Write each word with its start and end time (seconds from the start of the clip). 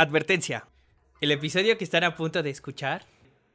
Advertencia. 0.00 0.66
El 1.20 1.30
episodio 1.30 1.76
que 1.76 1.84
están 1.84 2.04
a 2.04 2.16
punto 2.16 2.42
de 2.42 2.48
escuchar 2.48 3.04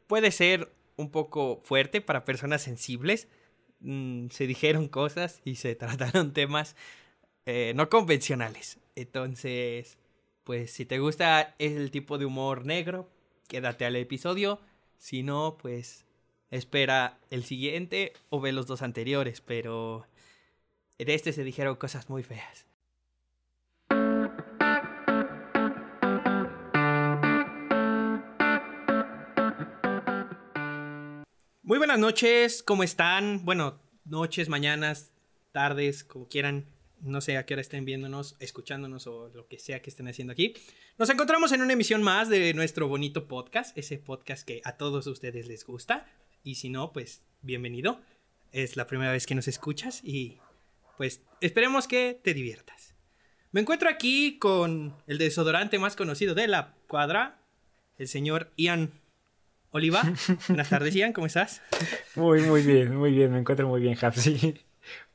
puede 0.05 0.29
ser 0.29 0.71
un 0.95 1.09
poco 1.09 1.59
fuerte 1.63 2.01
para 2.01 2.23
personas 2.23 2.61
sensibles. 2.61 3.27
Mm, 3.79 4.27
se 4.29 4.45
dijeron 4.45 4.87
cosas 4.87 5.41
y 5.43 5.55
se 5.55 5.73
trataron 5.75 6.33
temas 6.33 6.75
eh, 7.47 7.73
no 7.75 7.89
convencionales. 7.89 8.77
Entonces, 8.95 9.97
pues 10.43 10.69
si 10.69 10.85
te 10.85 10.99
gusta 10.99 11.55
el 11.57 11.89
tipo 11.89 12.19
de 12.19 12.25
humor 12.25 12.63
negro, 12.63 13.09
quédate 13.47 13.83
al 13.85 13.95
episodio. 13.95 14.61
Si 14.99 15.23
no, 15.23 15.57
pues 15.59 16.05
espera 16.51 17.17
el 17.31 17.43
siguiente 17.43 18.13
o 18.29 18.39
ve 18.39 18.51
los 18.51 18.67
dos 18.67 18.83
anteriores. 18.83 19.41
Pero 19.41 20.05
en 20.99 21.09
este 21.09 21.33
se 21.33 21.43
dijeron 21.43 21.75
cosas 21.75 22.07
muy 22.07 22.21
feas. 22.21 22.67
Muy 31.65 31.79
buenas 31.79 31.97
noches, 31.97 32.61
¿cómo 32.61 32.83
están? 32.83 33.43
Bueno, 33.43 33.81
noches, 34.05 34.49
mañanas, 34.49 35.11
tardes, 35.51 36.03
como 36.03 36.27
quieran. 36.27 36.67
No 37.01 37.21
sé 37.21 37.37
a 37.37 37.45
qué 37.47 37.55
hora 37.55 37.61
estén 37.61 37.85
viéndonos, 37.85 38.35
escuchándonos 38.39 39.07
o 39.07 39.29
lo 39.29 39.47
que 39.47 39.57
sea 39.57 39.81
que 39.81 39.89
estén 39.89 40.07
haciendo 40.07 40.31
aquí. 40.31 40.53
Nos 40.99 41.09
encontramos 41.09 41.53
en 41.53 41.63
una 41.63 41.73
emisión 41.73 42.03
más 42.03 42.29
de 42.29 42.53
nuestro 42.53 42.87
bonito 42.87 43.27
podcast, 43.27 43.75
ese 43.75 43.97
podcast 43.97 44.47
que 44.47 44.61
a 44.63 44.77
todos 44.77 45.07
ustedes 45.07 45.47
les 45.47 45.65
gusta. 45.65 46.05
Y 46.43 46.53
si 46.53 46.69
no, 46.69 46.93
pues 46.93 47.23
bienvenido. 47.41 47.99
Es 48.51 48.77
la 48.77 48.85
primera 48.85 49.11
vez 49.11 49.25
que 49.25 49.33
nos 49.33 49.47
escuchas 49.47 50.03
y 50.03 50.37
pues 50.97 51.21
esperemos 51.41 51.87
que 51.87 52.19
te 52.23 52.35
diviertas. 52.35 52.93
Me 53.51 53.61
encuentro 53.61 53.89
aquí 53.89 54.37
con 54.37 54.95
el 55.07 55.17
desodorante 55.17 55.79
más 55.79 55.95
conocido 55.95 56.35
de 56.35 56.47
la 56.47 56.75
cuadra, 56.87 57.41
el 57.97 58.07
señor 58.07 58.51
Ian 58.55 58.91
Oliva. 59.75 60.01
Buenas 60.47 60.69
tardes, 60.69 60.95
Ian, 60.95 61.11
¿cómo 61.11 61.27
estás? 61.27 61.61
Muy, 62.15 62.41
muy 62.43 62.61
bien, 62.61 62.95
muy 62.95 63.11
bien, 63.11 63.33
me 63.33 63.39
encuentro 63.39 63.67
muy 63.67 63.81
bien, 63.81 63.97
Hapsi. 64.01 64.55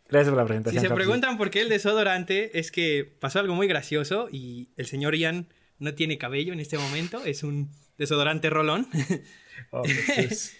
Gracias 0.06 0.28
por 0.28 0.36
la 0.36 0.44
presentación. 0.44 0.82
Si 0.82 0.86
se 0.86 0.94
preguntan 0.94 1.38
por 1.38 1.48
qué 1.48 1.62
el 1.62 1.70
desodorante, 1.70 2.58
es 2.58 2.70
que 2.70 3.10
pasó 3.20 3.38
algo 3.38 3.54
muy 3.54 3.66
gracioso 3.68 4.28
y 4.30 4.68
el 4.76 4.84
señor 4.84 5.16
Ian 5.16 5.48
no 5.78 5.94
tiene 5.94 6.18
cabello 6.18 6.52
en 6.52 6.60
este 6.60 6.76
momento, 6.76 7.24
es 7.24 7.42
un 7.42 7.70
desodorante 7.96 8.50
rolón. 8.50 8.86
Oh, 9.72 9.82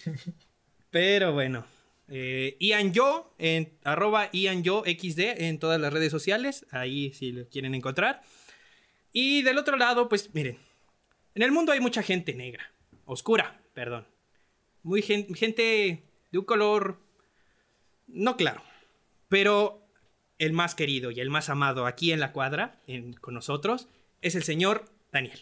Pero 0.91 1.33
bueno, 1.33 1.65
eh, 2.07 2.55
Ian 2.59 2.93
Yo, 2.93 3.33
en 3.39 3.73
arroba 3.83 4.29
Ian 4.31 4.61
Yo 4.61 4.83
XD 4.85 5.41
en 5.41 5.57
todas 5.57 5.81
las 5.81 5.91
redes 5.91 6.11
sociales, 6.11 6.67
ahí 6.69 7.11
si 7.13 7.31
lo 7.31 7.49
quieren 7.49 7.73
encontrar. 7.73 8.21
Y 9.11 9.41
del 9.41 9.57
otro 9.57 9.75
lado, 9.75 10.07
pues 10.07 10.29
miren, 10.35 10.59
en 11.33 11.41
el 11.41 11.51
mundo 11.51 11.71
hay 11.71 11.79
mucha 11.79 12.03
gente 12.03 12.35
negra, 12.35 12.71
oscura, 13.05 13.60
perdón. 13.73 14.07
Muy 14.83 15.01
gente 15.01 16.03
de 16.31 16.37
un 16.37 16.45
color 16.45 16.99
no 18.07 18.35
claro, 18.35 18.61
pero 19.29 19.87
el 20.39 20.53
más 20.53 20.75
querido 20.75 21.11
y 21.11 21.19
el 21.19 21.29
más 21.29 21.49
amado 21.49 21.85
aquí 21.85 22.11
en 22.11 22.19
la 22.19 22.31
cuadra, 22.31 22.79
con 23.21 23.33
nosotros, 23.33 23.87
es 24.21 24.35
el 24.35 24.43
señor 24.43 24.85
Daniel. 25.11 25.39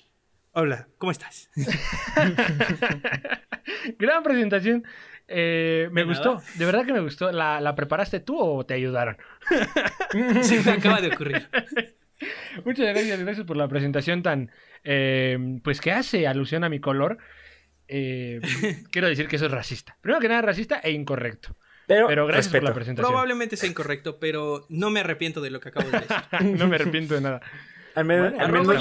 Hola, 0.52 0.88
¿cómo 0.98 1.12
estás? 1.12 1.50
Gran 4.00 4.24
presentación. 4.24 4.84
Eh, 5.28 5.90
me 5.92 6.04
gustó, 6.04 6.42
de 6.56 6.66
verdad 6.66 6.86
que 6.86 6.94
me 6.94 7.02
gustó. 7.02 7.32
¿La, 7.32 7.74
preparaste 7.76 8.20
tú 8.20 8.38
o 8.38 8.66
te 8.66 8.74
ayudaron? 8.74 9.18
sí, 10.42 10.60
me 10.66 10.72
acaba 10.72 11.02
de 11.02 11.10
ocurrir. 11.10 11.48
Muchas 12.66 12.88
gracias, 12.88 13.20
gracias 13.20 13.46
por 13.46 13.56
la 13.56 13.68
presentación 13.68 14.24
tan, 14.24 14.52
eh, 14.84 15.60
pues 15.64 15.80
que 15.80 15.92
hace 15.92 16.28
alusión 16.28 16.64
a 16.64 16.70
mi 16.70 16.80
color. 16.80 17.20
Eh, 17.90 18.40
quiero 18.92 19.10
decir 19.10 19.28
que 19.28 19.36
eso 19.36 19.48
es 19.48 19.52
racista. 19.52 19.98
Primero 20.00 20.22
que 20.22 20.30
nada, 20.30 20.44
racista 20.44 20.80
e 20.80 20.92
incorrecto. 20.92 21.56
Pero, 21.88 22.28
gracias 22.28 22.54
por 22.54 22.62
la 22.62 22.74
presentación. 22.74 23.12
Probablemente 23.12 23.58
sea 23.58 23.68
incorrecto, 23.68 24.20
pero 24.20 24.68
no 24.70 24.92
me 24.92 25.00
arrepiento 25.00 25.42
de 25.42 25.50
lo 25.50 25.60
que 25.60 25.70
acabo 25.70 25.90
de 25.90 26.00
decir. 26.00 26.18
no 26.60 26.68
me 26.68 26.76
arrepiento 26.76 27.16
de 27.16 27.22
nada. 27.22 27.42
Al 27.96 28.06
menos, 28.06 28.34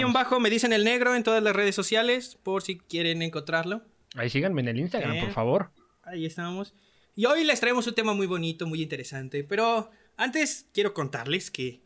un 0.05 0.12
bajo, 0.12 0.38
me 0.41 0.50
dicen 0.50 0.75
el 0.75 0.84
negro 0.84 1.15
en 1.15 1.22
todas 1.22 1.43
las 1.43 1.56
redes 1.56 1.75
sociales, 1.75 2.38
por 2.43 2.62
si 2.62 2.78
quieren 2.78 3.22
encontrarlo. 3.22 3.83
Ahí 4.15 4.28
síganme 4.28 4.60
en 4.60 4.69
el 4.69 4.78
Instagram, 4.78 5.21
por 5.21 5.31
favor. 5.31 5.71
Ahí 6.03 6.27
estamos. 6.27 6.75
Y 7.16 7.25
hoy 7.25 7.44
les 7.44 7.60
traemos 7.60 7.87
un 7.87 7.94
tema 7.94 8.12
muy 8.12 8.27
bonito, 8.27 8.66
muy 8.66 8.83
interesante. 8.83 9.43
Pero 9.43 9.91
antes 10.19 10.66
quiero 10.75 10.93
contarles 10.93 11.50
que 11.50 11.81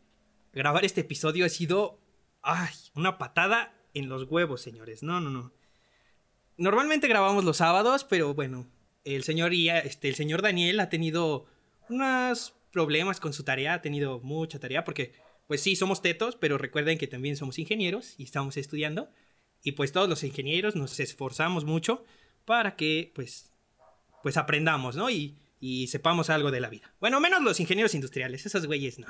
grabar 0.51 0.83
este 0.83 1.01
episodio 1.01 1.45
ha 1.45 1.49
sido. 1.49 1.99
¡Ay! 2.41 2.73
Una 2.95 3.17
patada 3.17 3.73
en 3.93 4.09
los 4.09 4.29
huevos, 4.29 4.61
señores. 4.61 5.01
No, 5.03 5.21
no, 5.21 5.29
no. 5.29 5.53
Normalmente 6.57 7.07
grabamos 7.07 7.43
los 7.43 7.57
sábados, 7.57 8.03
pero 8.03 8.33
bueno, 8.33 8.67
el 9.03 9.23
señor, 9.23 9.53
este, 9.53 10.07
el 10.07 10.15
señor 10.15 10.41
Daniel 10.41 10.79
ha 10.79 10.89
tenido 10.89 11.45
unos 11.89 12.53
problemas 12.71 13.19
con 13.19 13.33
su 13.33 13.43
tarea, 13.43 13.75
ha 13.75 13.81
tenido 13.81 14.19
mucha 14.19 14.59
tarea, 14.59 14.83
porque 14.83 15.13
pues 15.47 15.61
sí, 15.61 15.75
somos 15.75 16.01
tetos, 16.01 16.35
pero 16.35 16.57
recuerden 16.57 16.97
que 16.97 17.07
también 17.07 17.35
somos 17.35 17.59
ingenieros 17.59 18.15
y 18.17 18.23
estamos 18.23 18.57
estudiando. 18.57 19.09
Y 19.61 19.73
pues 19.73 19.91
todos 19.91 20.09
los 20.09 20.23
ingenieros 20.23 20.75
nos 20.75 20.99
esforzamos 20.99 21.65
mucho 21.65 22.03
para 22.45 22.75
que 22.75 23.11
pues, 23.15 23.51
pues 24.21 24.37
aprendamos, 24.37 24.95
¿no? 24.95 25.09
Y, 25.09 25.37
y 25.59 25.87
sepamos 25.87 26.29
algo 26.29 26.51
de 26.51 26.59
la 26.59 26.69
vida. 26.69 26.93
Bueno, 26.99 27.19
menos 27.19 27.41
los 27.41 27.59
ingenieros 27.59 27.95
industriales, 27.95 28.45
esos 28.45 28.65
güeyes 28.65 28.99
no. 28.99 29.07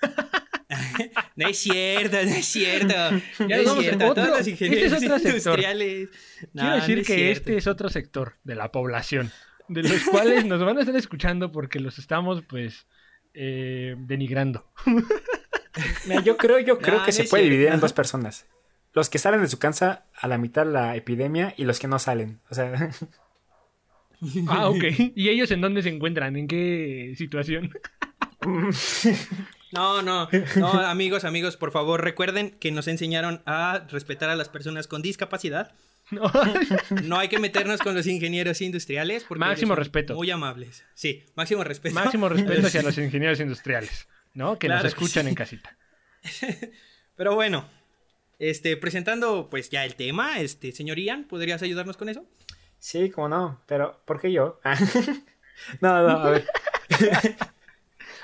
no 1.36 1.48
es 1.48 1.58
cierto, 1.58 2.16
no 2.16 2.30
es 2.30 2.46
cierto. 2.46 2.94
No 3.38 3.54
es 3.54 3.72
cierto. 3.72 4.14
Todos 4.14 4.28
los 4.28 4.48
ingenieros 4.48 5.02
este 5.02 5.28
industriales. 5.28 6.08
Quiero 6.52 6.74
decir 6.74 7.04
que 7.04 7.30
este 7.30 7.56
es 7.56 7.66
otro 7.66 7.88
sector 7.88 8.34
de 8.44 8.54
la 8.54 8.72
población, 8.72 9.30
de 9.68 9.82
los 9.82 10.02
cuales 10.04 10.44
nos 10.44 10.62
van 10.62 10.78
a 10.78 10.80
estar 10.80 10.96
escuchando 10.96 11.52
porque 11.52 11.80
los 11.80 11.98
estamos, 11.98 12.42
pues, 12.48 12.86
eh, 13.34 13.94
denigrando. 13.98 14.66
yo 16.24 16.36
creo, 16.36 16.58
yo 16.58 16.78
creo 16.78 17.04
que 17.04 17.12
se 17.12 17.24
puede 17.24 17.44
dividir 17.44 17.68
en 17.68 17.80
dos 17.80 17.92
personas. 17.92 18.46
Los 18.92 19.08
que 19.08 19.18
salen 19.18 19.40
de 19.40 19.48
su 19.48 19.58
casa 19.58 20.06
a 20.14 20.26
la 20.26 20.36
mitad 20.36 20.66
de 20.66 20.72
la 20.72 20.96
epidemia 20.96 21.54
y 21.56 21.64
los 21.64 21.78
que 21.78 21.86
no 21.86 21.98
salen. 21.98 22.40
O 22.50 22.54
sea. 22.54 22.90
Ah, 24.48 24.68
ok. 24.68 24.84
¿Y 25.14 25.28
ellos 25.28 25.50
en 25.50 25.60
dónde 25.60 25.82
se 25.82 25.88
encuentran? 25.88 26.36
¿En 26.36 26.48
qué 26.48 27.14
situación? 27.16 27.70
No, 29.72 30.02
no, 30.02 30.28
no, 30.56 30.68
amigos, 30.86 31.24
amigos, 31.24 31.56
por 31.56 31.70
favor, 31.70 32.02
recuerden 32.02 32.50
que 32.50 32.72
nos 32.72 32.88
enseñaron 32.88 33.42
a 33.46 33.86
respetar 33.90 34.30
a 34.30 34.36
las 34.36 34.48
personas 34.48 34.88
con 34.88 35.02
discapacidad. 35.02 35.72
No. 36.10 36.30
no 37.04 37.18
hay 37.18 37.28
que 37.28 37.38
meternos 37.38 37.80
con 37.80 37.94
los 37.94 38.06
ingenieros 38.06 38.60
industriales 38.60 39.24
porque 39.24 39.38
máximo 39.38 39.76
respeto. 39.76 40.14
Muy 40.14 40.30
amables. 40.30 40.84
Sí, 40.94 41.24
máximo 41.36 41.62
respeto. 41.62 41.94
Máximo 41.94 42.28
respeto 42.28 42.66
hacia 42.66 42.82
los 42.84 42.98
ingenieros 42.98 43.38
industriales, 43.38 44.08
¿no? 44.34 44.58
Que 44.58 44.68
nos 44.68 44.84
escuchan 44.84 45.28
en 45.28 45.34
casita. 45.34 45.76
Pero 47.16 47.34
bueno, 47.34 47.68
este 48.38 48.76
presentando 48.76 49.48
pues 49.50 49.70
ya 49.70 49.84
el 49.84 49.94
tema, 49.94 50.40
este 50.40 50.72
señor 50.72 50.98
Ian, 50.98 51.24
¿podrías 51.24 51.62
ayudarnos 51.62 51.96
con 51.96 52.08
eso? 52.08 52.24
Sí, 52.78 53.10
cómo 53.10 53.28
no, 53.28 53.62
pero 53.66 54.02
¿por 54.04 54.20
qué 54.20 54.32
yo? 54.32 54.58
no, 55.80 56.02
no, 56.02 56.08
a 56.08 56.30
ver. 56.30 56.46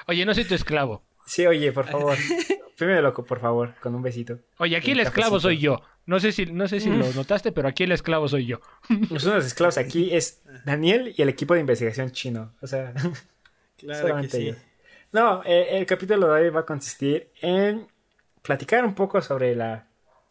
Oye, 0.06 0.24
no 0.24 0.34
soy 0.34 0.44
tu 0.44 0.54
esclavo. 0.54 1.05
Sí, 1.26 1.46
oye, 1.46 1.72
por 1.72 1.86
favor. 1.86 2.16
Primero 2.76 3.02
loco, 3.02 3.24
por 3.24 3.40
favor, 3.40 3.74
con 3.80 3.94
un 3.94 4.02
besito. 4.02 4.38
Oye, 4.58 4.76
aquí 4.76 4.92
el 4.92 5.00
esclavo 5.00 5.40
soy 5.40 5.58
yo. 5.58 5.82
No 6.06 6.20
sé 6.20 6.30
si, 6.30 6.46
no 6.46 6.68
sé 6.68 6.78
si 6.78 6.88
lo 6.88 7.10
notaste, 7.12 7.50
pero 7.50 7.68
aquí 7.68 7.84
el 7.84 7.92
esclavo 7.92 8.28
soy 8.28 8.46
yo. 8.46 8.60
Los 9.10 9.24
unos 9.24 9.44
esclavos 9.44 9.76
aquí 9.76 10.14
es 10.14 10.42
Daniel 10.64 11.12
y 11.16 11.22
el 11.22 11.28
equipo 11.28 11.54
de 11.54 11.60
investigación 11.60 12.12
chino. 12.12 12.52
O 12.60 12.66
sea, 12.66 12.94
claro 13.76 14.20
que 14.22 14.28
sí. 14.28 14.54
No, 15.12 15.42
eh, 15.44 15.78
el 15.78 15.86
capítulo 15.86 16.26
de 16.28 16.42
hoy 16.42 16.50
va 16.50 16.60
a 16.60 16.66
consistir 16.66 17.30
en 17.40 17.88
platicar 18.42 18.84
un 18.84 18.94
poco 18.94 19.20
sobre 19.20 19.56
la 19.56 19.86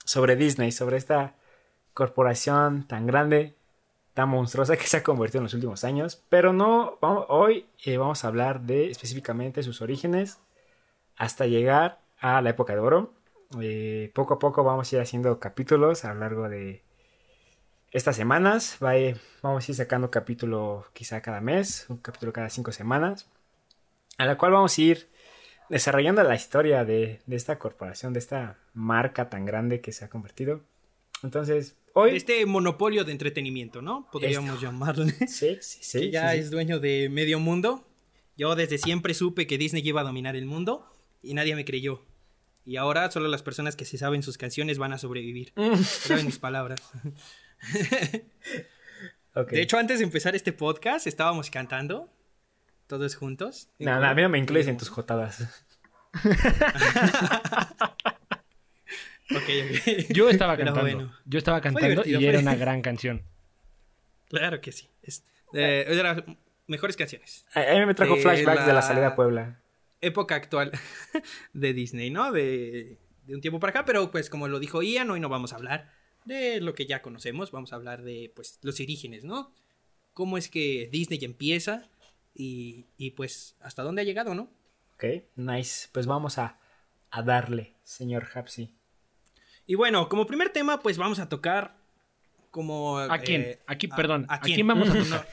sobre 0.06 0.36
Disney, 0.36 0.72
sobre 0.72 0.98
esta 0.98 1.34
corporación 1.94 2.88
tan 2.88 3.08
grande, 3.08 3.56
tan 4.14 4.30
monstruosa 4.30 4.78
que 4.78 4.86
se 4.86 4.98
ha 4.98 5.04
convertido 5.04 5.40
en 5.40 5.46
los 5.46 5.54
últimos 5.56 5.84
años. 5.84 6.24
Pero 6.30 6.54
no, 6.54 6.98
hoy 7.02 7.66
eh, 7.84 7.98
vamos 7.98 8.24
a 8.24 8.28
hablar 8.28 8.62
de 8.62 8.90
específicamente 8.92 9.64
sus 9.64 9.82
orígenes, 9.82 10.40
hasta 11.18 11.46
llegar 11.48 12.02
a 12.20 12.42
la 12.42 12.50
época 12.50 12.74
de 12.74 12.80
oro. 12.80 13.14
Eh, 13.62 14.12
poco 14.14 14.36
a 14.36 14.40
poco 14.40 14.64
vamos 14.64 14.92
a 14.92 14.96
ir 14.96 15.02
haciendo 15.02 15.40
capítulos 15.40 16.04
a 16.06 16.14
lo 16.14 16.20
largo 16.20 16.50
de 16.50 16.84
estas 17.92 18.16
semanas. 18.16 18.78
vamos 18.80 19.68
a 19.68 19.72
ir 19.72 19.76
sacando 19.76 20.12
capítulo 20.12 20.86
quizá 20.94 21.22
cada 21.22 21.42
mes, 21.42 21.86
un 21.90 21.98
capítulo 21.98 22.34
cada 22.34 22.50
cinco 22.50 22.72
semanas, 22.72 23.30
a 24.18 24.26
la 24.26 24.38
cual 24.38 24.52
vamos 24.52 24.78
a 24.78 24.82
ir 24.82 25.08
desarrollando 25.70 26.24
la 26.24 26.36
historia 26.36 26.84
de, 26.84 27.22
esta 27.30 27.58
corporación, 27.58 28.14
de 28.14 28.20
esta 28.20 28.60
marca 28.74 29.30
tan 29.30 29.46
grande 29.46 29.82
que 29.82 29.92
se 29.92 30.06
ha 30.06 30.10
convertido. 30.10 30.62
Entonces, 31.24 31.76
hoy... 31.94 32.16
Este 32.16 32.46
monopolio 32.46 33.04
de 33.06 33.14
entretenimiento, 33.14 33.82
¿no? 33.82 34.08
Podríamos 34.12 34.60
llamarle. 34.62 35.14
Sí, 35.28 35.58
sí, 35.62 35.80
sí. 35.82 36.00
Que 36.00 36.12
ya 36.12 36.36
es 36.36 36.52
dueño 36.52 36.80
de 36.80 37.10
medio 37.10 37.40
mundo. 37.40 37.88
Yo 38.38 38.56
desde 38.56 38.78
siempre 38.78 39.14
supe 39.14 39.48
que 39.48 39.58
Disney 39.58 39.88
iba 39.88 40.02
a 40.02 40.04
dominar 40.04 40.36
el 40.36 40.46
mundo 40.46 40.92
y 41.26 41.34
nadie 41.34 41.56
me 41.56 41.66
creyó. 41.66 42.06
Y 42.66 42.78
ahora 42.78 43.10
solo 43.12 43.28
las 43.28 43.44
personas 43.44 43.76
que 43.76 43.86
se 43.86 43.98
saben 43.98 44.24
sus 44.24 44.38
canciones 44.38 44.78
van 44.78 44.94
a 44.94 44.98
sobrevivir. 44.98 45.54
saben 45.84 46.26
mis 46.26 46.40
palabras. 46.40 46.82
De 49.52 49.62
hecho, 49.62 49.78
antes 49.78 50.00
de 50.00 50.06
empezar 50.06 50.36
este 50.36 50.54
podcast, 50.54 51.08
estábamos 51.08 51.50
cantando. 51.50 52.10
Todos 52.88 53.16
juntos. 53.16 53.70
No, 53.80 54.00
no, 54.00 54.08
a 54.08 54.14
mí 54.14 54.22
no 54.22 54.30
me 54.30 54.38
incluyes 54.38 54.68
en 54.68 54.78
tus 54.78 54.90
jotadas. 54.90 55.66
Yo 60.10 60.30
estaba 60.30 60.56
cantando. 60.56 61.12
Yo 61.26 61.40
estaba 61.40 61.62
cantando 61.62 62.04
y 62.06 62.26
era 62.26 62.40
una 62.40 62.56
gran 62.56 62.82
canción. 62.82 63.24
Claro 64.30 64.62
que 64.62 64.72
sí. 64.72 64.90
Es, 65.02 65.26
de 65.52 66.02
las 66.02 66.24
mejores 66.68 66.96
canciones. 66.96 67.46
A, 67.54 67.74
mí 67.74 67.86
me 67.86 67.94
trajo 67.94 68.16
flashbacks 68.16 68.66
de 68.66 68.74
la 68.74 68.82
salida 68.82 69.08
a 69.08 69.16
Puebla. 69.16 69.60
Época 70.06 70.36
actual 70.36 70.72
de 71.54 71.74
Disney, 71.74 72.10
¿no? 72.10 72.32
De, 72.32 72.98
de 73.26 73.36
un 73.36 73.42
tiempo 73.42 73.60
para 73.60 73.72
acá, 73.72 73.86
pero 73.86 74.12
pues 74.12 74.30
como 74.30 74.48
lo 74.48 74.60
dijo 74.60 74.82
Ian, 74.82 75.10
hoy 75.10 75.20
no 75.20 75.30
vamos 75.30 75.54
a 75.54 75.58
hablar 75.58 75.92
de 76.26 76.60
lo 76.62 76.74
que 76.74 76.86
ya 76.86 77.02
conocemos, 77.02 77.52
vamos 77.52 77.74
a 77.74 77.76
hablar 77.76 78.04
de 78.04 78.32
pues 78.36 78.60
los 78.62 78.80
orígenes, 78.80 79.24
¿no? 79.24 79.54
Cómo 80.14 80.38
es 80.38 80.50
que 80.50 80.90
Disney 80.92 81.20
empieza 81.24 81.90
y, 82.34 82.86
y 82.98 83.12
pues 83.12 83.56
hasta 83.62 83.84
dónde 83.84 84.02
ha 84.02 84.06
llegado, 84.06 84.36
¿no? 84.36 84.50
Ok, 84.96 85.06
nice. 85.36 85.90
Pues 85.92 86.06
vamos 86.06 86.38
a, 86.38 86.60
a 87.12 87.22
darle, 87.22 87.76
señor 87.84 88.28
Hapsi. 88.34 88.74
Y 89.68 89.76
bueno, 89.76 90.10
como 90.10 90.28
primer 90.28 90.50
tema, 90.50 90.82
pues 90.82 90.98
vamos 90.98 91.20
a 91.20 91.30
tocar 91.30 91.76
como... 92.56 93.00
¿A 93.00 93.18
quién? 93.18 93.42
Eh, 93.42 93.60
aquí, 93.68 93.90
perdón, 93.90 94.26
a, 94.30 94.40
quién? 94.40 94.66
vamos 94.66 94.90
a 94.90 94.94
tocar? 95.04 95.28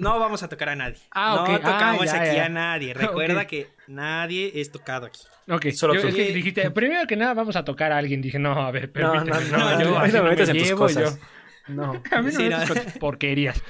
No, 0.00 0.18
vamos 0.18 0.42
a 0.42 0.48
tocar 0.48 0.70
a 0.70 0.74
nadie. 0.74 0.96
Ah, 1.12 1.42
ok. 1.42 1.48
No 1.48 1.54
ah, 1.54 1.60
tocamos 1.60 2.12
aquí 2.12 2.38
a 2.38 2.48
nadie. 2.48 2.92
Recuerda 3.06 3.46
que 3.46 3.68
nadie 3.86 4.50
es 4.56 4.72
tocado 4.72 5.06
aquí. 5.06 5.20
Ok, 5.48 5.68
solo 5.70 5.94
yo, 5.94 6.08
dijiste, 6.08 6.72
primero 6.72 7.06
que 7.06 7.14
nada 7.14 7.34
vamos 7.34 7.54
a 7.54 7.64
tocar 7.64 7.92
a 7.92 7.98
alguien. 7.98 8.20
Dije, 8.20 8.40
no, 8.40 8.50
a 8.50 8.72
ver, 8.72 8.90
permíteme. 8.90 9.30
No, 9.30 9.58
no, 9.58 9.58
no, 9.58 9.78
no 9.78 9.80
yo, 9.80 9.96
a 9.96 10.06
mí 10.06 10.12
no 10.12 10.24
me 10.24 10.30
metes 10.30 10.48
en 10.48 10.58
tus 10.58 10.72
cosas. 10.72 11.20
No. 11.68 12.02
a 12.10 12.20
mí 12.20 12.32
no 12.32 12.40
me 12.40 12.48
metes 12.48 12.98
porquerías. 12.98 13.62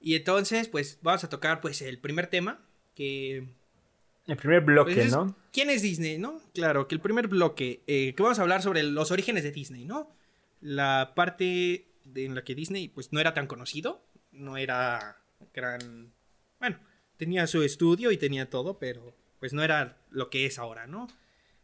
Y 0.00 0.14
entonces, 0.14 0.68
pues, 0.68 1.00
vamos 1.02 1.24
a 1.24 1.28
tocar, 1.28 1.60
pues, 1.60 1.82
el 1.82 1.98
primer 1.98 2.28
tema, 2.28 2.60
que 2.94 3.44
el 4.28 4.36
primer 4.36 4.60
bloque, 4.60 4.94
pues 4.94 5.10
¿no? 5.10 5.34
¿Quién 5.52 5.68
es 5.68 5.82
Disney, 5.82 6.16
no? 6.18 6.40
Claro, 6.54 6.86
que 6.86 6.94
el 6.94 7.00
primer 7.00 7.26
bloque, 7.26 7.82
eh, 7.88 8.14
que 8.14 8.22
vamos 8.22 8.38
a 8.38 8.42
hablar 8.42 8.62
sobre 8.62 8.84
los 8.84 9.10
orígenes 9.10 9.42
de 9.42 9.50
Disney, 9.50 9.84
¿no? 9.84 10.12
La 10.60 11.12
parte 11.14 11.86
en 12.14 12.34
la 12.34 12.44
que 12.44 12.54
Disney, 12.54 12.88
pues, 12.88 13.12
no 13.12 13.20
era 13.20 13.34
tan 13.34 13.46
conocido, 13.46 14.02
no 14.32 14.56
era 14.56 15.20
gran... 15.54 16.12
Bueno, 16.58 16.78
tenía 17.16 17.46
su 17.46 17.62
estudio 17.62 18.10
y 18.10 18.16
tenía 18.16 18.50
todo, 18.50 18.78
pero, 18.78 19.14
pues, 19.38 19.52
no 19.52 19.62
era 19.62 19.98
lo 20.10 20.30
que 20.30 20.46
es 20.46 20.58
ahora, 20.58 20.86
¿no? 20.86 21.08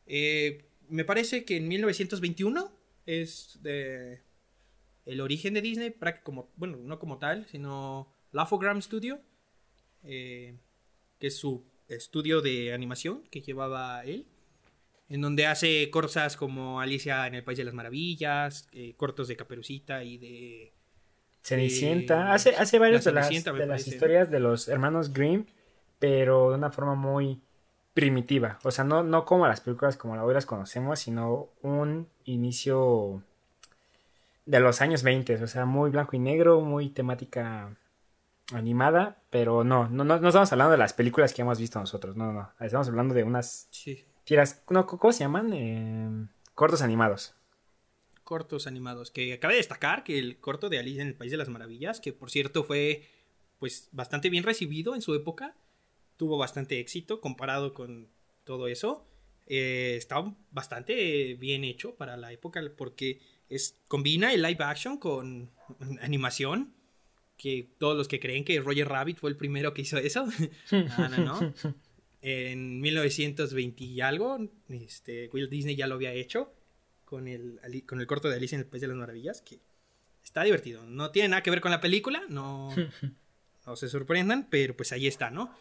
Eh, 0.06 0.64
me 0.88 1.05
parece 1.05 1.44
que 1.44 1.56
en 1.56 1.69
1921 1.69 2.73
es 3.06 3.58
de 3.62 4.23
el 5.06 5.20
origen 5.20 5.55
de 5.55 5.61
Disney, 5.61 5.94
como, 6.23 6.50
bueno, 6.56 6.79
no 6.79 6.99
como 6.99 7.19
tal, 7.19 7.47
sino 7.47 8.08
Laugh-O-Gram 8.32 8.81
Studio, 8.81 9.20
eh, 10.02 10.56
que 11.19 11.26
es 11.26 11.37
su 11.37 11.64
estudio 11.88 12.40
de 12.40 12.73
animación 12.73 13.23
que 13.31 13.43
llevaba 13.43 14.05
él, 14.05 14.26
en 15.08 15.20
donde 15.20 15.46
hace 15.46 15.90
cosas 15.90 16.36
como 16.36 16.80
Alicia 16.80 17.26
en 17.26 17.34
el 17.34 17.44
País 17.44 17.58
de 17.58 17.64
las 17.64 17.74
Maravillas, 17.74 18.68
eh, 18.72 18.94
cortos 18.96 19.28
de 19.28 19.36
Caperucita 19.36 20.02
y 20.02 20.18
de... 20.18 20.72
Cenicienta, 21.42 22.32
hace, 22.32 22.56
hace 22.56 22.78
varios 22.78 23.04
de, 23.04 23.12
las, 23.12 23.28
de 23.28 23.66
las, 23.66 23.86
historias 23.86 24.30
de 24.30 24.40
los 24.40 24.66
hermanos 24.66 25.12
Grimm, 25.12 25.44
pero 25.98 26.48
de 26.48 26.56
una 26.56 26.70
forma 26.70 26.94
muy 26.94 27.42
primitiva, 27.92 28.58
o 28.62 28.70
sea, 28.70 28.82
no, 28.84 29.04
no 29.04 29.26
como 29.26 29.46
las 29.46 29.60
películas 29.60 29.98
como 29.98 30.14
hoy 30.22 30.32
las 30.32 30.46
conocemos, 30.46 31.00
sino 31.00 31.50
un 31.60 32.08
inicio 32.24 33.22
de 34.46 34.60
los 34.60 34.80
años 34.80 35.02
20, 35.02 35.42
o 35.42 35.46
sea, 35.46 35.66
muy 35.66 35.90
blanco 35.90 36.16
y 36.16 36.18
negro, 36.18 36.60
muy 36.60 36.88
temática 36.88 37.76
animada, 38.52 39.22
pero 39.30 39.64
no, 39.64 39.88
no, 39.88 40.04
no, 40.04 40.14
estamos 40.16 40.52
hablando 40.52 40.72
de 40.72 40.78
las 40.78 40.92
películas 40.92 41.32
que 41.32 41.42
hemos 41.42 41.58
visto 41.58 41.78
nosotros, 41.78 42.16
no, 42.16 42.32
no, 42.32 42.50
estamos 42.60 42.88
hablando 42.88 43.14
de 43.14 43.22
unas 43.22 43.68
tiras, 44.25 44.62
¿cómo 44.67 45.12
se 45.12 45.21
llaman? 45.21 45.53
Eh, 45.53 46.26
cortos 46.55 46.82
animados. 46.82 47.35
Cortos 48.25 48.67
animados, 48.67 49.11
que 49.11 49.38
cabe 49.38 49.56
destacar 49.56 50.03
que 50.03 50.19
el 50.19 50.38
corto 50.38 50.69
de 50.69 50.79
Alice 50.79 51.00
en 51.00 51.09
el 51.09 51.15
País 51.15 51.31
de 51.31 51.37
las 51.37 51.49
Maravillas, 51.49 52.00
que 52.00 52.12
por 52.12 52.31
cierto 52.31 52.65
fue 52.65 53.06
pues 53.59 53.88
bastante 53.93 54.31
bien 54.31 54.44
recibido 54.44 54.94
en 54.94 55.03
su 55.03 55.15
época, 55.15 55.55
tuvo 56.17 56.38
bastante 56.38 56.81
éxito 56.81 57.21
comparado 57.21 57.75
con 57.75 58.09
todo 58.44 58.69
eso, 58.69 59.06
eh, 59.47 59.94
está 59.97 60.25
bastante 60.50 61.35
bien 61.35 61.65
hecho 61.65 61.94
para 61.97 62.17
la 62.17 62.32
época 62.32 62.62
porque 62.76 63.21
es, 63.50 63.79
combina 63.88 64.32
el 64.32 64.43
live 64.43 64.65
action 64.65 64.97
con 64.97 65.50
animación 66.00 66.73
que 67.37 67.69
todos 67.79 67.97
los 67.97 68.09
que 68.09 68.21
creen 68.21 68.44
que 68.44 68.61
Roger 68.61 68.88
Rabbit 68.88 69.19
fue 69.19 69.31
el 69.31 69.37
primero 69.37 69.75
que 69.75 69.82
hizo 69.82 69.99
eso. 69.99 70.26
no, 70.71 71.09
no, 71.09 71.19
no. 71.19 71.55
En 72.26 72.81
1920 72.81 73.85
y 73.85 74.00
algo, 74.00 74.38
este, 74.71 75.29
Will 75.31 75.50
Disney 75.50 75.76
ya 75.76 75.87
lo 75.87 75.97
había 75.97 76.15
hecho 76.15 76.55
con 77.05 77.29
el, 77.29 77.61
con 77.87 78.00
el 78.00 78.06
corto 78.06 78.31
de 78.31 78.37
Alicia 78.37 78.56
en 78.56 78.62
el 78.62 78.67
País 78.67 78.81
de 78.81 78.88
las 78.88 78.97
Maravillas, 78.97 79.43
que 79.43 79.61
está 80.25 80.43
divertido. 80.43 80.87
No 80.87 81.11
tiene 81.11 81.29
nada 81.29 81.43
que 81.43 81.50
ver 81.50 81.61
con 81.61 81.71
la 81.71 81.82
película, 81.82 82.23
no, 82.31 82.75
no 83.67 83.76
se 83.76 83.91
sorprendan, 83.91 84.49
pero 84.49 84.75
pues 84.75 84.91
ahí 84.93 85.06
está, 85.06 85.31
¿no? 85.31 85.55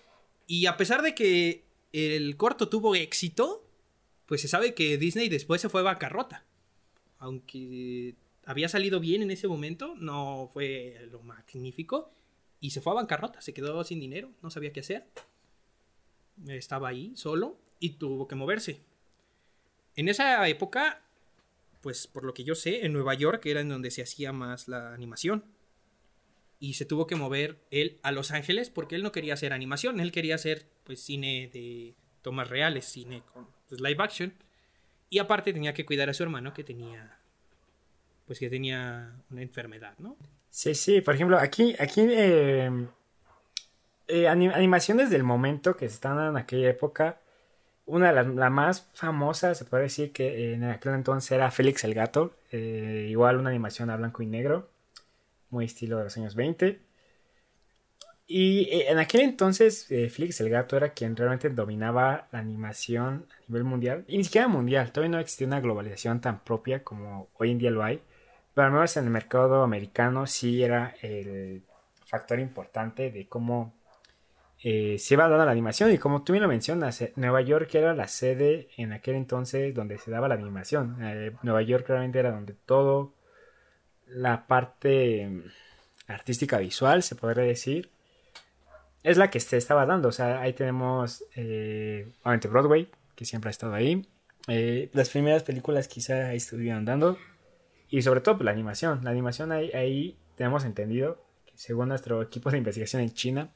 Y 0.48 0.68
a 0.68 0.78
pesar 0.78 1.02
de 1.02 1.14
que 1.14 1.66
el 1.92 2.38
corto 2.38 2.70
tuvo 2.70 2.96
éxito, 2.96 3.68
pues 4.26 4.40
se 4.40 4.48
sabe 4.48 4.74
que 4.74 4.98
Disney 4.98 5.28
después 5.28 5.60
se 5.60 5.68
fue 5.68 5.82
a 5.82 5.84
bancarrota. 5.84 6.46
Aunque 7.20 8.16
había 8.46 8.70
salido 8.70 9.02
bien 9.02 9.22
en 9.22 9.32
ese 9.32 9.50
momento, 9.50 9.96
no 9.98 10.50
fue 10.54 11.10
lo 11.12 11.22
magnífico, 11.24 12.14
y 12.62 12.70
se 12.70 12.80
fue 12.80 12.94
a 12.94 12.96
bancarrota, 12.96 13.42
se 13.42 13.54
quedó 13.54 13.84
sin 13.84 14.00
dinero, 14.00 14.32
no 14.42 14.50
sabía 14.50 14.72
qué 14.72 14.80
hacer. 14.80 15.10
Estaba 16.48 16.90
ahí 16.90 17.14
solo 17.16 17.58
y 17.80 17.92
tuvo 17.92 18.28
que 18.28 18.36
moverse. 18.36 18.82
En 19.96 20.10
esa 20.10 20.48
época, 20.48 21.02
pues 21.82 22.08
por 22.08 22.24
lo 22.24 22.34
que 22.34 22.44
yo 22.44 22.56
sé, 22.56 22.86
en 22.86 22.94
Nueva 22.94 23.14
York 23.14 23.46
era 23.46 23.62
en 23.62 23.70
donde 23.70 23.92
se 23.92 24.02
hacía 24.02 24.32
más 24.32 24.68
la 24.68 24.94
animación. 24.94 25.46
Y 26.60 26.76
se 26.76 26.86
tuvo 26.86 27.08
que 27.08 27.16
mover 27.16 27.60
él 27.72 28.00
a 28.04 28.12
Los 28.12 28.32
Ángeles 28.32 28.70
porque 28.70 28.96
él 28.96 29.04
no 29.04 29.12
quería 29.12 29.34
hacer 29.34 29.52
animación, 29.52 30.00
él 30.00 30.12
quería 30.12 30.36
hacer 30.36 30.66
pues 30.86 31.02
cine 31.02 31.50
de 31.52 31.94
tomas 32.22 32.50
reales, 32.50 32.86
cine 32.86 33.22
con 33.34 33.48
pues, 33.68 33.82
live 33.82 34.02
action. 34.02 34.34
Y 35.10 35.20
aparte 35.20 35.54
tenía 35.54 35.74
que 35.74 35.86
cuidar 35.86 36.10
a 36.10 36.14
su 36.14 36.24
hermano 36.24 36.54
que 36.54 36.64
tenía 36.64 37.20
pues 38.26 38.40
que 38.40 38.50
tenía 38.50 39.14
una 39.30 39.42
enfermedad, 39.42 39.96
¿no? 40.00 40.18
Sí, 40.50 40.74
sí, 40.76 41.02
por 41.02 41.16
ejemplo, 41.16 41.38
aquí, 41.38 41.76
aquí 41.80 42.02
eh, 42.02 42.70
eh, 44.08 44.28
animaciones 44.28 45.10
del 45.10 45.24
momento 45.24 45.76
que 45.78 45.86
están 45.86 46.20
en 46.20 46.38
aquella 46.38 46.70
época, 46.70 47.20
una 47.86 48.14
de 48.14 48.24
las 48.24 48.52
más 48.52 48.88
famosas, 48.94 49.58
se 49.58 49.66
puede 49.66 49.84
decir 49.84 50.14
que 50.14 50.54
en 50.54 50.64
aquel 50.66 50.94
entonces 50.94 51.32
era 51.32 51.52
Félix 51.52 51.84
el 51.84 51.94
Gato, 51.94 52.36
eh, 52.52 53.08
igual 53.10 53.38
una 53.38 53.50
animación 53.50 53.90
a 53.90 53.98
blanco 53.98 54.24
y 54.24 54.28
negro, 54.28 54.70
muy 55.50 55.66
estilo 55.66 55.98
de 55.98 56.06
los 56.06 56.18
años 56.18 56.36
20. 56.36 56.80
Y 58.26 58.70
en 58.72 58.98
aquel 59.00 59.22
entonces 59.22 59.86
Félix 59.88 60.40
el 60.42 60.50
Gato 60.50 60.78
era 60.78 60.94
quien 60.94 61.16
realmente 61.16 61.50
dominaba 61.50 62.28
la 62.32 62.40
animación 62.40 63.28
a 63.30 63.42
nivel 63.48 63.64
mundial, 63.66 64.06
y 64.08 64.18
ni 64.18 64.24
siquiera 64.24 64.48
mundial, 64.48 64.92
todavía 64.92 65.18
no 65.18 65.20
existía 65.20 65.48
una 65.48 65.60
globalización 65.60 66.22
tan 66.22 66.44
propia 66.44 66.84
como 66.84 67.30
hoy 67.36 67.52
en 67.52 67.60
día 67.60 67.72
lo 67.72 67.84
hay. 67.84 68.02
Pero 68.54 68.68
al 68.68 68.74
menos 68.74 68.96
en 68.98 69.06
el 69.06 69.10
mercado 69.10 69.64
americano 69.64 70.28
sí 70.28 70.64
era 70.64 70.96
el 71.02 71.64
factor 72.06 72.40
importante 72.40 73.12
de 73.12 73.28
cómo 73.28 73.74
eh, 74.66 74.98
se 74.98 75.16
iba 75.16 75.28
dando 75.28 75.46
la 75.46 75.52
animación. 75.52 75.92
Y 75.92 75.98
como 75.98 76.24
tú 76.24 76.32
bien 76.32 76.42
lo 76.42 76.48
mencionas, 76.48 77.02
eh, 77.02 77.12
Nueva 77.18 77.42
York 77.42 77.76
era 77.76 77.94
la 77.94 78.08
sede 78.08 78.70
en 78.78 78.94
aquel 78.94 79.16
entonces 79.16 79.76
donde 79.76 79.98
se 79.98 80.10
daba 80.10 80.30
la 80.30 80.36
animación. 80.36 80.98
Eh, 81.02 81.34
Nueva 81.44 81.62
York 81.64 81.86
realmente 81.88 82.20
era 82.20 82.32
donde 82.32 82.54
todo 82.54 83.14
la 84.08 84.48
parte 84.48 85.28
mm, 85.28 85.44
artística 86.08 86.60
visual, 86.60 87.04
se 87.04 87.16
podría 87.16 87.44
decir, 87.44 87.92
es 89.04 89.18
la 89.18 89.30
que 89.30 89.42
se 89.42 89.58
estaba 89.58 89.86
dando. 89.86 90.08
O 90.08 90.12
sea, 90.14 90.40
ahí 90.40 90.54
tenemos, 90.54 91.26
obviamente, 91.36 92.48
Broadway, 92.48 92.90
que 93.16 93.26
siempre 93.26 93.50
ha 93.50 93.52
estado 93.52 93.74
ahí. 93.74 94.08
las 94.48 95.10
primeras 95.10 95.44
películas 95.44 95.90
quizá 95.90 96.30
ahí 96.30 96.38
estuvieron 96.38 96.86
dando. 96.86 97.18
Y 97.90 98.02
sobre 98.02 98.22
todo 98.22 98.38
pues, 98.38 98.46
la 98.46 98.52
animación. 98.52 99.04
La 99.04 99.12
animación 99.12 99.52
ahí, 99.52 99.72
ahí 99.74 100.18
tenemos 100.38 100.64
entendido, 100.64 101.22
que 101.46 101.58
según 101.58 101.90
nuestro 101.90 102.22
equipo 102.22 102.50
de 102.50 102.60
investigación 102.60 103.02
en 103.02 103.14
China, 103.14 103.52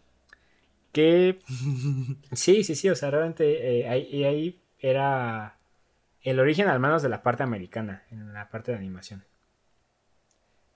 que 0.98 1.38
sí, 2.34 2.64
sí, 2.64 2.74
sí, 2.74 2.90
o 2.90 2.96
sea, 2.96 3.12
realmente 3.12 3.82
eh, 3.82 3.88
ahí, 3.88 4.24
ahí 4.24 4.60
era 4.80 5.60
el 6.24 6.40
origen 6.40 6.68
al 6.70 6.80
menos 6.80 7.04
de 7.04 7.10
la 7.10 7.22
parte 7.22 7.44
americana, 7.44 8.04
en 8.10 8.34
la 8.34 8.50
parte 8.50 8.72
de 8.72 8.80
animación. 8.80 9.24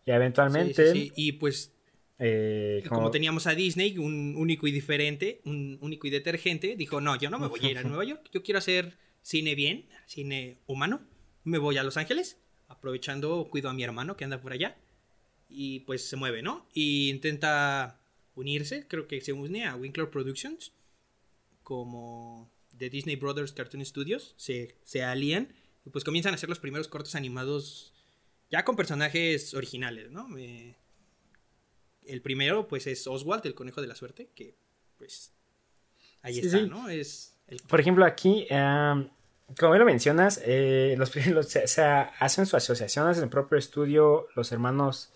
Y 0.06 0.12
eventualmente... 0.12 0.92
Sí, 0.92 1.12
Y 1.16 1.32
pues 1.34 1.74
eh, 2.20 2.84
como... 2.88 3.10
teníamos 3.10 3.48
a 3.48 3.56
Disney, 3.56 3.98
un 3.98 4.36
único 4.38 4.68
y 4.68 4.72
diferente, 4.72 5.42
un 5.46 5.80
único 5.82 6.06
y 6.06 6.12
detergente, 6.12 6.76
dijo, 6.76 7.02
no, 7.02 7.16
yo 7.16 7.32
no 7.32 7.40
me 7.40 7.48
voy 7.48 7.60
a 7.64 7.72
ir 7.72 7.78
a 7.80 7.84
Nueva 7.84 8.06
York, 8.06 8.30
yo 8.32 8.44
quiero 8.44 8.60
hacer 8.60 9.00
cine 9.24 9.56
bien, 9.56 9.88
cine 10.06 10.60
humano. 10.68 11.02
Me 11.44 11.58
voy 11.58 11.80
a 11.80 11.84
Los 11.84 11.98
Ángeles, 11.98 12.38
aprovechando, 12.68 13.48
cuido 13.50 13.72
a 13.72 13.74
mi 13.74 13.84
hermano 13.84 14.18
que 14.18 14.24
anda 14.24 14.40
por 14.40 14.54
allá. 14.54 14.78
Y 15.50 15.80
pues 15.80 16.08
se 16.08 16.16
mueve, 16.16 16.44
¿no? 16.44 16.68
Y 16.74 17.10
intenta 17.10 18.01
unirse, 18.36 18.88
creo 18.88 19.08
que 19.08 19.22
se 19.22 19.34
une 19.34 19.66
a 19.66 19.76
Winkler 19.76 20.10
Productions, 20.10 20.74
como 21.64 22.52
de 22.72 22.90
Disney 22.90 23.16
Brothers 23.16 23.52
Cartoon 23.52 23.86
Studios, 23.86 24.34
se, 24.38 24.76
se 24.84 25.04
alían 25.04 25.54
y 25.86 25.90
pues 25.90 26.04
comienzan 26.04 26.34
a 26.34 26.36
hacer 26.36 26.50
los 26.50 26.60
primeros 26.60 26.88
cortos 26.88 27.16
animados 27.16 27.94
ya 28.50 28.66
con 28.66 28.76
personajes 28.76 29.54
originales, 29.54 30.12
¿no? 30.12 30.28
el 32.06 32.22
primero 32.22 32.68
pues 32.68 32.88
es 32.88 33.08
Oswald, 33.08 33.46
el 33.46 33.54
conejo 33.54 33.82
de 33.82 33.88
la 33.88 33.96
suerte, 33.96 34.30
que 34.36 34.56
pues 34.98 35.32
ahí 36.22 36.40
está, 36.40 36.62
¿no? 36.62 36.90
Es 36.90 37.38
Por 37.68 37.80
ejemplo, 37.80 38.06
aquí, 38.06 38.48
como 38.50 39.76
lo 39.76 39.86
mencionas, 39.86 40.42
eh, 40.44 40.96
los, 40.98 41.12
se, 41.48 41.82
hacen 41.82 42.46
su 42.46 42.58
asociación, 42.58 43.08
hacen 43.08 43.24
el 43.24 43.30
propio 43.30 43.58
estudio 43.58 44.28
los 44.36 44.52
hermanos 44.52 45.14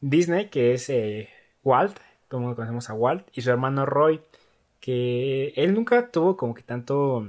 Disney, 0.00 0.48
que 0.48 0.74
es 0.74 0.88
eh, 0.90 1.30
Walt, 1.62 1.98
como 2.28 2.54
conocemos 2.54 2.90
a 2.90 2.94
Walt, 2.94 3.28
y 3.32 3.42
su 3.42 3.50
hermano 3.50 3.86
Roy, 3.86 4.20
que 4.80 5.48
él 5.56 5.74
nunca 5.74 6.10
tuvo 6.10 6.36
como 6.36 6.54
que 6.54 6.62
tanto, 6.62 7.26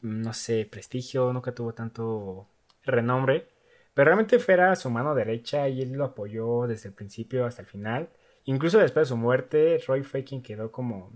no 0.00 0.32
sé, 0.32 0.66
prestigio, 0.70 1.32
nunca 1.32 1.52
tuvo 1.52 1.72
tanto 1.74 2.46
renombre, 2.84 3.48
pero 3.94 4.06
realmente 4.06 4.38
fuera 4.38 4.76
su 4.76 4.90
mano 4.90 5.14
derecha 5.14 5.68
y 5.68 5.82
él 5.82 5.92
lo 5.94 6.04
apoyó 6.04 6.66
desde 6.66 6.88
el 6.90 6.94
principio 6.94 7.46
hasta 7.46 7.62
el 7.62 7.68
final. 7.68 8.10
Incluso 8.44 8.78
después 8.78 9.08
de 9.08 9.14
su 9.14 9.16
muerte, 9.16 9.82
Roy 9.86 10.02
fue 10.02 10.24
quien 10.24 10.42
quedó 10.42 10.70
como, 10.70 11.12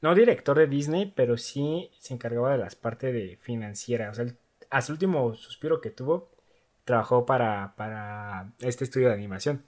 no 0.00 0.14
director 0.14 0.56
de 0.56 0.66
Disney, 0.66 1.12
pero 1.14 1.36
sí 1.36 1.90
se 1.98 2.14
encargaba 2.14 2.52
de 2.52 2.58
las 2.58 2.76
partes 2.76 3.12
de 3.12 3.38
financiera. 3.40 4.10
O 4.10 4.14
sea, 4.14 4.26
hasta 4.70 4.92
el 4.92 4.94
último 4.94 5.34
suspiro 5.34 5.80
que 5.80 5.90
tuvo, 5.90 6.30
trabajó 6.84 7.26
para, 7.26 7.74
para 7.76 8.52
este 8.60 8.84
estudio 8.84 9.08
de 9.08 9.14
animación. 9.14 9.64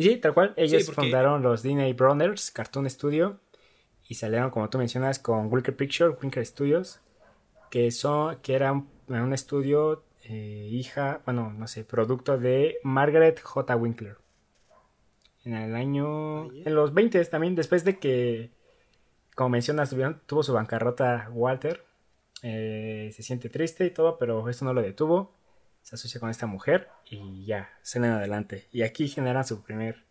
Y 0.00 0.04
sí, 0.04 0.16
tal 0.16 0.32
cual, 0.32 0.54
ellos 0.56 0.90
fundaron 0.90 1.42
los 1.42 1.62
Disney 1.62 1.92
Brothers 1.92 2.50
Cartoon 2.52 2.88
Studio 2.88 3.38
y 4.08 4.14
salieron, 4.14 4.50
como 4.50 4.70
tú 4.70 4.78
mencionas, 4.78 5.18
con 5.18 5.52
Wilker 5.52 5.76
Picture, 5.76 6.16
Wilker 6.22 6.46
Studios, 6.46 7.00
que, 7.70 7.90
son, 7.90 8.36
que 8.36 8.54
era 8.54 8.72
un 8.72 9.32
estudio 9.34 10.02
eh, 10.24 10.68
hija, 10.70 11.20
bueno, 11.26 11.52
no 11.52 11.66
sé, 11.66 11.84
producto 11.84 12.38
de 12.38 12.78
Margaret 12.82 13.42
J. 13.42 13.76
Winkler. 13.76 14.16
En 15.44 15.52
el 15.52 15.74
año. 15.74 16.50
En 16.50 16.74
los 16.74 16.94
20 16.94 17.22
también, 17.26 17.54
después 17.54 17.84
de 17.84 17.98
que, 17.98 18.52
como 19.34 19.50
mencionas, 19.50 19.94
tuvo 20.24 20.42
su 20.42 20.54
bancarrota 20.54 21.28
Walter. 21.30 21.84
Eh, 22.42 23.10
se 23.14 23.22
siente 23.22 23.50
triste 23.50 23.84
y 23.84 23.90
todo, 23.90 24.16
pero 24.16 24.48
esto 24.48 24.64
no 24.64 24.72
lo 24.72 24.80
detuvo. 24.80 25.34
Se 25.90 25.96
asocia 25.96 26.20
con 26.20 26.30
esta 26.30 26.46
mujer 26.46 26.88
y 27.04 27.44
ya, 27.46 27.68
salen 27.82 28.12
adelante. 28.12 28.68
Y 28.70 28.82
aquí 28.82 29.08
generan 29.08 29.44
su 29.44 29.60
primer 29.60 30.04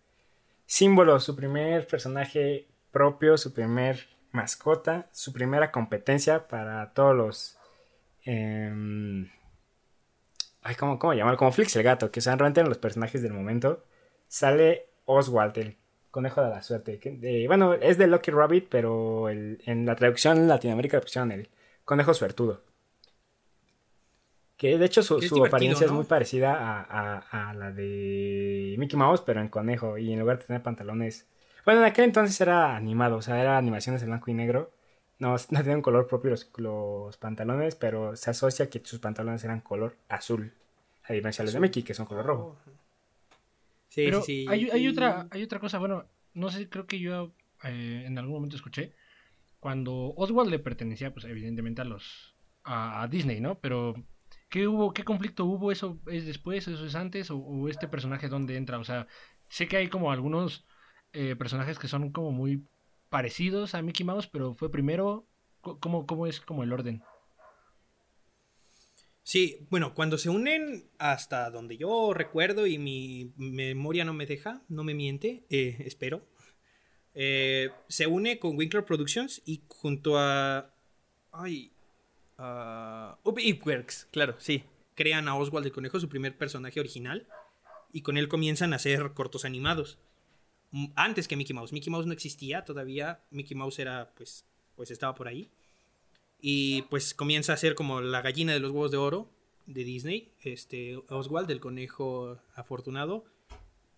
símbolo, 0.65 1.21
su 1.21 1.37
primer 1.37 1.87
personaje 1.87 2.67
propio, 2.91 3.37
su 3.37 3.53
primer 3.53 4.09
mascota, 4.33 5.07
su 5.13 5.31
primera 5.31 5.71
competencia 5.71 6.49
para 6.49 6.91
todos 6.91 7.15
los 7.15 7.57
em, 8.25 9.29
Ay, 10.63 10.75
¿cómo, 10.75 10.99
cómo 10.99 11.13
llamarlo? 11.13 11.37
Como 11.37 11.53
Flix 11.53 11.73
el 11.77 11.83
gato, 11.83 12.11
que 12.11 12.19
se 12.19 12.29
realmente 12.29 12.59
en 12.59 12.67
los 12.67 12.77
personajes 12.77 13.21
del 13.21 13.31
momento. 13.31 13.85
Sale 14.27 14.89
Oswald, 15.05 15.57
el 15.59 15.77
conejo 16.11 16.41
de 16.41 16.49
la 16.49 16.61
suerte. 16.61 16.99
bueno, 17.47 17.73
es 17.75 17.97
de 17.97 18.07
Lucky 18.07 18.31
Rabbit, 18.31 18.67
pero 18.69 19.29
en 19.29 19.85
la 19.85 19.95
traducción 19.95 20.39
en 20.39 20.49
Latinoamérica 20.49 20.97
le 20.97 21.03
pusieron 21.03 21.31
el 21.31 21.49
conejo 21.85 22.13
suertudo. 22.13 22.63
Que 24.59 24.77
de 24.77 24.85
hecho 24.85 25.01
su, 25.01 25.15
apariencia 25.45 25.85
es 25.85 25.91
muy 25.93 26.03
parecida 26.03 26.51
a, 26.51 27.53
la 27.53 27.71
de 27.71 28.75
Mickey 28.77 28.99
Mouse, 28.99 29.21
pero 29.21 29.39
en 29.39 29.47
conejo. 29.47 29.97
Y 29.97 30.11
en 30.11 30.19
lugar 30.19 30.37
de 30.37 30.45
tener 30.47 30.61
pantalones. 30.61 31.25
Bueno, 31.63 31.79
en 31.79 31.85
aquel 31.85 32.03
entonces 32.03 32.39
era 32.41 32.75
animado, 32.75 33.15
o 33.15 33.21
sea, 33.21 33.39
era 33.41 33.57
animaciones 33.57 34.01
en 34.01 34.09
blanco 34.09 34.29
y 34.29 34.33
negro. 34.33 34.73
No, 35.17 35.37
no 35.49 35.59
tenían 35.63 35.81
color 35.81 36.07
propio 36.07 36.35
los, 36.57 37.17
pantalones, 37.17 37.75
pero 37.75 38.17
se 38.17 38.31
asocia 38.31 38.69
que 38.69 38.81
sus 38.83 38.99
pantalones 38.99 39.45
eran 39.45 39.61
color 39.61 39.95
azul. 40.09 40.51
A 41.05 41.13
diferencia 41.13 41.41
de 41.41 41.45
los 41.45 41.53
de 41.53 41.61
Mickey, 41.61 41.83
que 41.83 41.93
son 41.93 42.05
color 42.05 42.25
rojo. 42.25 42.57
Sí, 43.87 44.03
pero 44.05 44.21
sí, 44.21 44.45
hay, 44.49 44.69
hay, 44.69 44.87
otra, 44.89 45.27
hay 45.31 45.41
otra 45.41 45.59
cosa, 45.59 45.79
bueno, 45.79 46.05
no 46.33 46.49
sé, 46.49 46.67
creo 46.67 46.85
que 46.85 46.99
yo 46.99 47.31
eh, 47.63 48.03
en 48.05 48.17
algún 48.17 48.35
momento 48.35 48.57
escuché. 48.57 48.93
Cuando 49.61 50.13
Oswald 50.17 50.49
le 50.49 50.59
pertenecía, 50.59 51.13
pues 51.13 51.25
evidentemente 51.25 51.81
a 51.81 51.85
los. 51.85 52.35
a, 52.65 53.07
Disney, 53.09 53.39
¿no? 53.39 53.55
Pero. 53.55 53.95
¿Qué 54.49 54.67
hubo? 54.67 54.93
¿Qué 54.93 55.03
conflicto 55.03 55.45
hubo? 55.45 55.71
¿Eso 55.71 55.99
es 56.07 56.25
después? 56.25 56.67
¿Eso 56.67 56.85
es 56.85 56.95
antes? 56.95 57.29
¿O, 57.31 57.67
este 57.69 57.87
personaje 57.87 58.27
dónde 58.27 58.57
entra? 58.57 58.79
O 58.79 58.83
sea, 58.83 59.07
sé 59.47 59.67
que 59.67 59.77
hay 59.77 59.89
como 59.89 60.11
algunos 60.11 60.65
eh, 61.13 61.35
personajes 61.35 61.77
que 61.79 61.87
son 61.87 62.11
como 62.11 62.31
muy 62.31 62.67
parecidos 63.09 63.75
a 63.75 63.81
Mickey 63.81 64.05
Mouse, 64.05 64.27
pero 64.27 64.53
fue 64.55 64.71
primero. 64.71 65.27
¿Cómo, 65.61 66.05
cómo 66.05 66.25
es 66.25 66.39
como 66.39 66.63
el 66.63 66.71
orden? 66.71 67.03
Sí, 69.23 69.67
bueno, 69.69 69.93
cuando 69.93 70.17
se 70.17 70.29
unen 70.29 70.89
hasta 70.97 71.51
donde 71.51 71.77
yo 71.77 72.13
recuerdo 72.15 72.65
y 72.65 72.79
mi 72.79 73.33
memoria 73.35 74.03
no 74.03 74.13
me 74.13 74.25
deja, 74.25 74.63
no 74.69 74.83
me 74.83 74.95
miente, 74.95 75.45
eh, 75.51 75.75
espero, 75.85 76.25
eh, 77.13 77.69
se 77.89 78.07
une 78.07 78.39
con 78.39 78.57
Winkler 78.57 78.85
Productions 78.85 79.43
y 79.45 79.61
junto 79.67 80.17
a... 80.17 80.73
Ay... 81.31 81.73
Uh, 82.39 83.15
claro, 84.11 84.35
sí. 84.39 84.63
Crean 84.95 85.27
a 85.27 85.35
Oswald 85.35 85.65
el 85.65 85.71
Conejo, 85.71 85.99
su 85.99 86.09
primer 86.09 86.37
personaje 86.37 86.79
original, 86.79 87.27
y 87.91 88.01
con 88.01 88.17
él 88.17 88.27
comienzan 88.27 88.73
a 88.73 88.77
hacer 88.77 89.11
cortos 89.13 89.45
animados 89.45 89.97
antes 90.95 91.27
que 91.27 91.35
Mickey 91.35 91.53
Mouse. 91.53 91.73
Mickey 91.73 91.91
Mouse 91.91 92.05
no 92.05 92.13
existía 92.13 92.63
todavía. 92.63 93.21
Mickey 93.31 93.55
Mouse 93.55 93.79
era, 93.79 94.11
pues, 94.15 94.45
pues 94.75 94.91
estaba 94.91 95.15
por 95.15 95.27
ahí. 95.27 95.49
Y 96.41 96.83
pues 96.83 97.13
comienza 97.13 97.53
a 97.53 97.57
ser 97.57 97.75
como 97.75 98.01
la 98.01 98.21
gallina 98.21 98.53
de 98.53 98.59
los 98.59 98.71
huevos 98.71 98.91
de 98.91 98.97
oro 98.97 99.29
de 99.65 99.83
Disney, 99.83 100.31
este 100.41 100.97
Oswald, 101.09 101.49
el 101.51 101.59
conejo 101.59 102.39
afortunado. 102.55 103.25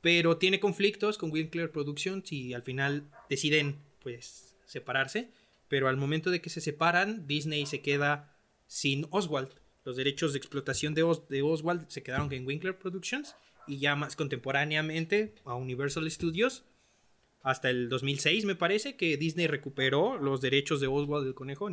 Pero 0.01 0.37
tiene 0.37 0.59
conflictos 0.59 1.17
con 1.17 1.31
Winkler 1.31 1.71
Productions 1.71 2.31
y 2.31 2.53
al 2.53 2.63
final 2.63 3.05
deciden, 3.29 3.77
pues, 4.01 4.55
separarse. 4.65 5.29
Pero 5.71 5.87
al 5.87 5.95
momento 5.95 6.31
de 6.31 6.41
que 6.41 6.49
se 6.49 6.59
separan, 6.59 7.27
Disney 7.27 7.65
se 7.65 7.79
queda 7.81 8.35
sin 8.67 9.07
Oswald. 9.09 9.53
Los 9.85 9.95
derechos 9.95 10.33
de 10.33 10.37
explotación 10.37 10.93
de, 10.93 11.05
de 11.29 11.41
Oswald 11.43 11.87
se 11.87 12.03
quedaron 12.03 12.29
en 12.33 12.45
Winkler 12.45 12.77
Productions 12.77 13.37
y 13.67 13.77
ya 13.77 13.95
más 13.95 14.17
contemporáneamente 14.17 15.33
a 15.45 15.55
Universal 15.55 16.11
Studios 16.11 16.65
hasta 17.41 17.69
el 17.69 17.87
2006 17.87 18.43
me 18.43 18.55
parece 18.55 18.97
que 18.97 19.15
Disney 19.15 19.47
recuperó 19.47 20.17
los 20.17 20.41
derechos 20.41 20.81
de 20.81 20.87
Oswald 20.87 21.25
el 21.25 21.35
conejo 21.35 21.69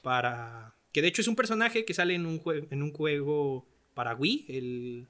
para 0.00 0.76
que 0.92 1.02
de 1.02 1.08
hecho 1.08 1.22
es 1.22 1.28
un 1.28 1.34
personaje 1.34 1.84
que 1.84 1.94
sale 1.94 2.14
en 2.14 2.24
un 2.24 2.38
juego 2.38 2.68
en 2.70 2.82
un 2.84 2.92
juego 2.92 3.66
para 3.94 4.14
Wii 4.14 4.46
el 4.48 5.08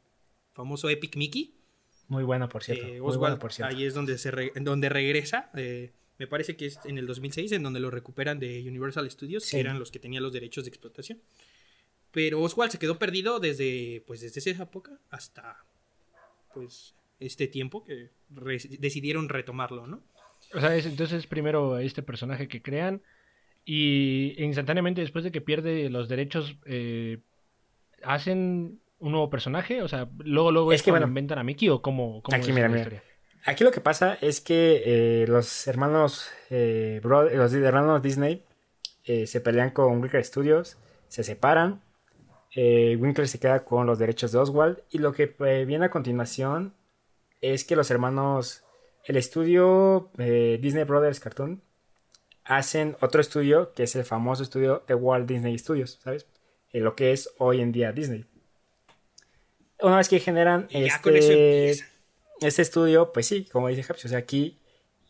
famoso 0.52 0.88
Epic 0.88 1.16
Mickey 1.16 1.54
muy 2.08 2.25
bueno 2.25 2.49
por 2.49 2.64
cierto, 2.64 2.87
eh, 2.87 3.00
Oswald, 3.00 3.38
por 3.38 3.52
cierto. 3.52 3.76
ahí 3.76 3.84
es 3.84 3.92
donde 3.92 4.16
se 4.16 4.32
donde 4.61 4.88
regresa 4.88 5.50
eh, 5.54 5.92
me 6.23 6.29
parece 6.29 6.55
que 6.55 6.67
es 6.67 6.79
en 6.85 6.99
el 6.99 7.07
2006 7.09 7.50
en 7.50 7.64
donde 7.64 7.81
lo 7.81 7.91
recuperan 7.91 8.38
de 8.38 8.62
Universal 8.69 9.11
Studios 9.11 9.50
que 9.50 9.59
eran 9.59 9.81
los 9.81 9.91
que 9.91 9.99
tenían 9.99 10.23
los 10.23 10.33
derechos 10.33 10.62
de 10.62 10.69
explotación 10.69 11.19
pero 12.12 12.41
Oswald 12.41 12.71
se 12.71 12.79
quedó 12.79 12.97
perdido 12.97 13.41
desde 13.41 14.05
pues 14.07 14.21
desde 14.21 14.38
esa 14.38 14.62
época 14.62 14.93
hasta 15.11 15.64
pues 16.55 16.95
este 17.19 17.49
tiempo 17.49 17.83
que 17.85 18.11
decidieron 18.29 19.29
retomarlo, 19.29 19.88
¿no? 19.88 20.00
O 20.55 20.61
sea, 20.61 20.76
es, 20.76 20.87
entonces 20.87 21.26
primero 21.26 21.79
este 21.79 22.02
personaje 22.02 22.47
que 22.47 22.62
crean 22.62 23.02
y 23.64 24.35
instantáneamente 24.38 25.00
después 25.00 25.25
de 25.25 25.33
que 25.33 25.41
pierde 25.41 25.91
los 25.91 26.09
derechos 26.09 26.57
eh, 26.67 27.19
hacen 28.05 28.81
un 29.00 29.11
nuevo 29.11 29.29
personaje, 29.29 29.83
o 29.83 29.88
sea, 29.88 30.09
luego 30.19 30.52
luego 30.52 30.73
es, 30.73 30.85
que 30.85 30.93
bueno, 30.93 31.09
inventan 31.09 31.41
a 31.41 31.43
Mickey 31.43 31.69
o 31.69 31.83
cómo, 31.83 32.23
aquí, 32.33 32.50
es 32.50 32.57
la 32.57 32.76
historia. 32.76 33.02
Aquí 33.44 33.64
lo 33.64 33.72
que 33.72 33.80
pasa 33.80 34.16
es 34.20 34.40
que 34.40 34.82
eh, 34.84 35.26
los 35.26 35.66
hermanos 35.66 36.30
eh, 36.50 37.00
los 37.02 37.52
hermanos 37.52 38.02
Disney 38.02 38.44
se 39.04 39.40
pelean 39.40 39.70
con 39.70 40.00
Winkler 40.00 40.25
Studios, 40.25 40.76
se 41.08 41.25
separan 41.25 41.82
eh, 42.54 42.96
Winkler 43.00 43.28
se 43.28 43.38
queda 43.38 43.64
con 43.64 43.87
los 43.87 43.99
derechos 43.99 44.32
de 44.32 44.38
Oswald. 44.38 44.78
Y 44.90 44.99
lo 44.99 45.12
que 45.12 45.34
eh, 45.40 45.64
viene 45.66 45.87
a 45.87 45.90
continuación 45.90 46.75
es 47.40 47.64
que 47.64 47.76
los 47.76 47.90
hermanos, 47.90 48.62
el 49.04 49.16
estudio 49.16 50.11
eh, 50.18 50.58
Disney 50.61 50.84
Brothers 50.84 51.20
Cartoon, 51.20 51.62
hacen 52.44 52.96
otro 53.00 53.20
estudio 53.20 53.72
que 53.72 53.84
es 53.84 53.96
el 53.96 54.04
famoso 54.04 54.42
estudio 54.42 54.82
de 54.87 54.94
Walt 54.94 55.28
Disney 55.28 55.56
Studios, 55.58 56.00
¿sabes? 56.02 56.26
lo 56.72 56.96
que 56.96 57.12
es 57.12 57.30
hoy 57.37 57.61
en 57.61 57.70
día 57.70 57.92
Disney. 57.92 58.25
Una 59.80 59.99
vez 59.99 60.08
que 60.08 60.20
generan 60.20 60.68
este, 60.70 61.75
este, 62.42 62.62
estudio, 62.62 63.12
pues 63.12 63.26
sí, 63.26 63.44
como 63.50 63.68
dice 63.68 63.84
Haps, 63.88 64.04
o 64.04 64.08
sea, 64.08 64.18
aquí 64.18 64.58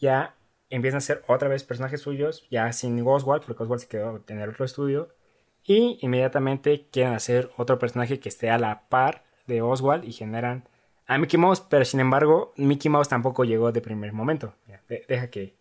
ya 0.01 0.35
empiezan 0.71 0.99
a 0.99 1.03
ser 1.03 1.23
otra 1.27 1.49
vez 1.49 1.65
personajes 1.65 2.01
suyos, 2.01 2.47
ya 2.51 2.73
sin 2.73 3.01
Oswald, 3.07 3.45
porque 3.45 3.63
Oswald 3.63 3.83
se 3.83 3.89
quedó 3.89 4.23
en 4.27 4.41
el 4.41 4.51
otro 4.51 4.65
estudio 4.65 5.09
Y 5.65 5.99
inmediatamente 6.01 6.87
quieren 6.91 7.13
hacer 7.13 7.51
otro 7.57 7.79
personaje 7.79 8.21
que 8.21 8.29
esté 8.29 8.51
a 8.51 8.59
la 8.59 8.89
par 8.89 9.25
de 9.47 9.63
Oswald 9.63 10.05
y 10.05 10.13
generan 10.13 10.69
a 11.07 11.19
Mickey 11.19 11.39
Mouse, 11.39 11.61
pero 11.61 11.85
sin 11.85 12.01
embargo, 12.01 12.53
Mickey 12.57 12.91
Mouse 12.91 13.09
tampoco 13.09 13.45
llegó 13.45 13.73
de 13.73 13.81
primer 13.81 14.13
momento. 14.13 14.55
Deja 15.09 15.29
que 15.29 15.55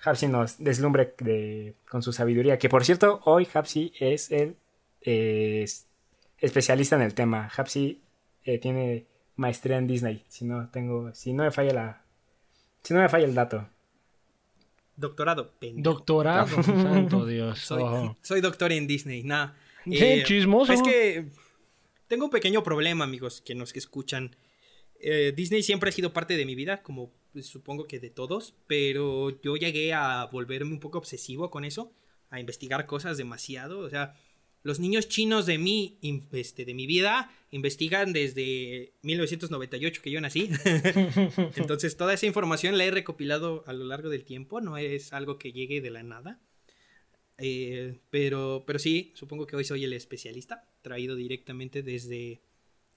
Hapsi 0.00 0.28
nos 0.28 0.58
deslumbre 0.58 1.14
con 1.88 2.02
su 2.02 2.12
sabiduría. 2.12 2.58
Que 2.58 2.68
por 2.68 2.84
cierto, 2.84 3.20
hoy 3.24 3.48
Hapsi 3.52 3.92
es 3.98 4.30
el 4.30 4.56
especialista 6.38 6.96
en 6.96 7.02
el 7.02 7.14
tema. 7.14 7.50
Hapsi 7.56 8.02
eh, 8.44 8.58
tiene 8.58 9.06
maestría 9.38 9.78
en 9.78 9.86
Disney. 9.86 10.24
Si 10.28 10.44
no 10.44 10.68
tengo, 10.68 11.14
si 11.14 11.32
no 11.32 11.44
me 11.44 11.50
falla 11.50 11.72
la, 11.72 12.02
si 12.82 12.92
no 12.92 13.00
me 13.00 13.08
falla 13.08 13.24
el 13.24 13.34
dato. 13.34 13.66
Doctorado. 14.96 15.54
Doctorado, 15.76 16.62
santo 16.62 17.24
Dios. 17.24 17.60
Soy, 17.60 18.40
doctor 18.40 18.72
en 18.72 18.86
Disney, 18.86 19.22
nada. 19.22 19.56
Eh, 19.86 20.22
chismoso. 20.26 20.72
Es 20.72 20.82
que 20.82 21.28
tengo 22.08 22.24
un 22.24 22.30
pequeño 22.30 22.62
problema, 22.62 23.04
amigos, 23.04 23.40
que 23.40 23.54
nos 23.54 23.74
escuchan. 23.76 24.36
Eh, 25.00 25.32
Disney 25.34 25.62
siempre 25.62 25.90
ha 25.90 25.92
sido 25.92 26.12
parte 26.12 26.36
de 26.36 26.44
mi 26.44 26.56
vida, 26.56 26.82
como 26.82 27.12
pues, 27.32 27.46
supongo 27.46 27.86
que 27.86 28.00
de 28.00 28.10
todos, 28.10 28.54
pero 28.66 29.40
yo 29.40 29.56
llegué 29.56 29.94
a 29.94 30.24
volverme 30.26 30.72
un 30.72 30.80
poco 30.80 30.98
obsesivo 30.98 31.50
con 31.50 31.64
eso, 31.64 31.92
a 32.30 32.40
investigar 32.40 32.86
cosas 32.86 33.16
demasiado, 33.16 33.78
o 33.78 33.88
sea, 33.88 34.16
los 34.62 34.80
niños 34.80 35.08
chinos 35.08 35.46
de 35.46 35.58
mi, 35.58 35.98
este, 36.32 36.64
de 36.64 36.74
mi 36.74 36.86
vida 36.86 37.30
investigan 37.50 38.12
desde 38.12 38.92
1998 39.02 40.02
que 40.02 40.10
yo 40.10 40.20
nací. 40.20 40.50
Entonces 41.56 41.96
toda 41.96 42.14
esa 42.14 42.26
información 42.26 42.76
la 42.76 42.84
he 42.84 42.90
recopilado 42.90 43.64
a 43.66 43.72
lo 43.72 43.84
largo 43.84 44.08
del 44.08 44.24
tiempo, 44.24 44.60
no 44.60 44.76
es 44.76 45.12
algo 45.12 45.38
que 45.38 45.52
llegue 45.52 45.80
de 45.80 45.90
la 45.90 46.02
nada. 46.02 46.40
Eh, 47.38 47.98
pero, 48.10 48.64
pero 48.66 48.78
sí, 48.78 49.12
supongo 49.14 49.46
que 49.46 49.56
hoy 49.56 49.64
soy 49.64 49.84
el 49.84 49.92
especialista, 49.92 50.64
traído 50.82 51.14
directamente 51.14 51.82
desde 51.82 52.42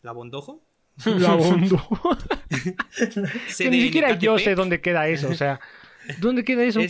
La 0.01 0.11
Bondojo. 0.11 0.65
La 1.05 1.35
Bondojo. 1.35 2.17
ni 3.69 3.81
siquiera 3.81 4.17
yo 4.17 4.39
sé 4.39 4.55
dónde 4.55 4.81
queda 4.81 5.07
eso, 5.07 5.29
o 5.29 5.35
sea, 5.35 5.61
¿dónde 6.19 6.43
queda 6.43 6.63
eso? 6.63 6.81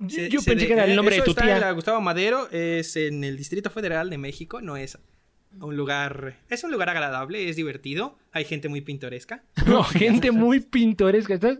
Yo 0.00 0.40
pensé 0.42 0.66
que 0.66 0.72
era 0.72 0.84
el 0.84 0.96
nombre 0.96 1.16
de 1.16 1.22
tu 1.22 1.34
tía. 1.34 1.68
En 1.68 1.74
Gustavo 1.74 2.00
Madero 2.00 2.50
es 2.50 2.96
en 2.96 3.22
el 3.22 3.36
Distrito 3.36 3.70
Federal 3.70 4.08
de 4.08 4.18
México, 4.18 4.60
no 4.62 4.76
es 4.76 4.98
un 5.60 5.76
lugar. 5.76 6.36
Es 6.48 6.64
un 6.64 6.70
lugar 6.70 6.88
agradable, 6.88 7.48
es 7.48 7.56
divertido. 7.56 8.16
Hay 8.32 8.44
gente 8.44 8.68
muy 8.68 8.80
pintoresca. 8.80 9.42
No, 9.66 9.84
gente 9.84 10.30
muy 10.30 10.60
pintoresca. 10.60 11.34
¿Estás, 11.34 11.58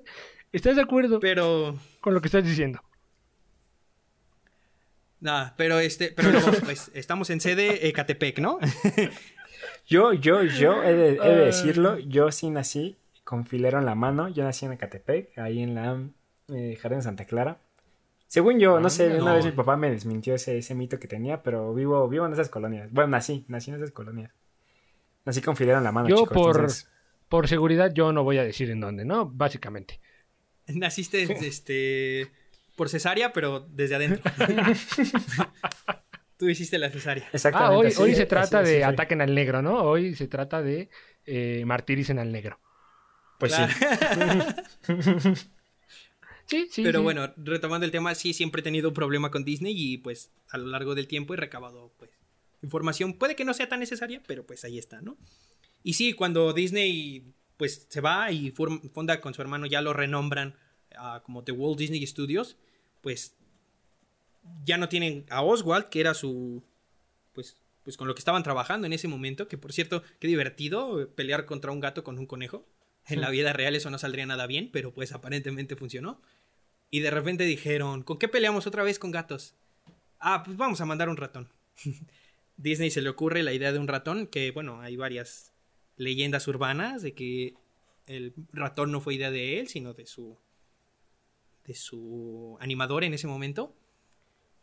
¿Estás 0.53 0.77
de 0.77 0.83
acuerdo? 0.83 1.21
Pero. 1.21 1.79
Con 2.01 2.15
lo 2.15 2.21
que 2.21 2.29
estás 2.29 2.45
diciendo. 2.45 2.83
Nada, 5.21 5.55
pero 5.57 5.79
este. 5.79 6.13
Pero 6.13 6.31
luego, 6.31 6.51
pues, 6.65 6.91
estamos 6.95 7.29
en 7.31 7.41
sede 7.41 7.89
Ecatepec, 7.89 8.39
¿no? 8.39 8.59
yo, 9.87 10.13
yo, 10.15 10.43
yo, 10.45 10.83
he 10.83 10.95
de, 10.95 11.09
he 11.17 11.29
de, 11.29 11.45
decirlo, 11.45 11.99
yo 11.99 12.33
sí 12.33 12.49
nací 12.49 12.97
con 13.25 13.45
filero 13.45 13.79
en 13.79 13.87
la 13.87 13.95
mano. 13.95 14.29
Yo 14.29 14.45
nací 14.45 14.65
en 14.65 14.73
Ecatepec, 14.73 15.37
ahí 15.39 15.63
en 15.63 15.75
la 15.75 16.01
eh, 16.49 16.79
Jardín 16.81 17.01
de 17.01 17.05
Santa 17.05 17.27
Clara. 17.27 17.59
Según 18.31 18.61
yo, 18.61 18.79
no 18.79 18.87
ah, 18.87 18.91
sé, 18.91 19.09
una 19.21 19.35
vez 19.35 19.45
mi 19.45 19.51
papá 19.51 19.77
me 19.77 19.91
desmintió 19.91 20.37
ese, 20.37 20.57
ese 20.57 20.77
mito 20.77 21.01
que 21.01 21.09
tenía, 21.09 21.43
pero 21.43 21.75
vivo, 21.75 22.09
vivo 22.09 22.27
en 22.27 22.33
esas 22.33 22.49
colonias. 22.49 22.89
Bueno, 22.93 23.11
nací, 23.11 23.45
nací 23.49 23.73
en 23.73 23.79
esas 23.79 23.91
colonias. 23.91 24.31
Nací 25.25 25.43
con 25.43 25.61
en 25.61 25.83
la 25.83 25.91
mano. 25.91 26.09
Yo 26.09 26.27
por, 26.27 26.69
por 27.29 27.49
seguridad 27.49 27.93
yo 27.93 28.13
no 28.13 28.23
voy 28.23 28.39
a 28.39 28.45
decir 28.45 28.71
en 28.71 28.79
dónde, 28.79 29.05
¿no? 29.05 29.27
Básicamente. 29.27 29.99
Naciste 30.69 31.25
este 31.45 32.31
por 32.77 32.89
cesárea, 32.89 33.33
pero 33.33 33.67
desde 33.69 33.97
adentro. 33.97 34.23
Tú 36.37 36.49
hiciste 36.49 36.79
la 36.79 36.89
cesárea. 36.89 37.29
Exactamente. 37.33 37.75
Ah, 37.75 38.01
hoy, 38.01 38.11
hoy 38.11 38.15
se 38.15 38.27
trata 38.27 38.63
de 38.63 38.85
ataquen 38.85 39.23
al 39.23 39.35
negro, 39.35 39.61
¿no? 39.61 39.83
Hoy 39.83 40.15
se 40.15 40.29
trata 40.29 40.63
de 40.63 40.89
eh, 41.27 41.65
martiricen 41.67 42.21
al 42.21 42.31
negro. 42.31 42.61
Pues 43.41 43.57
sí. 43.57 43.63
Pero 46.77 47.03
bueno, 47.03 47.33
retomando 47.37 47.87
el 47.87 47.93
tema, 47.93 48.15
sí, 48.15 48.33
siempre 48.33 48.61
he 48.61 48.65
tenido 48.65 48.89
un 48.89 48.95
problema 48.95 49.31
con 49.31 49.45
Disney 49.45 49.75
y 49.77 49.99
pues 49.99 50.31
a 50.51 50.59
lo 50.59 50.67
largo 50.67 50.95
del 50.95 51.07
tiempo 51.07 51.35
he 51.35 51.37
recabado 51.37 51.93
pues 51.99 52.11
información. 52.63 53.15
Puede 53.15 53.37
que 53.37 53.45
no 53.45 53.55
sea 53.55 53.69
tan 53.69 53.81
necesaria, 53.81 54.23
pero 54.27 54.47
pues 54.47 54.65
ahí 54.65 54.79
está, 54.79 55.01
¿no? 55.01 55.17
Y 55.83 55.95
sí, 55.95 56.13
cuando 56.13 56.53
Disney 56.53 57.33
pues 57.57 57.87
se 57.89 58.01
va 58.01 58.33
y 58.33 58.51
funda 58.51 59.21
con 59.21 59.35
su 59.35 59.43
hermano, 59.43 59.67
ya 59.67 59.81
lo 59.81 59.93
renombran 59.93 60.55
como 61.23 61.45
The 61.45 61.53
Walt 61.53 61.79
Disney 61.79 62.07
Studios, 62.07 62.57
pues 63.01 63.35
ya 64.65 64.77
no 64.77 64.89
tienen 64.89 65.27
a 65.31 65.43
Oswald, 65.43 65.89
que 65.89 66.01
era 66.01 66.15
su 66.15 66.63
pues 67.33 67.57
pues 67.83 67.97
con 67.97 68.09
lo 68.09 68.15
que 68.15 68.21
estaban 68.21 68.43
trabajando 68.43 68.87
en 68.87 68.93
ese 68.93 69.09
momento, 69.09 69.49
que 69.49 69.57
por 69.57 69.73
cierto, 69.73 70.03
qué 70.19 70.29
divertido 70.29 71.09
pelear 71.15 71.47
contra 71.47 71.73
un 71.73 71.81
gato 71.81 72.05
con 72.05 72.19
un 72.19 72.27
conejo. 72.27 72.67
En 73.07 73.21
la 73.21 73.31
vida 73.31 73.53
real 73.53 73.75
eso 73.75 73.91
no 73.91 73.99
saldría 73.99 74.27
nada 74.27 74.47
bien, 74.47 74.69
pero 74.73 74.93
pues 74.93 75.13
aparentemente 75.13 75.75
funcionó. 75.75 76.21
Y 76.91 77.01
de 77.01 77.11
repente 77.11 77.45
dijeron, 77.45 78.03
¿con 78.03 78.19
qué 78.19 78.29
peleamos 78.29 78.67
otra 78.67 78.83
vez 78.83 78.99
con 78.99 79.11
gatos? 79.11 79.55
Ah, 80.19 80.43
pues 80.45 80.57
vamos 80.57 80.81
a 80.81 80.87
mandar 80.87 81.09
un 81.09 81.17
ratón. 81.17 81.49
Disney 82.57 82.91
se 82.91 83.01
le 83.01 83.09
ocurre 83.09 83.43
la 83.43 83.53
idea 83.53 83.73
de 83.73 83.79
un 83.79 83.89
ratón, 83.89 84.27
que 84.27 84.51
bueno, 84.51 84.81
hay 84.81 84.97
varias 84.97 85.53
leyendas 85.97 86.47
urbanas 86.49 87.03
de 87.03 87.15
que 87.15 87.55
el 88.07 88.35
ratón 88.53 88.91
no 88.93 89.01
fue 89.01 89.15
idea 89.15 89.31
de 89.31 89.61
él, 89.61 89.69
sino 89.69 89.95
de 89.95 90.07
su 90.07 90.37
de 91.67 91.75
su 91.75 92.57
animador 92.61 93.05
en 93.05 93.15
ese 93.15 93.27
momento. 93.27 93.75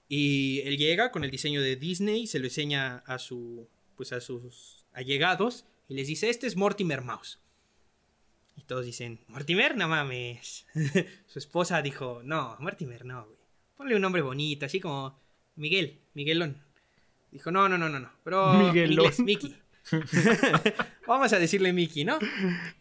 Y 0.09 0.61
él 0.65 0.77
llega 0.77 1.11
con 1.11 1.23
el 1.23 1.31
diseño 1.31 1.61
de 1.61 1.75
Disney, 1.75 2.27
se 2.27 2.39
lo 2.39 2.45
enseña 2.45 2.97
a 3.05 3.19
su 3.19 3.67
pues 3.95 4.11
a 4.11 4.21
sus 4.21 4.85
allegados 4.93 5.65
y 5.87 5.95
les 5.95 6.07
dice, 6.07 6.29
"Este 6.29 6.45
es 6.47 6.55
Mortimer 6.55 7.01
Mouse." 7.01 7.39
Y 8.57 8.63
todos 8.63 8.85
dicen, 8.85 9.19
Mortimer, 9.27 9.77
no 9.77 9.87
mames. 9.87 10.65
Su 11.27 11.39
esposa 11.39 11.81
dijo, 11.81 12.21
no, 12.23 12.57
Mortimer 12.59 13.05
no, 13.05 13.25
güey. 13.25 13.37
Ponle 13.77 13.95
un 13.95 14.01
nombre 14.01 14.23
bonito, 14.23 14.65
así 14.65 14.79
como 14.79 15.17
Miguel, 15.55 15.99
Miguelón. 16.15 16.57
Dijo, 17.31 17.51
no, 17.51 17.69
no, 17.69 17.77
no, 17.77 17.87
no, 17.87 17.99
no. 17.99 18.11
Pero 18.23 18.53
Miguelón. 18.53 19.13
Mickey. 19.19 19.55
Vamos 21.07 21.31
a 21.31 21.39
decirle 21.39 21.71
Mickey, 21.71 22.03
¿no? 22.03 22.17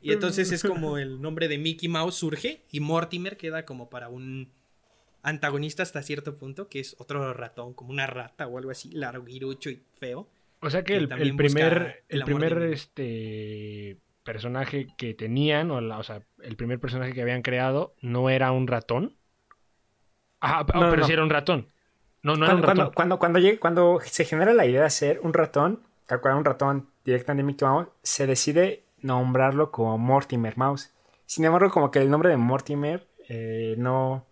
Y 0.01 0.13
entonces 0.13 0.51
es 0.51 0.63
como 0.63 0.97
el 0.99 1.21
nombre 1.21 1.47
de 1.47 1.59
Mickey 1.59 1.89
Mouse 1.89 2.17
surge 2.17 2.63
y 2.73 2.81
Mortimer 2.81 3.37
queda 3.37 3.65
como 3.65 3.91
para 3.91 4.09
un 4.09 4.51
antagonista 5.23 5.83
hasta 5.83 6.03
cierto 6.03 6.37
punto, 6.37 6.69
que 6.69 6.81
es 6.81 6.97
otro 6.99 7.35
ratón, 7.35 7.75
como 7.75 7.91
una 7.91 8.07
rata 8.07 8.47
o 8.47 8.59
algo 8.59 8.71
así, 8.71 8.91
largo, 8.93 9.27
girucho 9.27 9.71
y 9.71 9.83
feo. 9.99 10.29
O 10.61 10.71
sea 10.71 10.83
que, 10.83 10.97
el, 10.97 11.09
primer, 11.09 12.05
el 12.09 12.25
primer 12.25 12.63
este 12.63 13.99
personaje 14.27 14.89
que 14.99 15.15
tenían, 15.15 15.71
o, 15.71 15.79
o 15.79 16.03
sea, 16.03 16.21
el 16.43 16.57
primer 16.57 16.79
personaje 16.79 17.15
que 17.15 17.23
habían 17.23 17.41
creado, 17.41 17.95
no 18.03 18.29
era 18.29 18.53
un 18.53 18.67
ratón. 18.67 19.17
Ah, 20.43 20.67
pero 20.67 21.05
sí 21.05 21.13
era 21.13 21.23
un 21.23 21.31
ratón. 21.31 21.69
No, 22.23 22.37
no 22.37 22.45
cuando, 22.45 22.53
era 22.53 22.55
un 22.55 22.63
ratón. 22.63 22.93
Cuando, 22.95 23.19
cuando, 23.19 23.41
cuando, 23.59 24.01
se 24.05 24.25
genera 24.27 24.53
la 24.53 24.67
idea 24.67 24.81
de 24.81 24.87
hacer 24.87 25.21
un 25.23 25.33
ratón, 25.33 25.81
un 26.11 26.45
ratón 26.45 26.91
directamente 27.05 27.43
de 27.43 27.47
Mickey 27.47 27.67
Mouse, 27.67 27.89
se 28.03 28.27
decide 28.27 28.83
nombrarlo 29.01 29.71
como 29.71 29.97
Mortimer 29.97 30.59
Mouse. 30.59 30.93
Sin 31.25 31.45
embargo, 31.45 31.71
como 31.71 31.91
que 31.91 32.01
el 32.01 32.11
nombre 32.11 32.29
de 32.29 32.37
Mortimer 32.37 33.07
eh, 33.29 33.75
no, 33.79 34.27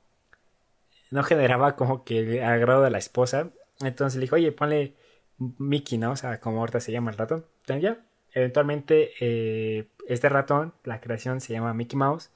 no 1.11 1.22
generaba 1.22 1.76
como 1.76 2.04
que 2.04 2.38
el 2.38 2.44
agrado 2.44 2.83
de 2.83 2.90
la 2.90 2.98
esposa. 2.98 3.50
Entonces 3.80 4.16
le 4.16 4.22
dijo, 4.22 4.37
oye, 4.37 4.52
ponle 4.52 4.94
Mickey, 5.38 5.98
¿no? 5.98 6.12
O 6.12 6.16
sea, 6.16 6.40
como 6.40 6.61
ahorita 6.61 6.80
se 6.80 6.92
llama 6.92 7.11
el 7.11 7.16
ratón. 7.16 7.46
Entonces 7.61 7.83
ya, 7.83 7.98
eventualmente 8.34 9.12
eh, 9.20 9.88
este 10.06 10.28
ratón, 10.28 10.74
la 10.84 11.00
creación 11.00 11.40
se 11.40 11.52
llama 11.52 11.72
Mickey 11.72 11.96
Mouse. 11.96 12.30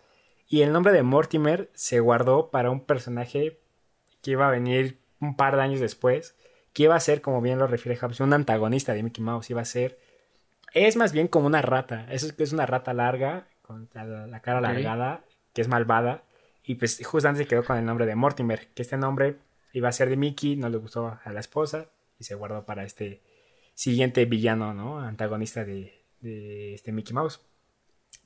Y 0.46 0.62
el 0.62 0.72
nombre 0.72 0.92
de 0.92 1.02
Mortimer 1.02 1.70
se 1.74 2.00
guardó 2.00 2.50
para 2.50 2.70
un 2.70 2.80
personaje 2.80 3.61
que 4.22 4.30
iba 4.30 4.48
a 4.48 4.50
venir 4.50 4.98
un 5.20 5.37
par 5.37 5.56
de 5.56 5.62
años 5.62 5.80
después. 5.80 6.37
Que 6.72 6.84
iba 6.84 6.94
a 6.94 7.00
ser, 7.00 7.20
como 7.20 7.42
bien 7.42 7.58
lo 7.58 7.66
refiere 7.66 7.98
Hobbes, 7.98 8.20
un 8.20 8.32
antagonista 8.32 8.94
de 8.94 9.02
Mickey 9.02 9.22
Mouse. 9.22 9.50
Iba 9.50 9.61
a 9.61 9.66
ser. 9.66 9.98
Es 10.72 10.96
más 10.96 11.12
bien 11.12 11.28
como 11.28 11.46
una 11.46 11.61
rata. 11.61 12.06
Es, 12.11 12.34
es 12.38 12.52
una 12.52 12.66
rata 12.66 12.94
larga, 12.94 13.48
con 13.62 13.90
la, 13.92 14.40
cara 14.40 14.58
alargada, 14.58 15.24
que 15.52 15.61
es 15.61 15.68
malvada. 15.68 16.22
Y 16.62 16.76
pues 16.76 17.04
justamente 17.04 17.42
se 17.42 17.48
quedó 17.48 17.64
con 17.64 17.76
el 17.76 17.84
nombre 17.84 18.06
de 18.06 18.14
Mortimer. 18.14 18.68
Que 18.74 18.82
este 18.82 18.96
nombre 18.96 19.37
iba 19.72 19.88
a 19.88 19.92
ser 19.92 20.08
de 20.08 20.16
Mickey, 20.16 20.56
no 20.56 20.68
le 20.68 20.78
gustó 20.78 21.18
a 21.22 21.32
la 21.32 21.40
esposa. 21.40 21.90
Y 22.18 22.24
se 22.24 22.34
guardó 22.34 22.64
para 22.64 22.84
este 22.84 23.22
siguiente 23.79 24.25
villano, 24.25 24.75
¿no? 24.75 24.99
Antagonista 24.99 25.64
de, 25.64 26.03
este 26.75 26.91
Mickey 26.91 27.14
Mouse. 27.14 27.41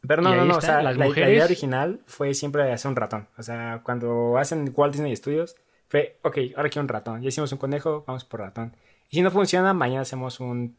Pero 0.00 0.22
no, 0.22 0.34
no, 0.34 0.46
no, 0.46 0.56
o 0.56 0.60
sea, 0.62 0.80
la, 0.82 1.08
idea 1.08 1.44
original 1.44 2.00
fue 2.06 2.32
siempre 2.32 2.72
hacer 2.72 2.88
un 2.88 2.96
ratón. 2.96 3.28
O 3.36 3.42
sea, 3.42 3.82
cuando 3.84 4.38
hacen 4.38 4.72
Walt 4.74 4.94
Disney 4.94 5.14
Studios, 5.14 5.56
fue, 5.88 6.18
ok, 6.22 6.38
ahora 6.56 6.70
quiero 6.70 6.84
un 6.84 6.88
ratón. 6.88 7.20
Ya 7.20 7.28
hicimos 7.28 7.52
un 7.52 7.58
conejo, 7.58 8.02
vamos 8.06 8.24
por 8.24 8.40
ratón. 8.40 8.74
Y 9.10 9.16
si 9.16 9.22
no 9.22 9.30
funciona, 9.30 9.74
mañana 9.74 10.00
hacemos 10.00 10.40
un 10.40 10.78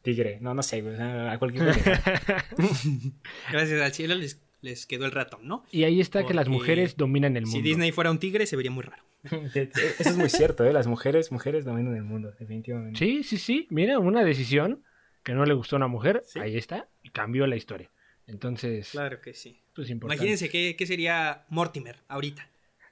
tigre. 0.00 0.38
No, 0.40 0.54
no 0.54 0.62
sé, 0.62 0.78
a 0.98 1.38
cualquier 1.38 1.66
Gracias 3.52 3.82
al 3.82 3.92
cielo 3.92 4.14
les, 4.14 4.40
les 4.64 4.86
quedó 4.86 5.04
el 5.04 5.12
ratón, 5.12 5.46
¿no? 5.46 5.64
Y 5.70 5.84
ahí 5.84 6.00
está 6.00 6.26
que 6.26 6.34
las 6.34 6.48
mujeres 6.48 6.96
dominan 6.96 7.36
el 7.36 7.44
mundo. 7.44 7.56
Si 7.56 7.62
Disney 7.62 7.92
fuera 7.92 8.10
un 8.10 8.18
tigre, 8.18 8.46
se 8.46 8.56
vería 8.56 8.70
muy 8.70 8.82
raro. 8.82 9.02
Eso 9.54 10.10
es 10.10 10.16
muy 10.16 10.30
cierto, 10.30 10.64
¿eh? 10.64 10.72
Las 10.72 10.86
mujeres, 10.86 11.30
mujeres 11.30 11.64
dominan 11.64 11.94
el 11.94 12.02
mundo, 12.02 12.32
definitivamente. 12.38 12.98
Sí, 12.98 13.22
sí, 13.22 13.38
sí. 13.38 13.66
Mira, 13.70 13.98
una 13.98 14.24
decisión 14.24 14.82
que 15.22 15.34
no 15.34 15.44
le 15.44 15.54
gustó 15.54 15.76
a 15.76 15.78
una 15.78 15.88
mujer, 15.88 16.24
ahí 16.40 16.56
está, 16.56 16.88
y 17.02 17.10
cambió 17.10 17.46
la 17.46 17.56
historia. 17.56 17.90
Entonces. 18.26 18.90
Claro 18.90 19.20
que 19.20 19.34
sí. 19.34 19.60
Pues 19.74 19.90
Imagínense 19.90 20.48
qué, 20.48 20.76
qué 20.76 20.86
sería 20.86 21.44
Mortimer 21.50 21.96
ahorita. 22.08 22.48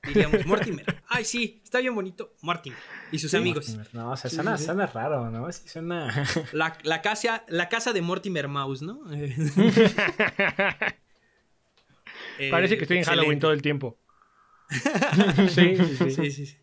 Diríamos, 0.07 0.45
Mortimer. 0.47 0.85
Ay, 1.09 1.25
sí, 1.25 1.61
está 1.63 1.79
bien 1.79 1.95
bonito. 1.95 2.35
Mortimer. 2.43 2.79
Y 3.13 3.19
sus 3.19 3.33
amigos. 3.35 3.79
No, 3.93 4.11
o 4.11 4.17
sea, 4.17 4.31
suena, 4.31 4.87
raro, 4.87 5.31
¿no? 5.31 5.51
Sí, 5.53 5.69
suena. 5.69 6.27
La, 6.53 6.77
la, 6.83 7.03
casa, 7.03 7.45
la 7.49 7.69
casa 7.69 7.93
de 7.93 8.03
Mortimer 8.03 8.49
Mouse, 8.49 8.83
¿no? 8.83 9.01
Parece 12.51 12.77
que 12.77 12.83
estoy 12.85 12.99
en 12.99 13.05
Halloween 13.05 13.39
todo 13.39 13.53
el 13.53 13.63
tiempo. 13.63 13.99
sí, 15.49 15.77
sí, 16.11 16.31
sí. 16.31 16.57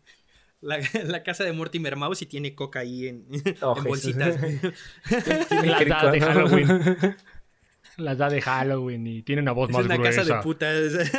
La, 0.60 1.22
casa 1.22 1.44
de 1.44 1.52
Mortimer 1.52 1.96
Mouse 1.96 2.22
y 2.22 2.26
tiene 2.26 2.54
coca 2.54 2.80
ahí 2.80 3.08
en, 3.08 3.26
oh, 3.62 3.80
bolsitas. 3.82 4.38
la 5.64 5.82
edad 5.82 6.12
de 6.12 6.20
Halloween. 6.20 7.16
La 7.96 8.12
edad 8.12 8.30
de 8.30 8.42
Halloween 8.42 9.06
y 9.06 9.22
tiene 9.22 9.42
una 9.42 9.52
voz 9.52 9.70
más 9.70 9.86
gruesa. 9.86 10.08
Es 10.08 10.16
una 10.16 10.24
casa 10.24 10.36
de 10.36 10.42
putas. 10.42 11.12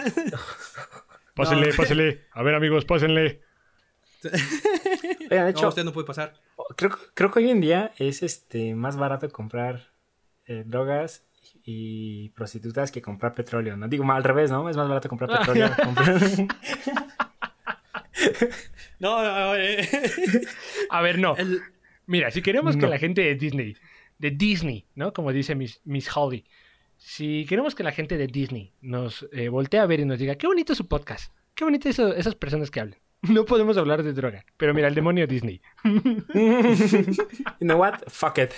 Pásenle, 1.33 1.73
pásenle. 1.73 2.21
A 2.33 2.43
ver, 2.43 2.53
amigos, 2.53 2.85
pásenle. 2.85 3.41
de 4.21 5.49
hecho, 5.49 5.63
no, 5.63 5.69
usted 5.69 5.83
no 5.83 5.93
puede 5.93 6.05
pasar. 6.05 6.33
Creo, 6.75 6.91
creo 7.15 7.31
que 7.31 7.39
hoy 7.39 7.49
en 7.49 7.61
día 7.61 7.93
es 7.97 8.21
este 8.21 8.75
más 8.75 8.95
barato 8.95 9.27
comprar 9.29 9.91
eh, 10.45 10.63
drogas 10.65 11.23
y 11.65 12.29
prostitutas 12.29 12.91
que 12.91 13.01
comprar 13.01 13.33
petróleo, 13.33 13.77
¿no? 13.77 13.87
Digo, 13.87 14.09
al 14.11 14.23
revés, 14.23 14.51
¿no? 14.51 14.69
Es 14.69 14.77
más 14.77 14.87
barato 14.87 15.09
comprar 15.09 15.39
petróleo. 15.39 15.69
no, 18.99 19.23
no, 19.23 19.55
eh. 19.55 19.87
A 20.89 21.01
ver, 21.01 21.19
no. 21.19 21.35
Mira, 22.05 22.31
si 22.31 22.41
queremos 22.41 22.77
que 22.77 22.87
la 22.87 22.97
gente 22.97 23.21
de 23.21 23.35
Disney, 23.35 23.75
de 24.17 24.31
Disney, 24.31 24.87
¿no? 24.95 25.13
Como 25.13 25.31
dice 25.31 25.55
Miss, 25.55 25.81
Miss 25.85 26.09
Holly, 26.15 26.45
si 26.97 27.45
queremos 27.47 27.73
que 27.73 27.83
la 27.83 27.91
gente 27.91 28.17
de 28.17 28.27
Disney 28.27 28.73
nos 28.81 29.27
eh, 29.31 29.49
voltee 29.49 29.79
a 29.79 29.85
ver 29.85 29.99
y 29.99 30.05
nos 30.05 30.19
diga, 30.19 30.35
qué 30.35 30.47
bonito 30.47 30.75
su 30.75 30.87
podcast, 30.87 31.33
qué 31.55 31.63
bonito 31.63 31.89
eso, 31.89 32.13
esas 32.13 32.35
personas 32.35 32.69
que 32.69 32.79
hablan. 32.79 32.99
No 33.23 33.45
podemos 33.45 33.77
hablar 33.77 34.01
de 34.01 34.13
droga, 34.13 34.45
pero 34.57 34.73
mira, 34.73 34.87
el 34.87 34.95
demonio 34.95 35.27
Disney. 35.27 35.61
you 35.83 36.25
know 37.59 37.77
what? 37.77 37.99
Fuck 38.07 38.39
it. 38.39 38.51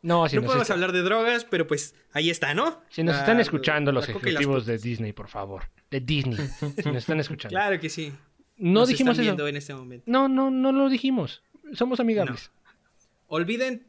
No, 0.00 0.26
no 0.26 0.42
podemos 0.42 0.70
hablar 0.70 0.92
de 0.92 1.02
drogas, 1.02 1.44
pero 1.44 1.66
pues 1.66 1.94
ahí 2.12 2.30
está, 2.30 2.54
¿no? 2.54 2.82
Si 2.88 3.02
nos 3.02 3.16
están 3.16 3.40
escuchando 3.40 3.90
los 3.90 4.08
ejecutivos 4.08 4.64
de 4.64 4.78
Disney, 4.78 5.12
por 5.12 5.28
favor. 5.28 5.64
De 5.90 6.00
Disney. 6.00 6.38
si 6.38 6.88
nos 6.88 6.96
están 6.96 7.18
escuchando. 7.20 7.54
Claro 7.54 7.80
que 7.80 7.88
sí. 7.88 8.12
No 8.56 8.86
dijimos 8.86 9.18
eso. 9.18 9.46
En 9.46 9.56
este 9.56 9.74
momento. 9.74 10.04
No, 10.06 10.28
no, 10.28 10.50
no 10.50 10.72
lo 10.72 10.88
dijimos. 10.88 11.42
Somos 11.72 12.00
amigables. 12.00 12.50
Olviden 13.26 13.86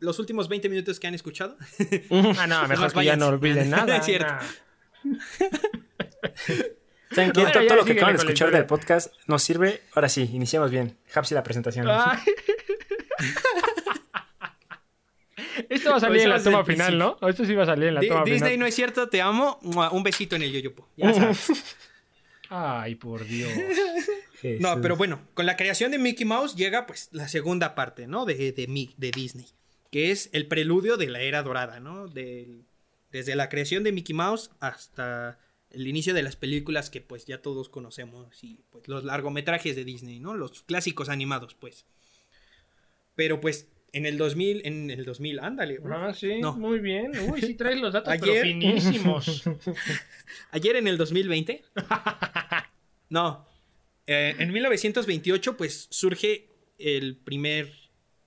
los 0.00 0.18
últimos 0.18 0.48
20 0.48 0.68
minutos 0.68 1.00
que 1.00 1.06
han 1.06 1.14
escuchado. 1.14 1.56
ah, 2.38 2.46
no, 2.46 2.68
mejor 2.68 2.92
que 2.92 3.04
ya 3.04 3.16
no 3.16 3.28
olviden 3.28 3.70
nada. 3.76 3.96
es 3.96 4.04
cierto. 4.04 4.34
¿Saben 7.10 7.32
qué? 7.32 7.46
todo, 7.46 7.76
lo 7.76 7.84
que 7.84 7.92
acaban 7.92 8.16
de 8.16 8.22
escuchar 8.22 8.50
del 8.50 8.66
podcast 8.66 9.14
nos 9.26 9.42
sirve. 9.42 9.82
Ahora 9.94 10.08
sí, 10.08 10.28
iniciamos 10.32 10.70
bien. 10.70 10.96
Hapsi 11.14 11.34
la 11.34 11.42
presentación. 11.42 11.86
Esto 15.68 15.90
va 15.90 15.96
a 15.96 16.00
salir 16.00 16.22
en 16.22 16.30
la 16.30 16.42
toma 16.42 16.64
final, 16.64 16.98
¿no? 16.98 17.18
Esto 17.28 17.44
sí 17.44 17.54
va 17.54 17.64
a 17.64 17.66
salir 17.66 17.88
en 17.88 17.94
la 17.94 18.00
toma 18.00 18.24
final. 18.24 18.40
Disney 18.40 18.58
no 18.58 18.66
es 18.66 18.74
cierto, 18.74 19.08
te 19.08 19.20
amo. 19.20 19.58
Un 19.62 20.02
besito 20.02 20.36
en 20.36 20.42
el 20.42 20.52
yoyopo. 20.52 20.88
Ya 20.96 21.12
sabes. 21.14 21.76
Ay, 22.48 22.94
por 22.94 23.24
Dios. 23.24 23.50
No, 24.60 24.80
pero 24.80 24.96
bueno, 24.96 25.20
con 25.32 25.46
la 25.46 25.56
creación 25.56 25.90
de 25.90 25.98
Mickey 25.98 26.26
Mouse 26.26 26.54
llega 26.54 26.86
pues 26.86 27.08
la 27.12 27.28
segunda 27.28 27.74
parte, 27.74 28.06
¿no? 28.06 28.26
De, 28.26 28.34
de, 28.34 28.92
de 28.96 29.10
Disney, 29.10 29.46
que 29.90 30.10
es 30.10 30.28
el 30.32 30.46
preludio 30.46 30.96
de 30.96 31.08
la 31.08 31.20
era 31.20 31.42
dorada, 31.42 31.80
¿no? 31.80 32.06
desde 32.08 33.36
la 33.36 33.48
creación 33.48 33.84
de 33.84 33.92
Mickey 33.92 34.14
Mouse 34.14 34.50
hasta 34.60 35.38
el 35.70 35.86
inicio 35.86 36.14
de 36.14 36.22
las 36.22 36.36
películas 36.36 36.90
que 36.90 37.00
pues 37.00 37.26
ya 37.26 37.42
todos 37.42 37.68
conocemos 37.68 38.42
y 38.42 38.60
pues 38.70 38.86
los 38.88 39.04
largometrajes 39.04 39.76
de 39.76 39.84
Disney, 39.84 40.20
¿no? 40.20 40.34
Los 40.34 40.62
clásicos 40.62 41.08
animados, 41.08 41.54
pues. 41.54 41.86
Pero 43.14 43.40
pues 43.40 43.68
en 43.94 44.06
el 44.06 44.18
2000, 44.18 44.62
en 44.64 44.90
el 44.90 45.04
2000, 45.04 45.38
ándale. 45.38 45.78
Ah, 45.88 46.12
sí, 46.12 46.40
muy 46.56 46.80
bien. 46.80 47.12
Uy, 47.30 47.40
sí 47.40 47.54
traes 47.54 47.80
los 47.80 47.92
datos 47.92 48.12
Ayer... 48.12 48.42
finísimos. 48.42 49.44
Ayer 50.50 50.76
en 50.76 50.88
el 50.88 50.98
2020. 50.98 51.62
no. 53.08 53.46
Eh, 54.08 54.34
en 54.36 54.52
1928, 54.52 55.56
pues 55.56 55.86
surge 55.90 56.48
el 56.76 57.16
primer 57.16 57.72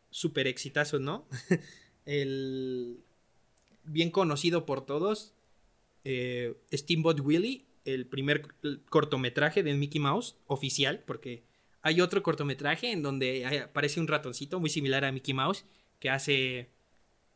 super 0.09 0.47
exitazo, 0.47 0.99
¿no? 0.99 1.27
el 2.05 3.03
bien 3.83 4.09
conocido 4.09 4.65
por 4.65 4.85
todos, 4.85 5.33
eh, 6.05 6.55
Steamboat 6.73 7.19
Willie, 7.19 7.65
el 7.83 8.07
primer 8.07 8.47
cortometraje 8.89 9.63
de 9.63 9.73
Mickey 9.73 9.99
Mouse, 9.99 10.37
oficial, 10.45 11.03
porque 11.05 11.43
hay 11.87 12.01
otro 12.01 12.21
cortometraje 12.21 12.91
en 12.91 13.01
donde 13.01 13.63
aparece 13.63 14.01
un 14.01 14.07
ratoncito 14.09 14.59
muy 14.59 14.69
similar 14.69 15.05
a 15.05 15.11
Mickey 15.13 15.33
Mouse 15.33 15.63
que 15.99 16.09
hace 16.09 16.69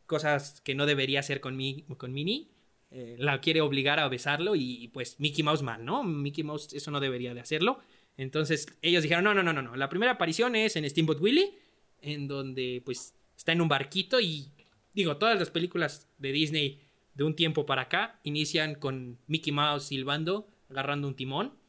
cosas 0.05 0.59
que 0.59 0.75
no 0.75 0.85
debería 0.85 1.21
hacer 1.21 1.39
con, 1.39 1.55
mi, 1.55 1.85
Minnie. 2.09 2.49
Eh, 2.91 3.15
la 3.17 3.39
quiere 3.39 3.61
obligar 3.61 4.01
a 4.01 4.09
besarlo 4.09 4.57
y 4.57 4.89
pues 4.89 5.17
Mickey 5.21 5.41
Mouse 5.41 5.63
mal, 5.63 5.85
¿no? 5.85 6.03
Mickey 6.03 6.43
Mouse 6.43 6.73
eso 6.73 6.91
no 6.91 6.99
debería 6.99 7.33
de 7.33 7.39
hacerlo. 7.39 7.79
Entonces 8.17 8.67
ellos 8.81 9.03
dijeron, 9.03 9.23
no, 9.23 9.33
no, 9.33 9.41
no, 9.41 9.53
no, 9.53 9.61
no. 9.61 9.77
La 9.77 9.87
primera 9.87 10.11
aparición 10.11 10.57
es 10.57 10.75
en 10.75 10.89
Steamboat 10.89 11.21
Willie, 11.21 11.57
en 12.01 12.27
donde 12.27 12.81
pues 12.83 13.15
está 13.37 13.53
en 13.53 13.61
un 13.61 13.69
barquito 13.69 14.19
y 14.19 14.51
digo, 14.93 15.15
todas 15.15 15.39
las 15.39 15.49
películas 15.49 16.09
de 16.17 16.33
Disney 16.33 16.81
de 17.13 17.23
un 17.23 17.37
tiempo 17.37 17.65
para 17.65 17.83
acá 17.83 18.19
inician 18.23 18.75
con 18.75 19.17
Mickey 19.27 19.53
Mouse 19.53 19.85
silbando, 19.85 20.49
agarrando 20.69 21.07
un 21.07 21.15
timón 21.15 21.60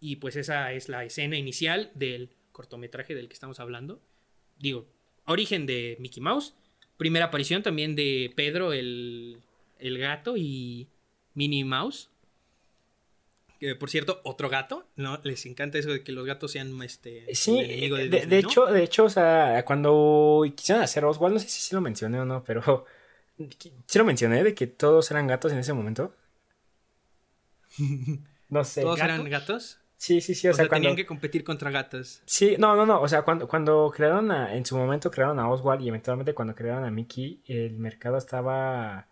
y 0.00 0.16
pues 0.16 0.36
esa 0.36 0.72
es 0.72 0.88
la 0.88 1.04
escena 1.04 1.36
inicial 1.36 1.90
del 1.94 2.30
cortometraje 2.52 3.14
del 3.14 3.28
que 3.28 3.34
estamos 3.34 3.60
hablando. 3.60 4.00
Digo, 4.58 4.86
origen 5.26 5.66
de 5.66 5.96
Mickey 6.00 6.22
Mouse. 6.22 6.54
Primera 6.96 7.26
aparición 7.26 7.62
también 7.62 7.94
de 7.94 8.32
Pedro 8.34 8.72
el, 8.72 9.40
el 9.78 9.98
gato 9.98 10.36
y 10.36 10.88
Minnie 11.34 11.64
Mouse. 11.64 12.10
Que 13.60 13.74
por 13.74 13.90
cierto, 13.90 14.20
otro 14.24 14.48
gato, 14.48 14.86
¿no? 14.94 15.20
Les 15.24 15.44
encanta 15.46 15.78
eso 15.78 15.90
de 15.90 16.04
que 16.04 16.12
los 16.12 16.24
gatos 16.24 16.52
sean 16.52 16.80
este 16.82 17.26
sí, 17.34 17.60
de, 17.60 18.38
hecho, 18.38 18.66
de 18.66 18.84
hecho, 18.84 19.04
o 19.04 19.10
sea, 19.10 19.64
cuando 19.64 20.44
quisieron 20.54 20.84
hacer 20.84 21.04
Oswald, 21.04 21.34
no 21.34 21.40
sé 21.40 21.48
si 21.48 21.74
lo 21.74 21.80
mencioné 21.80 22.20
o 22.20 22.24
no, 22.24 22.44
pero 22.44 22.86
sí 23.86 23.98
lo 23.98 24.04
mencioné 24.04 24.44
de 24.44 24.54
que 24.54 24.68
todos 24.68 25.10
eran 25.10 25.26
gatos 25.26 25.52
en 25.52 25.58
ese 25.58 25.72
momento. 25.72 26.14
No 28.50 28.64
sé. 28.64 28.80
¿Todos 28.80 28.98
eran 29.00 29.28
gatos? 29.28 29.78
Sí, 29.98 30.20
sí, 30.20 30.36
sí. 30.36 30.46
O, 30.46 30.54
sea, 30.54 30.68
tenían 30.68 30.94
que 30.94 31.04
competir 31.04 31.42
contra 31.42 31.72
gatos. 31.72 32.22
Sí, 32.24 32.54
no, 32.56 32.76
no, 32.76 32.86
no. 32.86 33.00
O 33.00 33.08
sea, 33.08 33.22
cuando, 33.22 33.48
cuando 33.48 33.92
crearon 33.94 34.30
a, 34.30 34.54
en 34.54 34.64
su 34.64 34.76
momento 34.76 35.10
crearon 35.10 35.40
a 35.40 35.50
Oswald 35.50 35.82
y 35.82 35.88
eventualmente 35.88 36.34
cuando 36.34 36.54
crearon 36.54 36.84
a 36.84 36.90
Mickey, 36.90 37.42
el 37.46 37.78
mercado 37.78 38.16
estaba 38.16 39.08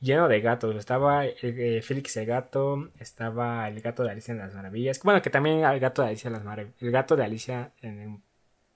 lleno 0.00 0.26
de 0.26 0.40
gatos. 0.40 0.74
Estaba 0.74 1.24
eh, 1.26 1.80
Félix 1.80 2.16
el 2.16 2.26
gato, 2.26 2.90
estaba 2.98 3.68
el 3.68 3.80
gato 3.80 4.02
de 4.02 4.10
Alicia 4.10 4.32
en 4.32 4.38
las 4.38 4.52
Maravillas. 4.52 5.00
Bueno, 5.04 5.22
que 5.22 5.30
también 5.30 5.64
el 5.64 5.78
gato 5.78 6.02
de 6.02 6.08
Alicia 6.08 6.26
en 6.26 6.32
las 6.32 6.44
Maravillas. 6.44 6.82
El 6.82 6.90
gato 6.90 7.14
de 7.14 7.24
Alicia 7.24 7.72
en 7.80 8.00
el, 8.00 8.16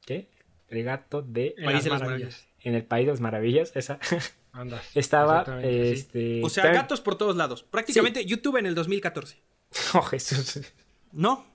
¿qué? 0.06 0.28
El 0.68 0.84
gato 0.84 1.20
de 1.20 1.56
País 1.64 1.82
de 1.82 1.90
las 1.90 2.00
Maravillas. 2.00 2.46
En 2.60 2.76
el 2.76 2.84
País 2.84 3.06
de 3.06 3.12
las 3.12 3.20
Maravillas, 3.20 3.72
esa. 3.74 3.98
estaba 4.94 5.60
este 5.62 6.42
O 6.44 6.48
sea, 6.48 6.72
gatos 6.72 7.00
por 7.00 7.18
todos 7.18 7.34
lados. 7.34 7.64
Prácticamente 7.64 8.24
YouTube 8.24 8.56
en 8.58 8.66
el 8.66 8.76
2014. 8.76 9.36
Oh, 9.94 10.02
Jesús. 10.02 10.60
¿No? 11.12 11.46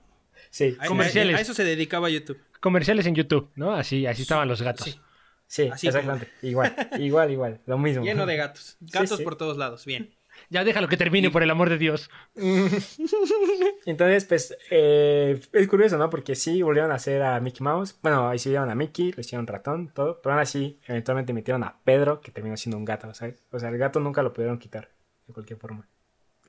Sí. 0.50 0.76
Comerciales. 0.86 1.36
A, 1.36 1.40
eso 1.40 1.54
se 1.54 1.64
dedicaba 1.64 2.08
YouTube. 2.10 2.40
Comerciales 2.60 3.06
en 3.06 3.14
YouTube, 3.14 3.50
¿no? 3.54 3.74
Así, 3.74 4.06
así 4.06 4.22
estaban 4.22 4.48
los 4.48 4.62
gatos. 4.62 5.00
Sí, 5.46 5.62
exactamente. 5.62 6.28
Igual, 6.42 6.74
igual, 6.98 7.30
igual. 7.30 7.60
Lo 7.66 7.78
mismo. 7.78 8.04
Lleno 8.04 8.26
de 8.26 8.36
gatos. 8.36 8.76
Gatos 8.80 9.20
por 9.22 9.36
todos 9.36 9.56
lados. 9.56 9.84
Bien. 9.86 10.12
Ya 10.50 10.64
déjalo 10.64 10.88
que 10.88 10.96
termine, 10.96 11.30
por 11.30 11.42
el 11.42 11.50
amor 11.50 11.70
de 11.70 11.78
Dios. 11.78 12.10
Entonces, 13.86 14.24
pues, 14.26 14.56
eh, 14.70 15.40
es 15.52 15.68
curioso, 15.68 15.98
¿no? 15.98 16.10
Porque 16.10 16.34
sí 16.34 16.62
volvieron 16.62 16.92
a 16.92 16.96
hacer 16.96 17.22
a 17.22 17.40
Mickey 17.40 17.62
Mouse. 17.62 17.96
Bueno, 18.02 18.28
ahí 18.28 18.36
hicieron 18.36 18.70
a 18.70 18.74
Mickey, 18.74 19.12
le 19.12 19.20
hicieron 19.20 19.46
ratón, 19.46 19.92
todo. 19.94 20.20
Pero 20.20 20.34
aún 20.34 20.42
así, 20.42 20.78
eventualmente 20.86 21.32
metieron 21.32 21.64
a 21.64 21.80
Pedro, 21.84 22.20
que 22.20 22.30
terminó 22.30 22.56
siendo 22.56 22.76
un 22.76 22.84
gato, 22.84 23.12
¿sabes? 23.14 23.42
O 23.50 23.58
sea, 23.58 23.70
el 23.70 23.78
gato 23.78 24.00
nunca 24.00 24.22
lo 24.22 24.32
pudieron 24.32 24.58
quitar, 24.58 24.90
de 25.26 25.32
cualquier 25.32 25.58
forma. 25.58 25.88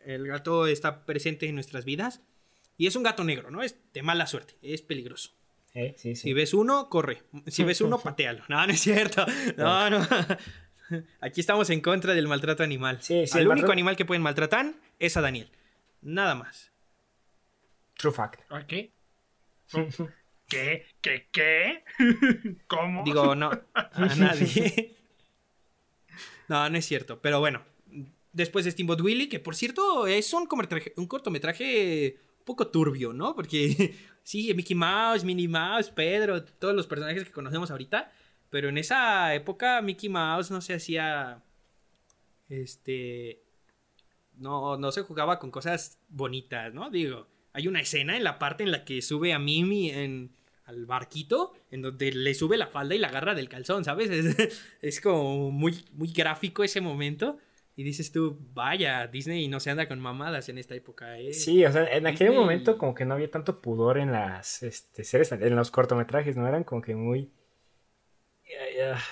El 0.05 0.27
gato 0.27 0.67
está 0.67 1.05
presente 1.05 1.47
en 1.47 1.55
nuestras 1.55 1.85
vidas. 1.85 2.21
Y 2.77 2.87
es 2.87 2.95
un 2.95 3.03
gato 3.03 3.23
negro, 3.23 3.49
¿no? 3.49 3.63
Es 3.63 3.75
de 3.93 4.03
mala 4.03 4.27
suerte, 4.27 4.55
es 4.61 4.81
peligroso. 4.81 5.31
Eh, 5.73 5.95
sí, 5.97 6.15
sí. 6.15 6.23
Si 6.23 6.33
ves 6.33 6.53
uno, 6.53 6.89
corre. 6.89 7.23
Si 7.47 7.63
ves 7.63 7.81
uno, 7.81 7.99
patealo. 8.03 8.43
No, 8.47 8.65
no 8.65 8.73
es 8.73 8.79
cierto. 8.79 9.25
No, 9.57 9.89
no. 9.89 10.07
Aquí 11.21 11.41
estamos 11.41 11.69
en 11.69 11.81
contra 11.81 12.13
del 12.13 12.27
maltrato 12.27 12.63
animal. 12.63 12.99
Sí, 13.01 13.27
sí, 13.27 13.37
el, 13.37 13.47
único 13.47 13.71
animal 13.71 13.95
que 13.95 14.05
pueden 14.05 14.21
maltratar 14.21 14.73
es 14.99 15.17
a 15.17 15.21
Daniel. 15.21 15.49
Nada 16.01 16.35
más. 16.35 16.71
True 17.97 18.13
fact. 18.13 18.41
¿Qué? 18.67 18.91
¿Qué? 20.47 20.85
¿Qué? 21.01 21.27
¿Qué? 21.31 21.83
¿Cómo? 22.67 23.03
Digo, 23.03 23.35
no. 23.35 23.51
A 23.73 24.15
nadie. 24.15 24.95
no, 26.47 26.69
no 26.69 26.77
es 26.77 26.85
cierto. 26.85 27.19
Pero 27.21 27.39
bueno. 27.39 27.63
Después 28.33 28.65
de 28.65 28.71
Steamboat 28.71 29.01
Willie, 29.01 29.29
que 29.29 29.39
por 29.39 29.55
cierto 29.55 30.05
es 30.05 30.31
un, 30.31 30.47
un 30.95 31.07
cortometraje 31.07 32.17
poco 32.47 32.69
turbio, 32.69 33.13
¿no? 33.13 33.36
Porque 33.36 33.93
sí, 34.23 34.51
Mickey 34.55 34.75
Mouse, 34.75 35.23
Minnie 35.23 35.47
Mouse, 35.47 35.91
Pedro, 35.91 36.43
todos 36.43 36.73
los 36.73 36.88
personajes 36.88 37.23
que 37.25 37.31
conocemos 37.31 37.69
ahorita 37.69 38.12
pero 38.49 38.69
en 38.69 38.77
esa 38.77 39.33
época 39.36 39.81
Mickey 39.81 40.10
Mouse 40.10 40.51
no 40.51 40.62
se 40.62 40.75
hacía. 40.75 41.43
Este. 42.49 43.43
No, 44.36 44.77
no 44.77 44.91
se 44.91 45.01
jugaba 45.01 45.39
con 45.39 45.51
cosas 45.51 45.99
bonitas, 46.07 46.73
¿no? 46.73 46.89
Digo, 46.89 47.27
hay 47.53 47.67
una 47.67 47.81
escena 47.81 48.15
en 48.15 48.23
la 48.23 48.38
parte 48.38 48.63
en 48.63 48.71
la 48.71 48.86
que 48.86 49.01
sube 49.01 49.33
a 49.33 49.39
Mimi 49.39 49.89
en, 49.89 50.31
al 50.65 50.86
barquito, 50.86 51.53
en 51.71 51.81
donde 51.81 52.12
le 52.12 52.36
sube 52.36 52.55
la 52.55 52.67
falda 52.67 52.93
y 52.93 52.99
la 52.99 53.07
agarra 53.07 53.33
del 53.33 53.49
calzón, 53.49 53.83
¿sabes? 53.83 54.10
Es, 54.81 55.01
como 55.01 55.49
muy, 55.51 55.83
muy 55.93 56.10
gráfico 56.13 56.63
ese 56.63 56.81
momento. 56.81 57.39
Y 57.77 57.83
dices 57.83 58.11
tú, 58.11 58.37
vaya, 58.53 59.07
Disney 59.07 59.47
no 59.47 59.59
se 59.59 59.69
anda 59.69 59.87
con 59.87 59.99
mamadas 59.99 60.49
en 60.49 60.57
esta 60.57 60.75
época. 60.75 61.17
¿eh? 61.19 61.31
Sí, 61.31 61.63
o 61.63 61.71
sea, 61.71 61.85
en 61.85 62.07
aquel 62.07 62.33
momento 62.33 62.77
como 62.77 62.93
que 62.93 63.05
no 63.05 63.13
había 63.13 63.31
tanto 63.31 63.61
pudor 63.61 63.99
en 63.99 64.11
las 64.11 64.63
este, 64.63 65.03
series, 65.03 65.31
en 65.31 65.55
los 65.55 65.71
cortometrajes, 65.71 66.35
¿no? 66.35 66.47
Eran 66.47 66.63
como 66.63 66.81
que 66.81 66.95
muy 66.95 67.31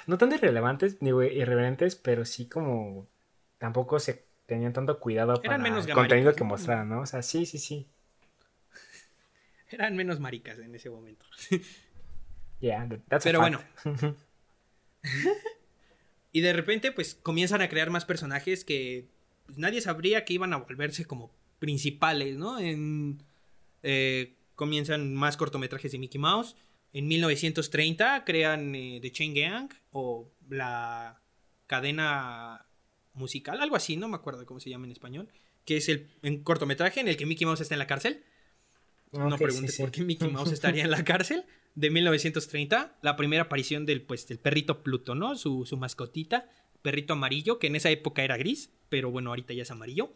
no 0.07 0.17
tan 0.17 0.31
irrelevantes 0.31 1.01
ni 1.01 1.09
irreverentes, 1.09 1.95
pero 1.95 2.25
sí 2.25 2.47
como 2.47 3.07
tampoco 3.57 3.99
se 3.99 4.25
tenían 4.45 4.73
tanto 4.73 4.99
cuidado 4.99 5.41
para 5.41 5.55
el 5.55 5.93
contenido 5.93 6.33
que 6.33 6.43
mostraran, 6.43 6.89
¿no? 6.89 7.01
O 7.01 7.05
sea, 7.05 7.21
sí, 7.21 7.45
sí, 7.45 7.57
sí. 7.57 7.87
Eran 9.69 9.95
menos 9.95 10.19
maricas 10.19 10.59
en 10.59 10.75
ese 10.75 10.89
momento. 10.89 11.25
Yeah, 12.61 12.87
pero 13.21 13.41
bueno. 13.41 13.59
y 16.35 16.41
de 16.41 16.51
repente, 16.51 16.91
pues 16.91 17.15
comienzan 17.15 17.61
a 17.61 17.69
crear 17.69 17.89
más 17.91 18.03
personajes 18.03 18.65
que 18.65 19.07
pues, 19.45 19.57
nadie 19.57 19.79
sabría 19.79 20.25
que 20.25 20.33
iban 20.33 20.51
a 20.51 20.57
volverse 20.57 21.05
como 21.05 21.31
principales, 21.59 22.35
¿no? 22.35 22.59
En, 22.59 23.23
eh, 23.83 24.35
comienzan 24.53 25.15
más 25.15 25.37
cortometrajes 25.37 25.93
de 25.93 25.97
Mickey 25.97 26.19
Mouse. 26.19 26.57
En 26.91 27.07
1930 27.07 28.25
crean 28.25 28.75
eh, 28.75 28.99
The 29.01 29.13
Chain 29.13 29.33
Gang 29.33 29.69
o 29.91 30.29
la 30.49 31.21
cadena 31.67 32.65
musical, 33.13 33.61
algo 33.61 33.77
así, 33.77 33.95
no 33.95 34.09
me 34.09 34.17
acuerdo 34.17 34.45
cómo 34.45 34.59
se 34.59 34.69
llama 34.69 34.87
en 34.87 34.91
español, 34.91 35.29
que 35.63 35.77
es 35.77 35.87
el 35.87 36.09
cortometraje 36.43 36.99
en 36.99 37.07
el 37.07 37.15
que 37.15 37.25
Mickey 37.25 37.47
Mouse 37.47 37.61
está 37.61 37.75
en 37.75 37.79
la 37.79 37.87
cárcel. 37.87 38.25
no 39.13 39.37
preguntes 39.37 39.77
por 39.77 39.89
qué 39.89 40.03
Mickey 40.03 40.27
Mouse 40.27 40.51
estaría 40.51 40.83
en 40.83 40.91
la 40.91 41.05
cárcel. 41.05 41.45
De 41.75 41.89
1930, 41.89 42.97
la 43.01 43.15
primera 43.15 43.43
aparición 43.43 43.85
del, 43.85 44.01
pues, 44.01 44.27
del 44.27 44.39
perrito 44.39 44.81
Pluto, 44.81 45.13
¿no? 45.13 45.35
Su, 45.35 45.65
su 45.65 45.77
mascotita, 45.77 46.49
perrito 46.81 47.13
amarillo, 47.13 47.59
que 47.59 47.67
en 47.67 47.75
esa 47.75 47.89
época 47.89 48.23
era 48.23 48.37
gris, 48.37 48.71
pero 48.89 49.11
bueno, 49.11 49.29
ahorita 49.29 49.53
ya 49.53 49.63
es 49.63 49.71
amarillo. 49.71 50.13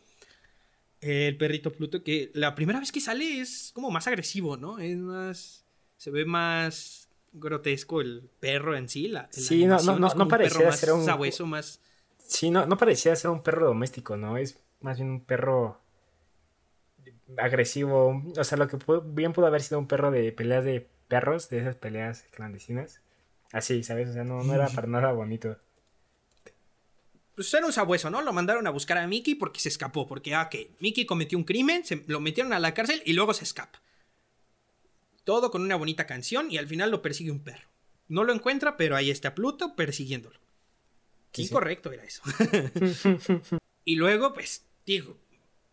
El 1.02 1.38
perrito 1.38 1.72
Pluto, 1.72 2.04
que 2.04 2.32
la 2.34 2.56
primera 2.56 2.80
vez 2.80 2.92
que 2.92 3.02
sale 3.02 3.40
es 3.42 3.72
como 3.74 3.92
más 3.92 4.08
agresivo, 4.08 4.58
¿no? 4.58 4.80
Es 4.80 4.98
más 4.98 5.66
se 6.00 6.12
ve 6.12 6.26
más 6.26 7.10
grotesco 7.34 8.02
el 8.02 8.30
perro 8.40 8.76
en 8.76 8.88
sí. 8.88 9.10
La, 9.10 9.28
sí, 9.32 9.66
no, 9.66 9.80
no, 9.82 10.00
no, 10.00 10.28
parecía 10.28 10.72
ser 10.72 10.94
un. 10.94 11.04
Sabueso, 11.04 11.46
más. 11.46 11.82
Sí, 12.18 12.50
no, 12.50 12.66
no 12.66 12.78
parecía 12.78 13.16
ser 13.16 13.32
un 13.32 13.44
perro 13.44 13.68
doméstico, 13.68 14.16
¿no? 14.16 14.38
Es 14.38 14.58
más 14.80 14.98
bien 14.98 15.10
un 15.10 15.26
perro 15.26 15.82
agresivo. 17.38 18.24
O 18.38 18.44
sea, 18.46 18.58
lo 18.58 18.68
que 18.70 18.78
bien 19.06 19.34
pudo 19.34 19.48
haber 19.48 19.62
sido 19.62 19.78
un 19.78 19.88
perro 19.88 20.10
de 20.10 20.32
peleas 20.32 20.64
de 20.64 20.88
perros, 21.10 21.50
de 21.50 21.60
esas 21.60 21.76
peleas 21.76 22.24
clandestinas. 22.32 23.02
Así, 23.52 23.84
¿sabes? 23.84 24.10
O 24.10 24.14
sea, 24.14 24.24
no, 24.24 24.44
no 24.44 24.54
era 24.54 24.70
para 24.70 24.88
nada 24.88 25.12
bonito. 25.12 25.58
Pues 27.36 27.54
era 27.54 27.66
un 27.66 27.74
sabueso, 27.74 28.10
¿no? 28.10 28.22
Lo 28.22 28.32
mandaron 28.32 28.68
a 28.68 28.70
buscar 28.70 28.98
a 28.98 29.08
Mickey 29.08 29.36
porque 29.36 29.60
se 29.60 29.70
escapó. 29.70 30.08
Porque, 30.08 30.36
ah, 30.36 30.50
que 30.50 30.72
Mickey 30.80 31.06
cometió 31.06 31.38
un 31.38 31.44
crimen, 31.44 31.84
se 31.84 32.04
lo 32.08 32.20
metieron 32.20 32.54
a 32.54 32.60
la 32.60 32.74
cárcel 32.74 33.02
y 33.06 33.14
luego 33.14 33.34
se 33.34 33.44
escapa. 33.44 33.82
Todo 35.24 35.52
con 35.52 35.62
una 35.62 35.76
bonita 35.76 36.06
canción 36.06 36.52
y 36.52 36.58
al 36.58 36.68
final 36.68 36.92
lo 36.92 37.02
persigue 37.02 37.32
un 37.32 37.44
perro. 37.44 37.68
No 38.08 38.24
lo 38.24 38.34
encuentra, 38.34 38.78
pero 38.78 38.96
ahí 38.96 39.10
está 39.12 39.36
Pluto 39.36 39.76
persiguiéndolo. 39.76 40.40
Qué 41.32 41.44
Incorrecto 41.44 41.92
era 41.92 42.04
eso. 42.04 42.22
y 43.86 43.96
luego, 43.96 44.34
pues, 44.34 44.66
digo, 44.86 45.18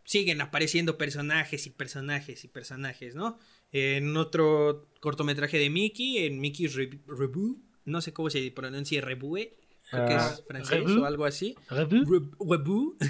siguen 0.04 0.40
apareciendo 0.40 0.96
personajes 0.98 1.66
y 1.66 1.70
personajes 1.70 2.44
y 2.44 2.48
personajes, 2.48 3.14
¿no? 3.14 3.38
En 3.72 4.16
otro 4.16 4.88
cortometraje 5.00 5.58
de 5.58 5.70
Mickey, 5.70 6.18
en 6.26 6.40
Mickey's 6.40 6.74
Reboot, 6.74 7.58
no 7.84 8.00
sé 8.00 8.12
cómo 8.12 8.30
se 8.30 8.50
pronuncia 8.50 9.00
Rebue, 9.00 9.56
creo 9.90 10.06
que 10.06 10.14
es 10.14 10.22
ah, 10.22 10.38
francés 10.46 10.90
o 10.90 11.04
algo 11.04 11.24
así. 11.24 11.56
Reboot. 11.70 13.02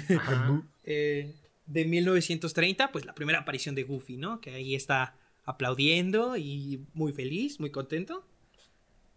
Eh, 0.89 1.35
de 1.65 1.83
1930, 1.83 2.91
pues 2.93 3.05
la 3.05 3.13
primera 3.13 3.39
aparición 3.39 3.75
de 3.75 3.83
Goofy, 3.83 4.17
¿no? 4.17 4.39
Que 4.39 4.51
ahí 4.51 4.73
está 4.73 5.15
aplaudiendo 5.43 6.37
y 6.37 6.85
muy 6.93 7.11
feliz, 7.11 7.59
muy 7.59 7.71
contento. 7.71 8.25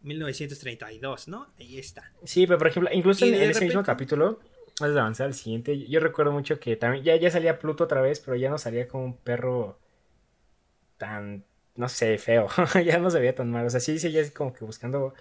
1932, 0.03 1.29
¿no? 1.29 1.49
Ahí 1.59 1.79
está. 1.79 2.13
Sí, 2.25 2.47
pero 2.47 2.59
por 2.59 2.69
ejemplo, 2.69 2.91
incluso 2.93 3.27
en, 3.27 3.35
ese 3.35 3.65
mismo 3.65 3.83
capítulo, 3.83 4.41
antes 4.81 4.95
de 4.95 5.01
avanzar 5.01 5.27
al 5.27 5.35
siguiente, 5.35 5.87
yo 5.87 6.01
recuerdo 6.01 6.33
mucho 6.33 6.59
que 6.59 6.77
también 6.77 7.05
ya, 7.05 7.17
ya 7.17 7.31
salía 7.31 7.59
Pluto 7.59 7.85
otra 7.85 8.01
vez, 8.01 8.21
pero 8.21 8.37
ya 8.37 8.51
no 8.51 8.59
salía 8.59 8.89
como 8.89 9.05
un 9.05 9.17
perro 9.17 9.79
tan, 11.01 11.45
no 11.77 11.89
sé, 11.89 12.19
feo. 12.19 12.47
ya 12.85 12.99
no 12.99 13.11
se 13.11 13.19
veía 13.19 13.35
tan 13.35 13.51
mal. 13.51 13.67
O 13.67 13.71
sea, 13.71 13.81
sí 13.81 13.99
seguía 13.99 14.23
como 14.33 14.53
que 14.53 14.65
buscando. 14.65 15.15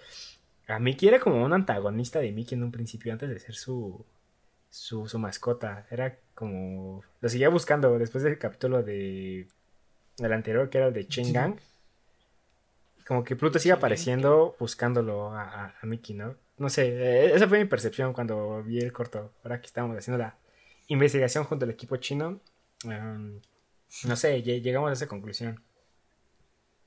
A 0.68 0.78
Mickey 0.78 1.08
era 1.08 1.18
como 1.18 1.44
un 1.44 1.52
antagonista 1.52 2.20
de 2.20 2.30
Mickey 2.30 2.56
en 2.56 2.62
un 2.64 2.70
principio, 2.70 3.12
antes 3.12 3.28
de 3.28 3.40
ser 3.40 3.56
su, 3.56 4.04
su, 4.68 5.08
su 5.08 5.18
mascota. 5.18 5.86
Era 5.90 6.18
como. 6.34 7.02
Lo 7.20 7.28
seguía 7.28 7.48
buscando 7.48 7.98
después 7.98 8.22
del 8.22 8.38
capítulo 8.38 8.82
de 8.82 9.48
el 10.18 10.32
anterior, 10.32 10.68
que 10.68 10.78
era 10.78 10.88
el 10.88 10.92
de 10.94 11.06
Gang 11.32 11.56
Como 13.06 13.24
que 13.24 13.36
Pluto 13.36 13.58
sigue 13.58 13.72
apareciendo 13.72 14.54
buscándolo 14.60 15.32
a, 15.34 15.72
Mickey, 15.82 16.14
¿no? 16.14 16.36
No 16.58 16.68
sé, 16.68 16.88
eh, 16.88 17.34
esa 17.34 17.48
fue 17.48 17.58
mi 17.58 17.64
percepción 17.64 18.12
cuando 18.12 18.62
vi 18.62 18.80
el 18.80 18.92
corto. 18.92 19.32
Ahora 19.42 19.60
que 19.60 19.66
estamos 19.66 19.96
haciendo 19.96 20.18
la 20.18 20.36
investigación 20.88 21.44
junto 21.44 21.64
al 21.64 21.70
equipo 21.70 21.96
chino, 21.96 22.40
em, 22.84 23.40
no 24.04 24.16
sé, 24.16 24.42
llegamos 24.42 24.90
a 24.90 24.92
esa 24.92 25.08
conclusión. 25.08 25.62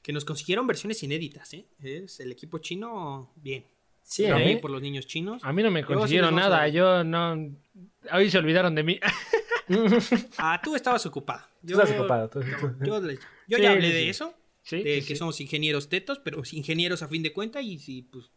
Que 0.04 0.13
nos 0.13 0.26
consiguieron 0.26 0.68
versiones 0.68 1.02
inéditas, 1.02 1.54
¿eh? 1.54 1.66
Es 1.82 2.20
el 2.20 2.32
equipo 2.32 2.60
chino, 2.60 3.32
bien. 3.36 3.66
Sí, 4.04 4.26
¿eh? 4.26 4.60
por 4.62 4.70
los 4.70 4.82
niños 4.82 5.08
chinos. 5.08 5.42
A 5.44 5.54
mí 5.54 5.63
no 5.63 5.72
me 5.72 5.84
consiguieron 5.84 6.36
nada, 6.36 6.68
yo 6.68 7.04
no... 7.04 7.56
Hoy 8.12 8.30
se 8.30 8.38
olvidaron 8.38 8.76
de 8.76 8.84
mí. 8.84 9.00
ah, 10.38 10.60
tú 10.63 10.76
estabas 10.76 11.06
ocupado. 11.06 11.42
Yo, 11.62 11.80
Estás 11.82 11.98
ocupado. 11.98 12.30
Yo, 13.48 13.58
ya 13.58 13.72
hablé 13.72 13.89
de 13.89 14.10
eso. 14.10 14.36
de 14.70 15.04
que 15.08 15.16
somos 15.16 15.39
ingenieros 15.39 15.89
tetos, 15.89 16.20
pero 16.20 16.42
ingenieros 16.52 17.02
a 17.02 17.08
fin 17.08 17.24
de 17.24 17.34
cuentas 17.34 17.63
y 17.63 17.80
si, 17.80 18.02
pues, 18.04 18.30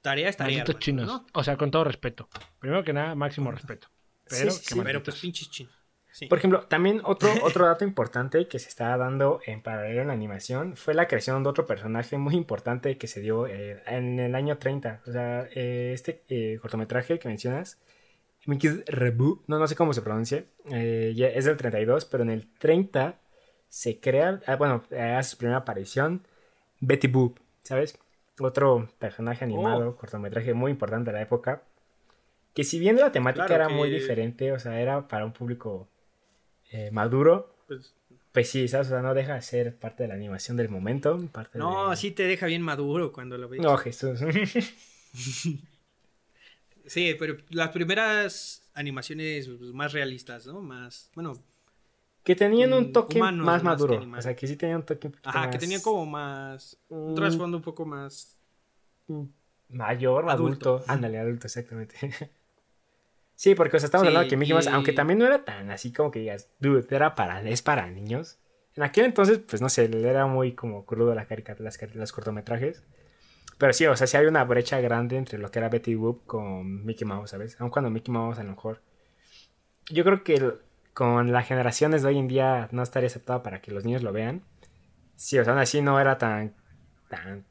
tarea 0.00 0.28
es 0.28 0.36
tarea. 0.36 0.64
chinos. 0.78 1.22
O 1.32 1.44
sea, 1.44 1.56
con 1.56 1.70
todo 1.70 1.84
respeto. 1.84 2.28
Primero 2.58 2.82
que 2.82 2.92
nada, 2.92 3.14
máximo 3.14 3.50
respeto. 3.50 3.88
Pero, 4.28 4.52
pero 4.82 5.02
pues 5.02 5.16
pinches 5.16 5.50
chinos. 5.50 5.77
Por 6.26 6.38
ejemplo, 6.38 6.62
también 6.62 7.00
otro, 7.04 7.30
otro 7.42 7.66
dato 7.66 7.84
importante 7.84 8.48
que 8.48 8.58
se 8.58 8.68
estaba 8.68 8.96
dando 8.96 9.40
en 9.46 9.62
paralelo 9.62 10.02
en 10.02 10.08
la 10.08 10.14
animación 10.14 10.76
fue 10.76 10.94
la 10.94 11.06
creación 11.06 11.42
de 11.42 11.48
otro 11.50 11.66
personaje 11.66 12.18
muy 12.18 12.34
importante 12.34 12.98
que 12.98 13.06
se 13.06 13.20
dio 13.20 13.46
eh, 13.46 13.80
en 13.86 14.18
el 14.18 14.34
año 14.34 14.58
30. 14.58 15.02
O 15.06 15.12
sea, 15.12 15.48
eh, 15.54 15.92
este 15.94 16.22
eh, 16.28 16.58
cortometraje 16.60 17.18
que 17.18 17.28
mencionas 17.28 17.78
Mickey's 18.46 18.84
Reboot, 18.86 19.42
no, 19.46 19.58
no 19.58 19.68
sé 19.68 19.76
cómo 19.76 19.92
se 19.92 20.02
pronuncia, 20.02 20.44
es 20.64 21.44
del 21.44 21.56
32, 21.56 22.06
pero 22.06 22.22
en 22.22 22.30
el 22.30 22.48
30 22.58 23.16
se 23.68 24.00
crea, 24.00 24.40
ah, 24.46 24.56
bueno, 24.56 24.82
hace 24.90 25.30
su 25.30 25.36
primera 25.36 25.58
aparición 25.58 26.26
Betty 26.80 27.08
Boop, 27.08 27.38
¿sabes? 27.62 27.98
Otro 28.40 28.88
personaje 28.98 29.44
animado, 29.44 29.90
oh. 29.90 29.96
cortometraje 29.96 30.54
muy 30.54 30.70
importante 30.70 31.10
de 31.10 31.18
la 31.18 31.22
época, 31.22 31.62
que 32.54 32.64
si 32.64 32.78
bien 32.78 32.96
la 32.96 33.12
temática 33.12 33.54
era 33.54 33.68
muy 33.68 33.90
diferente, 33.90 34.52
o 34.52 34.58
sea, 34.58 34.80
era 34.80 35.08
para 35.08 35.26
un 35.26 35.32
público 35.32 35.88
eh, 36.70 36.90
maduro, 36.90 37.54
pues, 37.66 37.94
pues, 38.32 38.50
sí, 38.50 38.68
¿sabes? 38.68 38.88
O 38.88 38.90
sea, 38.90 39.02
no 39.02 39.14
deja 39.14 39.34
de 39.34 39.42
ser 39.42 39.76
parte 39.76 40.04
de 40.04 40.08
la 40.08 40.14
animación 40.14 40.56
del 40.56 40.68
momento. 40.68 41.18
Parte 41.32 41.58
no, 41.58 41.94
sí 41.96 42.10
te 42.10 42.24
deja 42.24 42.46
bien 42.46 42.62
maduro 42.62 43.12
cuando 43.12 43.38
lo 43.38 43.48
ves. 43.48 43.60
No, 43.60 43.76
Jesús. 43.76 44.20
Sí, 46.88 47.14
pero 47.18 47.36
las 47.50 47.68
primeras 47.68 48.62
animaciones 48.74 49.48
más 49.74 49.92
realistas, 49.92 50.46
¿no? 50.46 50.60
Más, 50.60 51.10
bueno... 51.14 51.34
Que 52.24 52.34
tenían 52.34 52.72
un 52.72 52.92
toque 52.92 53.20
más 53.20 53.62
maduro. 53.62 54.00
o 54.00 54.22
sea, 54.22 54.34
que 54.34 54.46
sí 54.46 54.56
tenían 54.56 54.78
un 54.78 54.86
toque 54.86 55.10
Ajá, 55.22 55.50
que 55.50 55.58
tenían 55.58 55.80
como 55.80 56.06
más... 56.06 56.78
Un 56.88 57.12
mm. 57.12 57.14
trasfondo 57.14 57.58
un 57.58 57.62
poco 57.62 57.84
más... 57.84 58.36
Mm. 59.06 59.24
Mayor, 59.70 60.30
adulto. 60.30 60.82
Ándale, 60.86 61.18
adulto, 61.18 61.46
exactamente. 61.46 61.96
sí, 63.38 63.54
porque 63.54 63.76
o 63.76 63.80
sea, 63.80 63.86
estamos 63.86 64.06
hablando 64.06 64.24
de 64.24 64.28
que 64.28 64.36
Mickey 64.36 64.52
Mouse, 64.52 64.66
aunque 64.66 64.92
también 64.92 65.20
no 65.20 65.26
era 65.26 65.44
tan 65.44 65.70
así 65.70 65.92
como 65.92 66.10
que 66.10 66.18
digas, 66.18 66.50
dude, 66.58 66.84
era 66.90 67.14
para, 67.14 67.40
es 67.48 67.62
para 67.62 67.86
niños. 67.88 68.40
En 68.74 68.82
aquel 68.82 69.04
entonces, 69.04 69.38
pues 69.38 69.62
no 69.62 69.68
sé, 69.68 69.84
era 70.08 70.26
muy 70.26 70.54
como 70.54 70.84
crudo 70.84 71.14
la 71.14 71.26
caricatura, 71.26 71.70
las, 71.70 71.94
los 71.94 72.12
cortometrajes. 72.12 72.82
Pero 73.58 73.72
sí, 73.72 73.86
o 73.86 73.96
sea, 73.96 74.06
sí 74.06 74.16
hay 74.16 74.26
una 74.26 74.44
brecha 74.44 74.80
grande 74.80 75.16
entre 75.16 75.38
lo 75.38 75.50
que 75.50 75.60
era 75.60 75.68
Betty 75.68 75.94
Boop 75.94 76.26
con 76.26 76.84
Mickey 76.84 77.06
Mouse, 77.06 77.30
¿sabes? 77.30 77.60
Aun 77.60 77.70
cuando 77.70 77.90
Mickey 77.90 78.12
Mouse 78.12 78.38
a 78.38 78.44
lo 78.44 78.50
mejor. 78.50 78.82
Yo 79.90 80.04
creo 80.04 80.22
que 80.22 80.54
con 80.94 81.30
las 81.32 81.46
generaciones 81.46 82.02
de 82.02 82.08
hoy 82.08 82.18
en 82.18 82.28
día 82.28 82.68
no 82.72 82.82
estaría 82.82 83.06
aceptado 83.06 83.42
para 83.44 83.60
que 83.60 83.70
los 83.70 83.84
niños 83.84 84.02
lo 84.02 84.12
vean. 84.12 84.42
Sí, 85.16 85.38
o 85.38 85.44
sea, 85.44 85.52
aún 85.52 85.62
así 85.62 85.80
no 85.80 86.00
era 86.00 86.18
tan. 86.18 86.54
tan. 87.08 87.44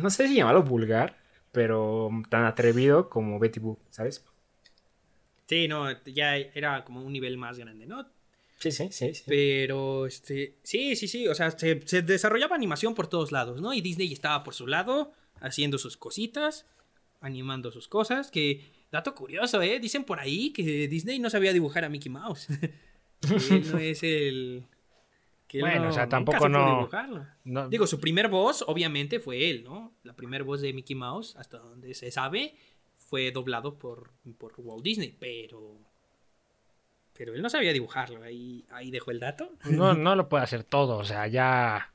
No 0.00 0.10
sé 0.10 0.28
si 0.28 0.36
llamarlo 0.36 0.62
vulgar, 0.62 1.14
pero 1.50 2.10
tan 2.30 2.44
atrevido 2.44 3.10
como 3.10 3.38
Betty 3.38 3.60
Boop, 3.60 3.80
¿sabes? 3.90 4.24
Sí, 5.46 5.68
no, 5.68 5.90
ya 6.04 6.36
era 6.36 6.84
como 6.84 7.02
un 7.02 7.12
nivel 7.12 7.36
más 7.36 7.58
grande, 7.58 7.86
¿no? 7.86 8.06
Sí, 8.58 8.72
sí, 8.72 8.88
sí, 8.90 9.12
Pero, 9.26 10.06
este, 10.06 10.56
sí, 10.62 10.96
sí, 10.96 11.06
sí, 11.06 11.28
o 11.28 11.34
sea, 11.34 11.50
se, 11.50 11.86
se, 11.86 12.02
desarrollaba 12.02 12.56
animación 12.56 12.94
por 12.94 13.08
todos 13.08 13.30
lados, 13.30 13.60
¿no? 13.60 13.74
Y 13.74 13.82
Disney 13.82 14.12
estaba 14.12 14.42
por 14.42 14.54
su 14.54 14.66
lado, 14.66 15.12
haciendo 15.40 15.76
sus 15.76 15.98
cositas, 15.98 16.66
animando 17.20 17.70
sus 17.72 17.88
cosas, 17.88 18.30
que, 18.30 18.64
dato 18.94 19.14
curioso, 19.14 19.60
¿eh? 19.60 19.80
Dicen 19.80 20.04
por 20.04 20.20
ahí 20.20 20.50
que 20.50 20.88
Disney 20.88 21.18
no 21.18 21.28
sabía 21.28 21.52
dibujar 21.52 21.84
a 21.84 21.88
Mickey 21.88 22.10
Mouse. 22.10 22.48
él 22.50 23.70
no 23.72 23.78
es 23.78 24.02
el... 24.02 24.64
Que 25.48 25.60
bueno, 25.60 25.88
o 25.88 25.92
sea, 25.92 26.08
tampoco 26.08 26.48
no, 26.48 26.88
no, 27.44 27.68
Digo, 27.68 27.86
su 27.86 28.00
primer 28.00 28.28
voz, 28.28 28.64
obviamente, 28.66 29.20
fue 29.20 29.50
él, 29.50 29.62
¿no? 29.62 29.92
La 30.02 30.16
primera 30.16 30.42
voz 30.42 30.60
de 30.60 30.72
Mickey 30.72 30.96
Mouse, 30.96 31.36
hasta 31.36 31.58
donde 31.58 31.94
se 31.94 32.10
sabe, 32.10 32.56
fue 33.14 33.30
doblado 33.30 33.78
por, 33.78 34.10
por 34.38 34.54
Walt 34.56 34.82
Disney, 34.82 35.16
pero 35.20 35.78
pero 37.16 37.32
él 37.32 37.42
no 37.42 37.48
sabía 37.48 37.72
dibujarlo, 37.72 38.24
ahí, 38.24 38.66
ahí 38.72 38.90
dejó 38.90 39.12
el 39.12 39.20
dato. 39.20 39.52
No, 39.66 39.94
no 39.94 40.16
lo 40.16 40.28
puede 40.28 40.42
hacer 40.42 40.64
todo, 40.64 40.96
o 40.96 41.04
sea, 41.04 41.28
ya. 41.28 41.94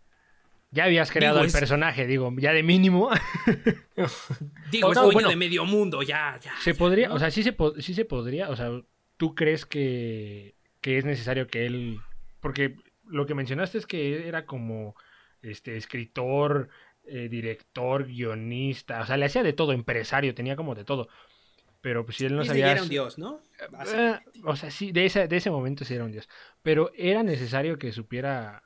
Ya 0.71 0.85
habías 0.85 1.11
creado 1.11 1.41
el 1.41 1.51
personaje, 1.51 2.07
digo, 2.07 2.33
ya 2.37 2.53
de 2.53 2.63
mínimo. 2.63 3.09
digo, 4.71 4.93
es 4.93 5.01
dueño 5.01 5.27
de 5.27 5.35
medio 5.35 5.65
mundo, 5.65 6.03
ya, 6.03 6.39
ya. 6.41 6.53
Se 6.61 6.73
podría, 6.73 7.11
o 7.11 7.19
sea, 7.19 7.31
sí 7.31 7.43
se, 7.43 7.53
sí 7.79 7.93
se 7.93 8.05
podría, 8.05 8.49
o 8.49 8.55
sea, 8.55 8.69
¿tú 9.17 9.35
crees 9.35 9.65
que, 9.65 10.55
que 10.79 10.99
es 10.99 11.03
necesario 11.03 11.47
que 11.47 11.65
él. 11.65 11.99
Porque 12.39 12.77
lo 13.03 13.25
que 13.25 13.35
mencionaste 13.35 13.77
es 13.77 13.85
que 13.85 14.25
era 14.25 14.45
como 14.45 14.95
este 15.41 15.75
escritor, 15.75 16.69
eh, 17.11 17.29
director, 17.29 18.05
guionista, 18.05 19.01
o 19.01 19.05
sea, 19.05 19.17
le 19.17 19.25
hacía 19.25 19.43
de 19.43 19.53
todo, 19.53 19.71
empresario, 19.71 20.35
tenía 20.35 20.55
como 20.55 20.75
de 20.75 20.85
todo. 20.85 21.09
Pero 21.81 22.05
pues 22.05 22.17
si 22.17 22.25
él 22.25 22.35
no 22.35 22.43
sabía. 22.43 22.71
era 22.71 22.83
un 22.83 22.89
dios, 22.89 23.17
¿no? 23.17 23.41
Eh, 23.87 24.19
o 24.43 24.55
sea, 24.55 24.69
sí, 24.69 24.91
de 24.91 25.05
ese, 25.05 25.27
de 25.27 25.37
ese 25.37 25.49
momento 25.49 25.85
sí 25.85 25.93
era 25.93 26.03
un 26.03 26.11
dios. 26.11 26.27
Pero 26.61 26.91
era 26.95 27.23
necesario 27.23 27.77
que 27.77 27.91
supiera 27.91 28.63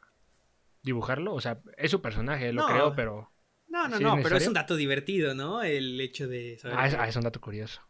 dibujarlo. 0.82 1.34
O 1.34 1.42
sea, 1.42 1.62
es 1.78 1.92
su 1.92 2.02
personaje, 2.02 2.52
lo 2.54 2.66
creo, 2.66 2.96
pero. 2.96 3.32
No, 3.68 3.88
no, 3.88 4.00
no, 4.00 4.20
pero 4.22 4.38
es 4.38 4.48
un 4.48 4.54
dato 4.54 4.76
divertido, 4.76 5.34
¿no? 5.34 5.64
El 5.64 6.00
hecho 6.02 6.28
de 6.28 6.58
saber. 6.58 6.78
Ah, 6.78 7.04
ah, 7.04 7.08
es, 7.08 7.16
un 7.16 7.24
dato 7.24 7.40
curioso. 7.40 7.82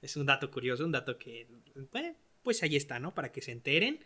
Es 0.00 0.16
un 0.16 0.26
dato 0.26 0.50
curioso, 0.50 0.84
un 0.84 0.92
dato 0.92 1.18
que. 1.18 1.48
pues 2.42 2.62
ahí 2.62 2.76
está, 2.76 3.00
¿no? 3.00 3.14
Para 3.14 3.32
que 3.32 3.40
se 3.40 3.52
enteren. 3.52 4.00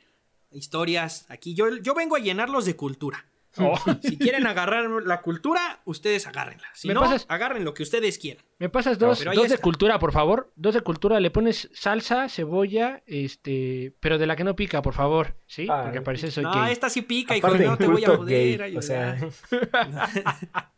Historias 0.50 1.26
aquí. 1.28 1.54
Yo, 1.54 1.76
yo 1.78 1.94
vengo 1.94 2.14
a 2.14 2.20
llenarlos 2.20 2.64
de 2.64 2.76
cultura. 2.76 3.26
Oh. 3.58 3.78
Si 4.02 4.18
quieren 4.18 4.46
agarrar 4.46 4.88
la 5.04 5.22
cultura, 5.22 5.80
ustedes 5.84 6.26
agárrenla. 6.26 6.68
Si 6.74 6.88
no, 6.88 7.02
agarren 7.28 7.64
lo 7.64 7.74
que 7.74 7.82
ustedes 7.82 8.18
quieran. 8.18 8.44
Me 8.58 8.68
pasas 8.68 8.98
dos, 8.98 9.24
dos 9.24 9.48
de 9.48 9.58
cultura, 9.58 9.98
por 9.98 10.12
favor. 10.12 10.52
Dos 10.56 10.74
de 10.74 10.80
cultura. 10.80 11.20
Le 11.20 11.30
pones 11.30 11.70
salsa, 11.72 12.28
cebolla, 12.28 13.02
este, 13.06 13.94
pero 14.00 14.18
de 14.18 14.26
la 14.26 14.36
que 14.36 14.44
no 14.44 14.56
pica, 14.56 14.82
por 14.82 14.94
favor. 14.94 15.36
¿Sí? 15.46 15.66
Ah, 15.70 15.82
Porque 15.84 16.00
parece 16.00 16.30
soy 16.30 16.44
No, 16.44 16.66
esta 16.66 16.90
sí 16.90 17.02
pica, 17.02 17.36
hijo. 17.36 17.48
No 17.48 17.76
te 17.76 17.86
voy 17.86 18.04
a 18.04 18.16
poder 18.16 18.76
O 18.76 18.82
sea... 18.82 19.16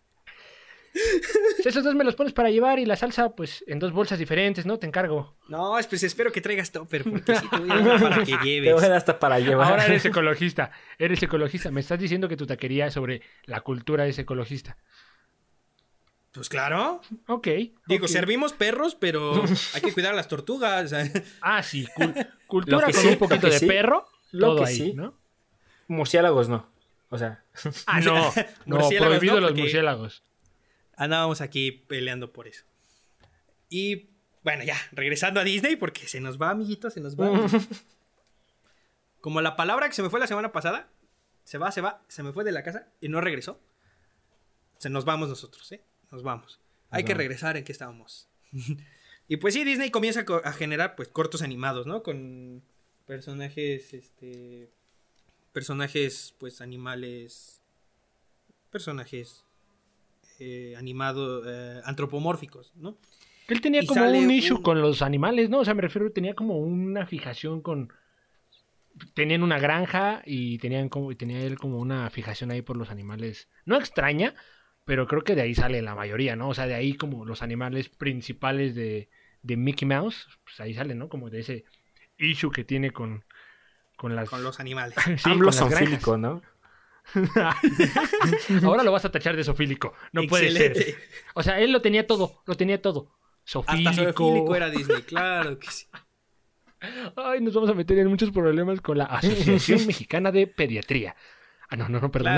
Esos 1.65 1.85
dos 1.85 1.95
me 1.95 2.05
los 2.05 2.15
pones 2.15 2.33
para 2.33 2.51
llevar 2.51 2.79
y 2.79 2.87
la 2.87 2.97
salsa, 2.97 3.31
pues, 3.31 3.65
en 3.67 3.79
dos 3.79 3.93
bolsas 3.93 4.19
diferentes, 4.19 4.67
¿no? 4.67 4.79
Te 4.79 4.87
encargo. 4.87 5.37
No, 5.49 5.77
pues 5.89 6.03
espero 6.03 6.33
que 6.33 6.41
traigas 6.41 6.71
topper, 6.73 7.05
porque 7.05 7.33
a 7.33 7.41
dar 7.61 8.01
para 8.01 8.25
que 8.25 8.37
lleves. 8.43 8.71
Te 8.71 8.73
voy 8.73 8.85
a 8.85 8.89
dar 8.89 8.99
hasta 8.99 9.19
para 9.19 9.39
llevar. 9.39 9.71
Ahora 9.71 9.87
eres 9.87 10.05
ecologista. 10.05 10.71
Eres 10.99 11.23
ecologista. 11.23 11.71
Me 11.71 11.81
estás 11.81 11.99
diciendo 11.99 12.29
que 12.29 12.37
tu 12.37 12.47
taquería 12.47 12.91
sobre 12.91 13.23
la 13.45 13.61
cultura 13.61 14.07
es 14.07 14.19
ecologista. 14.19 14.77
Pues 16.33 16.49
claro. 16.49 17.01
Ok. 17.29 17.49
Digo, 17.87 18.09
servimos 18.09 18.53
perros, 18.53 18.95
pero 18.95 19.43
hay 19.75 19.81
que 19.81 19.93
cuidar 19.93 20.13
a 20.13 20.17
las 20.17 20.29
tortugas. 20.29 20.95
ah, 21.41 21.63
sí. 21.63 21.87
cultura 22.47 22.91
con 22.93 23.07
un 23.07 23.17
poquito 23.17 23.49
de 23.49 23.61
perro. 23.61 24.07
Lo 24.33 24.49
todo 24.49 24.65
que 24.65 24.71
ahí, 24.71 24.77
sí. 24.77 24.93
¿no? 24.95 25.19
Murciélagos 25.89 26.49
no. 26.49 26.71
O 27.09 27.19
sea. 27.19 27.45
Ah, 27.87 28.01
no. 28.01 28.33
no, 28.67 28.89
prohibido 28.89 29.41
los 29.41 29.55
murciélagos 29.55 30.23
andábamos 30.97 31.41
aquí 31.41 31.71
peleando 31.71 32.33
por 32.33 32.49
eso. 32.49 32.65
Y 33.69 34.11
bueno, 34.43 34.65
ya, 34.65 34.77
regresando 34.93 35.41
a 35.41 35.45
Disney, 35.45 35.77
porque 35.77 36.07
se 36.09 36.21
nos 36.21 36.41
va, 36.41 36.51
amiguito, 36.51 36.91
se 36.91 37.01
nos 37.01 37.17
va. 37.19 37.31
Como 39.21 39.41
la 39.41 39.57
palabra 39.57 39.89
que 39.89 39.95
se 39.95 40.03
me 40.03 40.11
fue 40.11 40.21
la 40.21 40.27
semana 40.27 40.53
pasada, 40.53 40.89
se 41.45 41.59
va, 41.59 41.73
se 41.73 41.81
va, 41.81 42.05
se 42.09 42.23
me 42.23 42.33
fue 42.33 42.45
de 42.45 42.53
la 42.53 42.63
casa 42.63 42.89
y 43.01 43.09
no 43.09 43.21
regresó. 43.21 43.61
Se 44.79 44.91
nos 44.91 45.05
vamos 45.05 45.29
nosotros, 45.29 45.71
¿eh? 45.73 45.83
Nos 46.11 46.23
vamos. 46.23 46.61
Hay 46.91 47.05
que 47.05 47.15
regresar 47.15 47.57
en 47.57 47.65
que 47.65 47.73
estábamos. 47.73 48.29
y 49.29 49.37
pues 49.39 49.55
sí, 49.55 49.65
Disney 49.65 49.91
comienza 49.91 50.25
a 50.45 50.53
generar 50.53 50.95
pues 50.95 51.09
cortos 51.09 51.43
animados, 51.43 51.87
¿no? 51.87 52.03
Con 52.03 52.63
personajes, 53.07 53.95
este... 53.95 54.71
Personajes, 55.53 56.35
pues 56.39 56.61
animales... 56.61 57.63
Personajes 58.71 59.46
eh, 60.39 60.75
animado, 60.77 61.43
eh, 61.47 61.81
antropomórficos, 61.85 62.73
¿no? 62.77 62.97
Él 63.49 63.61
tenía 63.61 63.85
como 63.87 64.09
un 64.09 64.31
issue 64.31 64.63
con 64.63 64.81
los 64.81 65.03
animales, 65.03 65.49
¿no? 65.51 65.61
O 65.61 65.65
sea, 65.65 65.75
me 65.75 65.83
refiero, 65.83 66.11
tenía 66.11 66.35
como 66.35 66.59
una 66.59 67.07
fijación 67.07 67.61
con... 67.61 67.93
Tenían 69.15 69.43
una 69.43 69.59
granja 69.59 70.23
y 70.25 70.59
tenían 70.59 70.89
como, 70.89 71.13
y 71.13 71.17
tenía 71.17 71.41
él 71.43 71.59
como 71.59 71.79
una 71.79 72.09
fijación 72.11 72.51
ahí 72.51 72.63
por 72.63 72.77
los 72.77 72.91
animales. 72.91 73.49
No 73.67 73.77
extraña, 73.77 74.35
pero 74.85 75.07
creo 75.07 75.23
que 75.23 75.35
de 75.35 75.43
ahí 75.43 75.55
sale 75.55 75.83
la 75.83 75.95
mayoría, 75.95 76.35
¿no? 76.35 76.49
O 76.49 76.55
sea, 76.55 76.67
de 76.67 76.75
ahí 76.75 76.95
como 76.95 77.25
los 77.25 77.43
animales 77.43 77.89
principales 77.89 78.75
de, 78.75 79.11
de 79.43 79.57
Mickey 79.57 79.87
Mouse, 79.87 80.29
pues 80.45 80.59
ahí 80.61 80.75
sale, 80.75 80.95
¿no? 80.95 81.09
Como 81.09 81.31
de 81.31 81.41
ese 81.41 81.65
issue 82.19 82.51
que 82.51 82.65
tiene 82.65 82.91
con, 82.91 83.25
con 83.97 84.17
las... 84.17 84.29
Con 84.31 84.43
los 84.43 84.61
animales. 84.61 84.95
sí, 85.19 85.31
con 86.03 86.21
¿no? 86.23 86.43
Ahora 88.63 88.83
lo 88.83 88.93
vas 88.93 89.05
a 89.05 89.11
tachar 89.11 89.37
de 89.37 89.45
sofílico. 89.45 89.95
No 90.13 90.23
puede 90.29 90.51
ser. 90.51 90.97
O 91.35 91.43
sea, 91.43 91.61
él 91.61 91.73
lo 91.73 91.81
tenía 91.81 92.07
todo, 92.07 92.43
lo 92.47 92.55
tenía 92.55 92.81
todo. 92.81 93.17
Sofílico. 93.45 93.91
Hasta 93.91 94.13
sofílico 94.13 94.57
era 94.57 94.71
Disney, 94.71 95.03
claro 95.03 95.59
que 95.59 95.71
sí. 95.71 95.87
Ay, 97.17 97.41
nos 97.41 97.55
vamos 97.55 97.71
a 97.71 97.75
meter 97.75 97.99
en 97.99 98.09
muchos 98.09 98.31
problemas 98.31 98.81
con 98.81 98.99
la 98.99 99.05
Asociación 99.05 99.87
Mexicana 99.87 100.31
de 100.33 100.47
Pediatría. 100.47 101.17
Ah, 101.69 101.77
no, 101.77 101.89
no, 101.89 102.01
no, 102.01 102.11
perdón. 102.11 102.37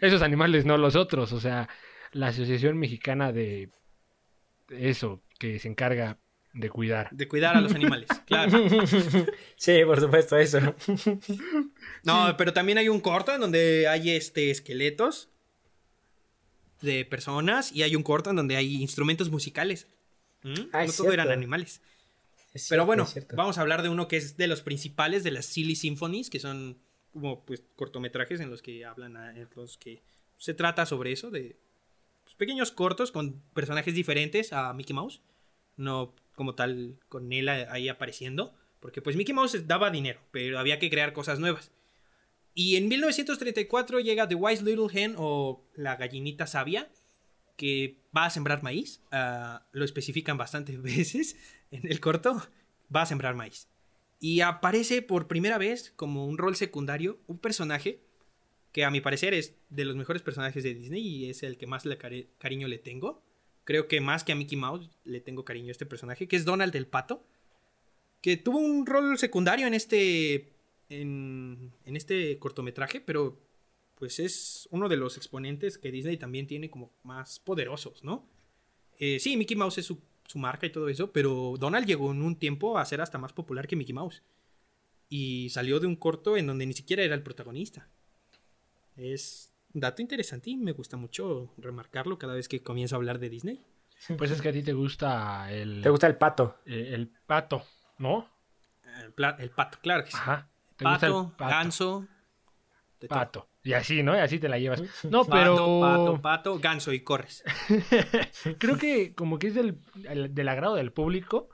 esos 0.00 0.22
animales, 0.22 0.64
no 0.64 0.76
los 0.76 0.96
otros. 0.96 1.32
O 1.32 1.40
sea, 1.40 1.68
la 2.12 2.28
Asociación 2.28 2.78
Mexicana 2.78 3.32
de 3.32 3.70
eso, 4.68 5.22
que 5.38 5.58
se 5.58 5.68
encarga 5.68 6.18
de 6.56 6.70
cuidar. 6.70 7.08
De 7.10 7.28
cuidar 7.28 7.56
a 7.56 7.60
los 7.60 7.74
animales, 7.74 8.08
claro. 8.26 8.66
sí, 9.56 9.84
por 9.84 10.00
supuesto, 10.00 10.38
eso. 10.38 10.58
No, 12.02 12.34
pero 12.36 12.52
también 12.52 12.78
hay 12.78 12.88
un 12.88 13.00
corto 13.00 13.34
en 13.34 13.40
donde 13.40 13.86
hay 13.88 14.10
este 14.10 14.50
esqueletos 14.50 15.28
de 16.80 17.04
personas 17.04 17.72
y 17.72 17.82
hay 17.82 17.94
un 17.96 18.02
corto 18.02 18.30
en 18.30 18.36
donde 18.36 18.56
hay 18.56 18.76
instrumentos 18.76 19.30
musicales. 19.30 19.88
¿Mm? 20.42 20.54
Ah, 20.72 20.86
no 20.86 20.92
todo 20.92 21.12
eran 21.12 21.30
animales. 21.30 21.82
pero 22.68 22.86
bueno, 22.86 23.06
vamos 23.34 23.58
a 23.58 23.60
hablar 23.60 23.82
de 23.82 23.88
uno 23.88 24.08
que 24.08 24.16
es 24.16 24.36
de 24.36 24.46
los 24.46 24.62
principales 24.62 25.24
de 25.24 25.32
las 25.32 25.46
Silly 25.46 25.76
Symphonies, 25.76 26.30
que 26.30 26.40
son 26.40 26.78
como 27.12 27.44
pues 27.44 27.64
cortometrajes 27.76 28.40
en 28.40 28.50
los 28.50 28.62
que 28.62 28.84
hablan, 28.84 29.16
en 29.36 29.48
los 29.54 29.76
que 29.76 30.02
se 30.36 30.54
trata 30.54 30.86
sobre 30.86 31.12
eso, 31.12 31.30
de 31.30 31.58
pues, 32.24 32.34
pequeños 32.34 32.70
cortos 32.70 33.10
con 33.10 33.40
personajes 33.54 33.94
diferentes 33.94 34.52
a 34.52 34.72
Mickey 34.72 34.94
Mouse. 34.94 35.20
No 35.76 36.14
como 36.36 36.54
tal 36.54 37.00
con 37.08 37.32
él 37.32 37.48
ahí 37.48 37.88
apareciendo. 37.88 38.54
Porque 38.78 39.02
pues 39.02 39.16
Mickey 39.16 39.34
Mouse 39.34 39.66
daba 39.66 39.90
dinero, 39.90 40.20
pero 40.30 40.60
había 40.60 40.78
que 40.78 40.88
crear 40.88 41.12
cosas 41.12 41.40
nuevas. 41.40 41.72
Y 42.54 42.76
en 42.76 42.88
1934 42.88 43.98
llega 44.00 44.28
The 44.28 44.36
Wise 44.36 44.62
Little 44.62 44.86
Hen 44.92 45.14
o 45.18 45.64
la 45.74 45.96
gallinita 45.96 46.46
sabia, 46.46 46.88
que 47.56 47.98
va 48.16 48.26
a 48.26 48.30
sembrar 48.30 48.62
maíz. 48.62 49.02
Ah, 49.10 49.66
lo 49.72 49.84
especifican 49.84 50.38
bastantes 50.38 50.80
veces 50.82 51.36
en 51.72 51.90
el 51.90 51.98
corto. 51.98 52.40
Va 52.94 53.02
a 53.02 53.06
sembrar 53.06 53.34
maíz. 53.34 53.68
Y 54.20 54.40
aparece 54.40 55.02
por 55.02 55.26
primera 55.26 55.58
vez 55.58 55.92
como 55.96 56.26
un 56.26 56.38
rol 56.38 56.56
secundario 56.56 57.18
un 57.26 57.38
personaje 57.38 58.00
que 58.72 58.84
a 58.84 58.90
mi 58.90 59.00
parecer 59.00 59.34
es 59.34 59.54
de 59.70 59.84
los 59.84 59.96
mejores 59.96 60.22
personajes 60.22 60.62
de 60.62 60.74
Disney 60.74 61.00
y 61.00 61.30
es 61.30 61.42
el 61.42 61.56
que 61.56 61.66
más 61.66 61.86
le 61.86 61.98
cariño 62.38 62.68
le 62.68 62.78
tengo, 62.78 63.22
creo 63.66 63.88
que 63.88 64.00
más 64.00 64.24
que 64.24 64.32
a 64.32 64.36
Mickey 64.36 64.56
Mouse 64.56 64.88
le 65.04 65.20
tengo 65.20 65.44
cariño 65.44 65.68
a 65.68 65.72
este 65.72 65.84
personaje, 65.84 66.26
que 66.26 66.36
es 66.36 66.46
Donald 66.46 66.74
el 66.74 66.86
Pato, 66.86 67.22
que 68.22 68.38
tuvo 68.38 68.58
un 68.58 68.86
rol 68.86 69.18
secundario 69.18 69.66
en 69.66 69.74
este, 69.74 70.52
en, 70.88 71.72
en 71.84 71.96
este 71.96 72.38
cortometraje, 72.38 73.00
pero 73.00 73.38
pues 73.96 74.20
es 74.20 74.68
uno 74.70 74.88
de 74.88 74.96
los 74.96 75.16
exponentes 75.16 75.78
que 75.78 75.90
Disney 75.90 76.16
también 76.16 76.46
tiene 76.46 76.70
como 76.70 76.92
más 77.02 77.40
poderosos, 77.40 78.04
¿no? 78.04 78.24
Eh, 78.98 79.18
sí, 79.18 79.36
Mickey 79.36 79.56
Mouse 79.56 79.78
es 79.78 79.86
su, 79.86 80.00
su, 80.26 80.38
marca 80.38 80.66
y 80.66 80.70
todo 80.70 80.88
eso, 80.88 81.10
pero 81.12 81.56
Donald 81.58 81.86
llegó 81.86 82.12
en 82.12 82.22
un 82.22 82.36
tiempo 82.36 82.78
a 82.78 82.84
ser 82.84 83.00
hasta 83.00 83.18
más 83.18 83.32
popular 83.32 83.66
que 83.66 83.76
Mickey 83.76 83.94
Mouse. 83.94 84.22
Y 85.08 85.48
salió 85.50 85.80
de 85.80 85.86
un 85.86 85.96
corto 85.96 86.36
en 86.36 86.46
donde 86.46 86.66
ni 86.66 86.72
siquiera 86.72 87.02
era 87.02 87.14
el 87.14 87.22
protagonista. 87.22 87.88
Es 88.96 89.52
dato 89.80 90.02
interesante 90.02 90.50
y 90.50 90.56
me 90.56 90.72
gusta 90.72 90.96
mucho 90.96 91.52
remarcarlo 91.58 92.18
cada 92.18 92.34
vez 92.34 92.48
que 92.48 92.62
comienzo 92.62 92.94
a 92.94 92.98
hablar 92.98 93.18
de 93.18 93.28
Disney. 93.28 93.64
Pues 94.18 94.30
es 94.30 94.42
que 94.42 94.50
a 94.50 94.52
ti 94.52 94.62
te 94.62 94.72
gusta 94.72 95.50
el... 95.52 95.82
Te 95.82 95.90
gusta 95.90 96.06
el 96.06 96.16
pato. 96.16 96.58
El, 96.66 96.94
el 96.94 97.08
pato, 97.26 97.64
¿no? 97.98 98.28
El, 98.84 99.12
el, 99.38 99.50
pato, 99.50 99.78
claro 99.80 100.04
que 100.04 100.10
sí. 100.10 100.16
Ajá. 100.18 100.48
Pato, 100.76 101.32
pato, 101.36 101.50
ganso. 101.50 102.06
Pato. 103.08 103.48
Y 103.62 103.72
así, 103.72 104.02
¿no? 104.02 104.14
Y 104.14 104.20
así 104.20 104.38
te 104.38 104.48
la 104.48 104.58
llevas. 104.58 104.82
No, 105.10 105.24
pero. 105.24 105.56
Pato, 105.56 105.80
pato, 105.80 106.22
pato, 106.22 106.58
ganso 106.58 106.92
y 106.92 107.00
corres. 107.00 107.42
Creo 108.58 108.78
que 108.78 109.14
como 109.14 109.38
que 109.38 109.48
es 109.48 109.54
del, 109.54 109.80
del 110.34 110.48
agrado 110.48 110.76
del 110.76 110.92
público. 110.92 111.48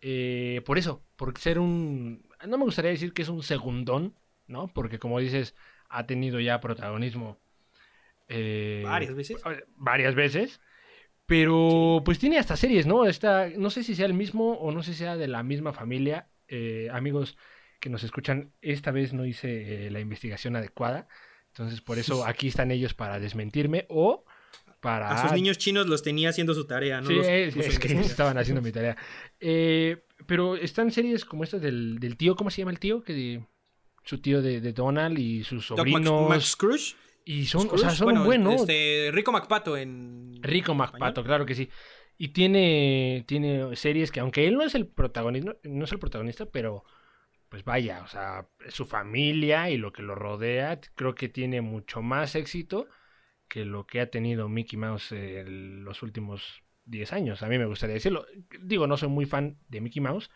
Eh, 0.00 0.62
por 0.64 0.78
eso, 0.78 1.02
por 1.16 1.36
ser 1.38 1.58
un. 1.58 2.24
No 2.46 2.56
me 2.56 2.64
gustaría 2.64 2.90
decir 2.90 3.12
que 3.12 3.22
es 3.22 3.28
un 3.28 3.42
segundón, 3.42 4.14
¿no? 4.46 4.68
Porque 4.68 4.98
como 4.98 5.18
dices, 5.18 5.54
ha 5.88 6.06
tenido 6.06 6.40
ya 6.40 6.60
protagonismo. 6.60 7.38
Eh, 8.28 8.82
varias 8.84 9.14
veces. 9.14 9.42
Varias 9.76 10.14
veces. 10.14 10.60
Pero 11.26 12.02
pues 12.04 12.18
tiene 12.18 12.38
hasta 12.38 12.56
series, 12.56 12.86
¿no? 12.86 13.06
Está, 13.06 13.48
no 13.56 13.68
sé 13.70 13.82
si 13.82 13.94
sea 13.94 14.06
el 14.06 14.14
mismo 14.14 14.52
o 14.52 14.72
no 14.72 14.82
sé 14.82 14.92
si 14.92 15.00
sea 15.00 15.16
de 15.16 15.28
la 15.28 15.42
misma 15.42 15.72
familia. 15.72 16.28
Eh, 16.46 16.88
amigos, 16.90 17.36
que 17.80 17.90
nos 17.90 18.02
escuchan, 18.02 18.52
esta 18.62 18.90
vez 18.92 19.12
no 19.12 19.26
hice 19.26 19.86
eh, 19.86 19.90
la 19.90 20.00
investigación 20.00 20.56
adecuada. 20.56 21.06
Entonces, 21.48 21.80
por 21.82 21.98
eso 21.98 22.24
aquí 22.26 22.48
están 22.48 22.70
ellos 22.70 22.94
para 22.94 23.20
desmentirme 23.20 23.84
o 23.90 24.24
para... 24.80 25.10
A 25.10 25.22
sus 25.22 25.32
niños 25.32 25.58
chinos 25.58 25.86
los 25.86 26.02
tenía 26.02 26.30
haciendo 26.30 26.54
su 26.54 26.66
tarea, 26.66 27.00
¿no? 27.00 27.08
Sí, 27.08 27.18
es, 27.18 27.78
que 27.78 27.92
estaban 28.00 28.38
haciendo 28.38 28.62
mi 28.62 28.72
tarea. 28.72 28.96
Pero 30.26 30.56
están 30.56 30.90
series 30.90 31.24
como 31.24 31.44
estas 31.44 31.60
del, 31.60 32.16
tío, 32.16 32.36
¿cómo 32.36 32.50
se 32.50 32.62
llama 32.62 32.70
el 32.70 32.78
tío? 32.78 33.02
Que 33.02 33.42
su 34.08 34.22
tío 34.22 34.40
de, 34.40 34.72
Donald 34.72 35.18
y 35.18 35.44
sus 35.44 35.66
sobrinos. 35.66 36.30
Max, 36.30 36.52
Scrooge. 36.52 36.96
Y 37.26 37.44
son, 37.44 37.68
o 37.70 37.76
sea, 37.76 37.90
son 37.90 38.24
buenos. 38.24 38.62
Este, 38.62 39.10
Rico 39.12 39.32
MacPato 39.32 39.76
en. 39.76 40.38
Rico 40.40 40.74
MacPato, 40.74 41.22
claro 41.22 41.44
que 41.44 41.54
sí. 41.54 41.68
Y 42.16 42.28
tiene, 42.28 43.24
tiene 43.28 43.76
series 43.76 44.10
que, 44.10 44.20
aunque 44.20 44.46
él 44.48 44.54
no 44.54 44.62
es 44.62 44.74
el 44.74 44.86
protagonista, 44.86 45.54
no 45.62 45.84
es 45.84 45.92
el 45.92 45.98
protagonista, 45.98 46.46
pero 46.46 46.84
pues 47.50 47.64
vaya, 47.64 48.00
o 48.02 48.08
sea, 48.08 48.48
su 48.68 48.86
familia 48.86 49.68
y 49.68 49.76
lo 49.76 49.92
que 49.92 50.02
lo 50.02 50.14
rodea, 50.14 50.80
creo 50.94 51.14
que 51.14 51.28
tiene 51.28 51.60
mucho 51.60 52.00
más 52.00 52.34
éxito 52.34 52.88
que 53.46 53.66
lo 53.66 53.86
que 53.86 54.00
ha 54.00 54.10
tenido 54.10 54.48
Mickey 54.48 54.78
Mouse 54.78 55.12
en 55.12 55.84
los 55.84 56.02
últimos 56.02 56.62
10 56.86 57.12
años. 57.12 57.42
A 57.42 57.48
mí 57.48 57.58
me 57.58 57.66
gustaría 57.66 57.94
decirlo. 57.94 58.24
Digo, 58.62 58.86
no 58.86 58.96
soy 58.96 59.10
muy 59.10 59.26
fan 59.26 59.58
de 59.68 59.82
Mickey 59.82 60.00
Mouse, 60.00 60.30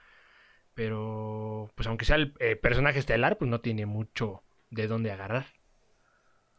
pero 0.74 1.70
pues 1.74 1.86
aunque 1.88 2.04
sea 2.04 2.16
el 2.16 2.34
eh, 2.38 2.56
personaje 2.56 2.98
estelar, 2.98 3.38
pues 3.38 3.50
no 3.50 3.60
tiene 3.60 3.86
mucho 3.86 4.42
de 4.70 4.86
dónde 4.86 5.10
agarrar. 5.10 5.46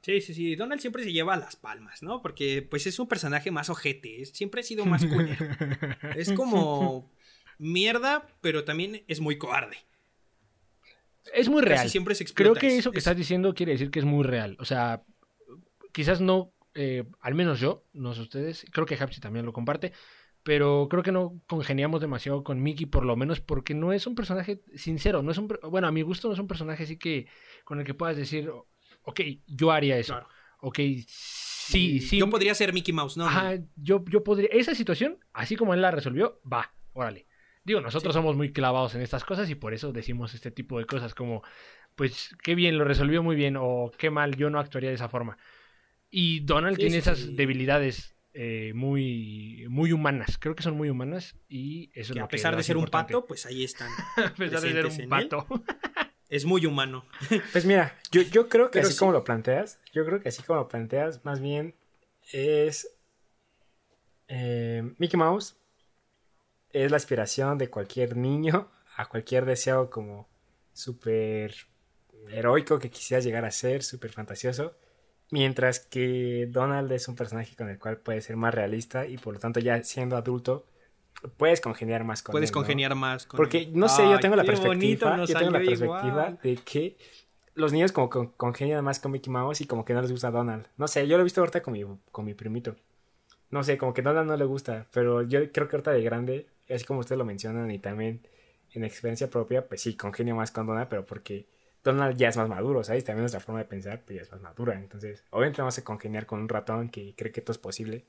Sí, 0.02 0.20
sí, 0.20 0.34
sí. 0.34 0.56
Donald 0.56 0.82
siempre 0.82 1.04
se 1.04 1.14
lleva 1.14 1.38
las 1.38 1.56
palmas, 1.56 2.04
¿no? 2.04 2.22
Porque 2.22 2.62
pues 2.62 2.86
es 2.88 3.00
un 3.00 3.08
personaje 3.08 3.52
más 3.52 3.70
ojete. 3.70 4.26
Siempre 4.26 4.62
ha 4.62 4.64
sido 4.64 4.86
más 4.86 5.06
culero. 5.06 5.46
es 6.16 6.34
como 6.34 7.10
mierda, 7.58 8.28
pero 8.42 8.66
también 8.66 9.04
es 9.08 9.22
muy 9.22 9.38
cobarde. 9.38 9.78
Es 11.34 11.48
muy 11.48 11.62
real. 11.62 11.90
siempre 11.90 12.16
se 12.16 12.26
Creo 12.26 12.54
que 12.54 12.78
eso 12.78 12.92
que 12.92 12.98
estás 12.98 13.16
diciendo 13.16 13.54
quiere 13.54 13.72
decir 13.72 13.92
que 13.92 14.00
es 14.00 14.06
muy 14.06 14.26
real. 14.26 14.58
O 14.60 14.66
sea, 14.66 15.04
quizás 15.94 16.20
no, 16.20 16.54
eh, 16.74 17.06
al 17.22 17.34
menos 17.34 17.62
yo, 17.62 17.86
no 17.94 18.14
sé 18.14 18.22
ustedes, 18.22 18.66
creo 18.72 18.86
que 18.86 18.96
Hapsi 18.96 19.22
también 19.22 19.46
lo 19.46 19.54
comparte, 19.54 19.94
pero 20.44 20.88
creo 20.90 21.04
que 21.04 21.12
no 21.12 21.42
congeniamos 21.48 22.02
demasiado 22.02 22.44
con 22.44 22.62
Mickey, 22.62 22.86
por 22.86 23.06
lo 23.06 23.16
menos 23.16 23.40
porque 23.40 23.74
no 23.74 23.94
es 23.94 24.06
un 24.06 24.16
personaje 24.16 24.62
sincero, 24.76 25.24
no 25.24 25.32
es 25.32 25.38
un, 25.38 25.48
bueno, 25.70 25.88
a 25.88 25.92
mi 25.92 26.02
gusto 26.02 26.28
no 26.28 26.34
es 26.34 26.40
un 26.40 26.48
personaje 26.48 26.84
así 26.84 26.98
que 26.98 27.28
con 27.64 27.80
el 27.80 27.86
que 27.86 27.94
puedas 27.94 28.18
decir, 28.18 28.52
ok, 29.04 29.22
yo 29.48 29.72
haría 29.72 29.98
eso, 29.98 30.20
ok, 30.60 30.80
sí, 31.08 32.00
sí. 32.00 32.20
Yo 32.20 32.30
podría 32.30 32.54
ser 32.54 32.74
Mickey 32.74 32.94
Mouse, 32.94 33.18
¿no? 33.18 33.26
Ajá, 33.26 33.58
yo, 33.76 34.04
yo 34.08 34.24
podría, 34.24 34.50
esa 34.52 34.76
situación, 34.76 35.18
así 35.32 35.56
como 35.56 35.74
él 35.74 35.82
la 35.82 35.92
resolvió, 35.92 36.42
va, 36.52 36.74
órale. 36.92 37.28
Digo, 37.66 37.80
nosotros 37.80 38.14
somos 38.14 38.36
muy 38.36 38.52
clavados 38.52 38.94
en 38.94 39.02
estas 39.02 39.24
cosas 39.24 39.50
y 39.50 39.56
por 39.56 39.74
eso 39.74 39.94
decimos 39.94 40.34
este 40.34 40.52
tipo 40.52 40.78
de 40.80 40.86
cosas 40.86 41.16
como, 41.16 41.44
pues, 41.96 42.36
qué 42.44 42.56
bien, 42.56 42.78
lo 42.78 42.84
resolvió 42.84 43.24
muy 43.24 43.38
bien 43.38 43.56
o 43.58 43.90
qué 43.98 44.10
mal, 44.10 44.36
yo 44.36 44.50
no 44.50 44.60
actuaría 44.60 44.90
de 44.90 44.96
esa 44.96 45.08
forma. 45.08 45.38
Y 46.10 46.42
Donald 46.42 46.78
tiene 46.78 46.98
esas 46.98 47.38
debilidades 47.38 48.14
eh, 48.34 48.74
muy, 48.74 49.66
muy 49.70 49.92
humanas, 49.92 50.38
creo 50.40 50.56
que 50.56 50.64
son 50.64 50.76
muy 50.76 50.90
humanas 50.90 51.36
y 51.48 51.92
eso 51.94 52.14
que 52.14 52.20
es 52.20 52.24
a 52.26 52.28
pesar 52.28 52.56
de 52.56 52.64
ser 52.64 52.78
un 52.78 52.88
pato, 52.88 53.26
pues 53.26 53.46
ahí 53.46 53.64
están. 53.64 53.90
a 54.18 54.34
pesar 54.34 54.62
de 54.62 54.72
ser 54.72 54.86
un 54.86 55.10
pato. 55.10 55.46
es 56.30 56.46
muy 56.46 56.66
humano. 56.66 57.06
pues 57.52 57.66
mira, 57.66 57.98
yo, 58.12 58.22
yo 58.22 58.50
creo 58.50 58.72
que 58.72 58.80
así 58.80 58.98
como 58.98 59.12
lo 59.12 59.24
planteas, 59.24 59.80
yo 59.94 60.06
creo 60.06 60.20
que 60.20 60.30
así 60.30 60.42
como 60.44 60.60
lo 60.60 60.68
planteas, 60.68 61.24
más 61.24 61.40
bien 61.40 61.76
es 62.32 62.90
eh, 64.28 64.94
Mickey 64.98 65.18
Mouse 65.18 65.56
es 66.72 66.90
la 66.90 66.98
aspiración 66.98 67.58
de 67.58 67.70
cualquier 67.70 68.18
niño 68.18 68.72
a 68.96 69.08
cualquier 69.08 69.46
deseo 69.46 69.90
como 69.90 70.28
súper 70.74 71.54
heroico 72.30 72.80
que 72.80 72.90
quisieras 72.90 73.24
llegar 73.24 73.46
a 73.46 73.52
ser, 73.52 73.84
súper 73.84 74.12
fantasioso. 74.12 74.76
Mientras 75.34 75.80
que 75.80 76.48
Donald 76.52 76.92
es 76.92 77.08
un 77.08 77.16
personaje 77.16 77.56
con 77.56 77.68
el 77.68 77.80
cual 77.80 77.98
puedes 77.98 78.24
ser 78.26 78.36
más 78.36 78.54
realista 78.54 79.08
y 79.08 79.18
por 79.18 79.34
lo 79.34 79.40
tanto 79.40 79.60
ya 79.60 79.82
siendo 79.84 80.16
adulto 80.16 80.64
puedes 81.38 81.60
congeniar 81.60 82.04
más 82.04 82.22
con 82.22 82.34
puedes 82.34 82.52
él. 82.52 82.54
Puedes 82.54 82.66
congeniar 82.66 82.94
más 82.94 83.26
con 83.26 83.38
Porque 83.38 83.68
no 83.74 83.90
sé, 83.90 84.04
yo 84.04 84.20
tengo 84.20 84.36
la 84.36 84.44
perspectiva, 84.44 85.26
yo 85.26 85.36
tengo 85.36 85.50
la 85.50 85.60
perspectiva 85.60 86.38
de 86.44 86.56
que 86.58 86.98
los 87.56 87.74
niños 87.74 87.92
como 87.92 88.12
congenian 88.38 88.86
más 88.86 89.00
con 89.00 89.12
Mickey 89.12 89.34
Mouse 89.34 89.62
y 89.62 89.66
como 89.66 89.84
que 89.84 89.96
no 89.96 90.04
les 90.04 90.12
gusta 90.12 90.30
Donald. 90.30 90.68
No 90.78 90.88
sé, 90.88 91.08
yo 91.08 91.18
lo 91.18 91.22
he 91.22 91.24
visto 91.24 91.42
ahorita 91.42 91.64
con 91.64 91.74
mi, 91.74 91.84
con 92.12 92.26
mi 92.26 92.36
primito. 92.36 92.76
No 93.50 93.64
sé, 93.64 93.76
como 93.80 93.92
que 93.92 94.04
Donald 94.04 94.28
no 94.28 94.38
le 94.38 94.46
gusta, 94.46 94.86
pero 94.94 95.24
yo 95.24 95.52
creo 95.52 95.68
que 95.68 95.78
ahorita 95.78 95.94
de 95.94 96.04
grande 96.04 96.46
así 96.70 96.86
como 96.86 97.00
ustedes 97.00 97.18
lo 97.18 97.26
mencionan 97.26 97.72
y 97.72 97.80
también 97.80 98.22
en 98.72 98.84
experiencia 98.84 99.32
propia, 99.32 99.68
pues 99.68 99.82
sí, 99.82 99.96
congenio 99.96 100.36
más 100.36 100.52
con 100.52 100.68
Donald, 100.68 100.90
pero 100.90 101.08
porque 101.08 101.48
Donald 101.84 102.18
ya 102.18 102.30
es 102.30 102.38
más 102.38 102.48
maduro, 102.48 102.84
¿sabes? 102.84 103.04
También 103.04 103.24
nuestra 103.24 103.42
forma 103.42 103.60
de 103.60 103.66
pensar 103.66 104.04
pues 104.06 104.18
ya 104.18 104.22
es 104.24 104.32
más 104.32 104.42
madura. 104.42 104.76
Entonces, 104.76 105.26
obviamente 105.32 105.62
vamos 105.62 105.78
a 105.78 105.84
congeniar 105.84 106.26
con 106.26 106.40
un 106.40 106.50
ratón 106.50 106.90
que 106.90 107.14
cree 107.16 107.32
que 107.32 107.42
todo 107.42 107.52
es 107.52 107.58
posible 107.58 108.06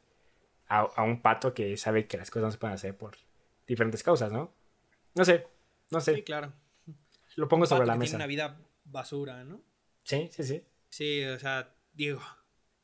a, 0.69 1.03
un 1.03 1.21
pato 1.21 1.55
que 1.55 1.77
sabe 1.77 2.07
que 2.07 2.17
las 2.17 2.31
cosas 2.31 2.47
no 2.47 2.53
se 2.53 2.59
pueden 2.59 2.75
hacer 2.75 2.97
por 2.97 3.17
diferentes 3.67 4.03
causas, 4.03 4.33
¿no? 4.33 4.53
No 5.15 5.25
sé, 5.25 5.47
no 5.91 6.01
sé. 6.01 6.17
Sí, 6.17 6.23
claro. 6.23 6.53
Lo 7.37 7.49
pongo 7.49 7.67
sobre 7.67 7.87
la 7.87 7.97
mesa. 7.97 8.13
Tiene 8.13 8.25
una 8.25 8.27
vida 8.27 8.61
basura, 8.85 9.45
¿no? 9.45 9.61
Sí, 10.05 10.29
sí, 10.31 10.43
sí. 10.45 10.63
Sí, 10.89 11.25
o 11.25 11.39
sea, 11.39 11.75
digo, 11.93 12.21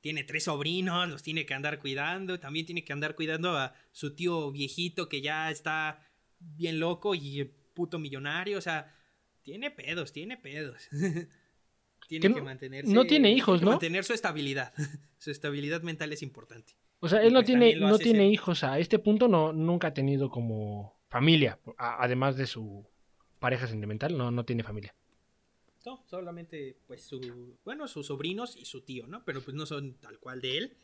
tiene 0.00 0.24
tres 0.24 0.44
sobrinos, 0.44 1.08
los 1.08 1.22
tiene 1.22 1.46
que 1.46 1.54
andar 1.54 1.78
cuidando, 1.78 2.40
también 2.40 2.66
tiene 2.66 2.84
que 2.84 2.92
andar 2.92 3.14
cuidando 3.14 3.56
a 3.56 3.74
su 3.92 4.14
tío 4.14 4.50
viejito 4.50 5.08
que 5.08 5.20
ya 5.20 5.50
está 5.50 6.06
bien 6.38 6.80
loco 6.80 7.14
y 7.14 7.44
puto 7.74 7.98
millonario, 7.98 8.58
o 8.58 8.60
sea, 8.60 8.94
tiene 9.42 9.70
pedos, 9.70 10.12
tiene 10.12 10.36
pedos. 10.36 10.88
tiene 12.08 12.34
que, 12.34 12.42
mantenerse. 12.42 12.92
No 12.92 13.04
tiene 13.04 13.32
hijos, 13.32 13.62
¿no? 13.62 13.70
Mantener 13.70 14.04
su 14.04 14.12
estabilidad. 14.12 14.72
su 15.18 15.30
estabilidad 15.30 15.82
mental 15.82 16.12
es 16.12 16.22
importante. 16.22 16.74
O 17.00 17.08
sea, 17.08 17.22
él 17.22 17.32
no 17.32 17.38
pues 17.38 17.46
tiene, 17.46 17.76
no 17.76 17.98
tiene 17.98 18.28
hijos. 18.28 18.62
A 18.62 18.78
este 18.78 18.98
punto 18.98 19.28
no, 19.28 19.52
nunca 19.52 19.88
ha 19.88 19.94
tenido 19.94 20.30
como 20.30 21.00
familia. 21.08 21.58
además 21.76 22.36
de 22.36 22.46
su 22.46 22.86
pareja 23.38 23.66
sentimental, 23.66 24.16
no, 24.16 24.30
no 24.30 24.44
tiene 24.44 24.62
familia. 24.62 24.94
No, 25.86 26.04
solamente 26.06 26.76
pues 26.86 27.02
su, 27.02 27.58
bueno, 27.64 27.88
sus 27.88 28.08
sobrinos 28.08 28.54
y 28.54 28.66
su 28.66 28.82
tío, 28.82 29.06
¿no? 29.06 29.24
Pero 29.24 29.40
pues 29.40 29.56
no 29.56 29.64
son 29.64 29.94
tal 29.94 30.18
cual 30.18 30.42
de 30.42 30.58
él. 30.58 30.76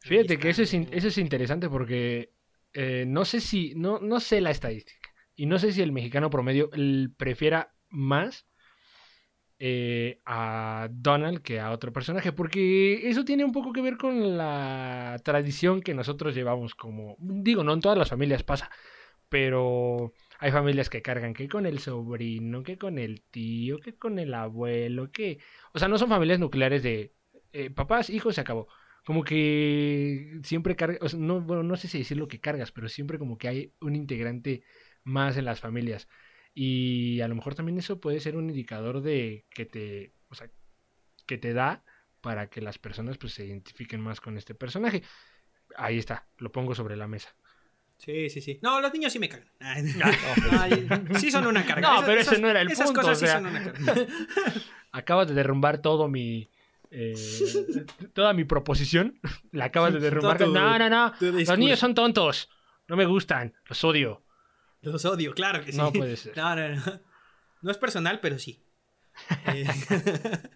Fíjate 0.00 0.38
que 0.38 0.50
eso 0.50 0.62
es, 0.62 0.72
eso 0.72 1.08
es 1.08 1.18
interesante 1.18 1.68
porque 1.68 2.32
eh, 2.72 3.04
no 3.06 3.24
sé 3.24 3.40
si, 3.40 3.74
no, 3.74 3.98
no 3.98 4.20
sé 4.20 4.40
la 4.40 4.52
estadística 4.52 5.08
y 5.34 5.46
no 5.46 5.58
sé 5.58 5.72
si 5.72 5.82
el 5.82 5.92
mexicano 5.92 6.30
promedio 6.30 6.70
prefiera 7.16 7.74
más 7.90 8.46
eh, 9.60 10.20
a 10.24 10.88
Donald 10.90 11.42
que 11.42 11.58
a 11.60 11.72
otro 11.72 11.92
personaje, 11.92 12.32
porque 12.32 13.08
eso 13.08 13.24
tiene 13.24 13.44
un 13.44 13.52
poco 13.52 13.72
que 13.72 13.80
ver 13.82 13.96
con 13.96 14.36
la 14.38 15.20
tradición 15.24 15.80
que 15.80 15.94
nosotros 15.94 16.34
llevamos 16.34 16.74
como, 16.76 17.16
digo, 17.18 17.64
no 17.64 17.72
en 17.72 17.80
todas 17.80 17.98
las 17.98 18.08
familias 18.10 18.44
pasa, 18.44 18.70
pero 19.28 20.12
hay 20.38 20.52
familias 20.52 20.88
que 20.90 21.02
cargan 21.02 21.34
que 21.34 21.48
con 21.48 21.66
el 21.66 21.80
sobrino, 21.80 22.62
que 22.62 22.78
con 22.78 22.98
el 22.98 23.22
tío, 23.22 23.78
que 23.80 23.96
con 23.96 24.18
el 24.18 24.34
abuelo, 24.34 25.10
que... 25.10 25.38
O 25.72 25.78
sea, 25.78 25.88
no 25.88 25.98
son 25.98 26.08
familias 26.08 26.38
nucleares 26.38 26.82
de 26.82 27.14
eh, 27.52 27.70
papás, 27.70 28.10
hijos, 28.10 28.34
se 28.36 28.40
acabó. 28.42 28.68
como 29.04 29.24
que 29.24 30.40
siempre 30.44 30.76
cargas, 30.76 31.14
no, 31.14 31.40
bueno, 31.40 31.62
no 31.62 31.76
sé 31.76 31.88
si 31.88 31.98
decir 31.98 32.16
lo 32.18 32.28
que 32.28 32.40
cargas, 32.40 32.72
pero 32.72 32.88
siempre 32.88 33.18
como 33.18 33.38
que 33.38 33.48
hay 33.48 33.74
un 33.80 33.96
integrante 33.96 34.62
más 35.04 35.36
en 35.36 35.46
las 35.46 35.60
familias. 35.60 36.08
Y 36.60 37.20
a 37.20 37.28
lo 37.28 37.36
mejor 37.36 37.54
también 37.54 37.78
eso 37.78 38.00
puede 38.00 38.18
ser 38.18 38.36
un 38.36 38.50
indicador 38.50 39.00
de 39.00 39.44
que 39.48 39.64
te, 39.64 40.12
o 40.28 40.34
sea, 40.34 40.50
que 41.24 41.38
te 41.38 41.52
da 41.52 41.84
para 42.20 42.50
que 42.50 42.60
las 42.60 42.78
personas 42.78 43.16
pues 43.16 43.34
se 43.34 43.46
identifiquen 43.46 44.00
más 44.00 44.20
con 44.20 44.36
este 44.36 44.56
personaje. 44.56 45.04
Ahí 45.76 45.98
está, 45.98 46.26
lo 46.38 46.50
pongo 46.50 46.74
sobre 46.74 46.96
la 46.96 47.06
mesa. 47.06 47.32
Sí, 47.96 48.28
sí, 48.28 48.40
sí. 48.40 48.58
No, 48.60 48.80
los 48.80 48.92
niños 48.92 49.12
sí 49.12 49.20
me 49.20 49.28
cagan. 49.28 49.48
sí 51.20 51.30
son 51.30 51.46
una 51.46 51.64
carga. 51.64 51.94
No, 51.94 52.04
pero 52.04 52.20
ese 52.20 52.40
no 52.40 52.50
era 52.50 52.62
el 52.62 52.72
esas 52.72 52.86
punto. 52.86 53.02
Cosas 53.02 53.20
sí 53.20 53.26
son 53.28 53.46
una 53.46 53.72
carga. 53.72 54.06
Acabas 54.90 55.28
de 55.28 55.34
derrumbar 55.34 55.80
todo 55.80 56.08
mi. 56.08 56.50
Eh, 56.90 57.14
toda 58.14 58.32
mi 58.32 58.42
proposición. 58.42 59.20
La 59.52 59.66
acabas 59.66 59.92
de 59.92 60.00
derrumbar. 60.10 60.40
no, 60.40 60.76
no, 60.76 60.90
no. 60.90 61.14
Los 61.20 61.56
niños 61.56 61.78
son 61.78 61.94
tontos. 61.94 62.50
No 62.88 62.96
me 62.96 63.06
gustan. 63.06 63.54
Los 63.68 63.84
odio. 63.84 64.24
Los 64.82 65.04
odio, 65.04 65.34
claro 65.34 65.64
que 65.64 65.72
sí. 65.72 65.78
No 65.78 65.92
puede 65.92 66.16
ser. 66.16 66.36
No, 66.36 66.54
no, 66.54 66.68
no. 66.68 67.00
No 67.62 67.70
es 67.70 67.78
personal, 67.78 68.20
pero 68.20 68.38
sí. 68.38 68.62
Eh, 69.52 69.66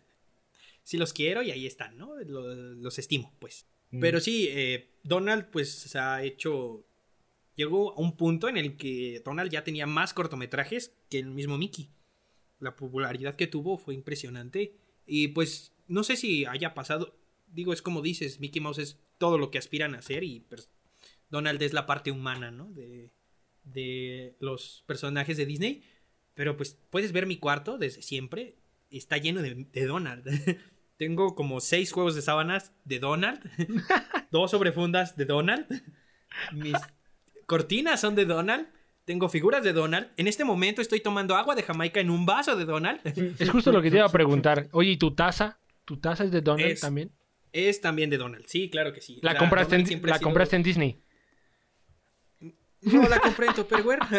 sí 0.82 0.96
los 0.96 1.12
quiero 1.12 1.42
y 1.42 1.50
ahí 1.50 1.66
están, 1.66 1.96
¿no? 1.96 2.14
Los, 2.24 2.98
estimo, 2.98 3.34
pues. 3.38 3.66
Mm. 3.90 4.00
Pero 4.00 4.20
sí, 4.20 4.48
eh, 4.50 4.94
Donald, 5.02 5.46
pues, 5.50 5.72
se 5.72 5.98
ha 5.98 6.22
hecho. 6.22 6.86
Llegó 7.54 7.92
a 7.92 8.00
un 8.00 8.16
punto 8.16 8.48
en 8.48 8.56
el 8.56 8.76
que 8.76 9.20
Donald 9.24 9.50
ya 9.50 9.64
tenía 9.64 9.86
más 9.86 10.14
cortometrajes 10.14 10.94
que 11.10 11.18
el 11.18 11.30
mismo 11.30 11.58
Mickey. 11.58 11.90
La 12.60 12.76
popularidad 12.76 13.36
que 13.36 13.46
tuvo 13.46 13.76
fue 13.76 13.94
impresionante. 13.94 14.76
Y 15.04 15.28
pues, 15.28 15.74
no 15.88 16.04
sé 16.04 16.16
si 16.16 16.46
haya 16.46 16.72
pasado. 16.74 17.18
Digo, 17.48 17.72
es 17.72 17.82
como 17.82 18.00
dices, 18.00 18.40
Mickey 18.40 18.62
Mouse 18.62 18.78
es 18.78 18.98
todo 19.18 19.36
lo 19.36 19.50
que 19.50 19.58
aspiran 19.58 19.94
a 19.94 19.98
hacer 19.98 20.24
y 20.24 20.40
pues, 20.40 20.70
Donald 21.28 21.60
es 21.62 21.74
la 21.74 21.84
parte 21.84 22.10
humana, 22.10 22.50
¿no? 22.50 22.72
De, 22.72 23.10
de 23.64 24.36
los 24.40 24.84
personajes 24.86 25.36
de 25.36 25.46
Disney. 25.46 25.84
Pero 26.34 26.56
pues 26.56 26.78
puedes 26.90 27.12
ver 27.12 27.26
mi 27.26 27.36
cuarto 27.36 27.78
desde 27.78 28.02
siempre. 28.02 28.56
Está 28.90 29.18
lleno 29.18 29.42
de, 29.42 29.86
Donald. 29.86 30.26
Tengo 30.96 31.34
como 31.34 31.60
seis 31.60 31.92
juegos 31.92 32.14
de 32.14 32.22
sábanas 32.22 32.72
de 32.84 32.98
Donald. 32.98 33.40
dos 34.30 34.50
sobrefundas 34.50 35.16
de 35.16 35.24
Donald. 35.24 35.66
Mis 36.52 36.76
cortinas 37.46 38.00
son 38.00 38.14
de 38.14 38.24
Donald. 38.24 38.68
Tengo 39.04 39.28
figuras 39.28 39.64
de 39.64 39.72
Donald. 39.72 40.10
En 40.16 40.28
este 40.28 40.44
momento 40.44 40.80
estoy 40.80 41.00
tomando 41.00 41.34
agua 41.34 41.54
de 41.54 41.62
Jamaica 41.62 42.00
en 42.00 42.10
un 42.10 42.24
vaso 42.24 42.56
de 42.56 42.64
Donald. 42.64 43.00
Es 43.38 43.50
justo 43.50 43.72
lo 43.72 43.82
que 43.82 43.90
te 43.90 43.96
iba 43.96 44.06
a 44.06 44.12
preguntar. 44.12 44.68
Oye, 44.72 44.92
¿y 44.92 44.96
tu 44.96 45.14
taza? 45.14 45.58
¿Tu 45.84 45.98
taza 45.98 46.24
es 46.24 46.30
de 46.30 46.40
Donald 46.40 46.78
también? 46.78 47.10
Es 47.52 47.82
también 47.82 48.08
de 48.08 48.16
Donald, 48.16 48.46
sí, 48.46 48.70
claro 48.70 48.94
que 48.94 49.02
sí. 49.02 49.18
¿La, 49.20 49.36
compraste, 49.36 49.76
en, 49.76 50.02
¿la 50.06 50.18
compraste 50.20 50.56
en 50.56 50.62
Disney? 50.62 51.01
No 52.82 53.08
la 53.08 53.18
compré 53.20 53.46
en 53.46 53.54
Tupperware. 53.54 54.00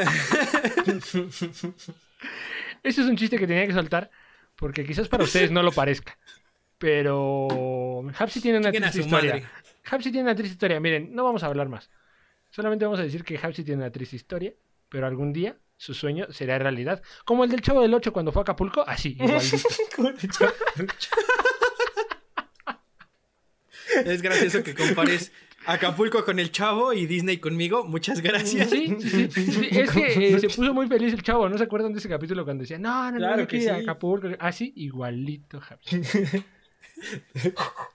Ese 2.84 3.01
es 3.01 3.07
un 3.07 3.18
chiste 3.18 3.38
que 3.38 3.47
tenía 3.47 3.68
que 3.68 3.74
soltar, 3.74 4.09
porque 4.55 4.86
quizás 4.86 5.07
para 5.07 5.24
ustedes 5.24 5.51
no 5.51 5.61
lo 5.64 5.72
parezca. 5.72 6.18
Pero 6.78 8.03
Hapsi 8.18 8.41
tiene 8.41 8.57
una 8.59 8.72
triste 8.72 9.01
historia. 9.01 9.49
Hapsi 9.89 10.11
tiene 10.11 10.24
una 10.30 10.36
triste 10.36 10.53
historia. 10.53 10.80
Miren, 10.80 11.14
no 11.14 11.24
vamos 11.24 11.43
a 11.43 11.47
hablar 11.47 11.70
más. 11.70 11.89
Solamente 12.49 12.86
vamos 12.86 12.99
a 12.99 13.03
decir 13.03 13.24
que 13.24 13.39
Hapsi 13.41 13.64
tiene 13.64 13.82
una 13.82 13.91
triste 13.91 14.16
historia, 14.16 14.53
pero 14.89 15.07
algún 15.07 15.34
día 15.34 15.57
su 15.78 15.93
sueño 15.93 16.28
será 16.32 16.57
realidad. 16.59 17.01
Como 17.26 17.43
el 17.43 17.49
del 17.49 17.61
Chavo 17.61 17.82
del 17.82 17.93
8 17.93 18.14
cuando 18.14 18.32
fue 18.32 18.41
a 18.41 18.43
Acapulco, 18.43 18.84
así, 18.88 19.18
es 24.05 24.22
gracioso 24.22 24.64
que 24.64 24.74
compares 24.76 25.32
Acapulco 25.66 26.26
con 26.26 26.39
el 26.39 26.51
chavo 26.51 26.93
y 26.93 27.05
Disney 27.05 27.38
conmigo, 27.38 27.86
muchas 27.86 28.22
gracias. 28.22 28.70
Sí, 28.70 28.95
es 29.72 29.91
que 29.91 30.36
eh, 30.36 30.39
se 30.39 30.47
puso 30.49 30.74
muy 30.74 30.88
feliz 30.88 31.14
el 31.14 31.24
chavo, 31.24 31.47
¿no 31.49 31.57
se 31.57 31.64
acuerdan 31.64 31.93
de 31.93 31.99
ese 31.99 32.09
capítulo 32.09 32.43
cuando 32.43 32.61
decía, 32.61 32.80
no, 32.80 33.11
no, 33.11 33.18
claro 33.18 33.41
no, 33.41 33.47
que 33.47 33.61
sí. 33.61 33.70
Acapulco? 33.70 34.28
Así, 34.39 34.74
igualito, 34.76 35.59
Japsi. 35.59 36.01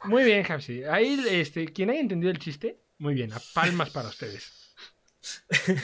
muy 0.04 0.24
bien, 0.24 0.42
Japsi. 0.42 0.84
Ahí, 0.84 1.22
este, 1.30 1.66
quien 1.66 1.90
haya 1.90 2.00
entendido 2.00 2.30
el 2.30 2.38
chiste, 2.38 2.78
muy 2.98 3.14
bien, 3.14 3.32
a 3.32 3.40
palmas 3.54 3.90
para 3.90 4.08
ustedes. 4.08 4.74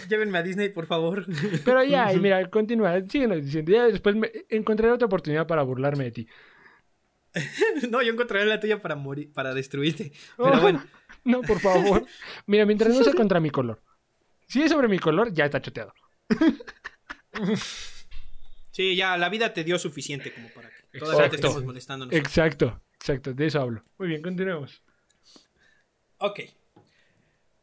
Llévenme 0.08 0.38
a 0.38 0.42
Disney, 0.42 0.70
por 0.70 0.86
favor. 0.86 1.26
Pero 1.64 1.84
ya, 1.84 2.12
mira, 2.14 2.48
continúa, 2.48 3.00
síguenos 3.08 3.44
diciendo. 3.44 3.72
Ya 3.72 3.84
después 3.84 4.16
me 4.16 4.30
encontraré 4.48 4.92
otra 4.92 5.06
oportunidad 5.06 5.46
para 5.46 5.62
burlarme 5.62 6.04
de 6.04 6.10
ti. 6.10 6.28
no, 7.90 8.00
yo 8.02 8.12
encontraré 8.12 8.46
la 8.46 8.60
tuya 8.60 8.80
para 8.80 8.94
morir, 8.94 9.32
para 9.32 9.54
destruirte. 9.54 10.12
Pero 10.36 10.60
bueno. 10.60 10.82
No, 11.24 11.40
por 11.42 11.60
favor. 11.60 12.06
Mira, 12.46 12.66
mientras 12.66 12.94
no 12.94 13.02
sea 13.02 13.14
contra 13.14 13.40
mi 13.40 13.50
color. 13.50 13.82
Si 14.46 14.62
es 14.62 14.70
sobre 14.70 14.88
mi 14.88 14.98
color, 14.98 15.32
ya 15.32 15.46
está 15.46 15.60
choteado. 15.60 15.92
Sí, 18.70 18.96
ya 18.96 19.16
la 19.16 19.28
vida 19.28 19.52
te 19.52 19.64
dio 19.64 19.78
suficiente 19.78 20.32
como 20.32 20.48
para 20.48 20.68
que 20.92 20.98
todavía 20.98 21.30
te 21.30 21.36
estemos 21.36 21.64
molestando. 21.64 22.08
Exacto, 22.10 22.82
exacto, 22.94 23.32
de 23.32 23.46
eso 23.46 23.60
hablo. 23.60 23.84
Muy 23.98 24.08
bien, 24.08 24.22
continuemos. 24.22 24.82
Ok. 26.18 26.40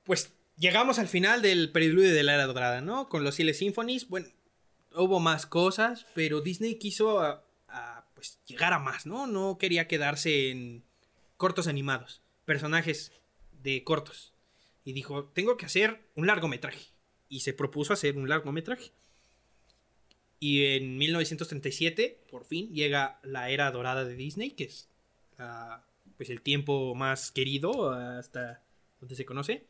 Pues 0.04 0.34
llegamos 0.58 1.00
al 1.00 1.08
final 1.08 1.42
del 1.42 1.72
preludio 1.72 2.14
de 2.14 2.24
la 2.24 2.36
era 2.36 2.46
dorada, 2.46 2.82
¿no? 2.82 3.10
Con 3.10 3.24
los 3.24 3.36
Silent 3.36 3.58
Symphonies. 3.58 4.08
Bueno, 4.08 4.28
hubo 4.96 5.20
más 5.20 5.46
cosas, 5.46 6.06
pero 6.16 6.42
Disney 6.42 6.76
quiso 6.76 7.20
a, 7.22 7.44
pues, 8.14 8.40
llegar 8.46 8.74
a 8.74 8.80
más, 8.80 9.06
¿no? 9.06 9.28
No 9.28 9.58
quería 9.58 9.88
quedarse 9.88 10.52
en 10.52 10.84
cortos 11.38 11.68
animados. 11.68 12.22
Personajes 12.46 13.12
de 13.64 13.84
cortos. 13.84 14.34
Y 14.84 14.94
dijo, 14.94 15.26
tengo 15.26 15.58
que 15.58 15.66
hacer 15.66 16.02
un 16.16 16.28
largometraje. 16.28 16.88
Y 17.30 17.42
se 17.42 17.54
propuso 17.54 17.94
hacer 17.94 18.18
un 18.18 18.28
largometraje. 18.28 18.92
Y 20.40 20.66
en 20.66 20.98
1937, 20.98 22.26
por 22.30 22.46
fin, 22.46 22.74
llega 22.74 23.20
la 23.24 23.50
era 23.52 23.70
dorada 23.72 24.06
de 24.06 24.16
Disney, 24.16 24.52
que 24.52 24.64
es 24.66 24.90
pues 26.18 26.30
el 26.30 26.42
tiempo 26.42 26.94
más 26.94 27.32
querido 27.32 27.92
hasta 27.92 28.64
donde 29.00 29.16
se 29.16 29.26
conoce. 29.26 29.68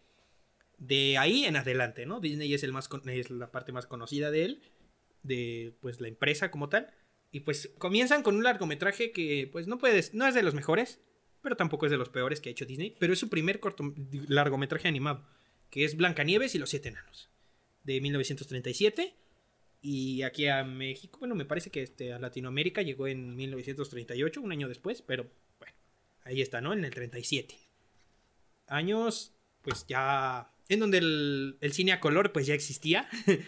De 0.78 1.18
ahí 1.18 1.46
en 1.46 1.56
adelante, 1.56 2.06
¿no? 2.06 2.20
Disney 2.20 2.54
es, 2.54 2.64
el 2.64 2.72
más, 2.72 2.90
es 3.06 3.30
la 3.30 3.52
parte 3.52 3.72
más 3.72 3.86
conocida 3.86 4.32
de 4.32 4.46
él, 4.46 4.62
de 5.24 5.76
pues 5.82 6.02
la 6.02 6.08
empresa 6.08 6.52
como 6.52 6.70
tal. 6.70 6.90
Y 7.32 7.42
pues 7.42 7.72
comienzan 7.78 8.24
con 8.24 8.36
un 8.36 8.44
largometraje 8.44 9.12
que 9.12 9.50
pues 9.52 9.68
no 9.68 9.78
puedes, 9.78 10.14
no 10.14 10.28
es 10.28 10.34
de 10.34 10.44
los 10.44 10.54
mejores, 10.54 11.00
pero 11.42 11.56
tampoco 11.56 11.86
es 11.86 11.92
de 11.92 11.98
los 11.98 12.10
peores 12.10 12.40
que 12.40 12.50
ha 12.50 12.52
hecho 12.52 12.66
Disney, 12.66 12.96
pero 13.00 13.14
es 13.14 13.20
su 13.20 13.30
primer 13.30 13.60
corto, 13.60 13.94
largometraje 14.28 14.88
animado, 14.88 15.26
que 15.70 15.86
es 15.86 15.98
Blancanieves 15.98 16.56
y 16.56 16.60
los 16.60 16.70
siete 16.70 16.90
enanos, 16.90 17.30
de 17.84 18.00
1937. 18.02 19.16
Y 19.82 20.22
aquí 20.22 20.48
a 20.48 20.64
México, 20.64 21.18
bueno, 21.20 21.34
me 21.34 21.46
parece 21.46 21.72
que 21.72 21.82
este, 21.82 22.14
a 22.14 22.20
Latinoamérica 22.20 22.84
llegó 22.84 23.08
en 23.08 23.36
1938, 23.36 24.40
un 24.40 24.52
año 24.52 24.68
después, 24.68 25.02
pero 25.02 25.32
bueno, 25.58 25.74
ahí 26.24 26.42
está, 26.42 26.62
¿no? 26.62 26.74
En 26.74 26.86
el 26.86 26.94
37. 26.94 27.58
Años, 28.68 29.34
pues 29.64 29.88
ya, 29.88 30.52
en 30.70 30.80
donde 30.80 31.00
el, 31.00 31.72
cine 31.72 31.94
a 31.94 32.00
color, 32.00 32.32
pues 32.32 32.46
ya 32.46 32.54
existía. 32.54 33.10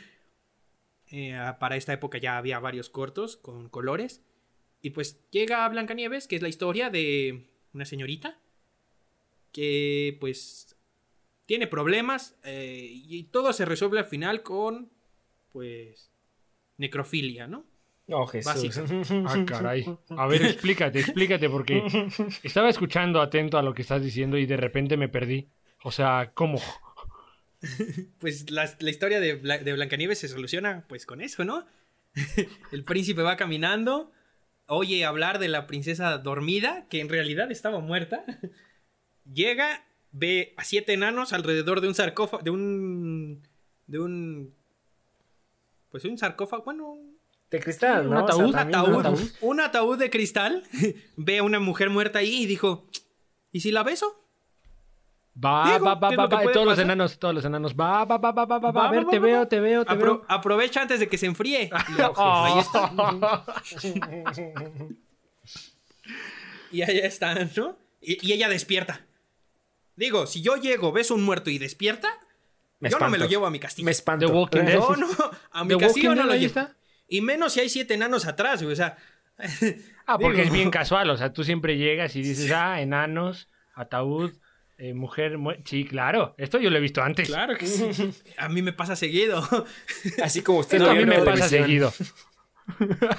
Eh, 1.16 1.38
para 1.60 1.76
esta 1.76 1.94
época 1.94 2.18
ya 2.18 2.39
había 2.39 2.58
varios 2.58 2.89
cortos 2.89 3.38
con 3.38 3.70
colores. 3.70 4.24
Y 4.82 4.89
pues 4.89 5.22
llega 5.30 5.70
Blancanieves, 5.70 6.28
que 6.28 6.38
es 6.38 6.41
la 6.41 6.48
historia 6.48 6.89
de 6.89 7.53
una 7.74 7.86
señorita 7.86 8.39
que 9.51 10.17
pues 10.19 10.76
tiene 11.45 11.67
problemas 11.67 12.36
eh, 12.43 12.89
y 12.91 13.24
todo 13.26 13.53
se 13.53 13.65
resuelve 13.65 13.99
al 13.99 14.05
final 14.05 14.43
con 14.43 14.91
pues 15.51 16.11
necrofilia, 16.78 17.47
¿no? 17.47 17.65
Oh, 18.07 18.26
Jesús. 18.26 18.78
Ah, 19.28 19.45
caray. 19.45 19.86
A 20.09 20.28
ver, 20.28 20.41
explícate, 20.45 20.99
explícate, 20.99 21.49
porque 21.49 21.84
estaba 22.43 22.69
escuchando 22.69 23.21
atento 23.21 23.57
a 23.57 23.63
lo 23.63 23.74
que 23.74 23.84
estás 23.84 24.01
diciendo 24.01 24.38
y 24.38 24.45
de 24.45 24.57
repente 24.57 24.97
me 24.97 25.09
perdí. 25.09 25.49
O 25.84 25.91
sea, 25.91 26.32
¿cómo? 26.34 26.61
Pues 28.19 28.49
la, 28.49 28.65
historia 28.82 29.19
de, 29.19 29.36
de 29.36 29.74
Blancanieves 29.74 30.19
se 30.19 30.28
soluciona 30.28 30.86
pues 30.88 31.05
con 31.05 31.21
eso, 31.21 31.45
¿no? 31.45 31.65
El 32.71 32.84
príncipe 32.84 33.21
va 33.21 33.38
caminando 33.38 34.11
oye 34.68 35.05
hablar 35.05 35.39
de 35.39 35.47
la 35.47 35.68
princesa 35.68 36.18
dormida, 36.18 36.88
que 36.89 36.99
en 36.99 37.09
realidad 37.09 37.51
estaba 37.51 37.80
muerta. 37.80 38.24
Llega, 39.34 39.86
ve 40.11 40.53
a 40.57 40.64
siete 40.64 40.93
enanos 40.93 41.34
alrededor 41.34 41.82
de 41.82 41.88
un 41.88 41.95
sarcófago, 41.95 42.43
de 42.43 42.49
un... 42.49 43.41
de 43.88 43.99
un... 43.99 44.55
pues 45.89 46.05
un 46.05 46.18
sarcófago, 46.18 46.64
bueno... 46.64 46.97
De 47.49 47.59
cristal, 47.59 48.09
¿no? 48.09 48.26
Un 48.26 48.55
ataúd, 48.55 49.30
un 49.41 49.59
ataúd 49.59 49.97
de 49.99 50.09
cristal. 50.09 50.64
ve 51.18 51.38
a 51.38 51.43
una 51.43 51.59
mujer 51.59 51.91
muerta 51.91 52.20
ahí 52.20 52.43
y 52.43 52.45
dijo, 52.47 52.88
¿y 53.51 53.59
si 53.59 53.72
la 53.72 53.84
beso? 53.84 54.22
Va, 55.36 55.79
va, 55.79 55.95
va, 55.95 56.09
va, 56.11 56.27
va, 56.27 56.51
todos 56.51 56.65
los 56.65 56.77
enanos, 56.77 57.17
todos 57.17 57.34
los 57.34 57.43
enanos, 57.43 57.73
va, 57.73 58.05
va, 58.05 58.17
va, 58.17 58.31
va, 58.31 58.45
va, 58.45 58.71
va, 58.71 58.88
a 58.88 58.91
ver, 58.91 59.05
te 59.07 59.17
veo, 59.17 59.47
te 59.47 59.59
veo, 59.59 59.84
te 59.84 59.95
veo. 59.95 60.23
Aprovecha 60.27 60.81
antes 60.81 60.99
de 60.99 61.07
que 61.07 61.17
se 61.17 61.25
enfríe. 61.25 61.71
Ahí 62.17 62.59
está. 62.59 62.91
y 66.71 66.81
ahí 66.81 66.99
está, 66.99 67.34
¿no? 67.55 67.77
Y, 68.01 68.31
ella 68.31 68.47
despierta. 68.49 69.01
Digo, 69.95 70.27
si 70.27 70.41
yo 70.41 70.55
llego, 70.55 70.91
ves 70.91 71.09
un 71.11 71.23
muerto 71.23 71.49
y 71.49 71.57
despierta, 71.57 72.09
Me 72.79 72.89
yo 72.89 72.99
no 72.99 73.09
me 73.09 73.17
lo 73.17 73.25
llevo 73.25 73.45
a 73.45 73.49
mi 73.51 73.59
castillo. 73.59 73.86
Me 73.86 73.91
espanto. 73.91 74.27
The 74.27 74.31
Walking 74.31 74.63
Dead. 74.65 74.79
No, 74.79 74.95
no, 74.95 75.07
a 75.51 75.63
mi 75.63 75.75
The 75.75 75.77
castillo 75.79 76.15
no 76.15 76.25
lo 76.25 76.34
llevo. 76.34 76.45
está. 76.45 76.75
Y 77.07 77.21
menos 77.21 77.53
si 77.53 77.59
hay 77.59 77.69
siete 77.69 77.95
enanos 77.95 78.25
atrás, 78.25 78.61
güey. 78.61 78.73
O 78.73 78.75
sea, 78.75 78.97
Ah, 80.05 80.17
porque 80.17 80.41
Digo. 80.41 80.47
es 80.47 80.53
bien 80.53 80.71
casual, 80.71 81.09
o 81.09 81.17
sea, 81.17 81.31
tú 81.31 81.43
siempre 81.43 81.77
llegas 81.77 82.15
y 82.15 82.21
dices, 82.21 82.51
ah, 82.51 82.81
enanos, 82.81 83.49
ataúd, 83.73 84.34
eh, 84.78 84.93
mujer, 84.93 85.38
mu- 85.38 85.53
sí, 85.65 85.86
claro, 85.86 86.34
esto 86.38 86.59
yo 86.59 86.69
lo 86.69 86.78
he 86.78 86.82
visto 86.82 87.01
antes. 87.01 87.28
claro 87.28 87.55
que 87.57 87.67
sí. 87.67 88.11
A 88.38 88.49
mí 88.49 88.61
me 88.61 88.74
pasa 88.74 88.95
seguido. 88.95 89.41
Así 90.24 90.41
como 90.41 90.59
usted 90.59 90.78
Esto 90.78 90.88
lo 90.88 90.91
a 90.91 90.95
mí 90.99 91.05
me 91.05 91.21
pasa 91.21 91.47
televisión. 91.49 91.91
seguido. 91.91 91.93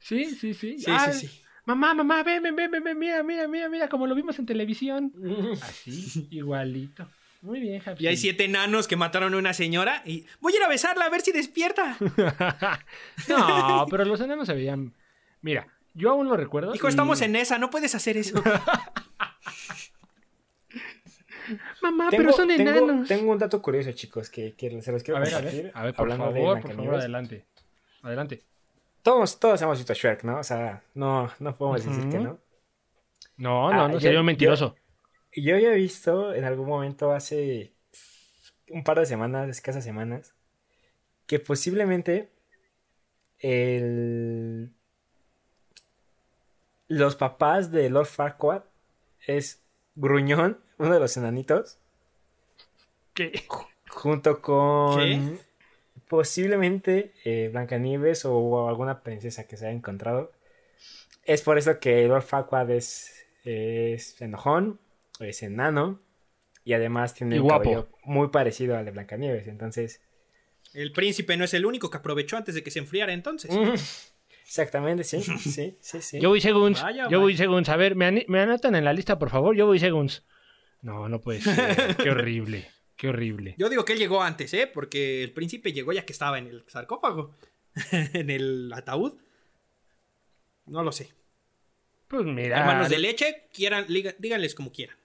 sí, 0.00 0.24
sí, 0.36 0.54
sí. 0.54 0.78
Sí, 0.78 0.86
Ah, 0.88 1.10
sí, 1.12 1.26
sí. 1.28 1.40
Mamá, 1.66 1.94
mamá, 1.94 2.22
ven, 2.22 2.42
ven, 2.42 2.54
ven, 2.56 2.70
ven, 2.70 2.98
mira, 2.98 3.22
mira, 3.22 3.48
mira, 3.48 3.68
mira, 3.70 3.88
como 3.88 4.06
lo 4.06 4.14
vimos 4.14 4.38
en 4.38 4.44
televisión. 4.46 5.12
Así, 5.62 6.28
igualito. 6.30 7.08
Muy 7.40 7.60
bien, 7.60 7.82
Happy. 7.84 8.04
Y 8.04 8.06
hay 8.06 8.16
siete 8.16 8.44
enanos 8.44 8.86
que 8.88 8.96
mataron 8.96 9.34
a 9.34 9.36
una 9.36 9.52
señora 9.54 10.02
y 10.06 10.24
voy 10.40 10.54
a 10.54 10.56
ir 10.56 10.62
a 10.62 10.68
besarla 10.68 11.04
a 11.06 11.10
ver 11.10 11.20
si 11.20 11.30
despierta. 11.32 11.96
no, 13.28 13.86
pero 13.90 14.04
los 14.06 14.20
enanos 14.20 14.46
se 14.46 14.54
veían. 14.54 14.94
Mira, 15.42 15.66
yo 15.94 16.10
aún 16.10 16.28
lo 16.28 16.36
recuerdo. 16.36 16.74
Hijo, 16.74 16.86
y- 16.86 16.90
estamos 16.90 17.20
en 17.22 17.36
esa, 17.36 17.58
no 17.58 17.70
puedes 17.70 17.94
hacer 17.94 18.16
eso. 18.16 18.42
Mamá, 21.82 22.08
Tengo, 22.10 22.22
pero 22.24 22.32
son 22.32 22.48
tengo- 22.48 22.70
enanos. 22.70 23.08
tengo 23.08 23.30
un 23.30 23.38
dato 23.38 23.60
curioso, 23.60 23.92
chicos, 23.92 24.30
que, 24.30 24.54
que 24.54 24.80
se 24.80 24.92
los 24.92 25.02
quiero 25.02 25.18
A 25.18 25.20
ver, 25.20 25.28
a 25.28 25.36
compartir. 25.36 25.62
ver, 25.64 25.72
a 25.74 25.82
ver, 25.84 25.94
por 25.94 26.02
hablando 26.04 26.32
de 26.32 26.40
favor, 26.40 26.60
por 26.62 26.74
favor, 26.74 26.94
adelante. 26.94 27.44
Adelante. 28.02 28.42
Todos, 29.02 29.38
todos 29.38 29.60
hemos 29.60 29.76
visto 29.76 29.92
Shrek, 29.92 30.24
¿no? 30.24 30.38
O 30.38 30.42
sea, 30.42 30.82
no, 30.94 31.30
no 31.38 31.54
podemos 31.54 31.84
decir 31.84 32.00
Ujú. 32.00 32.10
que 32.10 32.18
no. 32.18 32.38
No, 33.36 33.68
Ah, 33.68 33.76
no, 33.76 33.88
no, 33.88 33.94
yo- 33.94 34.00
sería 34.00 34.18
un 34.20 34.24
yo- 34.24 34.26
mentiroso. 34.26 34.76
Y 35.32 35.42
Yo 35.42 35.56
había 35.56 35.72
visto 35.72 36.32
en 36.34 36.44
algún 36.44 36.66
momento 36.68 37.12
hace 37.12 37.74
un 38.70 38.82
par 38.82 38.98
de 38.98 39.04
semanas, 39.06 39.48
escasas 39.50 39.84
semanas, 39.84 40.34
que 41.26 41.40
posiblemente 41.40 42.30
el... 43.38 44.72
los 46.94 47.16
papás 47.16 47.70
de 47.72 47.90
Lord 47.90 48.06
Farquaad 48.06 48.62
es 49.26 49.62
Gruñón, 49.96 50.58
uno 50.78 50.94
de 50.94 51.00
los 51.00 51.16
enanitos, 51.16 51.78
¿Qué? 53.14 53.44
junto 53.88 54.40
con 54.42 54.98
¿Qué? 54.98 55.38
posiblemente 56.08 57.12
eh, 57.24 57.48
Blancanieves 57.52 58.24
o 58.24 58.68
alguna 58.68 59.02
princesa 59.02 59.44
que 59.46 59.56
se 59.56 59.66
haya 59.66 59.76
encontrado. 59.76 60.32
Es 61.24 61.42
por 61.42 61.58
eso 61.58 61.78
que 61.80 62.06
Lord 62.06 62.22
Farquaad 62.22 62.70
es, 62.70 63.24
es 63.44 64.20
enojón, 64.20 64.78
es 65.20 65.42
enano 65.42 66.00
y 66.64 66.74
además 66.74 67.14
tiene 67.14 67.36
Y 67.36 67.38
un 67.38 67.44
guapo. 67.44 67.64
cabello 67.64 67.88
muy 68.04 68.28
parecido 68.28 68.76
al 68.76 68.84
de 68.84 68.90
Blancanieves. 68.90 69.46
Entonces, 69.48 70.00
El 70.74 70.92
príncipe 70.92 71.36
no 71.36 71.44
es 71.44 71.54
el 71.54 71.66
único 71.66 71.90
que 71.90 71.96
aprovechó 71.98 72.36
antes 72.36 72.54
de 72.54 72.62
que 72.62 72.70
se 72.70 72.78
enfriara 72.80 73.12
entonces. 73.12 73.50
exactamente, 74.44 75.04
sí, 75.04 75.20
sí, 75.38 75.76
sí, 75.80 76.02
sí. 76.02 76.20
Yo 76.20 76.28
voy 76.28 76.40
segunds. 76.40 76.82
Vaya, 76.82 77.08
yo 77.10 77.20
voy 77.20 77.36
segunds. 77.36 77.68
A 77.68 77.76
ver, 77.76 77.96
¿me, 77.96 78.40
anotan 78.40 78.74
en 78.74 78.84
la 78.84 78.92
lista, 78.92 79.18
por 79.18 79.30
favor? 79.30 79.56
Yo 79.56 79.66
voy 79.66 79.78
segunds. 79.78 80.24
No, 80.82 81.08
no 81.08 81.20
puede 81.20 81.40
ser. 81.40 81.96
Qué 82.02 82.10
horrible. 82.10 82.68
Qué 82.96 83.08
horrible. 83.08 83.54
Yo 83.58 83.68
digo 83.68 83.84
que 83.84 83.94
él 83.94 83.98
llegó 83.98 84.22
antes, 84.22 84.54
¿eh? 84.54 84.70
Porque 84.72 85.22
el 85.22 85.32
príncipe 85.32 85.72
llegó 85.72 85.92
ya 85.92 86.04
que 86.04 86.12
estaba 86.12 86.38
en 86.38 86.46
el 86.46 86.64
sarcófago. 86.68 87.34
en 87.92 88.30
el 88.30 88.72
ataúd. 88.72 89.14
No 90.66 90.82
lo 90.82 90.92
sé. 90.92 91.10
Pues 92.08 92.24
mira. 92.24 92.60
Hermanos 92.60 92.88
de 92.88 92.98
leche, 92.98 93.48
quieran, 93.52 93.86
díganles 93.88 94.54
como 94.54 94.70
quieran. 94.70 94.96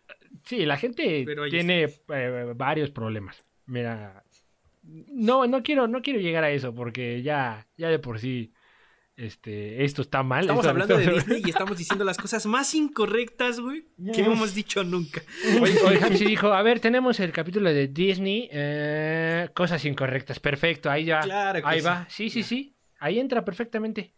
Sí, 0.46 0.66
la 0.66 0.78
gente 0.78 1.26
tiene 1.50 1.84
eh, 1.84 2.54
varios 2.56 2.92
problemas. 2.92 3.44
Mira, 3.66 4.24
no, 4.84 5.48
no 5.48 5.64
quiero, 5.64 5.88
no 5.88 6.02
quiero 6.02 6.20
llegar 6.20 6.44
a 6.44 6.52
eso 6.52 6.74
porque 6.74 7.22
ya, 7.22 7.68
ya 7.78 7.90
de 7.90 8.00
por 8.00 8.20
sí, 8.20 8.54
este, 9.20 9.84
esto 9.84 10.02
está 10.02 10.24
mal. 10.24 10.42
Estamos 10.42 10.66
Esto- 10.66 10.70
hablando 10.72 10.98
de 10.98 11.08
Disney 11.12 11.42
y 11.46 11.50
estamos 11.50 11.78
diciendo 11.78 12.04
las 12.06 12.18
cosas 12.18 12.46
más 12.46 12.74
incorrectas, 12.74 13.60
güey, 13.60 13.86
que 14.14 14.22
no 14.24 14.34
hemos 14.34 14.54
dicho 14.56 14.84
nunca. 14.84 15.22
Hapsi 16.04 16.26
dijo, 16.26 16.54
a 16.54 16.62
ver, 16.64 16.80
tenemos 16.80 17.20
el 17.20 17.32
capítulo 17.32 17.70
de 17.74 17.88
Disney, 17.88 18.50
eh, 18.52 19.50
cosas 19.54 19.84
incorrectas. 19.86 20.40
Perfecto, 20.40 20.90
ahí 20.90 21.06
ya, 21.06 21.20
Claro 21.22 21.62
que 21.62 21.68
ahí 21.68 21.80
sí. 21.80 21.86
va. 21.86 22.08
Sí, 22.10 22.30
sí, 22.30 22.44
sí, 22.44 22.76
ahí 23.00 23.20
entra 23.20 23.44
perfectamente. 23.46 24.14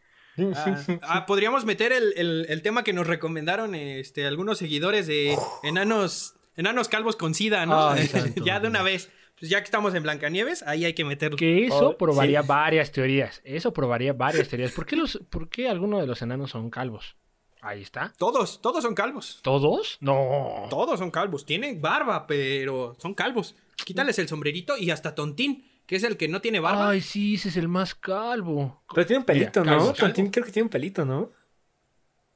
Ah, 0.55 0.77
ah, 1.03 1.25
podríamos 1.25 1.65
meter 1.65 1.91
el, 1.91 2.13
el- 2.15 2.45
el 2.47 2.61
tema 2.61 2.83
que 2.83 2.93
nos 2.93 3.05
recomendaron 3.05 3.75
este, 3.75 4.25
algunos 4.25 4.57
seguidores 4.59 5.05
de 5.07 5.35
enanos, 5.63 6.35
enanos 6.55 6.87
calvos 6.87 7.15
con 7.15 7.33
sida, 7.33 7.65
¿no? 7.65 7.89
Ay, 7.89 8.07
santo 8.07 8.43
ya 8.45 8.59
de 8.59 8.67
una 8.67 8.81
vez. 8.81 9.09
Pues 9.41 9.49
ya 9.49 9.57
que 9.59 9.65
estamos 9.65 9.95
en 9.95 10.03
Blancanieves, 10.03 10.61
ahí 10.67 10.85
hay 10.85 10.93
que 10.93 11.03
meterlo. 11.03 11.35
Que 11.35 11.65
eso 11.65 11.89
Oh, 11.89 11.97
probaría 11.97 12.43
sí. 12.43 12.47
varias 12.47 12.91
teorías. 12.91 13.41
Eso 13.43 13.73
probaría 13.73 14.13
varias 14.13 14.47
teorías. 14.47 14.71
¿Por 14.71 14.85
qué, 14.85 14.95
los, 14.95 15.19
¿Por 15.31 15.49
qué 15.49 15.67
algunos 15.67 15.99
de 15.99 16.05
los 16.05 16.21
enanos 16.21 16.51
son 16.51 16.69
calvos? 16.69 17.15
Ahí 17.59 17.81
está. 17.81 18.13
Todos, 18.19 18.61
todos 18.61 18.83
son 18.83 18.93
calvos. 18.93 19.39
¿Todos? 19.41 19.97
No. 19.99 20.67
Todos 20.69 20.99
son 20.99 21.09
calvos. 21.09 21.43
Tienen 21.45 21.81
barba, 21.81 22.27
pero 22.27 22.95
son 22.99 23.15
calvos. 23.15 23.55
Quítales 23.83 24.19
el 24.19 24.27
sombrerito 24.27 24.77
y 24.77 24.91
hasta 24.91 25.15
Tontín, 25.15 25.65
que 25.87 25.95
es 25.95 26.03
el 26.03 26.17
que 26.17 26.27
no 26.27 26.39
tiene 26.39 26.59
barba. 26.59 26.89
Ay, 26.91 27.01
sí, 27.01 27.33
ese 27.33 27.49
es 27.49 27.57
el 27.57 27.67
más 27.67 27.95
calvo. 27.95 28.83
Pero 28.93 29.07
tiene 29.07 29.19
un 29.21 29.25
pelito, 29.25 29.61
Mira, 29.61 29.73
¿no? 29.73 29.79
calvo, 29.79 29.93
Tontín 29.93 30.29
creo 30.29 30.45
que 30.45 30.51
tiene 30.51 30.65
un 30.65 30.69
pelito, 30.69 31.03
¿no? 31.03 31.31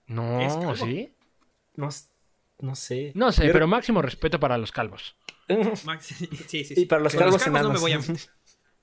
No. 0.07 0.75
¿sí? 0.75 1.11
No, 1.75 1.89
no 2.59 2.75
sé. 2.75 3.11
No 3.15 3.31
sé, 3.31 3.49
pero 3.51 3.67
máximo 3.67 4.01
respeto 4.01 4.39
para 4.39 4.57
los 4.57 4.71
calvos. 4.71 5.15
Max, 5.85 6.05
sí, 6.05 6.27
sí, 6.47 6.63
sí. 6.65 6.73
Y 6.77 6.85
para 6.85 7.01
los 7.03 7.13
Con 7.13 7.23
calvos 7.23 7.47
no 7.47 7.69
me 7.73 7.79
voy 7.79 7.91
a 7.93 8.01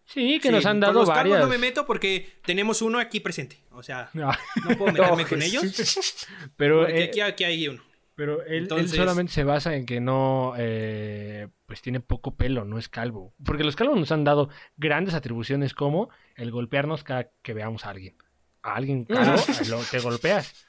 Sí, 0.05 0.39
que 0.41 0.49
Sí, 0.49 0.55
nos 0.55 0.67
han 0.67 0.75
con 0.77 0.81
dado 0.81 0.93
los 1.01 1.09
calvos 1.09 1.17
varias. 1.31 1.41
no 1.41 1.49
me 1.49 1.59
meto 1.59 1.87
porque 1.87 2.41
tenemos 2.45 2.83
uno 2.83 2.99
aquí 2.99 3.21
presente. 3.21 3.63
O 3.71 3.83
sea, 3.83 4.11
Ah, 4.23 4.39
no 4.69 4.77
puedo 4.77 4.93
meterme 4.93 5.23
No, 5.23 5.29
con 5.29 5.41
Jesús. 5.41 5.79
ellos. 5.79 6.29
pero 6.57 6.87
eh, 6.89 7.05
aquí, 7.05 7.21
aquí 7.21 7.45
hay 7.45 7.69
uno. 7.69 7.83
pero 8.15 8.43
él, 8.43 8.53
él 8.53 8.63
Entonces- 8.65 8.97
solamente 8.97 9.33
se 9.33 9.45
basa 9.45 9.75
en 9.75 9.87
que 9.87 10.01
no, 10.01 10.55
eh, 10.59 11.49
pues 11.67 11.81
tiene 11.83 12.01
poco 12.01 12.37
pelo, 12.37 12.65
no 12.65 12.79
es 12.79 12.89
calvo. 12.89 13.33
Porque 13.45 13.65
los 13.65 13.77
calvos 13.77 13.97
nos 13.99 14.13
han 14.13 14.25
dado 14.25 14.51
grandes 14.77 15.15
atribuciones 15.15 15.73
como 15.73 16.11
el 16.35 16.51
golpearnos 16.51 17.05
cada 17.05 17.31
que 17.43 17.55
veamos 17.55 17.87
a 17.87 17.91
alguien. 17.91 18.17
A 18.63 18.75
alguien 18.75 19.05
calvo, 19.07 19.43
lo- 19.69 19.79
te 19.83 19.99
golpeas. 20.01 20.67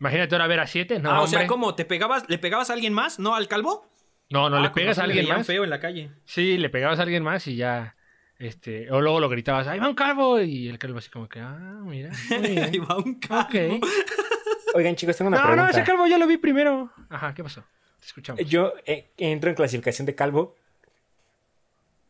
Imagínate 0.00 0.34
ahora 0.34 0.46
ver 0.48 0.60
a 0.60 0.66
siete, 0.66 0.98
no, 0.98 1.10
ah, 1.10 1.22
o 1.22 1.26
sea, 1.26 1.38
hombre. 1.38 1.46
¿cómo? 1.48 1.74
¿Te 1.74 1.86
pegabas, 1.86 2.24
¿Le 2.28 2.36
pegabas 2.38 2.68
a 2.68 2.74
alguien 2.74 2.92
más? 2.92 3.18
¿No 3.18 3.34
al 3.34 3.48
calvo? 3.48 3.88
No, 4.30 4.50
no, 4.50 4.56
Ah, 4.56 4.60
le 4.60 4.70
pegas 4.70 4.98
a 4.98 5.04
alguien 5.04 5.28
más. 5.28 5.46
feo 5.46 5.64
en 5.64 5.70
la 5.70 5.78
calle. 5.80 6.10
Sí, 6.24 6.58
le 6.58 6.68
pegabas 6.68 6.98
a 6.98 7.02
alguien 7.02 7.22
más 7.22 7.46
y 7.46 7.56
ya. 7.56 7.94
Este, 8.38 8.90
o 8.90 9.00
luego 9.00 9.18
lo 9.20 9.28
gritabas, 9.30 9.66
¡ahí 9.66 9.78
va 9.78 9.88
un 9.88 9.94
calvo! 9.94 10.40
Y 10.40 10.68
el 10.68 10.78
calvo 10.78 10.98
así 10.98 11.08
como 11.10 11.28
que, 11.28 11.40
ah, 11.40 11.56
mira. 11.84 12.10
Ahí 12.30 12.78
va 12.78 12.96
un 12.98 13.14
calvo. 13.18 13.46
Ok. 13.78 13.86
Oigan, 14.74 14.94
chicos, 14.94 15.16
tengo 15.16 15.28
una 15.28 15.38
No, 15.38 15.42
pregunta. 15.44 15.62
no, 15.64 15.70
ese 15.70 15.82
calvo 15.84 16.06
ya 16.06 16.18
lo 16.18 16.26
vi 16.26 16.36
primero. 16.36 16.90
Ajá, 17.08 17.32
¿qué 17.32 17.42
pasó? 17.42 17.64
Te 17.98 18.06
escuchamos. 18.06 18.44
Yo 18.44 18.74
eh, 18.84 19.12
entro 19.16 19.48
en 19.48 19.56
clasificación 19.56 20.04
de 20.04 20.14
calvo 20.14 20.54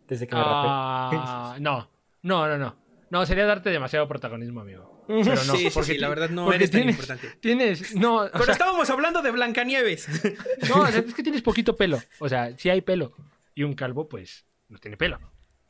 desde 0.08 0.26
que 0.26 0.34
me 0.34 0.40
rapé. 0.42 1.16
Ah, 1.20 1.56
no, 1.60 1.88
no, 2.22 2.48
no, 2.48 2.58
no. 2.58 2.76
No, 3.10 3.24
sería 3.24 3.46
darte 3.46 3.70
demasiado 3.70 4.08
protagonismo, 4.08 4.60
amigo. 4.62 4.95
Pero 5.06 5.24
no, 5.24 5.56
Sí, 5.56 5.68
porque 5.72 5.92
sí, 5.94 5.98
la 5.98 6.08
verdad 6.08 6.30
no 6.30 6.52
eres 6.52 6.70
tan 6.70 6.80
tienes, 6.80 6.94
importante. 6.96 7.28
Tienes, 7.40 7.94
no, 7.94 8.22
o 8.22 8.30
Pero 8.30 8.44
sea, 8.44 8.52
estábamos 8.52 8.90
hablando 8.90 9.22
de 9.22 9.30
Blancanieves. 9.30 10.08
no, 10.68 10.82
o 10.82 10.86
sea, 10.88 11.00
es 11.00 11.14
que 11.14 11.22
tienes 11.22 11.42
poquito 11.42 11.76
pelo. 11.76 12.02
O 12.18 12.28
sea, 12.28 12.56
sí 12.58 12.68
hay 12.70 12.80
pelo. 12.80 13.12
Y 13.54 13.62
un 13.62 13.74
calvo, 13.74 14.08
pues, 14.08 14.44
no 14.68 14.78
tiene 14.78 14.96
pelo. 14.96 15.18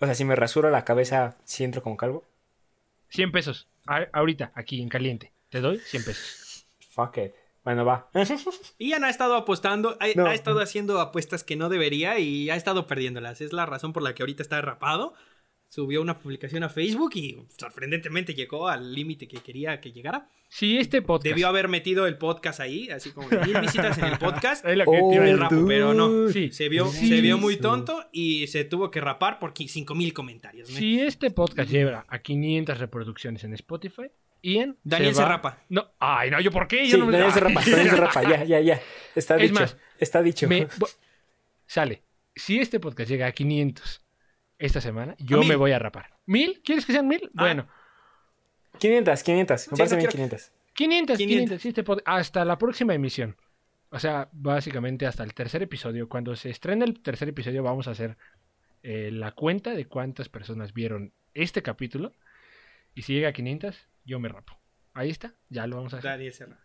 O 0.01 0.07
sea, 0.07 0.15
si 0.15 0.25
me 0.25 0.37
rasuro 0.37 0.71
la 0.71 0.85
cabeza, 0.85 1.37
¿sí 1.45 1.65
entro 1.65 1.83
como 1.83 1.97
calvo? 1.97 2.25
100 3.11 3.33
pesos. 3.33 3.69
A- 3.87 4.09
ahorita, 4.13 4.53
aquí 4.55 4.81
en 4.83 4.89
caliente. 4.89 5.33
Te 5.49 5.61
doy 5.61 5.79
100 5.79 6.05
pesos. 6.05 6.67
Fuck 6.91 7.19
it. 7.19 7.33
Bueno, 7.65 7.85
va. 7.85 8.09
Ian 8.79 9.05
ha 9.05 9.11
estado 9.11 9.35
apostando, 9.35 9.97
ha, 10.01 10.07
No. 10.15 10.27
ha 10.27 10.35
estado 10.35 10.61
haciendo 10.61 11.01
apuestas 11.01 11.45
que 11.45 11.57
no 11.57 11.69
debería 11.69 12.19
y 12.19 12.49
ha 12.51 12.57
estado 12.57 12.87
perdiéndolas. 12.87 13.41
Es 13.41 13.53
la 13.53 13.67
razón 13.67 13.93
por 13.93 14.03
la 14.03 14.15
que 14.15 14.23
ahorita 14.23 14.43
está 14.43 14.61
rapado. 14.61 15.15
Subió 15.69 16.01
una 16.01 16.17
publicación 16.19 16.63
a 16.63 16.69
Facebook 16.69 17.11
y 17.17 17.39
sorprendentemente 17.59 18.35
llegó 18.35 18.69
al 18.69 18.95
límite 18.95 19.27
que 19.29 19.39
quería 19.39 19.81
que 19.81 19.93
llegara. 19.93 20.29
Si 20.49 20.79
este 20.79 21.03
podcast... 21.03 21.25
Debió 21.27 21.49
haber 21.49 21.69
metido 21.69 22.07
el 22.07 22.17
podcast 22.19 22.61
ahí, 22.61 22.89
así 22.89 23.11
como 23.11 23.29
mil 23.29 23.61
visitas 23.61 23.99
en 23.99 24.05
el 24.05 24.19
podcast. 24.19 24.65
Es 24.67 24.77
lo 24.77 24.85
que 24.85 25.37
rapo, 25.37 25.65
pero 25.67 25.93
no. 25.93 26.29
Sí. 26.29 26.51
Se 26.53 26.69
vio, 26.69 26.87
Sí. 26.87 27.09
se 27.09 27.21
vio 27.21 27.37
muy 27.37 27.57
tonto 27.57 28.09
y 28.13 28.47
se 28.47 28.65
tuvo 28.65 28.91
que 28.93 29.01
rapar 29.01 29.39
por 29.41 29.53
5000 29.57 30.13
comentarios. 30.15 30.71
¿no? 30.71 30.77
Si 30.77 31.01
este 31.01 31.31
podcast 31.33 31.69
lleva 31.69 32.07
a 32.09 32.21
500 32.21 32.79
reproducciones 32.79 33.43
en 33.43 33.53
Spotify, 33.55 34.05
Ian 34.43 34.79
Daniel 34.85 35.15
se, 35.17 35.25
rapa. 35.25 35.65
No, 35.69 35.91
ay, 35.99 36.31
no, 36.31 36.41
¿yo 36.41 36.53
por 36.53 36.69
qué? 36.69 36.87
Yo 36.87 36.93
Sí, 36.95 36.99
no 37.01 37.07
me- 37.07 37.13
Daniel 37.13 37.33
se 37.33 37.41
rapa, 37.41 37.61
Daniel 37.67 37.91
se 37.91 37.97
rapa. 37.97 38.23
Ya, 38.23 38.45
ya, 38.45 38.61
ya. 38.61 38.81
Está 39.17 39.35
Es 39.37 39.43
dicho. 39.51 39.55
más, 39.61 39.77
Está 39.99 40.23
dicho. 40.23 40.47
Me- 40.49 40.69
sale. 41.67 42.03
Si 42.37 42.61
este 42.61 42.79
podcast 42.79 43.11
llega 43.11 43.27
a 43.27 43.33
500 43.33 44.01
esta 44.59 44.81
semana, 44.81 45.15
yo 45.19 45.43
me 45.43 45.57
voy 45.57 45.73
a 45.73 45.79
rapar. 45.79 46.17
¿Mil? 46.27 46.61
¿Quieres 46.65 46.87
que 46.87 46.93
sean 46.93 47.07
mil? 47.09 47.31
Ah. 47.37 47.43
Bueno, 47.45 47.69
500, 48.79 49.23
500. 49.23 49.55
Me 49.55 49.59
Sí, 49.59 49.71
parece 49.71 49.95
no 49.95 49.99
bien 49.99 50.11
quiero- 50.11 50.29
500. 50.29 50.53
500, 50.75 51.17
500. 51.19 51.19
500. 51.19 51.63
sí, 51.63 51.69
este 51.69 51.85
pod- 51.85 52.03
hasta 52.05 52.45
la 52.45 52.59
próxima 52.59 52.95
emisión. 52.95 53.37
O 53.91 53.99
sea, 53.99 54.29
básicamente 54.33 55.07
hasta 55.07 55.23
el 55.23 55.33
tercer 55.33 55.63
episodio. 55.63 56.09
Cuando 56.09 56.37
se 56.37 56.51
estrena 56.51 56.85
el 56.85 57.01
tercer 57.01 57.29
episodio 57.29 57.63
vamos 57.63 57.89
a 57.89 57.93
hacer 57.93 58.17
eh, 58.83 59.11
la 59.13 59.33
cuenta 59.33 59.71
de 59.75 59.87
cuántas 59.87 60.29
personas 60.29 60.73
vieron 60.75 61.13
este 61.35 61.63
capítulo. 61.63 62.13
Y 62.95 63.03
si 63.03 63.15
llega 63.15 63.29
a 63.29 63.33
500, 63.33 63.89
yo 64.05 64.19
me 64.21 64.29
rapo. 64.29 64.59
Ahí 64.93 65.11
está, 65.11 65.35
ya 65.49 65.67
lo 65.67 65.77
vamos 65.77 65.95
a 65.95 65.99
hacer. 65.99 66.11
Daniel 66.11 66.33
Serra. 66.33 66.59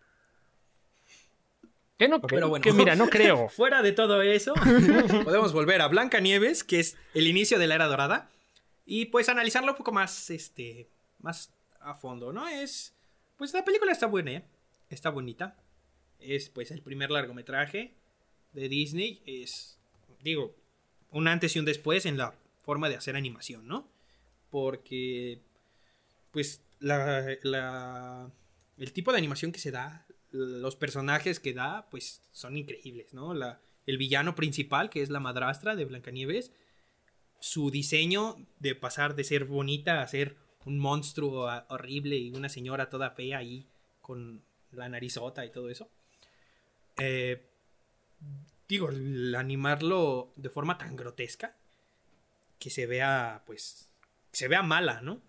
Que 2.02 2.08
no, 2.08 2.20
pero 2.20 2.50
bueno, 2.50 2.64
que 2.64 2.74
mira, 2.74 2.96
no 2.96 3.08
creo. 3.12 3.48
Fuera 3.48 3.84
de 3.84 3.92
todo 3.92 4.24
eso, 4.24 4.56
podemos 5.24 5.54
volver 5.54 5.82
a 5.82 5.88
Blanca 5.88 6.20
Nieves, 6.20 6.64
que 6.64 6.80
es 6.80 6.98
el 7.14 7.28
inicio 7.28 7.60
de 7.60 7.68
la 7.68 7.76
era 7.76 7.86
dorada, 7.86 8.32
y 8.88 9.06
pues 9.06 9.30
analizarlo 9.30 9.74
un 9.74 9.78
poco 9.78 9.92
más, 9.92 10.32
este, 10.32 10.90
más 11.20 11.54
a 11.80 11.94
fondo, 11.94 12.34
¿no? 12.34 12.48
Es, 12.48 12.96
pues 13.38 13.54
la 13.54 13.64
película 13.64 13.92
está 13.92 14.08
buena, 14.08 14.32
¿eh? 14.32 14.44
está 14.90 15.12
bonita. 15.12 15.56
Es 16.18 16.50
pues 16.50 16.72
el 16.72 16.82
primer 16.82 17.12
largometraje 17.12 17.94
de 18.54 18.68
Disney. 18.68 19.22
Es, 19.28 19.78
digo, 20.24 20.56
un 21.12 21.28
antes 21.28 21.56
y 21.56 21.60
un 21.60 21.66
después 21.66 22.08
en 22.08 22.18
la 22.18 22.34
forma 22.64 22.90
de 22.90 22.96
hacer 22.96 23.16
animación, 23.16 23.68
¿no? 23.68 23.88
Porque, 24.50 25.40
pues, 26.32 26.64
la, 26.80 27.28
la, 27.44 28.32
el 28.80 28.92
tipo 28.92 29.12
de 29.12 29.20
animación 29.20 29.52
que 29.52 29.60
se 29.60 29.70
da, 29.70 30.08
los 30.32 30.76
personajes 30.76 31.40
que 31.40 31.54
da, 31.54 31.88
pues 31.90 32.22
son 32.32 32.58
increíbles, 32.58 33.14
¿no? 33.14 33.34
La, 33.34 33.62
el 33.86 33.98
villano 33.98 34.36
principal, 34.36 34.90
que 34.90 35.02
es 35.02 35.10
la 35.10 35.20
madrastra 35.20 35.76
de 35.76 35.86
Blancanieves, 35.86 36.52
su 37.40 37.72
diseño 37.72 38.36
de 38.60 38.76
pasar 38.76 39.16
de 39.16 39.24
ser 39.24 39.46
bonita 39.46 40.02
a 40.02 40.08
ser 40.08 40.38
un 40.66 40.80
monstruo 40.80 41.50
horrible 41.70 42.18
y 42.18 42.32
una 42.32 42.50
señora 42.50 42.90
toda 42.90 43.12
fea 43.12 43.40
ahí 43.40 43.68
con 44.02 44.44
la 44.72 44.88
narizota 44.90 45.46
y 45.46 45.52
todo 45.52 45.70
eso. 45.70 45.90
Eh, 46.98 47.50
digo, 48.68 48.90
el 48.90 49.34
animarlo 49.36 50.34
de 50.36 50.50
forma 50.50 50.78
tan 50.78 50.96
grotesca 50.96 51.58
que 52.60 52.70
se 52.70 52.86
vea, 52.86 53.44
pues, 53.46 53.90
se 54.32 54.48
vea 54.48 54.62
mala, 54.62 55.02
¿no? 55.02 55.24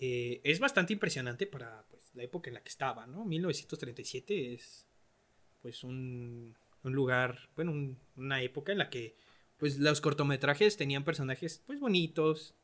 Eh, 0.00 0.40
es 0.42 0.58
bastante 0.58 0.92
impresionante 0.92 1.46
para 1.46 1.84
la 2.14 2.22
época 2.22 2.48
en 2.48 2.54
la 2.54 2.62
que 2.62 2.68
estaba, 2.68 3.06
¿no? 3.06 3.24
1937 3.24 4.54
es 4.54 4.86
pues 5.60 5.84
un, 5.84 6.56
un 6.82 6.92
lugar, 6.92 7.48
bueno, 7.56 7.96
una 8.16 8.42
época 8.42 8.72
en 8.72 8.78
la 8.78 8.90
que 8.90 9.16
pues 9.56 9.78
los 9.78 10.00
cortometrajes 10.00 10.76
tenían 10.76 11.04
personajes 11.04 11.62
pues 11.66 11.80
bonitos. 11.80 12.54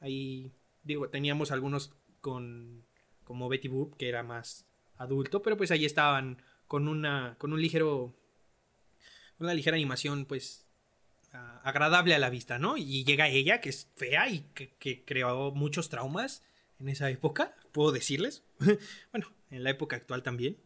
Ahí 0.00 0.52
digo, 0.82 1.08
teníamos 1.08 1.50
algunos 1.52 1.92
con 2.20 2.84
como 3.24 3.48
Betty 3.48 3.68
Boop 3.68 3.96
que 3.96 4.08
era 4.08 4.22
más 4.22 4.66
adulto, 4.96 5.42
pero 5.42 5.56
pues 5.56 5.70
ahí 5.70 5.84
estaban 5.84 6.42
con 6.66 6.88
una 6.88 7.36
con 7.38 7.52
un 7.52 7.60
ligero 7.60 8.14
una 9.38 9.54
ligera 9.54 9.76
animación 9.76 10.26
pues 10.26 10.66
agradable 11.62 12.14
a 12.14 12.18
la 12.18 12.28
vista, 12.28 12.58
¿no? 12.58 12.76
Y 12.76 13.04
llega 13.04 13.28
ella 13.28 13.60
que 13.60 13.70
es 13.70 13.88
fea 13.96 14.28
y 14.28 14.40
que 14.52 15.04
creó 15.04 15.50
muchos 15.52 15.88
traumas 15.88 16.42
en 16.78 16.88
esa 16.88 17.08
época, 17.08 17.54
puedo 17.72 17.92
decirles. 17.92 18.44
bueno, 19.12 19.28
en 19.50 19.64
la 19.64 19.70
época 19.70 19.96
actual 19.96 20.22
también. 20.22 20.56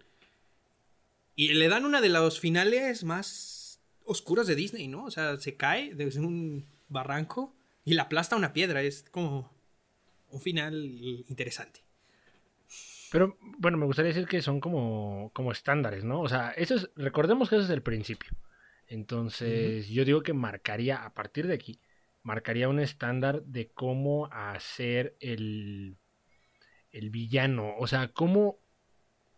Y 1.35 1.55
le 1.55 1.69
dan 1.69 1.85
una 1.85 2.01
de 2.01 2.09
los 2.09 2.41
finales 2.41 3.05
más 3.05 3.81
oscuros 4.05 4.47
de 4.47 4.55
Disney, 4.55 4.89
¿no? 4.89 5.05
O 5.05 5.11
sea, 5.11 5.37
se 5.39 5.57
cae 5.57 5.95
desde 5.95 6.21
un 6.21 6.67
barranco 6.89 7.55
y 7.85 7.95
la 7.95 8.05
aplasta 8.05 8.37
una 8.37 8.53
piedra. 8.53 8.83
Es 8.83 9.05
como 9.11 9.53
un 10.31 10.41
final 10.41 10.75
interesante. 11.29 11.81
Pero 13.13 13.37
bueno, 13.59 13.77
me 13.77 13.87
gustaría 13.87 14.13
decir 14.13 14.27
que 14.27 14.43
son 14.43 14.61
como, 14.61 15.31
como 15.33 15.53
estándares, 15.53 16.05
¿no? 16.05 16.21
O 16.21 16.29
sea, 16.29 16.51
eso 16.51 16.75
es, 16.75 16.91
recordemos 16.97 17.49
que 17.49 17.57
eso 17.57 17.65
es 17.65 17.71
el 17.71 17.83
principio. 17.83 18.31
Entonces, 18.89 19.89
yo 19.89 20.05
digo 20.05 20.23
que 20.23 20.33
marcaría, 20.33 21.05
a 21.05 21.13
partir 21.15 21.47
de 21.47 21.55
aquí, 21.55 21.81
marcaría 22.23 22.69
un 22.69 22.81
estándar 22.81 23.43
de 23.43 23.69
cómo 23.69 24.29
hacer 24.33 25.17
el, 25.21 25.97
el 26.97 27.11
villano. 27.11 27.75
O 27.79 27.87
sea, 27.87 28.09
cómo 28.09 28.59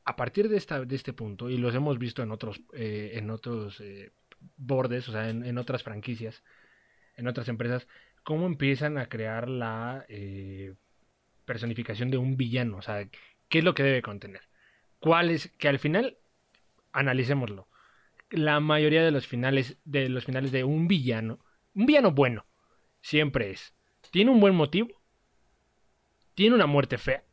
a 0.04 0.16
partir 0.16 0.48
de, 0.48 0.56
esta, 0.56 0.84
de 0.84 0.96
este 0.96 1.12
punto, 1.12 1.50
y 1.50 1.58
los 1.58 1.74
hemos 1.74 1.98
visto 1.98 2.22
en 2.22 2.30
otros, 2.30 2.62
eh, 2.72 3.12
en 3.14 3.30
otros 3.30 3.80
eh, 3.80 4.12
bordes, 4.56 5.08
o 5.08 5.12
sea, 5.12 5.28
en, 5.28 5.58
otras 5.58 5.82
franquicias, 5.82 6.42
en 7.16 7.28
otras 7.28 7.48
empresas, 7.48 7.86
cómo 8.22 8.46
empiezan 8.46 8.96
a 8.96 9.10
crear 9.10 9.50
la 9.50 10.06
eh, 10.08 10.74
personificación 11.44 12.10
de 12.10 12.16
un 12.16 12.38
villano. 12.38 12.78
O 12.78 12.82
sea, 12.82 13.06
qué 13.48 13.58
es 13.58 13.64
lo 13.64 13.74
que 13.74 13.82
debe 13.82 14.00
contener. 14.00 14.42
¿Cuál 14.98 15.30
es? 15.30 15.48
Que 15.58 15.68
al 15.68 15.78
final, 15.78 16.16
analicémoslo. 16.92 17.68
La 18.30 18.60
mayoría 18.60 19.04
de 19.04 19.10
los 19.10 19.26
finales, 19.26 19.78
de 19.84 20.08
los 20.08 20.24
finales 20.24 20.52
de 20.52 20.64
un 20.64 20.88
villano, 20.88 21.38
un 21.74 21.86
villano 21.86 22.12
bueno, 22.12 22.46
siempre 23.02 23.50
es. 23.50 23.74
Tiene 24.10 24.30
un 24.30 24.40
buen 24.40 24.54
motivo. 24.54 25.02
Tiene 26.34 26.54
una 26.54 26.66
muerte 26.66 26.96
fea 26.96 27.27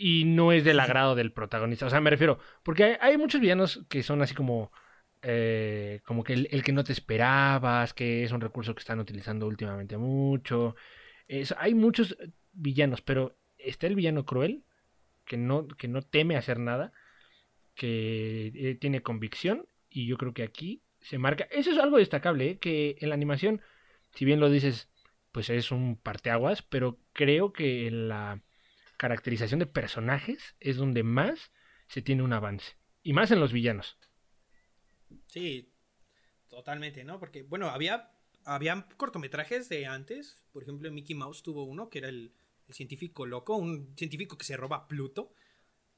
y 0.00 0.24
no 0.24 0.50
es 0.50 0.64
del 0.64 0.80
agrado 0.80 1.14
del 1.14 1.30
protagonista. 1.30 1.84
O 1.84 1.90
sea, 1.90 2.00
me 2.00 2.08
refiero, 2.08 2.38
porque 2.62 2.96
hay, 3.02 3.18
muchos 3.18 3.38
villanos 3.38 3.84
que 3.90 4.02
son 4.02 4.22
así 4.22 4.34
como, 4.34 4.72
eh, 5.20 6.00
como 6.06 6.24
que 6.24 6.32
el, 6.32 6.62
que 6.64 6.72
no 6.72 6.84
te 6.84 6.94
esperabas, 6.94 7.92
que 7.92 8.24
es 8.24 8.32
un 8.32 8.40
recurso 8.40 8.74
que 8.74 8.80
están 8.80 8.98
utilizando 8.98 9.46
últimamente 9.46 9.98
mucho. 9.98 10.74
hay 11.58 11.74
muchos 11.74 12.16
villanos, 12.52 13.02
pero 13.02 13.36
está 13.58 13.86
el 13.88 13.94
villano 13.94 14.24
cruel, 14.24 14.64
que 15.26 15.36
no, 15.36 15.68
que 15.68 15.86
no 15.86 16.00
teme 16.00 16.36
hacer 16.36 16.58
nada, 16.58 16.92
que 17.74 18.52
eh, 18.54 18.76
tiene 18.80 19.02
convicción, 19.02 19.66
y 19.90 20.06
yo 20.06 20.16
creo 20.16 20.32
que 20.32 20.44
aquí 20.44 20.82
se 21.00 21.18
marca. 21.18 21.46
Eso 21.50 21.70
es 21.72 21.78
algo 21.78 21.98
destacable, 21.98 22.52
¿eh? 22.52 22.58
que 22.58 22.96
en 23.00 23.10
la 23.10 23.14
animación, 23.16 23.60
si 24.14 24.24
bien 24.24 24.40
lo 24.40 24.48
dices, 24.48 24.88
pues 25.30 25.50
es 25.50 25.70
un 25.72 25.96
parteaguas, 25.96 26.62
pero 26.62 26.98
creo 27.12 27.52
que 27.52 27.86
en 27.86 28.08
la 28.08 28.42
caracterización 29.00 29.60
de 29.60 29.66
personajes 29.66 30.54
es 30.60 30.76
donde 30.76 31.02
más 31.02 31.52
se 31.88 32.02
tiene 32.02 32.22
un 32.22 32.34
avance. 32.34 32.76
Y 33.02 33.14
más 33.14 33.30
en 33.30 33.40
los 33.40 33.50
villanos. 33.50 33.96
Sí, 35.26 35.72
totalmente, 36.48 37.02
¿no? 37.02 37.18
Porque, 37.18 37.42
bueno, 37.42 37.70
había, 37.70 38.12
había 38.44 38.86
cortometrajes 38.98 39.70
de 39.70 39.86
antes. 39.86 40.44
Por 40.52 40.64
ejemplo, 40.64 40.92
Mickey 40.92 41.16
Mouse 41.16 41.42
tuvo 41.42 41.64
uno 41.64 41.88
que 41.88 42.00
era 42.00 42.10
el, 42.10 42.34
científico 42.68 43.24
loco, 43.24 43.56
un 43.56 43.96
científico 43.96 44.36
que 44.36 44.44
se 44.44 44.56
roba 44.56 44.86
Pluto 44.86 45.32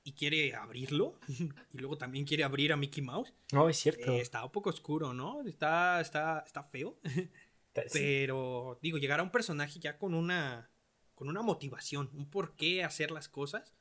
y 0.04 0.12
quiere 0.12 0.54
abrirlo. 0.54 1.18
y 1.72 1.78
luego 1.78 1.98
también 1.98 2.24
quiere 2.24 2.44
abrir 2.44 2.72
a 2.72 2.76
Mickey 2.76 3.02
Mouse. 3.02 3.34
No, 3.50 3.68
es 3.68 3.78
cierto. 3.78 4.12
Eh, 4.12 4.20
está 4.20 4.44
un 4.44 4.52
poco 4.52 4.70
oscuro, 4.70 5.12
¿no? 5.12 5.42
Está, 5.44 6.00
está, 6.00 6.44
está 6.46 6.62
feo. 6.62 7.00
Pero, 7.92 8.78
digo, 8.80 8.98
llegar 8.98 9.18
a 9.18 9.24
un 9.24 9.32
personaje 9.32 9.80
ya 9.80 9.98
con 9.98 10.14
una 10.14 10.71
con 11.14 11.28
una 11.28 11.42
motivación, 11.42 12.10
un 12.14 12.28
por 12.30 12.56
qué 12.56 12.84
hacer 12.84 13.10
las 13.10 13.28
cosas, 13.28 13.74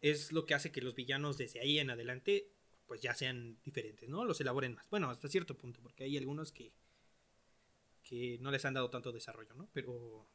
es 0.00 0.32
lo 0.32 0.46
que 0.46 0.54
hace 0.54 0.72
que 0.72 0.82
los 0.82 0.94
villanos 0.94 1.38
desde 1.38 1.60
ahí 1.60 1.78
en 1.78 1.90
adelante 1.90 2.48
pues 2.86 3.00
ya 3.00 3.14
sean 3.14 3.58
diferentes, 3.62 4.08
¿no? 4.08 4.24
Los 4.24 4.40
elaboren 4.40 4.74
más. 4.74 4.88
Bueno, 4.90 5.08
hasta 5.08 5.28
cierto 5.28 5.56
punto, 5.56 5.80
porque 5.80 6.04
hay 6.04 6.16
algunos 6.18 6.52
que 6.52 6.72
que 8.02 8.36
no 8.40 8.50
les 8.50 8.64
han 8.64 8.74
dado 8.74 8.90
tanto 8.90 9.12
desarrollo, 9.12 9.54
¿no? 9.54 9.68
Pero 9.72 10.28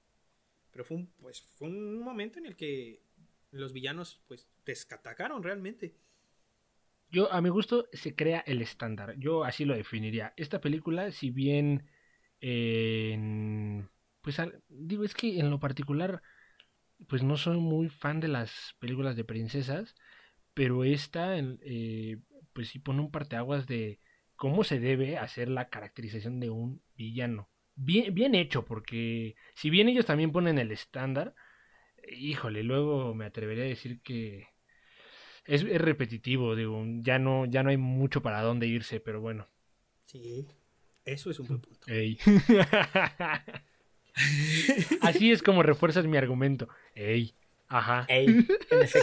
pero 0.71 0.85
fue 0.85 0.97
un 0.97 1.07
pues 1.19 1.41
fue 1.41 1.67
un 1.67 1.99
momento 1.99 2.39
en 2.39 2.45
el 2.45 2.55
que 2.55 3.01
los 3.51 3.73
villanos 3.73 4.21
pues 4.27 4.47
descatacaron 4.65 5.43
realmente. 5.43 5.95
Yo 7.09 7.31
a 7.31 7.41
mi 7.41 7.49
gusto 7.49 7.87
se 7.93 8.15
crea 8.15 8.39
el 8.41 8.61
estándar. 8.61 9.15
Yo 9.17 9.43
así 9.43 9.63
lo 9.63 9.75
definiría. 9.75 10.33
Esta 10.35 10.59
película, 10.59 11.11
si 11.11 11.29
bien 11.29 11.87
en 12.41 13.89
pues 14.27 14.41
digo, 14.67 15.05
es 15.05 15.13
que 15.13 15.39
en 15.39 15.49
lo 15.49 15.57
particular, 15.57 16.21
pues 17.07 17.23
no 17.23 17.37
soy 17.37 17.59
muy 17.59 17.87
fan 17.87 18.19
de 18.19 18.27
las 18.27 18.75
películas 18.77 19.15
de 19.15 19.23
princesas, 19.23 19.95
pero 20.53 20.83
esta, 20.83 21.37
eh, 21.39 22.17
pues 22.51 22.67
sí 22.67 22.79
pone 22.79 22.99
un 22.99 23.09
parteaguas 23.09 23.67
de 23.67 24.01
cómo 24.35 24.65
se 24.65 24.81
debe 24.81 25.17
hacer 25.17 25.47
la 25.47 25.69
caracterización 25.69 26.41
de 26.41 26.49
un 26.49 26.81
villano. 26.97 27.47
Bien, 27.77 28.13
bien 28.13 28.35
hecho, 28.35 28.65
porque 28.65 29.37
si 29.55 29.69
bien 29.69 29.87
ellos 29.87 30.05
también 30.05 30.33
ponen 30.33 30.57
el 30.57 30.73
estándar, 30.73 31.33
híjole, 32.11 32.63
luego 32.63 33.15
me 33.15 33.23
atrevería 33.23 33.63
a 33.63 33.67
decir 33.67 34.01
que 34.01 34.49
es, 35.45 35.63
repetitivo, 35.63 36.53
digo, 36.57 36.83
ya 36.99 37.17
no, 37.17 37.45
ya 37.45 37.63
no 37.63 37.69
hay 37.69 37.77
mucho 37.77 38.21
para 38.21 38.41
dónde 38.41 38.67
irse, 38.67 38.99
pero 38.99 39.21
bueno. 39.21 39.47
Sí, 40.05 40.45
eso 41.05 41.31
es 41.31 41.39
un 41.39 41.47
buen 41.47 41.61
punto. 41.61 41.87
Así 45.01 45.31
es 45.31 45.41
como 45.41 45.63
refuerzas 45.63 46.05
mi 46.05 46.17
argumento. 46.17 46.67
Ey. 46.95 47.33
Ajá. 47.67 48.05
Ey. 48.07 48.47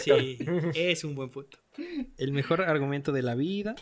Sí, 0.03 0.39
es 0.75 1.05
un 1.05 1.15
buen 1.15 1.31
punto. 1.31 1.59
El 2.17 2.33
mejor 2.33 2.63
argumento 2.63 3.13
de 3.13 3.23
la 3.23 3.35
vida. 3.35 3.75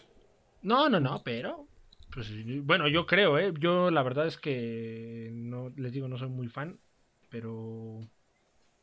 No, 0.62 0.88
no, 0.88 1.00
no, 1.00 1.22
pero. 1.24 1.66
Pues, 2.12 2.28
bueno, 2.64 2.88
yo 2.88 3.06
creo, 3.06 3.38
¿eh? 3.38 3.52
Yo 3.58 3.90
la 3.90 4.02
verdad 4.02 4.26
es 4.26 4.36
que 4.36 5.30
no 5.32 5.72
les 5.76 5.92
digo, 5.92 6.08
no 6.08 6.18
soy 6.18 6.28
muy 6.28 6.48
fan, 6.48 6.78
pero. 7.30 8.00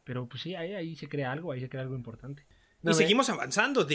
Pero 0.04 0.28
pues 0.28 0.42
sí, 0.42 0.56
ahí, 0.56 0.96
se 0.96 1.08
crea 1.08 1.32
algo, 1.32 1.52
ahí 1.52 1.60
se 1.60 1.70
crea 1.70 1.84
algo 1.84 1.96
importante. 1.96 2.46
y 2.84 2.94
seguimos 2.94 3.30
avanzando. 3.30 3.88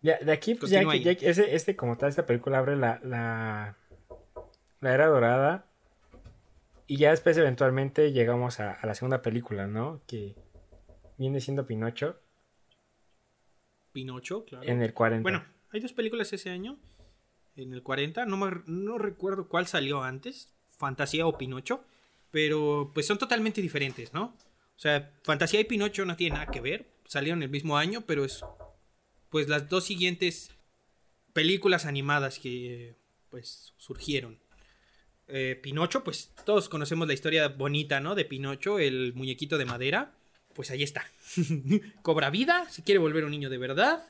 Ya, 0.00 0.18
de 0.18 0.32
aquí, 0.32 0.54
pues 0.54 0.70
ya, 0.70 0.82
ya, 0.82 1.10
ese, 1.10 1.54
este, 1.54 1.76
como 1.76 1.98
tal, 1.98 2.08
esta 2.08 2.24
película 2.24 2.58
abre 2.58 2.76
la, 2.76 3.00
la, 3.02 3.76
la 4.80 4.94
era 4.94 5.06
dorada. 5.08 5.67
Y 6.88 6.96
ya 6.96 7.10
después, 7.10 7.36
eventualmente, 7.36 8.12
llegamos 8.12 8.58
a, 8.58 8.72
a 8.72 8.86
la 8.86 8.94
segunda 8.94 9.22
película, 9.22 9.66
¿no? 9.66 10.00
Que 10.06 10.34
viene 11.18 11.40
siendo 11.40 11.66
Pinocho. 11.66 12.18
Pinocho, 13.92 14.44
claro. 14.44 14.66
En 14.66 14.82
el 14.82 14.94
40. 14.94 15.22
Bueno, 15.22 15.44
hay 15.70 15.80
dos 15.80 15.92
películas 15.92 16.32
ese 16.32 16.50
año. 16.50 16.78
En 17.56 17.72
el 17.72 17.82
40, 17.82 18.24
no, 18.24 18.36
me, 18.36 18.62
no 18.66 18.98
recuerdo 18.98 19.48
cuál 19.48 19.66
salió 19.66 20.02
antes, 20.02 20.54
Fantasía 20.70 21.26
o 21.26 21.36
Pinocho, 21.36 21.84
pero 22.30 22.92
pues 22.94 23.06
son 23.06 23.18
totalmente 23.18 23.60
diferentes, 23.60 24.14
¿no? 24.14 24.36
O 24.76 24.80
sea, 24.80 25.12
Fantasía 25.24 25.60
y 25.60 25.64
Pinocho 25.64 26.04
no 26.04 26.16
tienen 26.16 26.38
nada 26.38 26.52
que 26.52 26.60
ver, 26.60 26.88
salieron 27.04 27.42
el 27.42 27.48
mismo 27.50 27.76
año, 27.76 28.04
pero 28.06 28.24
es 28.24 28.44
pues 29.28 29.48
las 29.48 29.68
dos 29.68 29.84
siguientes 29.84 30.56
películas 31.32 31.84
animadas 31.84 32.38
que 32.38 32.96
pues 33.28 33.74
surgieron. 33.76 34.38
Eh, 35.28 35.58
Pinocho, 35.62 36.02
pues 36.02 36.32
todos 36.44 36.68
conocemos 36.68 37.06
la 37.06 37.14
historia 37.14 37.48
bonita, 37.48 38.00
¿no? 38.00 38.14
De 38.14 38.24
Pinocho, 38.24 38.78
el 38.78 39.12
muñequito 39.14 39.58
de 39.58 39.64
madera. 39.64 40.12
Pues 40.54 40.70
ahí 40.70 40.82
está. 40.82 41.04
Cobra 42.02 42.30
vida, 42.30 42.68
se 42.70 42.82
quiere 42.82 42.98
volver 42.98 43.24
un 43.24 43.30
niño 43.30 43.50
de 43.50 43.58
verdad 43.58 44.02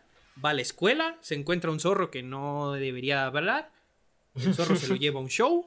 va 0.44 0.50
a 0.50 0.54
la 0.54 0.62
escuela, 0.62 1.18
se 1.20 1.34
encuentra 1.34 1.70
un 1.70 1.80
zorro 1.80 2.10
que 2.10 2.22
no 2.22 2.72
debería 2.72 3.26
hablar, 3.26 3.70
el 4.34 4.54
zorro 4.54 4.76
se 4.76 4.88
lo 4.88 4.96
lleva 4.96 5.18
a 5.18 5.22
un 5.22 5.28
show, 5.28 5.66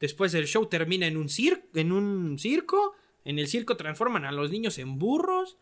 después 0.00 0.34
el 0.34 0.46
show 0.46 0.66
termina 0.66 1.06
en 1.06 1.16
un, 1.16 1.28
en 1.74 1.92
un 1.92 2.38
circo, 2.38 2.94
en 3.24 3.38
el 3.38 3.48
circo 3.48 3.76
transforman 3.76 4.24
a 4.24 4.32
los 4.32 4.50
niños 4.50 4.78
en 4.78 4.98
burros, 4.98 5.56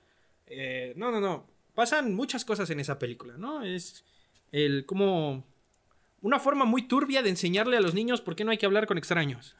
eh, 0.46 0.94
no, 0.96 1.10
no, 1.10 1.20
no, 1.20 1.46
pasan 1.74 2.14
muchas 2.14 2.44
cosas 2.44 2.68
en 2.70 2.80
esa 2.80 2.98
película, 2.98 3.36
¿no? 3.36 3.62
Es 3.62 4.04
el 4.52 4.86
como 4.86 5.44
una 6.24 6.40
forma 6.40 6.64
muy 6.64 6.88
turbia 6.88 7.22
de 7.22 7.28
enseñarle 7.28 7.76
a 7.76 7.82
los 7.82 7.92
niños 7.92 8.22
por 8.22 8.34
qué 8.34 8.44
no 8.44 8.50
hay 8.50 8.56
que 8.56 8.64
hablar 8.64 8.86
con 8.86 8.96
extraños. 8.96 9.54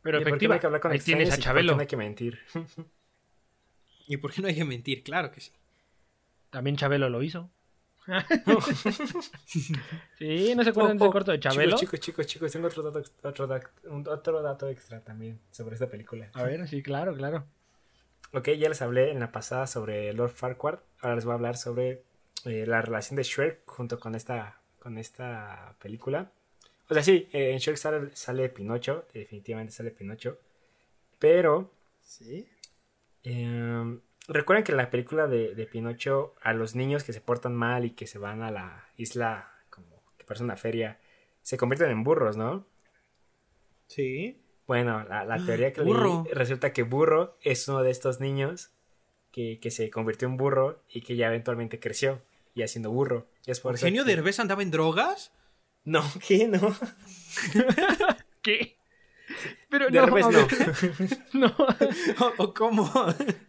Pero 0.00 0.18
efectivamente, 0.18 0.54
hay 0.54 0.60
que 0.60 0.66
hablar 0.66 0.80
con 0.80 0.92
Ahí 0.92 1.00
tienes 1.00 1.30
a 1.30 1.38
Chabelo. 1.38 1.74
no 1.74 1.80
hay 1.82 1.86
que 1.86 1.98
mentir. 1.98 2.38
¿Y 4.08 4.16
por 4.16 4.32
qué 4.32 4.40
no 4.40 4.48
hay 4.48 4.54
que 4.54 4.64
mentir? 4.64 5.02
Claro 5.02 5.30
que 5.30 5.42
sí. 5.42 5.52
También 6.48 6.76
Chabelo 6.76 7.10
lo 7.10 7.22
hizo. 7.22 7.50
sí, 10.16 10.54
¿no 10.54 10.64
se 10.64 10.70
acuerdan 10.70 10.96
del 10.96 11.10
corto 11.10 11.32
de 11.32 11.40
Chabelo? 11.40 11.76
Chicos, 11.76 12.00
chicos, 12.00 12.26
chicos, 12.26 12.52
tengo 12.52 12.68
otro 12.68 12.82
dato, 12.90 13.02
otro, 13.24 13.46
dato, 13.46 13.68
otro 14.10 14.40
dato 14.40 14.68
extra 14.68 15.00
también 15.00 15.40
sobre 15.50 15.74
esta 15.74 15.90
película. 15.90 16.30
A 16.32 16.44
ver, 16.44 16.66
sí, 16.68 16.82
claro, 16.82 17.14
claro. 17.14 17.44
Ok, 18.32 18.48
ya 18.52 18.70
les 18.70 18.80
hablé 18.80 19.10
en 19.10 19.20
la 19.20 19.30
pasada 19.30 19.66
sobre 19.66 20.10
Lord 20.14 20.30
Farquaad. 20.30 20.78
Ahora 21.00 21.16
les 21.16 21.26
voy 21.26 21.32
a 21.32 21.34
hablar 21.34 21.58
sobre 21.58 22.04
eh, 22.46 22.64
la 22.66 22.80
relación 22.80 23.16
de 23.16 23.24
Shrek 23.24 23.66
junto 23.66 24.00
con 24.00 24.14
esta, 24.14 24.62
con 24.86 24.98
esta 24.98 25.74
película. 25.82 26.30
O 26.88 26.94
sea, 26.94 27.02
sí, 27.02 27.28
eh, 27.32 27.50
en 27.50 27.58
Shrek 27.58 27.76
sale, 27.76 28.14
sale, 28.14 28.48
Pinocho, 28.50 29.04
definitivamente 29.12 29.72
sale 29.72 29.90
Pinocho. 29.90 30.38
Pero. 31.18 31.72
Sí. 32.02 32.48
Eh, 33.24 33.98
Recuerden 34.28 34.62
que 34.62 34.70
en 34.70 34.78
la 34.78 34.88
película 34.88 35.26
de, 35.26 35.68
Pinocho, 35.70 36.36
a 36.40 36.52
los 36.52 36.76
niños 36.76 37.02
que 37.02 37.12
se 37.12 37.20
portan 37.20 37.56
mal 37.56 37.84
y 37.84 37.90
que 37.90 38.06
se 38.06 38.18
van 38.18 38.42
a 38.42 38.52
la 38.52 38.84
isla 38.96 39.52
como 39.70 40.04
que 40.16 40.24
parece 40.24 40.44
una 40.44 40.56
feria, 40.56 41.00
se 41.42 41.56
convierten 41.56 41.90
en 41.90 42.04
burros, 42.04 42.36
¿no? 42.36 42.64
Sí. 43.88 44.40
Bueno, 44.68 45.02
la, 45.02 45.22
ah, 45.22 45.42
teoría 45.44 45.72
que 45.72 45.82
leí, 45.82 45.94
resulta 46.32 46.72
que 46.72 46.84
Burro 46.84 47.36
es 47.40 47.66
uno 47.66 47.82
de 47.82 47.90
estos 47.90 48.20
niños 48.20 48.70
que, 49.32 49.60
se 49.70 49.90
convirtió 49.90 50.28
en 50.28 50.36
burro 50.36 50.80
y 50.88 51.02
que 51.02 51.16
ya 51.16 51.26
eventualmente 51.26 51.80
creció 51.80 52.22
y 52.56 52.62
haciendo 52.62 52.90
burro. 52.90 53.28
es 53.44 53.60
por 53.60 53.76
¿Genio 53.76 54.02
Derbez 54.02 54.40
andaba 54.40 54.62
en 54.62 54.70
drogas? 54.70 55.30
No, 55.84 56.02
¿qué? 56.26 56.48
No. 56.48 56.74
¿Qué? 58.42 58.76
Pero 59.68 59.90
no, 59.90 60.06
no. 61.34 61.54
¿O 62.38 62.54
cómo? 62.54 62.90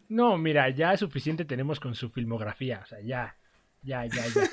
No, 0.10 0.38
mira, 0.38 0.70
ya 0.70 0.98
suficiente 0.98 1.46
tenemos 1.46 1.80
con 1.80 1.96
su 1.96 2.10
filmografía. 2.10 2.82
O 2.84 2.86
sea, 2.86 3.00
ya, 3.00 3.38
ya, 3.82 4.06
ya, 4.06 4.28
ya. 4.28 4.50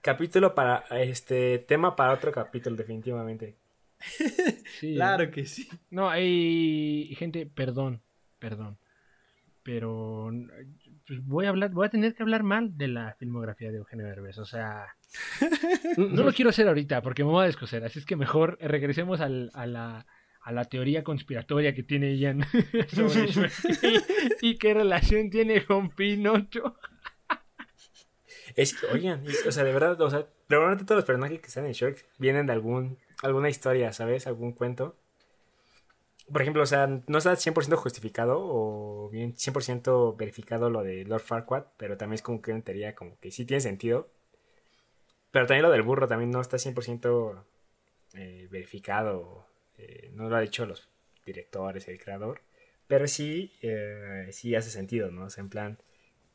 Capítulo 0.00 0.54
para, 0.54 0.84
este, 0.90 1.60
tema 1.60 1.94
para 1.94 2.14
otro 2.14 2.32
capítulo, 2.32 2.74
definitivamente. 2.74 3.56
claro 4.80 5.30
que 5.30 5.44
sí. 5.46 5.68
No, 5.90 6.08
hay 6.08 7.14
gente, 7.16 7.46
perdón, 7.46 8.02
perdón. 8.38 8.78
Pero 9.62 10.32
pues, 11.08 11.24
voy 11.24 11.46
a 11.46 11.48
hablar, 11.48 11.70
voy 11.70 11.86
a 11.86 11.90
tener 11.90 12.14
que 12.14 12.22
hablar 12.22 12.42
mal 12.42 12.76
de 12.76 12.88
la 12.88 13.14
filmografía 13.18 13.72
de 13.72 13.78
Eugenio 13.78 14.06
Derbez. 14.06 14.38
O 14.38 14.44
sea, 14.44 14.94
no 15.96 16.22
lo 16.22 16.32
quiero 16.32 16.50
hacer 16.50 16.68
ahorita 16.68 17.02
porque 17.02 17.24
me 17.24 17.30
voy 17.30 17.44
a 17.44 17.46
descoser. 17.46 17.82
Así 17.84 17.98
es 17.98 18.06
que 18.06 18.16
mejor 18.16 18.58
regresemos 18.60 19.20
al, 19.20 19.50
a 19.54 19.66
la 19.66 20.06
a 20.48 20.52
la 20.52 20.64
teoría 20.64 21.04
conspiratoria 21.04 21.74
que 21.74 21.82
tiene 21.82 22.16
Ian 22.16 22.42
sobre 22.94 23.28
y, 24.40 24.56
qué 24.56 24.72
relación 24.72 25.28
tiene 25.28 25.64
con 25.66 25.90
Pinocho. 25.90 26.78
Es 28.56 28.72
que, 28.72 28.86
oigan, 28.86 29.24
o 29.46 29.52
sea, 29.52 29.64
de 29.64 29.72
verdad, 29.74 30.00
o 30.00 30.08
sea, 30.08 30.26
probablemente 30.46 30.86
todos 30.86 31.00
los 31.00 31.04
personajes 31.04 31.40
que 31.40 31.48
están 31.48 31.66
en 31.66 31.72
Shrek 31.72 32.06
vienen 32.18 32.46
de 32.46 32.54
algún, 32.54 32.98
alguna 33.22 33.50
historia, 33.50 33.92
¿sabes? 33.92 34.26
Algún 34.26 34.52
cuento. 34.52 34.96
Por 36.32 36.42
ejemplo, 36.42 36.62
o 36.62 36.66
sea, 36.66 36.86
no 37.06 37.18
está 37.18 37.32
100% 37.36 37.76
justificado 37.76 38.38
o 38.40 39.08
bien 39.10 39.34
100% 39.34 40.16
verificado 40.16 40.70
lo 40.70 40.82
de 40.82 41.04
Lord 41.04 41.22
Farquaad, 41.22 41.64
pero 41.76 41.96
también 41.96 42.16
es 42.16 42.22
como 42.22 42.42
que 42.42 42.52
una 42.52 42.62
teoría 42.62 42.94
como 42.94 43.18
que 43.18 43.30
sí 43.30 43.44
tiene 43.44 43.60
sentido. 43.60 44.08
Pero 45.30 45.46
también 45.46 45.62
lo 45.62 45.70
del 45.70 45.82
burro 45.82 46.08
también 46.08 46.30
no 46.30 46.40
está 46.40 46.58
100% 46.58 47.44
eh, 48.14 48.48
verificado 48.50 49.48
eh, 49.78 50.10
no 50.12 50.28
lo 50.28 50.36
ha 50.36 50.40
dicho 50.40 50.66
los 50.66 50.88
directores, 51.24 51.86
el 51.88 52.02
creador, 52.02 52.40
pero 52.88 53.06
sí, 53.06 53.52
eh, 53.62 54.28
sí 54.32 54.54
hace 54.56 54.70
sentido, 54.70 55.10
¿no? 55.10 55.24
O 55.26 55.30
sea, 55.30 55.42
en 55.42 55.50
plan, 55.50 55.78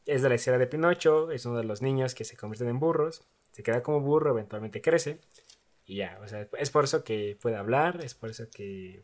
es 0.05 0.21
de 0.21 0.29
la 0.29 0.35
historia 0.35 0.59
de 0.59 0.67
Pinocho, 0.67 1.29
es 1.31 1.45
uno 1.45 1.57
de 1.57 1.65
los 1.65 1.81
niños 1.81 2.15
que 2.15 2.23
se 2.23 2.37
convierten 2.37 2.69
en 2.69 2.79
burros, 2.79 3.25
se 3.51 3.63
queda 3.63 3.83
como 3.83 3.99
burro, 3.99 4.31
eventualmente 4.31 4.81
crece, 4.81 5.19
y 5.85 5.97
ya, 5.97 6.19
o 6.23 6.27
sea, 6.27 6.47
es 6.57 6.69
por 6.71 6.85
eso 6.85 7.03
que 7.03 7.37
puede 7.41 7.57
hablar, 7.57 8.01
es 8.03 8.15
por 8.15 8.29
eso 8.29 8.45
que... 8.49 9.03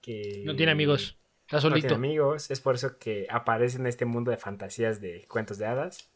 que 0.00 0.42
no 0.44 0.56
tiene 0.56 0.72
amigos, 0.72 1.18
está 1.42 1.60
solito. 1.60 1.88
No 1.88 1.94
tiene 1.94 1.94
amigos, 1.94 2.50
es 2.50 2.60
por 2.60 2.74
eso 2.74 2.98
que 2.98 3.26
aparece 3.30 3.78
en 3.78 3.86
este 3.86 4.04
mundo 4.04 4.30
de 4.30 4.36
fantasías 4.36 5.00
de 5.00 5.26
cuentos 5.28 5.58
de 5.58 5.66
hadas. 5.66 6.08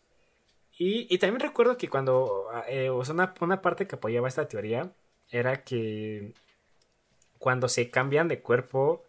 Y, 0.77 1.07
y 1.09 1.19
también 1.19 1.41
recuerdo 1.41 1.77
que 1.77 1.89
cuando, 1.89 2.49
eh, 2.69 2.91
o 2.91 3.05
sea, 3.05 3.15
una, 3.15 3.35
una 3.41 3.63
parte 3.63 3.87
que 3.87 3.95
apoyaba 3.97 4.27
esta 4.27 4.49
teoría 4.49 4.93
era 5.31 5.63
que 5.63 6.35
cuando 7.39 7.69
se 7.69 7.91
cambian 7.91 8.27
de 8.29 8.41
cuerpo 8.41 9.05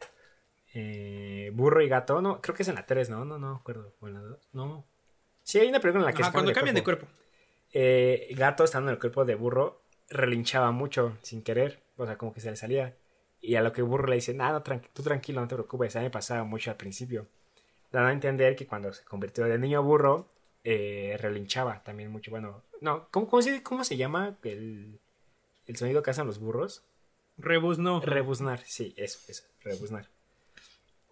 eh, 0.73 1.51
burro 1.53 1.81
y 1.81 1.87
gato, 1.87 2.21
no, 2.21 2.41
creo 2.41 2.53
que 2.53 2.63
es 2.63 2.69
en 2.69 2.75
la 2.75 2.85
3, 2.85 3.09
no, 3.09 3.23
no, 3.23 3.39
no, 3.39 3.55
acuerdo, 3.55 3.93
no. 4.51 4.85
Sí, 5.41 5.59
hay 5.59 5.69
una 5.69 5.79
película 5.79 6.01
en 6.01 6.05
la 6.05 6.13
que 6.13 6.23
se 6.23 6.31
cuando 6.31 6.51
cambian 6.51 6.75
de 6.75 6.83
cuerpo. 6.83 7.07
Eh, 7.71 8.27
gato 8.31 8.65
estando 8.65 8.89
en 8.89 8.95
el 8.95 8.99
cuerpo 8.99 9.23
de 9.23 9.35
burro 9.35 9.83
relinchaba 10.09 10.71
mucho 10.71 11.17
sin 11.21 11.43
querer, 11.43 11.79
o 11.95 12.05
sea, 12.05 12.17
como 12.17 12.33
que 12.33 12.41
se 12.41 12.49
le 12.49 12.57
salía. 12.57 12.93
Y 13.41 13.55
a 13.55 13.61
lo 13.61 13.71
que 13.73 13.81
burro 13.81 14.07
le 14.07 14.15
dice, 14.15 14.33
nada, 14.33 14.63
tú 14.63 15.03
tranquilo, 15.03 15.41
no 15.41 15.47
te 15.47 15.55
preocupes, 15.55 15.95
a 15.95 15.99
mí 15.99 16.05
me 16.05 16.11
pasaba 16.11 16.43
mucho 16.43 16.71
al 16.71 16.77
principio. 16.77 17.27
Dando 17.91 18.09
a 18.09 18.13
entender 18.13 18.55
que 18.55 18.65
cuando 18.65 18.91
se 18.91 19.03
convirtió 19.03 19.45
de 19.45 19.57
niño 19.59 19.79
a 19.79 19.81
burro, 19.81 20.27
eh, 20.63 21.17
relinchaba 21.21 21.83
también 21.83 22.11
mucho. 22.11 22.31
Bueno, 22.31 22.63
no, 22.81 23.07
¿cómo, 23.11 23.27
cómo, 23.27 23.41
se, 23.41 23.61
cómo 23.61 23.83
se 23.83 23.97
llama 23.97 24.35
el, 24.43 24.99
el 25.67 25.75
sonido 25.77 26.01
que 26.01 26.11
hacen 26.11 26.25
los 26.25 26.39
burros? 26.39 26.83
Rebuzno. 27.37 28.01
Rebuznar, 28.01 28.61
sí, 28.65 28.93
eso, 28.97 29.19
eso, 29.27 29.43
rebuznar. 29.61 30.07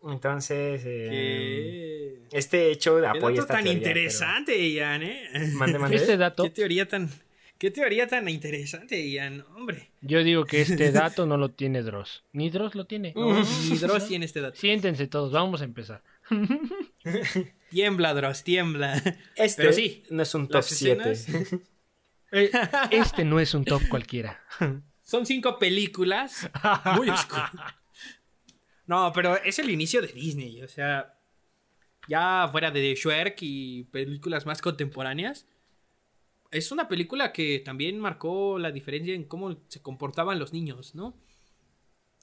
Entonces, 0.05 0.81
eh, 0.85 2.27
este 2.31 2.71
hecho 2.71 2.97
de 2.97 3.07
apoyo 3.07 3.41
esta 3.41 3.55
tan 3.55 3.67
interesante, 3.67 4.69
Ian, 4.69 5.01
¿eh? 5.03 5.29
Mande, 5.53 5.79
mande. 5.79 5.95
Este 5.95 6.17
dato. 6.17 6.43
Qué 6.43 6.49
teoría 6.49 6.87
tan, 6.87 7.09
qué 7.63 7.71
teoría 7.71 8.07
tan 8.07 8.27
interesante, 8.27 9.09
Ian, 9.09 9.45
hombre. 9.55 9.89
Yo 10.01 10.21
digo 10.21 10.43
que 10.43 10.59
este 10.59 10.91
dato 10.91 11.25
no 11.25 11.37
lo 11.37 11.51
tiene 11.51 11.81
Dross. 11.81 12.25
Ni 12.33 12.49
Dross 12.49 12.75
lo 12.75 12.87
tiene. 12.87 13.13
ni 13.15 13.77
Dross 13.77 14.09
tiene 14.09 14.25
este 14.25 14.41
dato. 14.41 14.59
Siéntense 14.59 15.07
todos, 15.07 15.31
vamos 15.31 15.61
a 15.61 15.63
empezar. 15.63 16.03
tiembla, 17.69 18.13
Dross, 18.15 18.43
tiembla. 18.43 19.01
Este 19.37 19.61
Pero 19.61 19.71
sí, 19.71 20.03
no 20.09 20.23
es 20.23 20.35
un 20.35 20.49
top 20.49 20.63
7. 20.63 21.13
Eh, 22.35 22.49
este 22.89 23.23
no 23.23 23.39
es 23.39 23.53
un 23.53 23.63
top 23.63 23.87
cualquiera. 23.87 24.41
Son 25.03 25.23
cinco 25.23 25.59
películas 25.59 26.49
muy 26.95 27.07
oscuras. 27.11 27.51
No, 28.87 29.11
pero 29.13 29.37
es 29.37 29.59
el 29.59 29.69
inicio 29.69 30.01
de 30.01 30.07
Disney, 30.07 30.63
o 30.63 30.67
sea, 30.67 31.13
ya 32.09 32.49
fuera 32.51 32.71
de 32.71 32.95
Shrek 32.95 33.37
y 33.41 33.83
películas 33.83 34.47
más 34.47 34.63
contemporáneas, 34.63 35.45
es 36.53 36.71
una 36.71 36.87
película 36.87 37.33
que 37.33 37.59
también 37.59 37.99
marcó 37.99 38.59
la 38.59 38.71
diferencia 38.71 39.13
en 39.13 39.25
cómo 39.25 39.57
se 39.67 39.81
comportaban 39.81 40.39
los 40.39 40.53
niños, 40.53 40.95
¿no? 40.95 41.15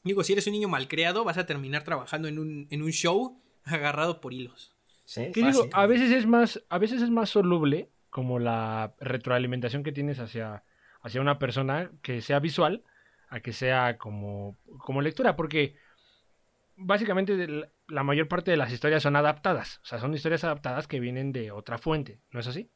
Digo, 0.04 0.24
si 0.24 0.32
eres 0.32 0.46
un 0.46 0.54
niño 0.54 0.68
malcriado, 0.68 1.24
vas 1.24 1.36
a 1.36 1.46
terminar 1.46 1.84
trabajando 1.84 2.28
en 2.28 2.38
un, 2.38 2.66
en 2.70 2.82
un 2.82 2.90
show 2.92 3.42
agarrado 3.64 4.20
por 4.20 4.32
hilos. 4.32 4.72
Sí, 5.04 5.30
digo, 5.34 5.68
a 5.72 5.86
veces 5.86 6.12
es 6.12 6.26
más, 6.26 6.62
a 6.68 6.78
veces 6.78 7.02
es 7.02 7.10
más 7.10 7.28
soluble 7.30 7.90
como 8.08 8.38
la 8.38 8.94
retroalimentación 9.00 9.82
que 9.82 9.92
tienes 9.92 10.20
hacia, 10.20 10.62
hacia 11.02 11.20
una 11.20 11.38
persona 11.38 11.90
que 12.02 12.20
sea 12.22 12.38
visual 12.38 12.84
a 13.28 13.40
que 13.40 13.52
sea 13.52 13.98
como, 13.98 14.56
como 14.78 15.02
lectura, 15.02 15.36
porque 15.36 15.76
básicamente 16.76 17.46
la 17.88 18.02
mayor 18.02 18.28
parte 18.28 18.50
de 18.50 18.56
las 18.56 18.72
historias 18.72 19.02
son 19.02 19.16
adaptadas, 19.16 19.80
o 19.82 19.86
sea, 19.86 19.98
son 19.98 20.14
historias 20.14 20.44
adaptadas 20.44 20.86
que 20.86 21.00
vienen 21.00 21.32
de 21.32 21.50
otra 21.50 21.78
fuente, 21.78 22.20
¿no 22.30 22.40
es 22.40 22.46
así? 22.46 22.70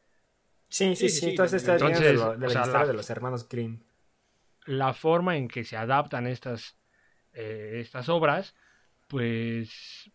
Sí, 0.75 0.97
sí, 0.97 1.09
sí, 1.09 1.31
entonces 1.31 1.62
está 1.62 1.77
de, 1.77 1.95
de, 1.95 2.14
la 2.14 2.85
de 2.85 2.93
los 2.95 3.09
hermanos 3.09 3.49
Grimm. 3.49 3.79
La 4.66 4.93
forma 4.93 5.37
en 5.37 5.47
que 5.47 5.62
se 5.62 5.77
adaptan 5.77 6.27
estas, 6.27 6.77
eh, 7.33 7.77
estas 7.77 8.09
obras, 8.09 8.57
pues 9.07 10.11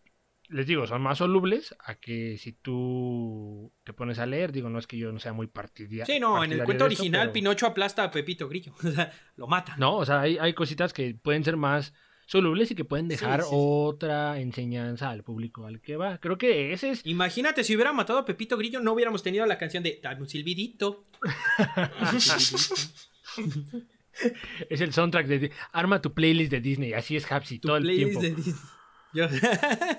les 0.50 0.66
digo, 0.66 0.86
son 0.86 1.00
más 1.00 1.16
solubles 1.16 1.74
a 1.82 1.94
que 1.94 2.36
si 2.36 2.52
tú 2.52 3.72
te 3.84 3.94
pones 3.94 4.18
a 4.18 4.26
leer, 4.26 4.52
digo, 4.52 4.68
no 4.68 4.78
es 4.78 4.86
que 4.86 4.98
yo 4.98 5.10
no 5.12 5.18
sea 5.18 5.32
muy 5.32 5.46
partidario. 5.46 6.04
Sí, 6.04 6.20
no, 6.20 6.44
en 6.44 6.52
el 6.52 6.64
cuento 6.64 6.84
original 6.84 7.32
Pinocho 7.32 7.66
aplasta 7.66 8.04
a 8.04 8.10
Pepito 8.10 8.46
Grillo, 8.46 8.74
o 8.84 8.90
sea, 8.90 9.10
lo 9.36 9.46
mata. 9.46 9.76
No, 9.78 9.96
o 9.96 10.04
sea, 10.04 10.20
hay, 10.20 10.36
hay 10.36 10.52
cositas 10.52 10.92
que 10.92 11.14
pueden 11.14 11.42
ser 11.42 11.56
más 11.56 11.94
solubles 12.30 12.70
y 12.70 12.76
que 12.76 12.84
pueden 12.84 13.08
dejar 13.08 13.42
otra 13.50 14.38
enseñanza 14.38 15.10
al 15.10 15.24
público 15.24 15.66
al 15.66 15.80
que 15.80 15.96
va. 15.96 16.18
Creo 16.18 16.38
que 16.38 16.72
ese 16.72 16.90
es. 16.90 17.04
Imagínate, 17.04 17.64
si 17.64 17.74
hubiera 17.74 17.92
matado 17.92 18.20
a 18.20 18.24
Pepito 18.24 18.56
Grillo, 18.56 18.78
no 18.78 18.92
hubiéramos 18.92 19.24
tenido 19.24 19.44
la 19.46 19.58
canción 19.58 19.82
de 19.82 19.98
Dame 20.00 20.20
un 20.20 20.28
silbidito. 20.28 21.06
es 24.70 24.80
el 24.80 24.92
soundtrack 24.92 25.26
de. 25.26 25.50
Arma 25.72 26.00
tu 26.00 26.14
playlist 26.14 26.52
de 26.52 26.60
Disney, 26.60 26.92
así 26.92 27.16
es 27.16 27.30
Hapsi, 27.30 27.58
todo 27.58 27.78
el 27.78 27.88
tiempo. 27.88 28.20
De 28.20 28.30
Disney. 28.30 28.54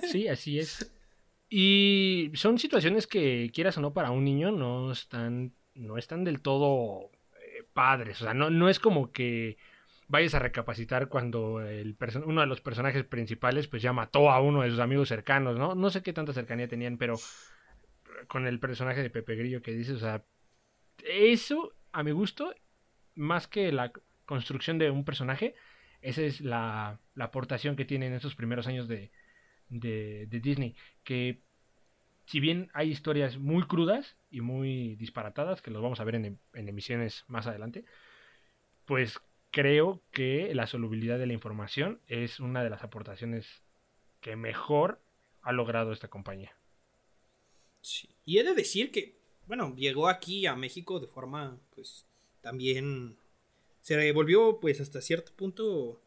sí, 0.09 0.27
así 0.29 0.59
es. 0.59 0.89
Y 1.49 2.31
son 2.35 2.57
situaciones 2.57 3.07
que, 3.07 3.51
quieras 3.53 3.77
o 3.77 3.81
no, 3.81 3.91
para 3.91 4.11
un 4.11 4.23
niño 4.23 4.51
no 4.51 4.93
están, 4.93 5.53
no 5.73 5.97
están 5.97 6.23
del 6.23 6.41
todo 6.41 7.11
eh, 7.33 7.65
padres. 7.73 8.21
O 8.21 8.23
sea, 8.23 8.33
no, 8.33 8.49
no 8.49 8.69
es 8.69 8.79
como 8.79 9.11
que 9.11 9.57
vayas 10.11 10.35
a 10.35 10.39
recapacitar 10.39 11.07
cuando 11.07 11.61
el 11.61 11.97
uno 12.25 12.41
de 12.41 12.47
los 12.47 12.59
personajes 12.59 13.05
principales 13.05 13.67
pues 13.69 13.81
ya 13.81 13.93
mató 13.93 14.29
a 14.29 14.41
uno 14.41 14.61
de 14.61 14.69
sus 14.69 14.79
amigos 14.79 15.07
cercanos, 15.07 15.57
¿no? 15.57 15.73
No 15.73 15.89
sé 15.89 16.03
qué 16.03 16.11
tanta 16.11 16.33
cercanía 16.33 16.67
tenían, 16.67 16.97
pero 16.97 17.15
con 18.27 18.45
el 18.45 18.59
personaje 18.59 19.01
de 19.01 19.09
Pepe 19.09 19.35
Grillo 19.35 19.61
que 19.61 19.71
dice, 19.71 19.93
o 19.93 19.99
sea, 19.99 20.25
eso 21.05 21.73
a 21.93 22.03
mi 22.03 22.11
gusto, 22.11 22.53
más 23.15 23.47
que 23.47 23.71
la 23.71 23.93
construcción 24.25 24.77
de 24.77 24.91
un 24.91 25.05
personaje, 25.05 25.55
esa 26.01 26.21
es 26.23 26.41
la, 26.41 26.99
aportación 27.17 27.77
que 27.77 27.85
tiene 27.85 28.07
en 28.07 28.13
esos 28.13 28.35
primeros 28.35 28.67
años 28.67 28.89
de, 28.89 29.11
de, 29.69 30.27
Disney, 30.27 30.75
que 31.05 31.41
si 32.25 32.41
bien 32.41 32.69
hay 32.73 32.89
historias 32.89 33.37
muy 33.37 33.63
crudas 33.63 34.17
y 34.29 34.41
muy 34.41 34.95
disparatadas, 34.97 35.61
que 35.61 35.71
los 35.71 35.81
vamos 35.81 36.01
a 36.01 36.03
ver 36.03 36.15
en 36.15 36.39
emisiones 36.53 37.23
más 37.27 37.47
adelante, 37.47 37.85
pues 38.85 39.21
creo 39.51 40.01
que 40.11 40.53
la 40.55 40.65
solubilidad 40.67 41.19
de 41.19 41.27
la 41.27 41.33
información 41.33 41.99
es 42.07 42.39
una 42.39 42.63
de 42.63 42.69
las 42.69 42.83
aportaciones 42.83 43.61
que 44.21 44.35
mejor 44.35 45.01
ha 45.41 45.51
logrado 45.51 45.91
esta 45.91 46.07
compañía. 46.07 46.55
Sí. 47.81 48.09
Y 48.25 48.37
he 48.37 48.43
de 48.43 48.53
decir 48.53 48.91
que, 48.91 49.19
bueno, 49.47 49.75
llegó 49.75 50.07
aquí 50.07 50.45
a 50.45 50.55
México 50.55 50.99
de 50.99 51.07
forma, 51.07 51.59
pues, 51.75 52.05
también 52.41 53.17
se 53.81 54.11
volvió, 54.13 54.59
pues, 54.59 54.79
hasta 54.79 55.01
cierto 55.01 55.33
punto, 55.33 56.01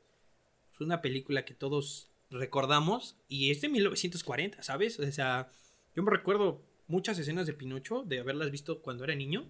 es 0.73 0.81
una 0.81 1.03
película 1.03 1.45
que 1.45 1.55
todos 1.55 2.11
recordamos 2.31 3.17
y 3.29 3.51
es 3.51 3.61
de 3.61 3.69
1940, 3.69 4.63
¿sabes? 4.63 4.99
O 4.99 5.13
sea, 5.13 5.51
yo 5.95 6.03
me 6.03 6.11
recuerdo 6.11 6.63
muchas 6.87 7.19
escenas 7.19 7.47
de 7.47 7.53
Pinocho, 7.53 8.03
de 8.03 8.21
haberlas 8.21 8.51
visto 8.51 8.81
cuando 8.81 9.05
era 9.05 9.15
niño 9.15 9.49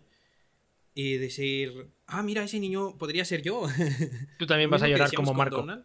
y 0.95 1.19
decir, 1.19 1.91
ah, 2.07 2.23
mira, 2.23 2.45
ese 2.45 2.61
niño 2.61 2.97
podría 2.97 3.25
ser 3.25 3.43
yo. 3.43 3.67
Tú 4.39 4.47
también 4.47 4.71
vas 4.71 4.83
a 4.83 4.89
llorar 4.89 5.13
como 5.13 5.35
Marco. 5.35 5.61
en 5.63 5.85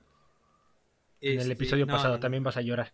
el 1.22 1.40
este, 1.40 1.54
episodio 1.54 1.88
pasado 1.88 2.20
también 2.20 2.44
vas 2.44 2.58
a 2.58 2.62
llorar. 2.62 2.94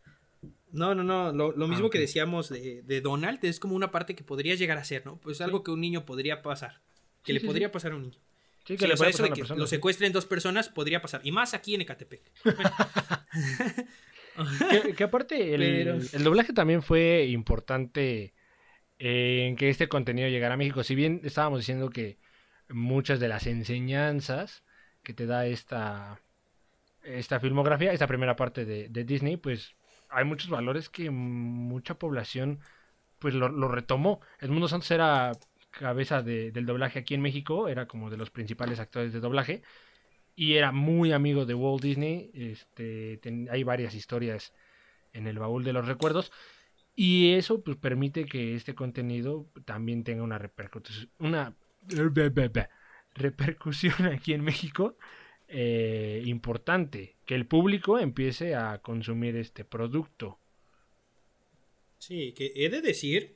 No, 0.71 0.95
no, 0.95 1.03
no. 1.03 1.31
Lo, 1.31 1.65
ah, 1.65 1.67
mismo 1.67 1.89
que 1.89 1.99
decíamos 1.99 2.49
de, 2.49 3.01
Donald 3.01 3.43
es 3.43 3.59
como 3.59 3.75
una 3.75 3.91
parte 3.91 4.15
que 4.15 4.23
podría 4.23 4.55
llegar 4.55 4.77
a 4.77 4.83
ser, 4.83 5.05
¿no? 5.05 5.19
Pues 5.19 5.41
algo 5.41 5.63
que 5.63 5.71
un 5.71 5.81
niño 5.81 6.05
podría 6.05 6.41
pasar. 6.41 6.81
Que 7.23 7.33
le 7.33 7.41
podría 7.41 7.71
pasar 7.71 7.91
a 7.91 7.95
un 7.95 8.03
niño. 8.03 8.19
Sí, 8.65 8.77
que 8.77 8.87
le 8.87 8.93
eso 8.95 9.23
de 9.23 9.29
que 9.29 9.43
lo 9.43 9.67
secuestren 9.67 10.11
dos 10.11 10.25
personas 10.25 10.69
podría 10.69 11.01
pasar. 11.01 11.21
Y 11.23 11.31
más 11.31 11.53
aquí 11.53 11.75
en 11.75 11.81
Ecatepec. 11.81 12.31
que, 14.97 15.03
aparte, 15.03 15.53
el 15.53 16.23
doblaje 16.23 16.53
también 16.53 16.81
fue 16.81 17.25
importante 17.25 18.33
en 18.99 19.55
que 19.55 19.69
este 19.69 19.89
contenido 19.89 20.29
llegara 20.29 20.55
a 20.55 20.57
México. 20.57 20.83
Si 20.83 20.95
bien 20.95 21.21
estábamos 21.23 21.59
diciendo 21.59 21.89
que 21.89 22.17
muchas 22.69 23.19
de 23.19 23.27
las 23.27 23.47
enseñanzas 23.47 24.63
que 25.03 25.13
te 25.13 25.25
da 25.25 25.45
esta, 25.45 26.21
esta 27.03 27.39
filmografía, 27.39 27.93
esta 27.93 28.07
primera 28.07 28.35
parte 28.35 28.65
de, 28.65 29.03
Disney, 29.03 29.37
pues 29.37 29.75
hay 30.09 30.25
muchos 30.25 30.49
valores 30.49 30.89
que 30.89 31.09
mucha 31.09 31.95
población 31.95 32.59
pues 33.19 33.33
lo, 33.33 33.67
retomó. 33.67 34.21
El 34.39 34.51
Mundo 34.51 34.67
Santos 34.67 34.91
era 34.91 35.31
cabeza 35.71 36.21
del 36.21 36.65
doblaje 36.65 36.99
aquí 36.99 37.13
en 37.15 37.21
México, 37.21 37.67
era 37.67 37.87
como 37.87 38.09
de 38.09 38.17
los 38.17 38.29
principales 38.29 38.79
actores 38.79 39.13
de 39.13 39.19
doblaje 39.19 39.61
y 40.35 40.55
era 40.55 40.71
muy 40.71 41.11
amigo 41.11 41.45
de 41.45 41.53
Walt 41.53 41.81
Disney. 41.81 42.31
Este, 42.33 43.19
hay 43.49 43.63
varias 43.63 43.93
historias 43.93 44.53
en 45.13 45.27
el 45.27 45.39
baúl 45.39 45.63
de 45.63 45.73
los 45.73 45.87
recuerdos. 45.87 46.31
Y 46.95 47.33
eso 47.33 47.61
pues, 47.61 47.77
permite 47.77 48.25
que 48.25 48.55
este 48.55 48.73
contenido 48.73 49.45
también 49.65 50.03
tenga 50.03 50.23
una 50.23 50.37
repercusión, 50.37 51.09
una 51.19 51.55
repercusión 53.15 53.93
aquí 54.13 54.33
en 54.33 54.43
México 54.43 54.97
eh, 55.47 56.23
importante, 56.25 57.15
que 57.25 57.35
el 57.35 57.45
público 57.45 57.99
empiece 57.99 58.55
a 58.55 58.79
consumir 58.79 59.35
este 59.35 59.65
producto. 59.65 60.39
Sí, 61.99 62.33
que 62.33 62.53
he 62.55 62.69
de 62.69 62.81
decir, 62.81 63.35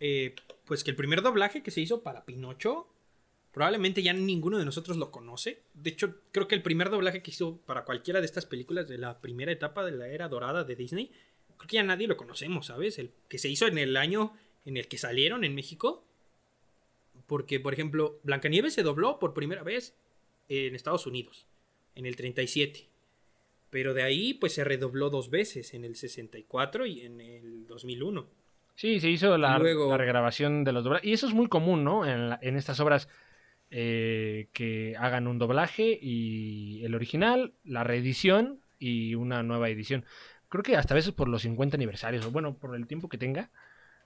eh, 0.00 0.34
pues 0.64 0.82
que 0.82 0.90
el 0.90 0.96
primer 0.96 1.22
doblaje 1.22 1.62
que 1.62 1.70
se 1.70 1.80
hizo 1.80 2.02
para 2.02 2.24
Pinocho, 2.24 2.88
probablemente 3.52 4.02
ya 4.02 4.12
ninguno 4.12 4.58
de 4.58 4.64
nosotros 4.64 4.96
lo 4.96 5.10
conoce. 5.10 5.62
De 5.74 5.90
hecho, 5.90 6.20
creo 6.32 6.48
que 6.48 6.54
el 6.54 6.62
primer 6.62 6.90
doblaje 6.90 7.22
que 7.22 7.30
hizo 7.30 7.58
para 7.58 7.84
cualquiera 7.84 8.20
de 8.20 8.26
estas 8.26 8.46
películas 8.46 8.88
de 8.88 8.98
la 8.98 9.20
primera 9.20 9.52
etapa 9.52 9.84
de 9.84 9.92
la 9.92 10.08
era 10.08 10.28
dorada 10.28 10.64
de 10.64 10.74
Disney 10.74 11.12
creo 11.62 11.68
que 11.68 11.76
ya 11.76 11.82
nadie 11.84 12.08
lo 12.08 12.16
conocemos, 12.16 12.66
¿sabes? 12.66 12.98
El 12.98 13.12
que 13.28 13.38
se 13.38 13.48
hizo 13.48 13.68
en 13.68 13.78
el 13.78 13.96
año 13.96 14.32
en 14.64 14.76
el 14.76 14.88
que 14.88 14.98
salieron 14.98 15.44
en 15.44 15.54
México. 15.54 16.04
Porque, 17.26 17.60
por 17.60 17.72
ejemplo, 17.72 18.18
Blancanieves 18.24 18.74
se 18.74 18.82
dobló 18.82 19.18
por 19.18 19.32
primera 19.32 19.62
vez 19.62 19.94
en 20.48 20.74
Estados 20.74 21.06
Unidos, 21.06 21.46
en 21.94 22.06
el 22.06 22.16
37. 22.16 22.88
Pero 23.70 23.94
de 23.94 24.02
ahí, 24.02 24.34
pues 24.34 24.54
se 24.54 24.64
redobló 24.64 25.08
dos 25.08 25.30
veces, 25.30 25.72
en 25.72 25.84
el 25.84 25.94
64 25.94 26.84
y 26.84 27.02
en 27.02 27.20
el 27.20 27.66
2001. 27.68 28.26
Sí, 28.74 28.98
se 29.00 29.08
hizo 29.08 29.38
la, 29.38 29.58
regrabación 29.58 30.64
de 30.64 30.72
los 30.72 30.82
doblajes. 30.82 31.08
Y 31.08 31.12
eso 31.12 31.28
es 31.28 31.34
muy 31.34 31.46
común, 31.46 31.84
¿no? 31.84 32.04
En, 32.04 32.56
estas 32.56 32.80
obras 32.80 33.08
eh, 33.70 34.48
que 34.52 34.96
hagan 34.98 35.28
un 35.28 35.38
doblaje 35.38 35.98
y 36.02 36.84
el 36.84 36.94
original, 36.94 37.52
la 37.64 37.84
reedición 37.84 38.60
y 38.78 39.14
una 39.14 39.42
nueva 39.44 39.68
edición 39.68 40.04
creo 40.52 40.62
que 40.62 40.76
hasta 40.76 40.92
a 40.92 40.96
veces 40.96 41.12
por 41.12 41.28
los 41.28 41.40
50 41.42 41.78
aniversarios, 41.78 42.26
o 42.26 42.30
bueno, 42.30 42.54
por 42.54 42.76
el 42.76 42.86
tiempo 42.86 43.08
que 43.08 43.16
tenga, 43.16 43.48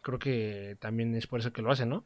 creo 0.01 0.21
que 0.21 0.77
también 0.79 1.13
es 1.17 1.27
por 1.27 1.41
eso 1.41 1.53
que 1.53 1.61
lo 1.61 1.73
hacen, 1.73 1.89
¿no? 1.89 2.05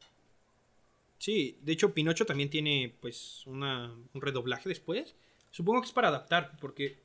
Sí, 1.18 1.58
de 1.60 1.72
hecho 1.72 1.92
Pinocho 1.92 2.24
también 2.24 2.48
tiene 2.48 2.96
pues 3.02 3.42
una, 3.46 3.94
un 4.14 4.22
redoblaje 4.22 4.70
después. 4.70 5.14
Supongo 5.50 5.82
que 5.82 5.88
es 5.88 5.92
para 5.92 6.08
adaptar, 6.08 6.56
porque 6.58 6.96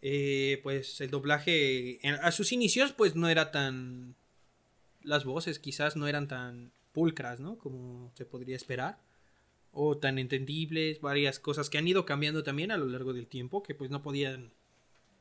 eh, 0.00 0.58
pues 0.62 1.02
el 1.02 1.10
doblaje 1.10 2.00
a 2.22 2.32
sus 2.32 2.50
inicios 2.50 2.92
pues 2.92 3.14
no 3.14 3.28
era 3.28 3.50
tan... 3.50 4.14
Las 5.02 5.26
voces 5.26 5.58
quizás 5.58 5.96
no 5.96 6.08
eran 6.08 6.28
tan 6.28 6.72
pulcras, 6.92 7.40
¿no? 7.40 7.58
Como 7.58 8.10
se 8.14 8.24
podría 8.24 8.56
esperar. 8.56 8.98
O 9.70 9.98
tan 9.98 10.18
entendibles, 10.18 11.02
varias 11.02 11.38
cosas 11.38 11.68
que 11.68 11.76
han 11.76 11.86
ido 11.86 12.06
cambiando 12.06 12.42
también 12.42 12.70
a 12.70 12.78
lo 12.78 12.86
largo 12.86 13.12
del 13.12 13.26
tiempo, 13.26 13.62
que 13.62 13.74
pues 13.74 13.90
no 13.90 14.02
podían 14.02 14.50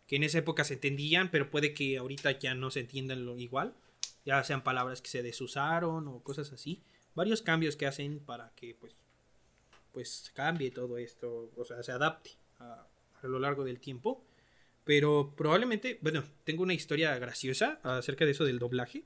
que 0.07 0.17
en 0.17 0.23
esa 0.23 0.39
época 0.39 0.63
se 0.63 0.75
entendían, 0.75 1.31
pero 1.31 1.49
puede 1.49 1.73
que 1.73 1.97
ahorita 1.97 2.37
ya 2.39 2.55
no 2.55 2.71
se 2.71 2.81
entiendan 2.81 3.25
lo 3.25 3.37
igual. 3.37 3.75
Ya 4.25 4.43
sean 4.43 4.63
palabras 4.63 5.01
que 5.01 5.09
se 5.09 5.23
desusaron 5.23 6.07
o 6.07 6.23
cosas 6.23 6.51
así. 6.51 6.83
Varios 7.15 7.41
cambios 7.41 7.75
que 7.75 7.85
hacen 7.85 8.19
para 8.19 8.51
que 8.55 8.75
pues, 8.75 8.95
pues 9.91 10.31
cambie 10.33 10.71
todo 10.71 10.97
esto, 10.97 11.51
o 11.55 11.65
sea, 11.65 11.83
se 11.83 11.91
adapte 11.91 12.31
a, 12.59 12.87
lo 13.21 13.39
largo 13.39 13.63
del 13.63 13.79
tiempo. 13.79 14.25
Pero 14.83 15.33
probablemente, 15.37 15.99
bueno, 16.01 16.23
tengo 16.43 16.63
una 16.63 16.73
historia 16.73 17.17
graciosa 17.17 17.79
acerca 17.83 18.25
de 18.25 18.31
eso 18.31 18.43
del 18.43 18.59
doblaje. 18.59 19.05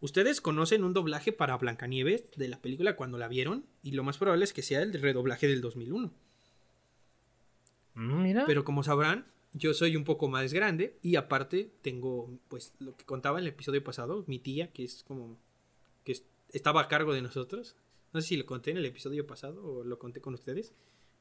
Ustedes 0.00 0.40
conocen 0.40 0.84
un 0.84 0.92
doblaje 0.92 1.32
para 1.32 1.56
Blancanieves 1.56 2.30
de 2.36 2.48
la 2.48 2.60
película 2.60 2.96
cuando 2.96 3.18
la 3.18 3.28
vieron 3.28 3.66
y 3.82 3.92
lo 3.92 4.02
más 4.02 4.18
probable 4.18 4.44
es 4.44 4.52
que 4.52 4.62
sea 4.62 4.82
el 4.82 4.92
redoblaje 4.92 5.46
del 5.46 5.60
2001. 5.60 6.12
Mm, 7.94 8.22
mira. 8.22 8.44
Pero 8.46 8.64
como 8.64 8.82
sabrán, 8.82 9.26
yo 9.52 9.74
soy 9.74 9.96
un 9.96 10.04
poco 10.04 10.28
más 10.28 10.52
grande 10.52 10.98
y 11.02 11.16
aparte 11.16 11.70
tengo, 11.82 12.38
pues, 12.48 12.74
lo 12.78 12.96
que 12.96 13.04
contaba 13.04 13.38
en 13.38 13.44
el 13.44 13.50
episodio 13.50 13.82
pasado, 13.82 14.24
mi 14.26 14.38
tía, 14.38 14.72
que 14.72 14.84
es 14.84 15.04
como, 15.04 15.38
que 16.04 16.12
es 16.12 16.24
estaba 16.52 16.82
a 16.82 16.88
cargo 16.88 17.12
de 17.12 17.22
nosotros. 17.22 17.76
No 18.12 18.20
sé 18.20 18.28
si 18.28 18.36
lo 18.36 18.46
conté 18.46 18.70
en 18.70 18.78
el 18.78 18.86
episodio 18.86 19.26
pasado 19.26 19.64
o 19.64 19.84
lo 19.84 19.98
conté 19.98 20.20
con 20.20 20.34
ustedes, 20.34 20.72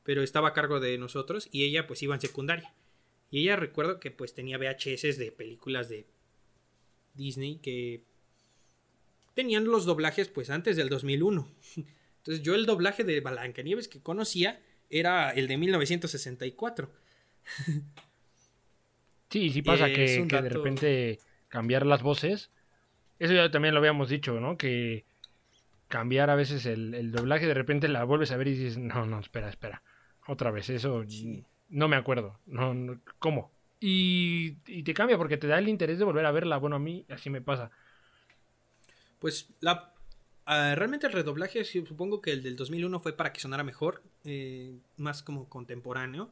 pero 0.04 0.22
estaba 0.24 0.50
a 0.50 0.54
cargo 0.54 0.80
de 0.80 0.98
nosotros 0.98 1.50
y 1.52 1.66
ella 1.66 1.88
pues 1.88 2.02
iba 2.04 2.16
en 2.16 2.22
secundaria. 2.22 2.74
Y 3.30 3.42
ella 3.42 3.58
recuerdo 3.58 4.00
que 4.00 4.12
pues 4.12 4.34
tenía 4.34 4.58
VHS 4.58 5.18
de 5.18 5.34
películas 5.36 5.90
de 5.90 6.08
Disney 7.14 7.58
que 7.58 8.04
tenían 9.34 9.66
los 9.66 9.86
doblajes 9.86 10.30
pues 10.30 10.50
antes 10.50 10.78
del 10.78 10.90
2001. 10.90 11.48
Entonces 12.18 12.44
yo 12.44 12.56
el 12.56 12.66
doblaje 12.66 13.04
de 13.04 13.20
Blancanieves 13.20 13.88
que 13.88 14.02
conocía 14.02 14.62
era 14.90 15.32
el 15.32 15.48
de 15.48 15.58
1964. 15.58 16.90
Sí, 19.30 19.50
sí 19.50 19.62
pasa 19.62 19.88
que, 19.88 20.26
de 20.26 20.50
repente 20.50 21.20
cambiar 21.48 21.86
las 21.86 22.02
voces. 22.02 22.52
Eso 23.20 23.34
ya 23.34 23.52
también 23.52 23.74
lo 23.74 23.80
habíamos 23.80 24.10
dicho, 24.10 24.40
¿no? 24.40 24.58
Que 24.58 25.06
cambiar 25.88 26.30
a 26.30 26.36
veces 26.36 26.66
el, 26.66 27.12
doblaje, 27.12 27.48
de 27.48 27.54
repente 27.54 27.88
la 27.88 28.04
vuelves 28.04 28.32
a 28.32 28.38
ver 28.38 28.48
y 28.48 28.56
dices, 28.56 28.78
no, 28.78 29.06
no, 29.06 29.20
espera, 29.20 29.50
espera. 29.50 29.84
Otra 30.28 30.52
vez, 30.52 30.70
eso 30.70 31.04
no 31.70 31.88
me 31.88 31.96
acuerdo. 31.96 32.40
No, 32.46 33.00
¿Cómo? 33.20 33.52
Y, 33.80 34.54
te 34.84 34.94
cambia 34.94 35.18
porque 35.18 35.38
te 35.38 35.48
da 35.48 35.60
el 35.60 35.70
interés 35.70 36.00
de 36.00 36.06
volver 36.06 36.26
a 36.26 36.32
verla. 36.32 36.58
Bueno, 36.58 36.76
a 36.76 36.80
mí 36.80 37.06
así 37.10 37.30
me 37.30 37.42
pasa. 37.42 37.72
Pues 39.20 39.50
la 39.62 39.94
ah, 40.46 40.74
realmente 40.76 41.08
el 41.08 41.14
redoblaje, 41.14 41.64
supongo 41.64 42.22
que 42.22 42.32
el 42.32 42.44
del 42.44 42.56
2001 42.56 43.00
fue 43.00 43.14
para 43.14 43.34
que 43.34 43.40
sonara 43.40 43.64
mejor, 43.64 44.04
eh, 44.24 44.78
más 44.98 45.24
como 45.24 45.50
contemporáneo, 45.50 46.32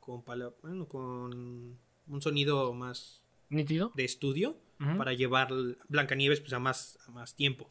con, 0.00 0.24
bueno, 0.24 0.86
con 0.86 1.78
un 2.08 2.22
sonido 2.22 2.72
más 2.72 3.22
nítido 3.48 3.92
de 3.94 4.04
estudio 4.04 4.56
para 4.98 5.14
llevar 5.14 5.48
Blancanieves 5.88 6.40
pues, 6.40 6.52
a, 6.52 6.58
más, 6.58 6.98
a 7.06 7.10
más 7.10 7.34
tiempo. 7.34 7.66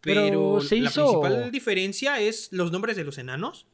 Pero, 0.00 0.60
la 0.60 0.90
principal 0.90 1.50
diferencia 1.50 2.20
es 2.20 2.48
los 2.52 2.72
nombres 2.72 2.96
de 2.96 3.04
los 3.04 3.18
enanos. 3.18 3.66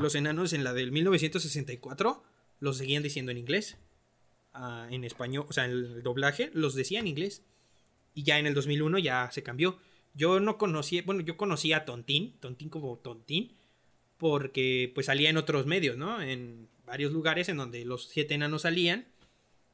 Los 0.00 0.14
enanos 0.14 0.52
en 0.52 0.62
la 0.62 0.72
del 0.72 0.92
1964 0.92 2.22
los 2.60 2.78
seguían 2.78 3.02
diciendo 3.02 3.32
en 3.32 3.38
inglés. 3.38 3.76
Ah, 4.52 4.88
en 4.90 5.04
español, 5.04 5.46
o 5.48 5.52
sea, 5.52 5.64
en 5.64 5.72
el 5.72 6.02
doblaje 6.02 6.50
los 6.54 6.74
decía 6.74 7.00
en 7.00 7.06
inglés. 7.06 7.42
Y 8.14 8.22
ya 8.22 8.38
en 8.38 8.46
el 8.46 8.54
2001 8.54 8.98
ya 8.98 9.30
se 9.32 9.42
cambió. 9.42 9.78
Yo 10.14 10.40
no 10.40 10.58
conocía, 10.58 11.02
bueno, 11.04 11.20
yo 11.20 11.36
conocía 11.36 11.78
a 11.78 11.84
Tontín, 11.84 12.36
Tontín 12.40 12.68
como 12.68 12.98
Tontín, 12.98 13.52
porque 14.16 14.90
pues 14.94 15.06
salía 15.06 15.30
en 15.30 15.36
otros 15.36 15.66
medios, 15.66 15.96
¿no? 15.96 16.20
En 16.20 16.68
varios 16.84 17.12
lugares 17.12 17.48
en 17.48 17.56
donde 17.56 17.84
los 17.84 18.08
siete 18.08 18.34
enanos 18.34 18.62
salían 18.62 19.06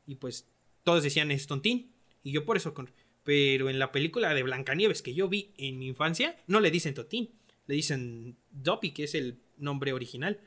y 0.06 0.16
pues 0.16 0.48
todos 0.84 1.02
decían 1.02 1.30
es 1.30 1.46
Tontín. 1.46 1.92
Y 2.22 2.32
yo 2.32 2.44
por 2.44 2.56
eso... 2.56 2.72
Con... 2.72 2.90
Pero 3.24 3.68
en 3.68 3.80
la 3.80 3.90
película 3.90 4.32
de 4.34 4.44
Blancanieves 4.44 5.02
que 5.02 5.14
yo 5.14 5.28
vi 5.28 5.52
en 5.58 5.78
mi 5.78 5.88
infancia, 5.88 6.36
no 6.46 6.60
le 6.60 6.70
dicen 6.70 6.94
Tontín. 6.94 7.32
Le 7.66 7.74
dicen 7.74 8.36
Doppy, 8.52 8.92
que 8.92 9.04
es 9.04 9.16
el 9.16 9.40
nombre 9.56 9.92
original. 9.92 10.40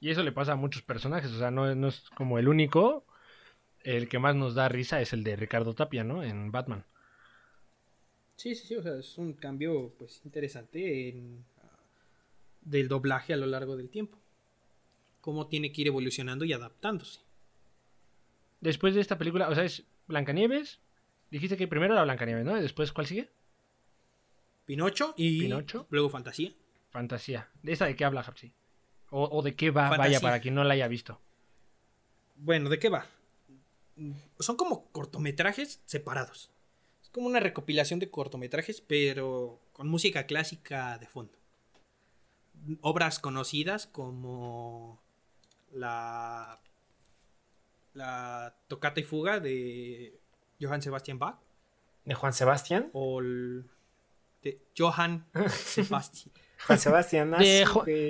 Y 0.00 0.10
eso 0.10 0.22
le 0.22 0.32
pasa 0.32 0.52
a 0.52 0.56
muchos 0.56 0.82
personajes. 0.82 1.30
O 1.32 1.38
sea, 1.38 1.50
no, 1.50 1.74
no 1.74 1.88
es 1.88 2.10
como 2.10 2.38
el 2.38 2.48
único. 2.48 3.06
El 3.82 4.08
que 4.10 4.18
más 4.18 4.36
nos 4.36 4.54
da 4.54 4.68
risa 4.68 5.00
es 5.00 5.14
el 5.14 5.24
de 5.24 5.36
Ricardo 5.36 5.74
Tapia, 5.74 6.04
¿no? 6.04 6.22
En 6.22 6.52
Batman. 6.52 6.84
Sí, 8.36 8.54
sí, 8.54 8.66
sí. 8.66 8.76
O 8.76 8.82
sea, 8.82 8.98
es 8.98 9.16
un 9.16 9.32
cambio 9.32 9.94
pues 9.98 10.20
interesante 10.26 11.08
en, 11.08 11.46
del 12.60 12.88
doblaje 12.88 13.32
a 13.32 13.38
lo 13.38 13.46
largo 13.46 13.78
del 13.78 13.88
tiempo. 13.88 14.18
Cómo 15.22 15.46
tiene 15.46 15.72
que 15.72 15.80
ir 15.80 15.86
evolucionando 15.86 16.44
y 16.44 16.52
adaptándose 16.52 17.20
después 18.60 18.94
de 18.94 19.00
esta 19.00 19.18
película, 19.18 19.48
o 19.48 19.54
sea, 19.54 19.64
es 19.64 19.84
Blancanieves. 20.06 20.80
Dijiste 21.30 21.56
que 21.56 21.68
primero 21.68 21.94
era 21.94 22.04
Blancanieves, 22.04 22.44
¿no? 22.44 22.56
Y 22.56 22.62
después, 22.62 22.92
¿cuál 22.92 23.06
sigue? 23.06 23.30
Pinocho 24.64 25.14
y 25.16 25.40
Pinocho. 25.40 25.86
luego 25.90 26.08
Fantasía. 26.08 26.52
Fantasía. 26.90 27.50
¿De 27.62 27.72
esa 27.72 27.86
de 27.86 27.96
qué 27.96 28.04
habla, 28.04 28.20
Hapsi? 28.20 28.52
O, 29.10 29.42
de 29.42 29.56
qué 29.56 29.70
va? 29.70 29.96
Vaya, 29.96 30.20
para 30.20 30.40
quien 30.40 30.54
no 30.54 30.62
la 30.62 30.74
haya 30.74 30.86
visto. 30.86 31.20
Bueno, 32.36 32.68
¿de 32.68 32.78
qué 32.78 32.88
va? 32.88 33.06
Son 34.38 34.56
como 34.56 34.90
cortometrajes 34.92 35.82
separados. 35.84 36.52
Es 37.02 37.08
como 37.10 37.26
una 37.26 37.40
recopilación 37.40 37.98
de 37.98 38.10
cortometrajes, 38.10 38.80
pero 38.80 39.60
con 39.72 39.88
música 39.88 40.26
clásica 40.26 40.98
de 40.98 41.06
fondo. 41.06 41.36
Obras 42.80 43.18
conocidas 43.18 43.88
como 43.88 45.02
la 45.72 46.60
la 47.94 48.54
tocata 48.68 49.00
y 49.00 49.02
fuga 49.02 49.40
de 49.40 50.18
Johann 50.60 50.82
Sebastian 50.82 51.18
Bach. 51.18 51.38
¿De 52.04 52.14
Juan 52.14 52.32
Sebastián? 52.32 52.90
O 52.92 53.20
el, 53.20 53.66
de 54.42 54.60
Johann 54.76 55.26
Sebastian. 55.50 56.34
Juan 56.66 56.78
Sebastián. 56.78 57.30
De, 57.32 57.66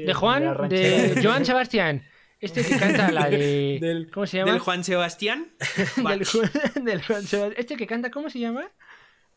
de, 0.06 0.14
Juan, 0.14 0.68
de, 0.68 1.20
Johann 1.24 1.44
Sebastián. 1.44 2.04
Este 2.40 2.64
que 2.64 2.78
canta 2.78 3.12
la 3.12 3.28
de. 3.28 4.08
¿Cómo 4.14 4.26
se 4.26 4.38
llama? 4.38 4.52
Del 4.52 4.60
Juan 4.60 4.82
Sebastián. 4.82 5.52
del, 5.96 6.84
del, 6.84 7.02
Juan 7.02 7.22
Sebastián. 7.22 7.54
Este 7.56 7.76
que 7.76 7.86
canta, 7.86 8.10
¿cómo 8.10 8.30
se 8.30 8.38
llama? 8.38 8.70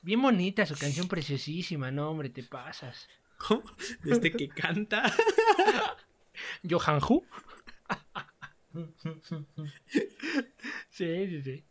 Bien 0.01 0.21
bonita 0.21 0.65
su 0.65 0.75
canción 0.75 1.07
preciosísima, 1.07 1.91
no, 1.91 2.09
hombre, 2.09 2.29
te 2.29 2.43
pasas. 2.43 3.07
¿Cómo? 3.37 3.63
Este 4.05 4.31
que 4.31 4.49
canta. 4.49 5.13
Johan 6.69 6.99
Hu. 7.07 7.25
Sí, 10.89 11.27
sí, 11.27 11.41
sí. 11.41 11.63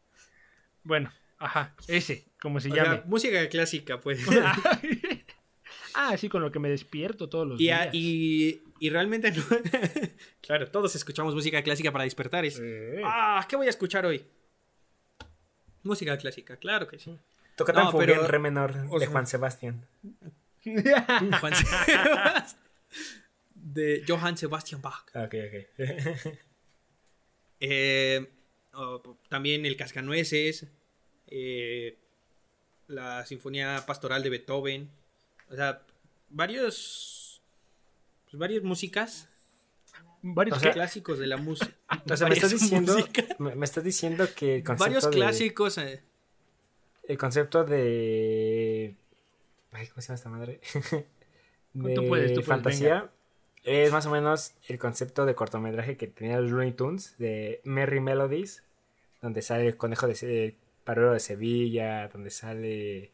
Bueno, 0.85 1.13
ajá, 1.39 1.75
ese, 1.89 2.25
como 2.41 2.61
se 2.61 2.71
llama. 2.71 3.03
música 3.07 3.49
clásica, 3.49 4.01
pues. 4.01 4.21
ah, 5.95 6.17
sí, 6.17 6.29
con 6.29 6.43
lo 6.43 6.53
que 6.53 6.59
me 6.59 6.69
despierto 6.69 7.29
todos 7.29 7.47
los 7.47 7.59
días. 7.59 7.89
Y, 7.93 8.63
y 8.79 8.91
realmente 8.91 9.33
no. 9.33 9.43
claro, 10.41 10.69
todos 10.69 10.95
escuchamos 10.95 11.35
música 11.35 11.63
clásica 11.63 11.93
para 11.93 12.05
despertar. 12.05 12.45
Ah, 13.05 13.47
¿qué 13.49 13.57
voy 13.57 13.67
a 13.67 13.71
escuchar 13.71 14.07
hoy? 14.07 14.25
Música 15.83 16.17
clásica, 16.17 16.57
claro 16.57 16.87
que 16.87 16.99
sí. 16.99 17.19
Toca 17.57 17.73
tan 17.73 17.93
pero... 17.97 18.27
re 18.27 18.39
menor 18.39 18.89
de 18.99 19.07
Juan 19.07 19.27
Sebastián. 19.27 19.87
Juan 20.65 21.55
Sebastián. 21.55 22.45
de 23.55 24.05
Johann 24.07 24.37
Sebastian 24.37 24.81
Bach. 24.81 25.05
Ok, 25.15 25.35
ok. 25.49 26.39
Eh, 27.65 28.29
también 29.29 29.65
el 29.67 29.77
Cascanueces, 29.77 30.67
eh, 31.29 31.97
la 32.89 33.25
Sinfonía 33.25 33.85
Pastoral 33.87 34.25
de 34.25 34.31
Beethoven, 34.31 34.91
o 35.49 35.55
sea, 35.55 35.87
varios, 36.29 37.41
pues, 38.25 38.37
varias 38.37 38.65
músicas, 38.65 39.29
varios 40.23 40.59
clásicos 40.59 41.21
de 41.21 41.29
la 41.29 41.37
música. 41.37 41.73
O 42.11 42.17
sea, 42.17 42.27
me 42.27 42.35
estás 42.35 42.51
diciendo, 42.51 42.97
me, 43.39 43.65
estás 43.65 43.85
diciendo 43.85 44.27
que 44.35 44.57
el 44.57 44.65
concepto 44.65 44.85
varios 44.85 45.07
clásicos. 45.07 45.79
Eh. 45.79 46.03
el 47.05 47.19
concepto 47.19 47.63
de, 47.63 48.97
ay, 49.71 49.87
¿cómo 49.87 50.03
se 50.03 50.09
llama 50.09 50.15
esta 50.17 50.29
madre? 50.31 50.61
de 51.75 51.95
tú 51.95 52.09
puedes, 52.09 52.45
fantasía. 52.45 53.09
Es 53.65 53.93
más 53.93 54.07
o 54.07 54.11
menos 54.11 54.55
el 54.67 54.79
concepto 54.79 55.25
de 55.25 55.35
cortometraje 55.35 55.97
que 55.97 56.09
tenía 56.09 56.41
los 56.41 56.51
Looney 56.51 56.73
Tunes 56.73 57.17
de 57.19 57.61
Merry 57.65 58.01
Melodies, 58.01 58.65
donde 59.21 59.41
sale 59.41 59.69
el 59.69 59.77
conejo 59.77 60.09
de 60.09 60.57
Parero 60.85 61.13
de 61.13 61.21
Sevilla, 61.21 62.09
donde 62.09 62.31
sale 62.31 63.13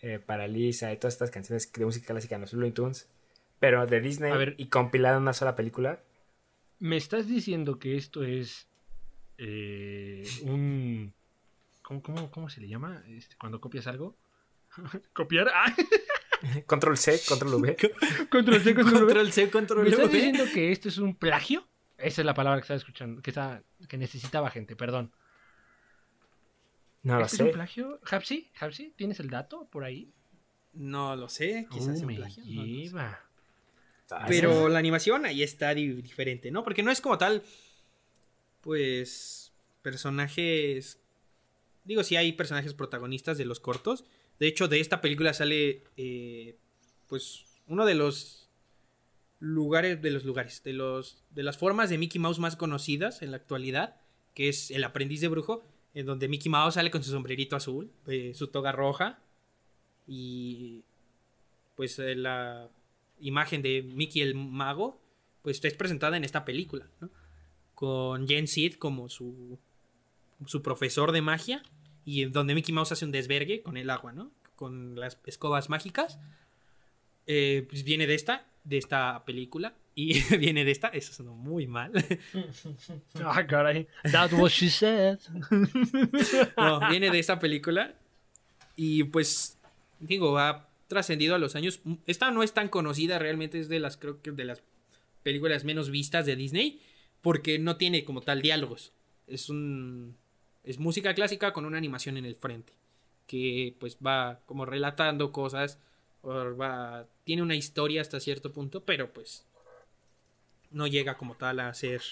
eh, 0.00 0.18
Paralisa 0.18 0.92
y 0.92 0.96
todas 0.96 1.14
estas 1.14 1.30
canciones 1.30 1.70
de 1.70 1.84
música 1.84 2.06
clásica 2.06 2.36
en 2.36 2.40
los 2.40 2.52
Looney 2.54 2.72
Tunes, 2.72 3.08
pero 3.60 3.86
de 3.86 4.00
Disney 4.00 4.54
y 4.56 4.68
compilado 4.68 5.18
en 5.18 5.22
una 5.22 5.34
sola 5.34 5.54
película. 5.54 6.00
¿Me 6.78 6.96
estás 6.96 7.28
diciendo 7.28 7.78
que 7.78 7.96
esto 7.96 8.24
es 8.24 8.66
eh, 9.38 10.24
un... 10.42 11.12
¿Cómo, 11.82 12.02
cómo, 12.02 12.30
cómo 12.30 12.48
se 12.48 12.62
le 12.62 12.68
llama? 12.68 13.02
Este, 13.08 13.36
cuando 13.36 13.60
copias 13.60 13.86
algo. 13.86 14.16
¿Copiar? 15.12 15.50
¡Ah! 15.52 15.74
Control 16.66 16.96
C, 16.96 17.20
Control 17.26 17.54
V. 17.54 17.76
control 18.30 18.60
C, 18.60 18.74
Control, 18.74 19.06
control 19.06 19.32
C, 19.32 19.50
Control 19.50 19.78
V. 19.80 19.84
¿Me 19.84 19.90
estás 19.90 20.12
diciendo 20.12 20.44
que 20.52 20.72
esto 20.72 20.88
es 20.88 20.98
un 20.98 21.14
plagio? 21.14 21.66
Esa 21.98 22.22
es 22.22 22.26
la 22.26 22.34
palabra 22.34 22.58
que 22.60 22.64
estaba 22.64 22.78
escuchando, 22.78 23.22
que, 23.22 23.30
está, 23.30 23.62
que 23.88 23.96
necesitaba 23.96 24.50
gente, 24.50 24.76
perdón. 24.76 25.12
No 27.02 27.18
lo 27.18 27.28
sé. 27.28 27.36
es 27.36 27.40
un 27.42 27.52
plagio? 27.52 28.00
¿Hapsi? 28.10 28.50
¿Hapsi? 28.58 28.94
¿Tienes 28.96 29.20
el 29.20 29.30
dato 29.30 29.68
por 29.70 29.84
ahí? 29.84 30.12
No 30.72 31.14
lo 31.14 31.28
sé, 31.28 31.68
quizás 31.70 32.00
uh, 32.00 32.06
un 32.06 32.16
plagio. 32.16 32.42
Pero 34.26 34.68
la 34.68 34.78
animación 34.78 35.24
ahí 35.24 35.42
está 35.42 35.74
diferente, 35.74 36.50
¿no? 36.50 36.64
Porque 36.64 36.82
no 36.82 36.90
es 36.90 37.00
como 37.00 37.16
tal, 37.18 37.42
pues, 38.60 39.52
personajes... 39.82 41.00
Digo, 41.84 42.02
sí 42.02 42.16
hay 42.16 42.32
personajes 42.32 42.74
protagonistas 42.74 43.38
de 43.38 43.44
los 43.44 43.60
cortos, 43.60 44.04
de 44.38 44.46
hecho, 44.46 44.68
de 44.68 44.80
esta 44.80 45.00
película 45.00 45.32
sale, 45.32 45.84
eh, 45.96 46.56
pues, 47.08 47.44
uno 47.66 47.86
de 47.86 47.94
los 47.94 48.48
lugares, 49.38 50.00
de 50.02 50.10
los 50.10 50.24
lugares, 50.24 50.62
de, 50.64 50.72
los, 50.72 51.22
de 51.30 51.42
las 51.42 51.58
formas 51.58 51.90
de 51.90 51.98
Mickey 51.98 52.20
Mouse 52.20 52.38
más 52.38 52.56
conocidas 52.56 53.22
en 53.22 53.30
la 53.30 53.36
actualidad, 53.36 53.96
que 54.34 54.48
es 54.48 54.70
El 54.70 54.84
aprendiz 54.84 55.20
de 55.20 55.28
brujo, 55.28 55.64
en 55.94 56.06
donde 56.06 56.28
Mickey 56.28 56.50
Mouse 56.50 56.74
sale 56.74 56.90
con 56.90 57.04
su 57.04 57.10
sombrerito 57.10 57.54
azul, 57.54 57.90
eh, 58.06 58.32
su 58.34 58.48
toga 58.48 58.72
roja 58.72 59.20
y 60.06 60.82
pues 61.76 61.98
eh, 61.98 62.14
la 62.14 62.68
imagen 63.20 63.62
de 63.62 63.82
Mickey 63.82 64.22
el 64.22 64.34
mago, 64.34 65.00
pues 65.42 65.64
es 65.64 65.74
presentada 65.74 66.16
en 66.16 66.24
esta 66.24 66.44
película. 66.44 66.88
Con 67.74 68.26
Jen 68.26 68.48
Sid 68.48 68.74
como 68.74 69.08
su, 69.08 69.58
su 70.46 70.62
profesor 70.62 71.12
de 71.12 71.22
magia 71.22 71.62
y 72.04 72.24
donde 72.26 72.54
Mickey 72.54 72.74
Mouse 72.74 72.92
hace 72.92 73.04
un 73.04 73.12
desvergue 73.12 73.62
con 73.62 73.76
el 73.76 73.90
agua, 73.90 74.12
¿no? 74.12 74.32
Con 74.56 74.94
las 74.96 75.18
escobas 75.26 75.68
mágicas. 75.68 76.18
Eh, 77.26 77.66
pues 77.68 77.84
viene 77.84 78.06
de 78.06 78.14
esta, 78.14 78.46
de 78.64 78.78
esta 78.78 79.24
película. 79.24 79.74
Y 79.94 80.20
viene 80.38 80.64
de 80.64 80.70
esta, 80.72 80.88
eso 80.88 81.12
sonó 81.12 81.34
muy 81.34 81.66
mal. 81.66 81.92
Ah, 83.24 83.46
caray. 83.46 83.86
That 84.10 84.32
what 84.32 84.50
she 84.50 84.68
said. 84.68 85.18
No, 86.56 86.80
viene 86.90 87.10
de 87.10 87.18
esta 87.18 87.38
película. 87.38 87.94
Y 88.76 89.04
pues, 89.04 89.58
digo, 90.00 90.38
ha 90.38 90.68
trascendido 90.88 91.34
a 91.34 91.38
los 91.38 91.54
años. 91.54 91.80
Esta 92.06 92.30
no 92.30 92.42
es 92.42 92.52
tan 92.52 92.68
conocida, 92.68 93.18
realmente 93.18 93.60
es 93.60 93.68
de 93.68 93.78
las, 93.78 93.96
creo 93.96 94.20
que 94.20 94.32
de 94.32 94.44
las 94.44 94.62
películas 95.22 95.64
menos 95.64 95.90
vistas 95.90 96.26
de 96.26 96.36
Disney. 96.36 96.80
Porque 97.22 97.58
no 97.58 97.76
tiene 97.76 98.04
como 98.04 98.20
tal 98.20 98.42
diálogos. 98.42 98.92
Es 99.26 99.48
un. 99.48 100.16
Es 100.64 100.78
música 100.78 101.14
clásica 101.14 101.52
con 101.52 101.64
una 101.64 101.78
animación 101.78 102.16
en 102.16 102.24
el 102.24 102.34
frente. 102.34 102.72
Que 103.26 103.76
pues 103.78 103.98
va 104.04 104.40
como 104.46 104.64
relatando 104.64 105.32
cosas. 105.32 105.78
Va, 106.24 107.06
tiene 107.24 107.42
una 107.42 107.54
historia 107.54 108.00
hasta 108.00 108.18
cierto 108.18 108.52
punto, 108.52 108.84
pero 108.84 109.12
pues 109.12 109.46
no 110.70 110.86
llega 110.86 111.16
como 111.16 111.36
tal 111.36 111.60
a 111.60 111.72
ser 111.74 112.02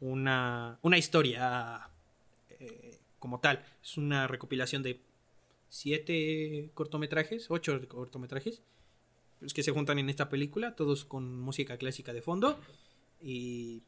una, 0.00 0.78
una 0.82 0.98
historia 0.98 1.88
eh, 2.60 2.98
como 3.18 3.40
tal. 3.40 3.64
Es 3.82 3.96
una 3.96 4.26
recopilación 4.26 4.82
de 4.82 5.00
siete 5.68 6.70
cortometrajes, 6.74 7.50
ocho 7.50 7.80
cortometrajes, 7.88 8.62
los 9.40 9.52
que 9.52 9.62
se 9.62 9.72
juntan 9.72 9.98
en 9.98 10.08
esta 10.08 10.28
película, 10.28 10.74
todos 10.74 11.04
con 11.04 11.40
música 11.40 11.76
clásica 11.76 12.12
de 12.12 12.22
fondo 12.22 12.58
y 13.20 13.82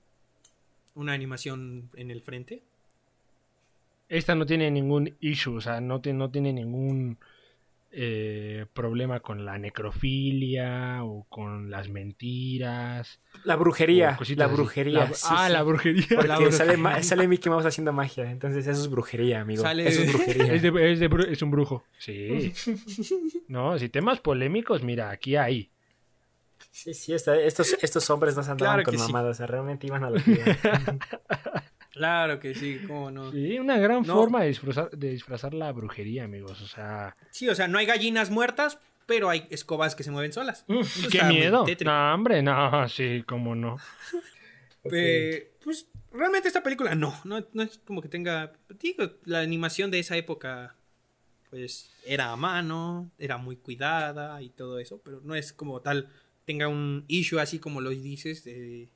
una 0.94 1.12
animación 1.12 1.90
en 1.94 2.10
el 2.10 2.22
frente. 2.22 2.62
Esta 4.08 4.34
no 4.34 4.46
tiene 4.46 4.70
ningún 4.70 5.16
issue, 5.20 5.56
o 5.56 5.60
sea, 5.60 5.80
no, 5.80 6.00
no 6.04 6.30
tiene 6.30 6.52
ningún 6.52 7.18
eh, 7.90 8.66
problema 8.74 9.20
con 9.20 9.46
la 9.46 9.56
necrofilia 9.58 11.02
o 11.04 11.24
con 11.30 11.70
las 11.70 11.88
mentiras. 11.88 13.18
La 13.44 13.56
brujería. 13.56 14.18
La 14.36 14.46
brujería. 14.46 15.10
ah, 15.24 15.48
la 15.48 15.62
brujería. 15.62 16.04
Porque 16.08 16.52
Sale, 16.52 17.02
sale, 17.02 17.28
Mickey 17.28 17.50
Mouse 17.50 17.64
haciendo 17.64 17.92
magia. 17.92 18.30
Entonces 18.30 18.66
eso 18.66 18.82
es 18.82 18.90
brujería, 18.90 19.40
amigo. 19.40 19.66
Eso 19.66 20.02
es 20.02 20.12
brujería. 20.12 20.52
es, 21.30 21.42
un 21.42 21.50
brujo. 21.50 21.84
Sí. 21.98 22.52
no, 23.48 23.78
si 23.78 23.88
temas 23.88 24.20
polémicos, 24.20 24.82
mira, 24.82 25.10
aquí 25.10 25.36
hay. 25.36 25.70
Sí, 26.70 26.92
sí, 26.92 27.14
estos, 27.14 27.38
estos 27.82 28.10
hombres 28.10 28.36
no 28.36 28.42
se 28.42 28.50
andaban 28.50 28.82
con 28.82 28.96
mamadas. 28.96 29.30
O 29.30 29.34
sea, 29.38 29.46
realmente 29.46 29.86
iban 29.86 30.04
a 30.04 30.10
lo 30.10 30.20
Claro 31.98 32.38
que 32.38 32.54
sí, 32.54 32.78
cómo 32.86 33.10
no. 33.10 33.32
Sí, 33.32 33.58
una 33.58 33.76
gran 33.76 34.04
forma 34.04 34.42
de 34.42 34.48
disfrazar, 34.48 34.90
de 34.90 35.10
disfrazar 35.10 35.52
la 35.52 35.72
brujería, 35.72 36.24
amigos. 36.24 36.62
O 36.62 36.68
sea. 36.68 37.16
Sí, 37.30 37.48
o 37.48 37.54
sea, 37.54 37.66
no 37.66 37.78
hay 37.78 37.86
gallinas 37.86 38.30
muertas, 38.30 38.78
pero 39.04 39.28
hay 39.28 39.48
escobas 39.50 39.96
que 39.96 40.04
se 40.04 40.12
mueven 40.12 40.32
solas. 40.32 40.64
¡Qué 41.10 41.22
miedo! 41.24 41.66
No, 41.84 42.14
hombre, 42.14 42.40
no, 42.40 42.88
sí, 42.88 43.24
cómo 43.26 43.54
no. 43.54 43.76
Pues 44.82 45.86
realmente 46.12 46.48
esta 46.48 46.62
película 46.62 46.94
no, 46.94 47.14
no, 47.24 47.44
no 47.52 47.62
es 47.62 47.78
como 47.84 48.00
que 48.00 48.08
tenga. 48.08 48.52
Digo, 48.80 49.10
la 49.24 49.40
animación 49.40 49.90
de 49.90 49.98
esa 49.98 50.16
época, 50.16 50.76
pues 51.50 51.90
era 52.06 52.30
a 52.32 52.36
mano, 52.36 53.10
era 53.18 53.36
muy 53.36 53.56
cuidada 53.56 54.40
y 54.40 54.48
todo 54.48 54.78
eso, 54.78 55.02
pero 55.04 55.20
no 55.24 55.34
es 55.34 55.52
como 55.52 55.80
tal, 55.80 56.08
tenga 56.46 56.68
un 56.68 57.04
issue 57.08 57.38
así 57.38 57.58
como 57.58 57.82
lo 57.82 57.90
dices 57.90 58.44
de 58.44 58.88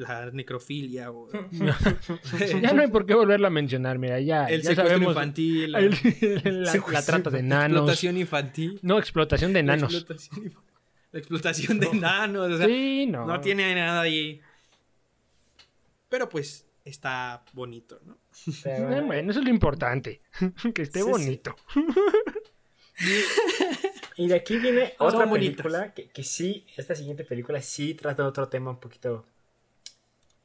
la 0.00 0.30
necrofilia 0.30 1.10
o... 1.10 1.28
ya 2.62 2.72
no 2.72 2.82
hay 2.82 2.88
por 2.88 3.06
qué 3.06 3.14
volverla 3.14 3.48
a 3.48 3.50
mencionar, 3.50 3.98
mira, 3.98 4.20
ya, 4.20 4.46
el 4.46 4.62
ya 4.62 4.74
secuestro 4.74 5.08
infantil, 5.08 5.72
la, 5.72 7.02
trata 7.02 7.30
de 7.30 7.42
nanos. 7.42 7.78
Explotación 7.78 8.16
infantil. 8.16 8.78
No, 8.82 8.98
explotación 8.98 9.52
de 9.52 9.62
nanos. 9.62 9.92
La 11.12 11.18
explotación, 11.18 11.80
de 11.80 11.92
nanos. 11.92 12.60
sí, 12.64 13.06
no. 13.06 13.26
No 13.26 13.40
tiene 13.40 13.74
nada 13.74 14.02
ahí. 14.02 14.40
Pero 16.08 16.28
pues 16.28 16.66
está 16.84 17.44
bonito, 17.52 18.00
¿no? 18.04 18.16
bueno, 19.06 19.30
eso 19.30 19.40
es 19.40 19.44
lo 19.44 19.50
importante. 19.50 20.22
que 20.74 20.82
esté 20.82 21.02
bonito. 21.02 21.54
Y 24.16 24.28
de 24.28 24.34
aquí 24.34 24.58
viene 24.58 24.92
otra 24.98 25.30
película 25.30 25.94
que, 25.94 26.10
que, 26.10 26.22
sí, 26.22 26.66
esta 26.76 26.94
siguiente 26.94 27.24
película 27.24 27.62
sí 27.62 27.94
trata 27.94 28.26
otro 28.26 28.48
tema 28.48 28.70
un 28.70 28.78
poquito 28.78 29.24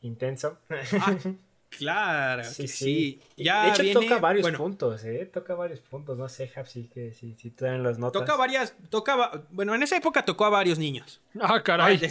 intenso. 0.05 0.59
Ah, 0.69 1.15
claro, 1.77 2.43
sí, 2.43 2.67
sí. 2.67 3.21
Ya 3.37 3.65
de 3.65 3.89
hecho, 3.89 3.99
toca 3.99 4.19
varios 4.19 4.51
puntos, 4.51 5.03
¿eh? 5.03 5.29
Toca 5.31 5.55
varios 5.55 5.79
puntos. 5.81 6.17
No 6.17 6.29
sé, 6.29 6.51
Hap, 6.55 6.67
si, 6.67 6.89
si, 7.13 7.33
si 7.33 7.49
tú 7.51 7.65
los 7.65 7.99
notas. 7.99 8.21
Toca 8.21 8.35
varias. 8.35 8.75
Toca, 8.89 9.43
bueno, 9.51 9.75
en 9.75 9.83
esa 9.83 9.97
época 9.97 10.23
tocó 10.23 10.45
a 10.45 10.49
varios 10.49 10.79
niños. 10.79 11.21
Ah, 11.39 11.61
caray. 11.61 11.99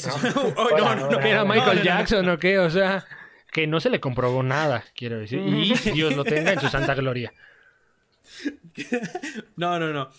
no, 0.56 0.94
no, 0.94 1.10
no, 1.10 1.20
¿Era 1.20 1.44
Michael 1.44 1.82
Jackson 1.82 2.28
o 2.28 2.38
qué? 2.38 2.58
O 2.58 2.70
sea, 2.70 3.06
que 3.52 3.66
no 3.66 3.80
se 3.80 3.90
le 3.90 4.00
comprobó 4.00 4.42
nada, 4.42 4.84
quiero 4.96 5.18
decir. 5.18 5.38
Y 5.40 5.74
Dios 5.92 6.16
lo 6.16 6.24
tenga 6.24 6.52
en 6.52 6.60
su 6.60 6.68
santa 6.68 6.94
gloria. 6.94 7.32
no, 9.56 9.78
no, 9.78 9.92
no. 9.92 10.10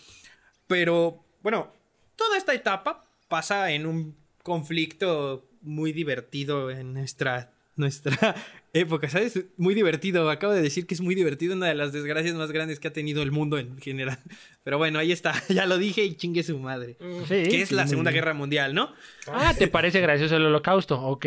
Pero, 0.68 1.24
bueno, 1.42 1.72
toda 2.16 2.38
esta 2.38 2.54
etapa 2.54 3.04
pasa 3.28 3.72
en 3.72 3.86
un 3.86 4.16
conflicto 4.42 5.50
muy 5.62 5.92
divertido 5.92 6.72
en 6.72 6.94
nuestra 6.94 7.52
nuestra 7.76 8.36
época, 8.74 9.10
¿sabes? 9.10 9.46
Muy 9.58 9.74
divertido. 9.74 10.30
Acabo 10.30 10.54
de 10.54 10.62
decir 10.62 10.88
que 10.88 10.94
es 10.94 11.02
muy 11.02 11.16
divertido, 11.16 11.56
una 11.56 11.68
de 11.68 11.76
las 11.76 11.94
desgracias 11.94 12.36
más 12.36 12.52
grandes 12.52 12.80
que 12.80 12.88
ha 12.88 12.94
tenido 12.94 13.22
el 13.22 13.32
mundo 13.32 13.58
en 13.58 13.78
general. 13.80 14.20
Pero 14.64 14.78
bueno, 14.78 15.00
ahí 15.00 15.12
está, 15.12 15.34
ya 15.50 15.66
lo 15.66 15.78
dije 15.78 16.04
y 16.04 16.16
chingue 16.16 16.44
su 16.44 16.58
madre. 16.60 16.98
Sí, 17.28 17.44
que 17.48 17.62
es 17.62 17.72
la 17.72 17.88
Segunda 17.88 18.12
Guerra 18.12 18.34
Mundial, 18.34 18.74
¿no? 18.74 18.94
Ah, 19.28 19.54
¿te 19.58 19.68
parece 19.68 20.02
gracioso 20.02 20.36
el 20.36 20.46
holocausto? 20.46 21.00
Ok. 21.02 21.26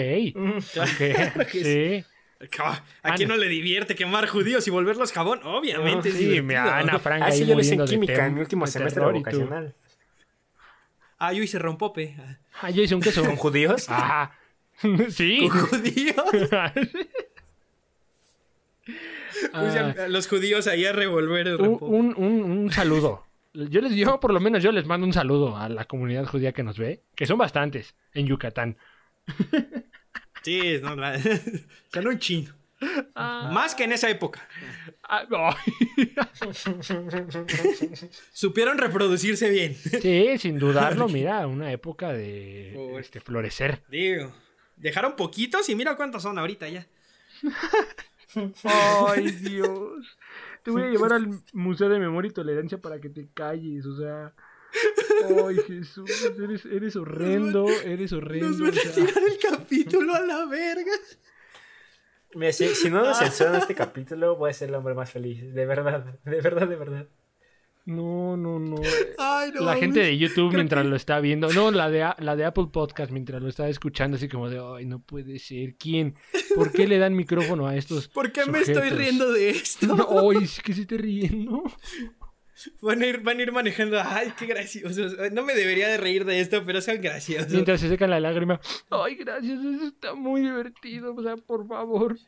sí. 1.50 2.04
¿A 3.02 3.14
quién 3.16 3.28
no 3.28 3.36
le 3.36 3.48
divierte 3.48 3.96
quemar 3.96 4.28
judíos 4.28 4.66
y 4.68 4.70
volverlos 4.70 5.12
jabón? 5.12 5.40
Obviamente. 5.42 6.12
sí, 6.12 6.40
me 6.40 6.56
Ana 6.56 6.98
Frank 7.00 7.22
Así 7.22 7.44
yo 7.44 7.58
hice 7.58 7.74
en 7.74 7.84
química 7.84 8.26
en 8.26 8.34
mi 8.34 8.40
último 8.40 8.66
semestre 8.66 9.04
vocacional. 9.04 9.74
Ah, 11.18 11.32
yo 11.32 11.42
hice 11.42 11.58
rompope. 11.58 12.16
Ah, 12.60 12.70
yo 12.70 12.80
hice 12.80 12.94
un 12.94 13.00
queso. 13.00 13.24
¿Con 13.24 13.34
judíos? 13.34 13.86
Ah. 13.88 14.30
Sí. 15.10 15.48
¿Con 15.48 15.60
judíos? 15.60 16.16
Ah. 19.52 19.94
los 20.08 20.26
judíos 20.26 20.66
ahí 20.66 20.84
a 20.84 20.92
revolver 20.92 21.46
el 21.46 21.60
un, 21.60 22.14
un, 22.16 22.42
un, 22.42 22.72
saludo. 22.72 23.24
Yo 23.52 23.80
les 23.80 23.92
digo, 23.92 24.18
por 24.18 24.32
lo 24.32 24.40
menos 24.40 24.64
yo 24.64 24.72
les 24.72 24.84
mando 24.86 25.06
un 25.06 25.12
saludo 25.12 25.56
a 25.56 25.68
la 25.68 25.84
comunidad 25.84 26.26
judía 26.26 26.52
que 26.52 26.64
nos 26.64 26.76
ve, 26.76 27.02
que 27.14 27.26
son 27.26 27.38
bastantes 27.38 27.94
en 28.14 28.26
Yucatán. 28.26 28.76
Sí, 30.42 30.78
no, 30.80 30.94
la... 30.94 31.18
son 31.92 32.06
un 32.06 32.18
chino. 32.18 32.54
Ah. 33.14 33.50
Más 33.52 33.74
que 33.74 33.84
en 33.84 33.92
esa 33.92 34.08
época. 34.08 34.48
Ah, 35.02 35.26
Supieron 38.32 38.78
reproducirse 38.78 39.50
bien. 39.50 39.74
Sí, 39.74 40.38
sin 40.38 40.58
dudarlo, 40.58 41.08
mira, 41.08 41.46
una 41.46 41.72
época 41.72 42.12
de 42.12 42.98
este, 42.98 43.20
florecer. 43.20 43.82
Digo. 43.88 44.32
Dejaron 44.78 45.16
poquitos 45.16 45.68
y 45.68 45.74
mira 45.74 45.96
cuántos 45.96 46.22
son 46.22 46.38
ahorita 46.38 46.68
ya. 46.68 46.86
Ay, 48.64 49.30
Dios. 49.42 50.18
Te 50.62 50.70
voy 50.70 50.82
a 50.82 50.90
llevar 50.90 51.12
al 51.12 51.28
Museo 51.52 51.88
de 51.88 51.98
Memoria 51.98 52.30
y 52.30 52.34
Tolerancia 52.34 52.78
para 52.78 53.00
que 53.00 53.08
te 53.08 53.28
calles, 53.32 53.86
o 53.86 53.96
sea. 53.96 54.34
Ay, 55.46 55.56
Jesús, 55.66 56.10
eres, 56.38 56.66
eres 56.66 56.96
horrendo, 56.96 57.66
eres 57.84 58.12
horrendo. 58.12 58.48
Nos 58.48 58.60
van 58.60 58.78
a 58.78 58.92
tirar 58.92 59.22
el 59.24 59.38
capítulo 59.38 60.14
a 60.14 60.20
la 60.20 60.44
verga. 60.46 60.92
Mira, 62.34 62.52
si, 62.52 62.68
si 62.74 62.90
no 62.90 63.02
nos 63.02 63.18
censuran 63.18 63.56
este 63.56 63.74
capítulo, 63.74 64.36
voy 64.36 64.50
a 64.50 64.52
ser 64.52 64.68
el 64.68 64.74
hombre 64.74 64.94
más 64.94 65.10
feliz. 65.10 65.54
De 65.54 65.64
verdad, 65.64 66.04
de 66.24 66.40
verdad, 66.40 66.68
de 66.68 66.76
verdad. 66.76 67.08
No, 67.88 68.36
no, 68.36 68.58
no. 68.58 68.76
la 69.60 69.76
gente 69.76 70.00
de 70.00 70.18
YouTube 70.18 70.52
mientras 70.52 70.84
lo 70.84 70.94
está 70.94 71.20
viendo. 71.20 71.50
No, 71.54 71.70
la 71.70 71.88
de, 71.88 72.06
la 72.18 72.36
de 72.36 72.44
Apple 72.44 72.66
Podcast 72.70 73.10
mientras 73.10 73.40
lo 73.40 73.48
está 73.48 73.66
escuchando, 73.66 74.18
así 74.18 74.28
como 74.28 74.50
de, 74.50 74.60
ay, 74.62 74.84
no 74.84 74.98
puede 74.98 75.38
ser. 75.38 75.74
¿Quién? 75.76 76.14
¿Por 76.54 76.70
qué 76.70 76.86
le 76.86 76.98
dan 76.98 77.16
micrófono 77.16 77.66
a 77.66 77.74
estos? 77.76 78.06
¿Por 78.14 78.30
qué 78.30 78.44
me 78.44 78.58
estoy 78.58 78.90
riendo 78.90 79.32
de 79.32 79.50
esto? 79.50 79.86
No, 79.96 80.06
ay, 80.30 80.46
que 80.62 80.74
se 80.74 80.84
te 80.84 80.98
riendo. 80.98 81.62
Van 82.82 83.00
a, 83.00 83.06
ir, 83.06 83.22
van 83.22 83.38
a 83.38 83.42
ir 83.42 83.52
manejando. 83.52 83.98
Ay, 84.04 84.34
qué 84.38 84.44
gracioso. 84.44 85.06
No 85.32 85.42
me 85.42 85.54
debería 85.54 85.88
de 85.88 85.96
reír 85.96 86.26
de 86.26 86.40
esto, 86.40 86.66
pero 86.66 86.82
son 86.82 87.00
graciosos. 87.00 87.52
Mientras 87.52 87.80
se 87.80 87.88
secan 87.88 88.10
la 88.10 88.20
lágrima. 88.20 88.60
Ay, 88.90 89.14
gracias, 89.14 89.60
eso 89.60 89.86
está 89.86 90.14
muy 90.14 90.42
divertido. 90.42 91.14
O 91.14 91.22
sea, 91.22 91.38
por 91.38 91.66
favor. 91.66 92.18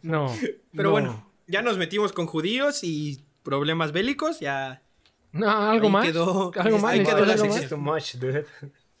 No. 0.00 0.34
Pero 0.74 0.90
bueno, 0.90 1.30
ya 1.46 1.60
nos 1.60 1.76
metimos 1.76 2.14
con 2.14 2.26
judíos 2.26 2.82
y 2.82 3.27
problemas 3.42 3.92
bélicos, 3.92 4.40
ya 4.40 4.82
No, 5.32 5.50
algo 5.50 5.88
más. 5.88 6.06
Quedó, 6.06 6.52
algo 6.56 6.78
más. 6.78 6.92
Ahí 6.92 7.02
quedó 7.02 7.24
la 7.24 7.36
sección. 7.36 7.68
Too 7.68 7.78
much, 7.78 8.14
dude. 8.14 8.46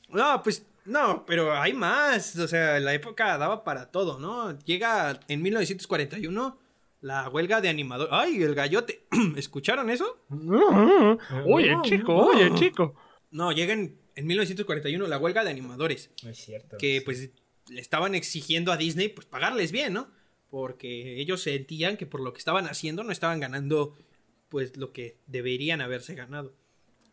No, 0.08 0.42
pues 0.42 0.66
no, 0.84 1.26
pero 1.26 1.52
hay 1.52 1.74
más. 1.74 2.36
O 2.36 2.48
sea, 2.48 2.80
la 2.80 2.94
época 2.94 3.36
daba 3.36 3.62
para 3.62 3.90
todo, 3.90 4.18
¿no? 4.18 4.58
Llega 4.60 5.20
en 5.28 5.42
1941 5.42 6.58
la 7.00 7.28
huelga 7.28 7.60
de 7.60 7.68
animador. 7.68 8.08
¡Ay, 8.10 8.42
el 8.42 8.54
gallote! 8.54 9.06
¿Escucharon 9.36 9.90
eso? 9.90 10.24
oye, 11.46 11.76
chico, 11.82 12.14
oye, 12.14 12.54
chico. 12.54 12.94
No, 13.30 13.52
llega 13.52 13.74
en, 13.74 13.98
en 14.14 14.26
1941 14.26 15.06
la 15.06 15.18
huelga 15.18 15.44
de 15.44 15.50
animadores. 15.50 16.10
No 16.22 16.30
es 16.30 16.38
cierto. 16.38 16.78
Que 16.78 17.02
pues 17.04 17.30
le 17.68 17.80
estaban 17.80 18.14
exigiendo 18.14 18.72
a 18.72 18.76
Disney 18.76 19.08
pues 19.08 19.26
pagarles 19.26 19.72
bien, 19.72 19.92
¿no? 19.92 20.08
Porque 20.50 21.20
ellos 21.20 21.42
sentían 21.42 21.98
que 21.98 22.06
por 22.06 22.20
lo 22.20 22.32
que 22.32 22.38
estaban 22.38 22.66
haciendo 22.66 23.04
no 23.04 23.12
estaban 23.12 23.40
ganando 23.40 23.94
pues 24.48 24.76
lo 24.76 24.92
que 24.92 25.18
deberían 25.26 25.80
haberse 25.80 26.14
ganado. 26.14 26.54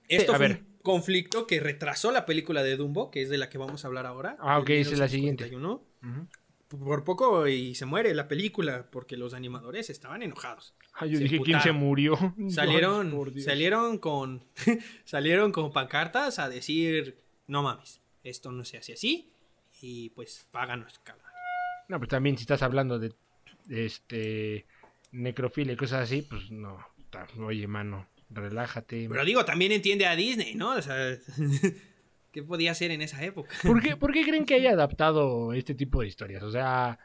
Esto 0.08 0.34
a 0.34 0.38
fue 0.38 0.48
ver. 0.48 0.58
un 0.58 0.78
conflicto 0.82 1.48
que 1.48 1.60
retrasó 1.60 2.12
la 2.12 2.26
película 2.26 2.64
de 2.64 2.78
Dumbo, 2.78 3.12
que 3.12 3.22
es 3.22 3.30
de 3.30 3.38
la 3.38 3.50
que 3.50 3.58
vamos 3.58 3.84
a 3.84 3.88
hablar 3.88 4.06
ahora. 4.06 4.38
Ah, 4.40 4.60
ok, 4.60 4.70
esa 4.72 4.94
es 4.94 5.00
la 5.00 5.10
siguiente. 5.10 5.46
1941. 5.46 6.30
Por 6.68 7.04
poco 7.04 7.48
y 7.48 7.76
se 7.76 7.86
muere 7.86 8.14
la 8.16 8.28
película 8.28 8.88
porque 8.92 9.18
los 9.18 9.34
animadores 9.34 9.90
estaban 9.90 10.24
enojados. 10.24 10.74
Ay, 10.94 11.12
yo 11.12 11.18
Se 11.18 11.24
dije, 11.24 11.40
¿quién 11.42 11.62
se 11.62 11.72
murió? 11.72 12.18
Salieron, 12.50 13.14
Ay, 13.14 13.42
salieron 13.42 13.98
con 14.00 14.44
salieron 15.06 15.52
con 15.52 15.72
pancartas 15.72 16.40
a 16.40 16.50
decir, 16.50 17.20
no 17.48 17.62
mames, 17.62 18.02
esto 18.24 18.52
no 18.52 18.66
se 18.66 18.78
hace 18.78 18.94
así 18.94 19.32
y 19.82 20.10
pues 20.10 20.48
páganos, 20.52 21.00
cabrón. 21.04 21.26
No, 21.88 22.00
pues 22.00 22.10
también 22.10 22.38
si 22.38 22.42
estás 22.42 22.64
hablando 22.64 22.98
de, 22.98 23.14
de, 23.66 23.86
este 23.86 24.66
necrofilia 25.12 25.74
y 25.74 25.78
cosas 25.78 26.04
así, 26.04 26.24
pues 26.24 26.50
no. 26.50 26.80
Oye, 27.40 27.68
mano, 27.68 28.08
relájate. 28.30 29.08
Pero 29.10 29.26
digo, 29.26 29.46
también 29.46 29.72
entiende 29.72 30.06
a 30.06 30.16
Disney, 30.16 30.56
¿no? 30.56 30.72
O 30.76 30.82
sea, 30.82 31.18
¿qué 32.32 32.44
podía 32.44 32.72
hacer 32.72 32.92
en 32.92 33.02
esa 33.02 33.24
época? 33.24 33.50
¿Por 33.64 33.82
qué, 33.82 33.96
por 33.98 34.12
qué 34.14 34.24
creen 34.24 34.46
que 34.46 34.56
haya 34.56 34.72
adaptado 34.72 35.54
este 35.54 35.76
tipo 35.76 36.02
de 36.02 36.08
historias? 36.08 36.44
O 36.44 36.52
sea, 36.52 37.00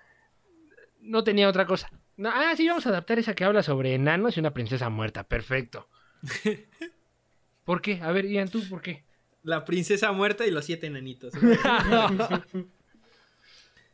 no 1.01 1.25
tenía 1.25 1.49
otra 1.49 1.67
cosa. 1.67 1.91
No, 2.17 2.29
ah, 2.33 2.55
sí, 2.57 2.69
vamos 2.69 2.85
a 2.87 2.91
adaptar 2.91 3.19
esa 3.19 3.35
que 3.35 3.45
habla 3.45 3.63
sobre 3.63 3.95
enanos 3.95 4.37
y 4.37 4.41
una 4.41 4.53
princesa 4.53 4.89
muerta. 4.91 5.25
Perfecto. 5.25 5.89
¿Por 7.65 7.81
qué? 7.81 8.01
A 8.03 8.13
ver, 8.13 8.27
Ian, 8.27 8.49
¿tú 8.49 8.63
por 8.69 8.83
qué? 8.83 9.05
La 9.43 9.65
princesa 9.65 10.13
muerta 10.13 10.47
y 10.47 10.51
los 10.51 10.67
siete 10.67 10.87
enanitos. 10.89 11.33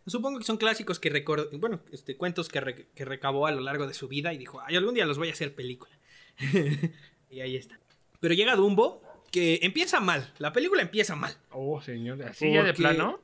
Supongo 0.07 0.39
que 0.39 0.45
son 0.45 0.57
clásicos 0.57 1.01
que 1.01 1.11
recordó, 1.11 1.49
bueno, 1.59 1.81
este, 1.93 2.17
cuentos 2.17 2.49
que, 2.49 2.61
re- 2.61 2.89
que 2.95 3.05
recabó 3.05 3.47
a 3.47 3.51
lo 3.53 3.61
largo 3.61 3.87
de 3.89 3.95
su 3.95 4.07
vida 4.07 4.33
y 4.33 4.39
dijo, 4.39 4.61
ay, 4.65 4.77
algún 4.77 4.95
día 4.95 5.05
los 5.05 5.19
voy 5.19 5.29
a 5.29 5.33
hacer 5.33 5.55
película. 5.55 5.96
y 7.31 7.41
ahí 7.41 7.57
está. 7.57 7.79
Pero 8.21 8.35
llega 8.35 8.57
Dumbo, 8.57 9.03
que 9.31 9.61
empieza 9.63 10.01
mal, 10.01 10.33
la 10.39 10.53
película 10.53 10.83
empieza 10.83 11.17
mal. 11.17 11.37
oh, 11.51 11.81
señor, 11.83 12.23
así 12.23 12.53
ya 12.53 12.63
de 12.63 12.75
plano. 12.75 13.21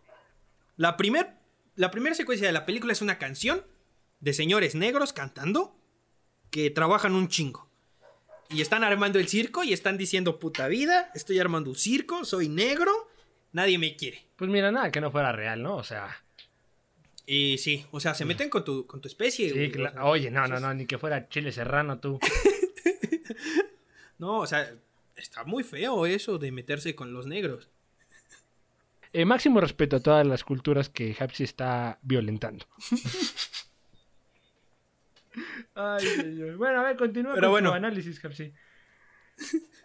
La 0.77 0.97
primera 0.97 1.39
la 1.75 1.91
primer 1.91 2.15
secuencia 2.15 2.47
de 2.47 2.53
la 2.53 2.67
película 2.67 2.93
es 2.93 3.01
una 3.01 3.19
canción 3.19 3.65
de 4.21 4.33
señores 4.35 4.75
negros 4.75 5.13
cantando 5.15 5.75
que 6.51 6.71
trabajan 6.71 7.15
un 7.15 7.29
chingo. 7.29 7.67
Y 8.51 8.61
están 8.61 8.85
armando 8.85 9.19
el 9.19 9.27
circo 9.29 9.65
y 9.65 9.73
están 9.73 9.97
diciendo 9.97 10.39
puta 10.39 10.69
vida, 10.69 11.11
estoy 11.15 11.39
armando 11.39 11.71
un 11.71 11.77
circo, 11.77 12.27
soy 12.27 12.49
negro, 12.51 12.93
nadie 13.53 13.79
me 13.79 13.97
quiere. 13.97 14.27
Pues 14.37 14.51
mira, 14.51 14.71
nada, 14.71 14.91
que 14.91 15.01
no 15.01 15.11
fuera 15.11 15.33
real, 15.33 15.63
¿no? 15.63 15.77
O 15.77 15.83
sea, 15.85 16.23
Y 17.25 17.57
sí, 17.57 17.87
o 17.91 18.01
sea, 18.01 18.13
se 18.13 18.27
meten 18.27 18.51
con 18.51 18.63
tu, 18.65 18.87
con 18.87 19.01
tu 19.01 19.09
especie. 19.09 19.49
sí, 19.49 19.55
güey, 19.55 19.73
cla- 19.73 19.91
o 19.91 19.93
sea, 19.93 20.05
oye, 20.05 20.31
no, 20.31 20.47
no, 20.47 20.61
no, 20.61 20.75
ni 20.75 20.85
que 20.85 20.99
fuera 20.99 21.29
chile 21.31 21.51
serrano 21.53 21.99
tú. 22.01 22.21
No, 24.19 24.39
o 24.39 24.47
sea, 24.47 24.73
está 25.17 25.45
muy 25.45 25.65
feo 25.65 26.07
eso 26.07 26.39
de 26.39 26.53
meterse 26.53 26.95
con 26.95 27.13
los 27.13 27.27
negros. 27.27 27.71
Eh, 29.13 29.25
máximo 29.25 29.61
respeto 29.61 29.97
a 29.97 30.01
todas 30.01 30.27
las 30.27 30.45
culturas 30.45 30.89
que 30.89 31.15
Hapsi 31.19 31.45
está 31.45 31.99
violentando. 32.03 32.65
Ay, 35.75 36.07
señor. 36.07 36.57
Bueno, 36.57 36.81
a 36.81 36.85
ver, 36.85 36.97
continúa 36.97 37.35
Pero 37.35 37.49
con 37.49 37.51
bueno. 37.53 37.71
tu 37.71 37.77
análisis, 37.77 38.25
Hapsi. 38.25 38.53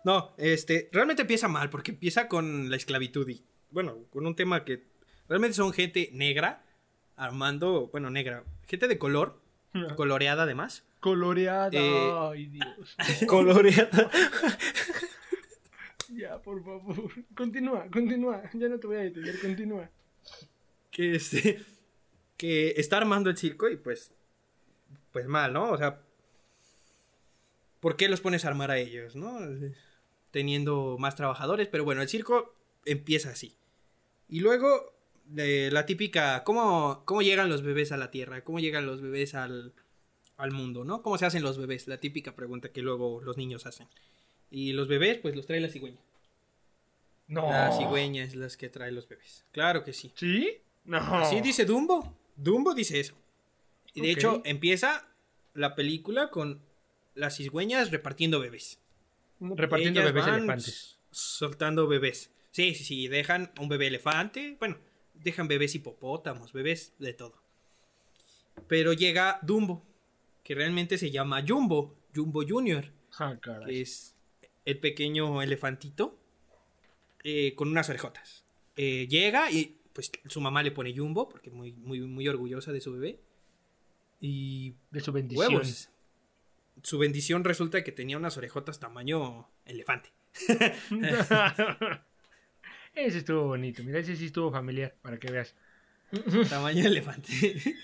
No, 0.04 0.34
este, 0.38 0.90
realmente 0.94 1.24
empieza 1.24 1.48
mal 1.48 1.70
porque 1.70 1.92
empieza 1.92 2.28
con 2.28 2.70
la 2.70 2.78
esclavitud 2.78 3.28
y, 3.28 3.44
bueno, 3.72 4.06
con 4.10 4.26
un 4.26 4.36
tema 4.36 4.64
que 4.64 4.86
realmente 5.28 5.56
son 5.56 5.74
gente 5.74 6.10
negra 6.14 6.64
armando, 7.18 7.88
bueno, 7.92 8.10
negra, 8.10 8.44
gente 8.68 8.88
de 8.88 8.98
color, 8.98 9.42
coloreada 9.96 10.44
además. 10.44 10.84
Coloreada. 11.00 11.70
Eh, 11.74 12.12
Ay, 12.32 12.48
Dios. 12.48 12.96
Coloreada. 13.28 14.10
Ya, 16.10 16.42
por 16.42 16.64
favor. 16.64 17.12
Continúa, 17.36 17.86
continúa. 17.92 18.42
Ya 18.54 18.70
no 18.70 18.80
te 18.80 18.88
voy 18.88 18.96
a 18.96 19.00
detener, 19.02 19.40
continúa. 19.42 19.90
que 20.90 21.16
este 21.16 21.62
que 22.38 22.76
está 22.78 22.98
armando 22.98 23.30
el 23.30 23.38
circo 23.38 23.70
y 23.70 23.76
pues 23.78 24.12
pues 25.12 25.28
mal, 25.28 25.52
¿no? 25.52 25.70
O 25.70 25.78
sea, 25.78 26.00
¿por 27.82 27.98
qué 27.98 28.08
los 28.08 28.22
pones 28.22 28.46
a 28.46 28.48
armar 28.48 28.72
a 28.72 28.78
ellos, 28.78 29.16
no? 29.16 29.38
Teniendo 30.32 30.98
más 30.98 31.16
trabajadores, 31.16 31.68
pero 31.68 31.84
bueno, 31.84 32.02
el 32.02 32.08
circo 32.10 32.56
empieza 32.86 33.30
así. 33.32 33.58
Y 34.30 34.40
luego 34.40 34.94
la 35.34 35.86
típica, 35.86 36.44
¿cómo, 36.44 37.04
¿cómo 37.06 37.22
llegan 37.22 37.50
los 37.50 37.62
bebés 37.62 37.92
a 37.92 37.98
la 37.98 38.12
Tierra? 38.12 38.44
¿Cómo 38.44 38.60
llegan 38.60 38.86
los 38.86 39.02
bebés 39.02 39.36
al, 39.36 39.74
al 40.38 40.52
mundo, 40.52 40.84
no? 40.84 41.02
¿Cómo 41.02 41.18
se 41.18 41.26
hacen 41.26 41.44
los 41.44 41.58
bebés? 41.58 41.88
La 41.88 41.98
típica 41.98 42.36
pregunta 42.36 42.70
que 42.70 42.82
luego 42.82 43.22
los 43.22 43.38
niños 43.38 43.66
hacen. 43.66 43.88
Y 44.50 44.74
los 44.74 44.88
bebés, 44.88 45.18
pues 45.18 45.36
los 45.36 45.46
trae 45.46 45.60
la 45.60 45.70
cigüeña. 45.70 46.00
No. 47.28 47.50
La 47.50 47.72
cigüeña 47.72 48.24
es 48.24 48.36
las 48.36 48.56
que 48.56 48.70
trae 48.70 48.92
los 48.92 49.08
bebés. 49.08 49.46
Claro 49.52 49.84
que 49.84 49.94
sí. 49.94 50.14
¿Sí? 50.16 50.60
No. 50.86 50.98
Así 50.98 51.42
dice 51.42 51.66
Dumbo. 51.66 52.18
Dumbo 52.36 52.74
dice 52.74 53.00
eso. 53.00 53.16
Y 53.94 54.02
de 54.02 54.12
hecho 54.12 54.42
empieza 54.46 55.08
la 55.54 55.76
película 55.76 56.30
con 56.30 56.62
las 57.16 57.36
cigüeñas 57.36 57.92
repartiendo 57.92 58.40
bebés. 58.40 58.80
Repartiendo 59.40 60.00
Ellas 60.00 60.14
bebés 60.14 60.28
elefantes. 60.28 61.00
Soltando 61.12 61.88
bebés. 61.88 62.32
Sí, 62.52 62.74
sí, 62.76 62.84
sí. 62.84 63.08
Dejan 63.08 63.52
un 63.60 63.68
bebé 63.68 63.88
elefante. 63.88 64.56
Bueno, 64.60 64.78
dejan 65.24 65.48
bebés 65.48 65.76
hipopótamos, 65.76 66.54
bebés 66.54 66.94
de 67.00 67.14
todo. 67.14 67.42
Pero 68.68 68.94
llega 68.94 69.40
Dumbo, 69.42 69.86
que 70.44 70.56
realmente 70.56 70.98
se 70.98 71.12
llama 71.12 71.44
Jumbo, 71.48 71.96
Jumbo 72.16 72.44
Junior, 72.48 72.92
Ah, 73.20 73.36
que 73.66 73.82
es 73.82 74.16
el 74.66 74.80
pequeño 74.80 75.42
elefantito 75.42 76.18
eh, 77.24 77.56
con 77.56 77.70
unas 77.70 77.90
orejotas. 77.90 78.44
Eh, 78.76 79.08
llega 79.10 79.50
y 79.52 79.78
pues 79.94 80.12
su 80.28 80.40
mamá 80.42 80.62
le 80.62 80.72
pone 80.72 80.96
Jumbo, 80.96 81.28
porque 81.28 81.50
muy, 81.50 81.74
muy, 81.74 82.00
muy 82.02 82.28
orgullosa 82.28 82.72
de 82.72 82.82
su 82.82 82.92
bebé. 82.94 83.20
Y 84.22 84.76
De 84.92 85.00
su 85.00 85.12
bendición. 85.12 85.54
huevos. 85.54 85.90
Su 86.84 87.00
bendición 87.00 87.44
resulta 87.44 87.84
que 87.84 87.92
tenía 87.92 88.18
unas 88.18 88.38
orejotas 88.38 88.80
tamaño 88.80 89.50
elefante. 89.66 90.12
ese 93.06 93.20
estuvo 93.20 93.44
bonito. 93.48 93.84
Mira, 93.84 94.00
ese 94.00 94.16
sí 94.16 94.26
estuvo 94.28 94.52
familiar, 94.52 94.96
para 95.02 95.18
que 95.20 95.32
veas. 95.32 95.56
tamaño 96.50 96.86
elefante. 96.86 97.32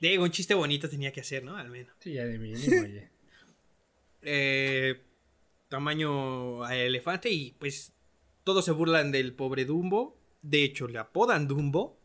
Digo, 0.00 0.22
un 0.24 0.30
chiste 0.30 0.54
bonito 0.54 0.88
tenía 0.88 1.12
que 1.12 1.20
hacer, 1.22 1.42
¿no? 1.42 1.56
Al 1.56 1.70
menos. 1.70 1.92
Sí, 2.00 2.12
ya 2.12 2.24
de 2.24 2.38
mínimo, 2.38 2.82
oye. 2.82 3.08
Eh, 4.22 5.00
tamaño 5.68 6.62
a 6.64 6.76
elefante 6.76 7.30
y 7.30 7.52
pues 7.58 7.92
todos 8.44 8.64
se 8.64 8.72
burlan 8.72 9.10
del 9.10 9.32
pobre 9.34 9.64
Dumbo. 9.64 10.16
De 10.42 10.62
hecho, 10.62 10.86
le 10.86 10.98
apodan 10.98 11.48
Dumbo, 11.48 11.98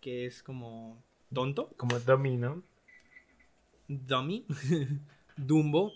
que 0.00 0.26
es 0.26 0.42
como 0.42 1.02
tonto, 1.32 1.70
Como 1.76 1.98
Domi, 2.00 2.36
¿no? 2.36 2.62
dummy, 3.88 4.44
Dumbo, 5.36 5.92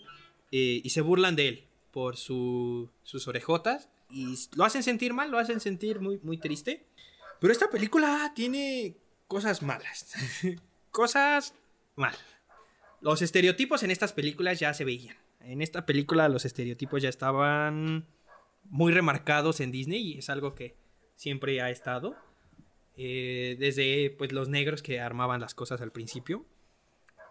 eh, 0.51 0.81
y 0.83 0.89
se 0.89 1.01
burlan 1.01 1.35
de 1.35 1.47
él 1.47 1.63
por 1.91 2.17
su- 2.17 2.89
sus 3.03 3.27
orejotas 3.27 3.89
y 4.13 4.37
lo 4.55 4.63
hacen 4.63 4.83
sentir 4.83 5.13
mal, 5.13 5.31
lo 5.31 5.39
hacen 5.39 5.59
sentir 5.59 5.99
muy, 5.99 6.19
muy 6.21 6.37
triste. 6.37 6.85
Pero 7.39 7.51
esta 7.51 7.69
película 7.69 8.31
tiene 8.35 8.95
cosas 9.27 9.61
malas, 9.61 10.13
cosas 10.91 11.55
mal. 11.95 12.15
Los 13.01 13.21
estereotipos 13.21 13.83
en 13.83 13.91
estas 13.91 14.13
películas 14.13 14.59
ya 14.59 14.73
se 14.73 14.85
veían. 14.85 15.17
En 15.41 15.61
esta 15.61 15.85
película 15.85 16.29
los 16.29 16.45
estereotipos 16.45 17.01
ya 17.01 17.09
estaban 17.09 18.05
muy 18.69 18.93
remarcados 18.93 19.59
en 19.59 19.71
Disney 19.71 20.13
y 20.13 20.17
es 20.19 20.29
algo 20.29 20.55
que 20.55 20.75
siempre 21.15 21.59
ha 21.61 21.69
estado. 21.69 22.15
Eh, 22.95 23.55
desde 23.59 24.11
pues 24.11 24.31
los 24.31 24.49
negros 24.49 24.83
que 24.83 25.01
armaban 25.01 25.41
las 25.41 25.55
cosas 25.55 25.81
al 25.81 25.91
principio. 25.91 26.45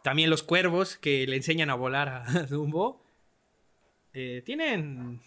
También 0.02 0.30
los 0.30 0.42
cuervos 0.42 0.96
que 0.96 1.26
le 1.28 1.36
enseñan 1.36 1.70
a 1.70 1.74
volar 1.74 2.08
a 2.08 2.42
Dumbo. 2.50 3.02
Eh, 4.12 4.42
tienen 4.44 5.22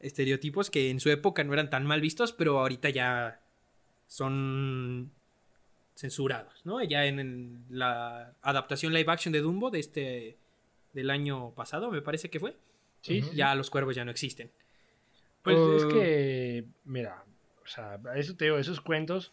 estereotipos 0.00 0.70
que 0.70 0.90
en 0.90 1.00
su 1.00 1.10
época 1.10 1.44
no 1.44 1.52
eran 1.52 1.70
tan 1.70 1.86
mal 1.86 2.00
vistos, 2.00 2.32
pero 2.32 2.58
ahorita 2.58 2.90
ya 2.90 3.40
son 4.06 5.12
censurados, 5.94 6.64
¿no? 6.64 6.82
Ya 6.82 7.06
en, 7.06 7.64
la 7.70 8.34
adaptación 8.42 8.92
live 8.92 9.10
action 9.10 9.32
de 9.32 9.40
Dumbo 9.40 9.70
de 9.70 9.80
este 9.80 10.38
del 10.92 11.10
año 11.10 11.52
pasado, 11.54 11.90
me 11.90 12.02
parece 12.02 12.30
que 12.30 12.40
fue. 12.40 12.56
Sí, 13.02 13.22
ya 13.34 13.54
los 13.54 13.70
cuervos 13.70 13.94
ya 13.94 14.04
no 14.04 14.10
existen. 14.10 14.50
Pues 15.42 15.56
es 15.56 15.84
uh. 15.84 15.88
que, 15.88 16.64
mira, 16.84 17.24
o 17.62 17.66
sea, 17.66 18.00
eso 18.16 18.34
te 18.34 18.46
digo, 18.46 18.58
esos 18.58 18.80
cuentos, 18.80 19.32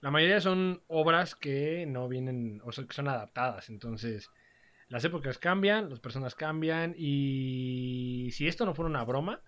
la 0.00 0.10
mayoría 0.10 0.40
son 0.40 0.82
obras 0.88 1.34
que 1.34 1.86
no 1.86 2.08
vienen, 2.08 2.60
o 2.64 2.72
sea, 2.72 2.84
que 2.84 2.92
son 2.92 3.08
adaptadas. 3.08 3.70
Entonces, 3.70 4.30
las 4.88 5.04
épocas 5.04 5.38
cambian, 5.38 5.88
las 5.88 6.00
personas 6.00 6.34
cambian 6.34 6.94
y 6.98 8.30
si 8.32 8.46
esto 8.46 8.66
no 8.66 8.74
fuera 8.74 8.90
una 8.90 9.04
broma, 9.04 9.40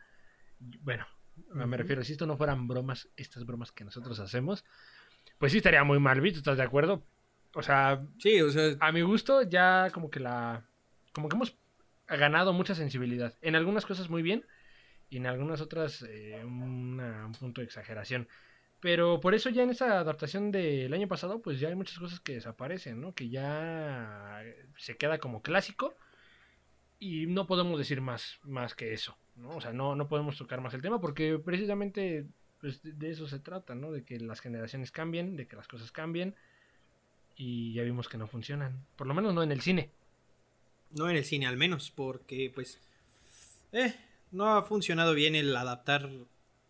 bueno, 0.81 1.07
me 1.53 1.77
refiero, 1.77 2.05
si 2.05 2.13
esto 2.13 2.27
no 2.27 2.37
fueran 2.37 2.69
bromas, 2.69 3.09
estas 3.17 3.45
bromas 3.45 3.73
que 3.73 3.85
nosotros 3.85 4.19
hacemos, 4.21 4.65
pues 5.39 5.53
sí 5.53 5.59
estaría 5.59 5.85
muy 5.85 5.99
mal 5.99 6.21
visto, 6.21 6.39
¿estás 6.39 6.57
de 6.57 6.63
acuerdo? 6.63 7.05
O 7.55 7.63
sea, 7.63 7.99
sí, 8.19 8.41
o 8.41 8.51
sea, 8.51 8.77
a 8.81 8.93
mi 8.93 9.03
gusto 9.03 9.43
ya 9.43 9.91
como 9.93 10.11
que 10.11 10.21
la, 10.21 10.65
como 11.13 11.29
que 11.29 11.37
hemos 11.37 11.57
ganado 12.09 12.53
mucha 12.53 12.75
sensibilidad. 12.75 13.35
En 13.41 13.57
algunas 13.57 13.87
cosas 13.87 14.11
muy 14.11 14.23
bien 14.23 14.45
y 15.09 15.19
en 15.19 15.27
algunas 15.27 15.61
otras 15.61 16.03
eh, 16.03 16.41
un 16.45 17.33
punto 17.39 17.61
de 17.61 17.67
exageración. 17.67 18.29
Pero 18.81 19.21
por 19.21 19.35
eso 19.35 19.49
ya 19.49 19.63
en 19.63 19.71
esa 19.71 20.01
adaptación 20.01 20.51
del 20.51 20.93
año 20.93 21.09
pasado, 21.09 21.41
pues 21.41 21.59
ya 21.59 21.69
hay 21.69 21.75
muchas 21.75 21.99
cosas 21.99 22.21
que 22.21 22.35
desaparecen, 22.35 23.01
¿no? 23.01 23.15
Que 23.15 23.31
ya 23.31 24.43
se 24.77 24.97
queda 24.99 25.19
como 25.19 25.41
clásico 25.41 25.97
y 26.99 27.27
no 27.27 27.47
podemos 27.47 27.79
decir 27.79 28.01
más, 28.03 28.39
más 28.43 28.75
que 28.75 28.93
eso, 28.93 29.17
¿no? 29.37 29.51
O 29.51 29.61
sea, 29.61 29.73
no, 29.73 29.95
no 29.95 30.09
podemos 30.09 30.37
tocar 30.37 30.61
más 30.61 30.75
el 30.75 30.83
tema 30.83 31.01
porque 31.01 31.39
precisamente 31.39 32.27
pues, 32.61 32.81
de 32.83 33.11
eso 33.11 33.27
se 33.29 33.41
trata, 33.41 33.75
¿no? 33.75 33.93
De 33.93 34.05
que 34.05 34.19
las 34.21 34.41
generaciones 34.41 34.91
cambien, 34.91 35.37
de 35.37 35.47
que 35.47 35.57
las 35.57 35.69
cosas 35.69 35.93
cambien 35.93 36.35
y 37.37 37.73
ya 37.75 37.83
vimos 37.83 38.09
que 38.09 38.19
no 38.19 38.27
funcionan. 38.27 38.87
Por 38.97 39.07
lo 39.07 39.15
menos 39.15 39.35
no 39.35 39.43
en 39.43 39.53
el 39.53 39.61
cine. 39.61 39.91
No 40.91 41.11
en 41.11 41.17
el 41.17 41.25
cine 41.25 41.47
al 41.47 41.57
menos, 41.57 41.91
porque 41.91 42.51
pues... 42.55 42.81
Eh, 43.73 43.95
no 44.31 44.57
ha 44.57 44.63
funcionado 44.63 45.15
bien 45.15 45.35
el 45.35 45.55
adaptar 45.57 46.11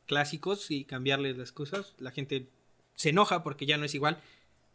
clásicos 0.06 0.70
y 0.70 0.84
cambiarles 0.84 1.36
las 1.36 1.52
cosas. 1.52 1.94
La 1.98 2.10
gente 2.10 2.48
se 2.94 3.10
enoja 3.10 3.42
porque 3.42 3.66
ya 3.66 3.76
no 3.76 3.84
es 3.84 3.94
igual. 3.94 4.20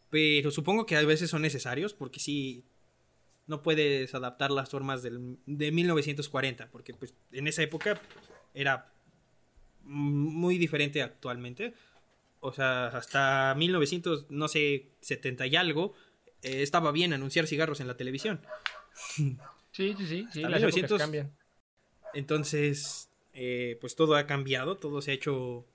Pero 0.09 0.51
supongo 0.51 0.85
que 0.85 0.95
a 0.95 1.03
veces 1.03 1.29
son 1.29 1.41
necesarios 1.41 1.93
porque 1.93 2.19
si 2.19 2.63
no 3.49 3.63
puedes 3.63 4.13
adaptar 4.13 4.51
las 4.51 4.69
formas 4.69 5.01
del, 5.01 5.37
de 5.45 5.71
1940 5.71 6.69
porque 6.71 6.93
pues 6.93 7.13
en 7.31 7.47
esa 7.47 7.63
época 7.63 7.99
era 8.53 8.93
muy 9.83 10.57
diferente 10.57 11.01
actualmente. 11.01 11.73
O 12.41 12.53
sea, 12.53 12.87
hasta 12.87 13.53
1900, 13.57 14.27
no 14.29 14.47
sé, 14.47 14.91
70 15.01 15.47
y 15.47 15.55
algo, 15.57 15.93
eh, 16.41 16.61
estaba 16.61 16.91
bien 16.91 17.11
anunciar 17.11 17.47
cigarros 17.47 17.81
en 17.81 17.87
la 17.87 17.97
televisión. 17.97 18.41
Sí, 19.71 19.93
sí, 19.97 20.07
sí, 20.07 20.27
sí 20.31 20.41
las 20.41 20.61
1900 20.61 20.97
cambian. 20.97 21.35
Entonces, 22.13 23.09
eh, 23.33 23.77
pues 23.81 23.95
todo 23.95 24.15
ha 24.15 24.25
cambiado, 24.25 24.77
todo 24.77 25.01
se 25.01 25.11
ha 25.11 25.13
hecho, 25.13 25.65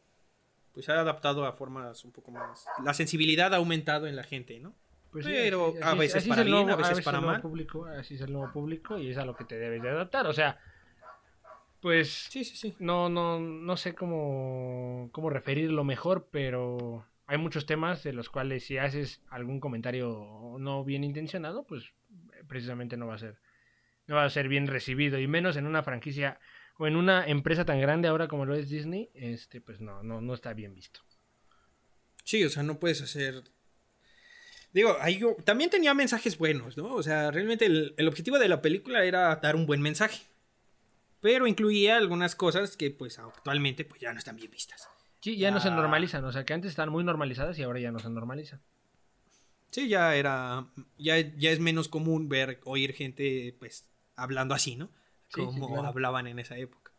pues 0.72 0.88
ha 0.88 1.00
adaptado 1.00 1.44
a 1.44 1.52
formas 1.52 2.04
un 2.04 2.12
poco 2.12 2.30
más... 2.30 2.66
La 2.84 2.94
sensibilidad 2.94 3.54
ha 3.54 3.58
aumentado 3.58 4.06
en 4.06 4.16
la 4.16 4.24
gente, 4.24 4.58
¿no? 4.58 4.74
Pues 5.14 5.26
Pero 5.26 5.74
a 5.80 5.94
veces 5.94 6.26
para 6.26 6.42
bien, 6.42 6.68
a 6.68 6.74
veces 6.74 7.00
para 7.04 7.20
mal. 7.20 7.40
Público, 7.40 7.86
así 7.86 8.16
es 8.16 8.20
el 8.22 8.32
nuevo 8.32 8.52
público 8.52 8.98
y 8.98 9.10
es 9.10 9.16
a 9.16 9.24
lo 9.24 9.36
que 9.36 9.44
te 9.44 9.56
debes 9.56 9.80
de 9.80 9.88
adaptar. 9.88 10.26
O 10.26 10.32
sea, 10.32 10.58
pues 11.78 12.26
sí, 12.30 12.42
sí, 12.42 12.56
sí. 12.56 12.74
No, 12.80 13.08
no, 13.08 13.38
no 13.38 13.76
sé 13.76 13.94
cómo, 13.94 15.10
cómo 15.12 15.30
referirlo 15.30 15.84
mejor, 15.84 16.26
pero 16.32 17.06
hay 17.28 17.38
muchos 17.38 17.64
temas 17.64 18.02
de 18.02 18.12
los 18.12 18.28
cuales 18.28 18.64
si 18.64 18.76
haces 18.76 19.22
algún 19.30 19.60
comentario 19.60 20.56
no 20.58 20.82
bien 20.82 21.04
intencionado, 21.04 21.64
pues 21.64 21.92
precisamente 22.48 22.96
no 22.96 23.06
va 23.06 23.14
a 23.14 23.18
ser 23.18 23.38
no 24.08 24.16
va 24.16 24.24
a 24.24 24.30
ser 24.30 24.48
bien 24.48 24.66
recibido 24.66 25.20
y 25.20 25.28
menos 25.28 25.56
en 25.56 25.68
una 25.68 25.84
franquicia 25.84 26.40
o 26.76 26.88
en 26.88 26.96
una 26.96 27.24
empresa 27.24 27.64
tan 27.64 27.80
grande 27.80 28.08
ahora 28.08 28.26
como 28.26 28.46
lo 28.46 28.56
es 28.56 28.68
Disney, 28.68 29.12
este 29.14 29.60
pues 29.60 29.80
no 29.80 30.02
no 30.02 30.20
no 30.20 30.34
está 30.34 30.54
bien 30.54 30.74
visto. 30.74 31.02
Sí, 32.24 32.42
o 32.42 32.50
sea, 32.50 32.64
no 32.64 32.80
puedes 32.80 33.00
hacer 33.00 33.44
Digo, 34.74 34.98
también 35.44 35.70
tenía 35.70 35.94
mensajes 35.94 36.36
buenos, 36.36 36.76
¿no? 36.76 36.94
O 36.94 37.02
sea, 37.02 37.30
realmente 37.30 37.64
el, 37.64 37.94
el, 37.96 38.08
objetivo 38.08 38.40
de 38.40 38.48
la 38.48 38.60
película 38.60 39.04
era 39.04 39.36
dar 39.36 39.54
un 39.54 39.66
buen 39.66 39.80
mensaje. 39.80 40.26
Pero 41.20 41.46
incluía 41.46 41.96
algunas 41.96 42.34
cosas 42.34 42.76
que 42.76 42.90
pues 42.90 43.20
actualmente 43.20 43.84
pues 43.84 44.00
ya 44.00 44.12
no 44.12 44.18
están 44.18 44.34
bien 44.34 44.50
vistas. 44.50 44.88
Sí, 45.20 45.36
ya, 45.36 45.52
no 45.52 45.60
se 45.60 45.70
normalizan, 45.70 46.24
o 46.24 46.32
sea, 46.32 46.44
que 46.44 46.52
antes 46.52 46.70
estaban 46.70 46.92
muy 46.92 47.02
normalizadas 47.04 47.58
y 47.58 47.62
ahora 47.62 47.80
ya 47.80 47.92
no 47.92 47.98
se 48.00 48.10
normalizan. 48.10 48.60
Sí, 49.70 49.88
ya 49.88 50.16
era, 50.16 50.66
ya, 50.98 51.18
ya 51.18 51.50
es 51.50 51.60
menos 51.60 51.88
común 51.88 52.28
ver, 52.28 52.60
oír 52.64 52.92
gente 52.92 53.56
pues 53.58 53.88
hablando 54.16 54.54
así, 54.54 54.76
¿no? 54.76 54.90
Como 55.30 55.84
hablaban 55.84 56.26
en 56.26 56.40
esa 56.40 56.58
época. 56.58 56.92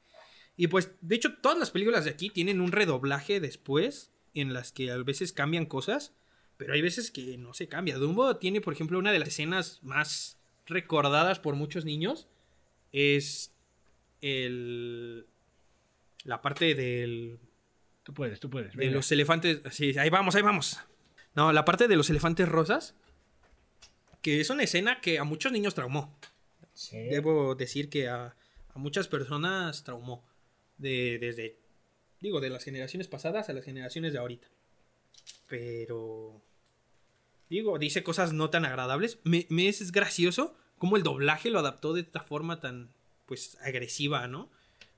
Y 0.57 0.67
pues, 0.67 0.91
de 1.01 1.15
hecho, 1.15 1.35
todas 1.35 1.59
las 1.59 1.71
películas 1.71 2.05
de 2.05 2.11
aquí 2.11 2.29
tienen 2.29 2.61
un 2.61 2.71
redoblaje 2.71 3.39
después, 3.39 4.11
en 4.33 4.53
las 4.53 4.71
que 4.71 4.91
a 4.91 4.97
veces 4.97 5.33
cambian 5.33 5.65
cosas, 5.65 6.13
pero 6.57 6.73
hay 6.73 6.81
veces 6.81 7.11
que 7.11 7.37
no 7.37 7.53
se 7.53 7.67
cambia. 7.67 7.97
Dumbo 7.97 8.37
tiene, 8.37 8.61
por 8.61 8.73
ejemplo, 8.73 8.99
una 8.99 9.11
de 9.11 9.19
las 9.19 9.29
escenas 9.29 9.79
más 9.83 10.37
recordadas 10.65 11.39
por 11.39 11.55
muchos 11.55 11.85
niños, 11.85 12.27
es 12.91 13.53
el... 14.21 15.27
la 16.23 16.41
parte 16.41 16.75
del... 16.75 17.39
Tú 18.03 18.13
puedes, 18.13 18.39
tú 18.39 18.49
puedes. 18.49 18.75
De 18.75 18.91
los 18.91 19.11
elefantes, 19.11 19.61
sí, 19.71 19.97
ahí 19.97 20.09
vamos, 20.09 20.35
ahí 20.35 20.43
vamos. 20.43 20.79
No, 21.33 21.51
la 21.51 21.65
parte 21.65 21.87
de 21.87 21.95
los 21.95 22.09
elefantes 22.09 22.47
rosas, 22.47 22.95
que 24.21 24.39
es 24.39 24.49
una 24.49 24.63
escena 24.63 25.01
que 25.01 25.19
a 25.19 25.23
muchos 25.23 25.51
niños 25.51 25.73
traumó. 25.73 26.15
Debo 26.91 27.55
decir 27.55 27.89
que 27.89 28.07
a, 28.07 28.35
muchas 28.75 29.07
personas 29.07 29.83
traumó. 29.83 30.23
De, 30.77 31.17
desde, 31.19 31.57
digo, 32.19 32.41
de 32.41 32.49
las 32.49 32.63
generaciones 32.63 33.07
pasadas 33.07 33.49
a 33.49 33.53
las 33.53 33.65
generaciones 33.65 34.13
de 34.13 34.19
ahorita. 34.19 34.47
Pero, 35.47 36.41
digo, 37.49 37.77
dice 37.79 38.03
cosas 38.03 38.33
no 38.33 38.49
tan 38.49 38.65
agradables. 38.65 39.19
Me, 39.23 39.45
me 39.49 39.67
es 39.67 39.91
gracioso 39.91 40.57
cómo 40.77 40.97
el 40.97 41.03
doblaje 41.03 41.49
lo 41.49 41.59
adaptó 41.59 41.93
de 41.93 42.01
esta 42.01 42.21
forma 42.21 42.59
tan, 42.59 42.91
pues, 43.25 43.57
agresiva, 43.61 44.27
¿no? 44.27 44.49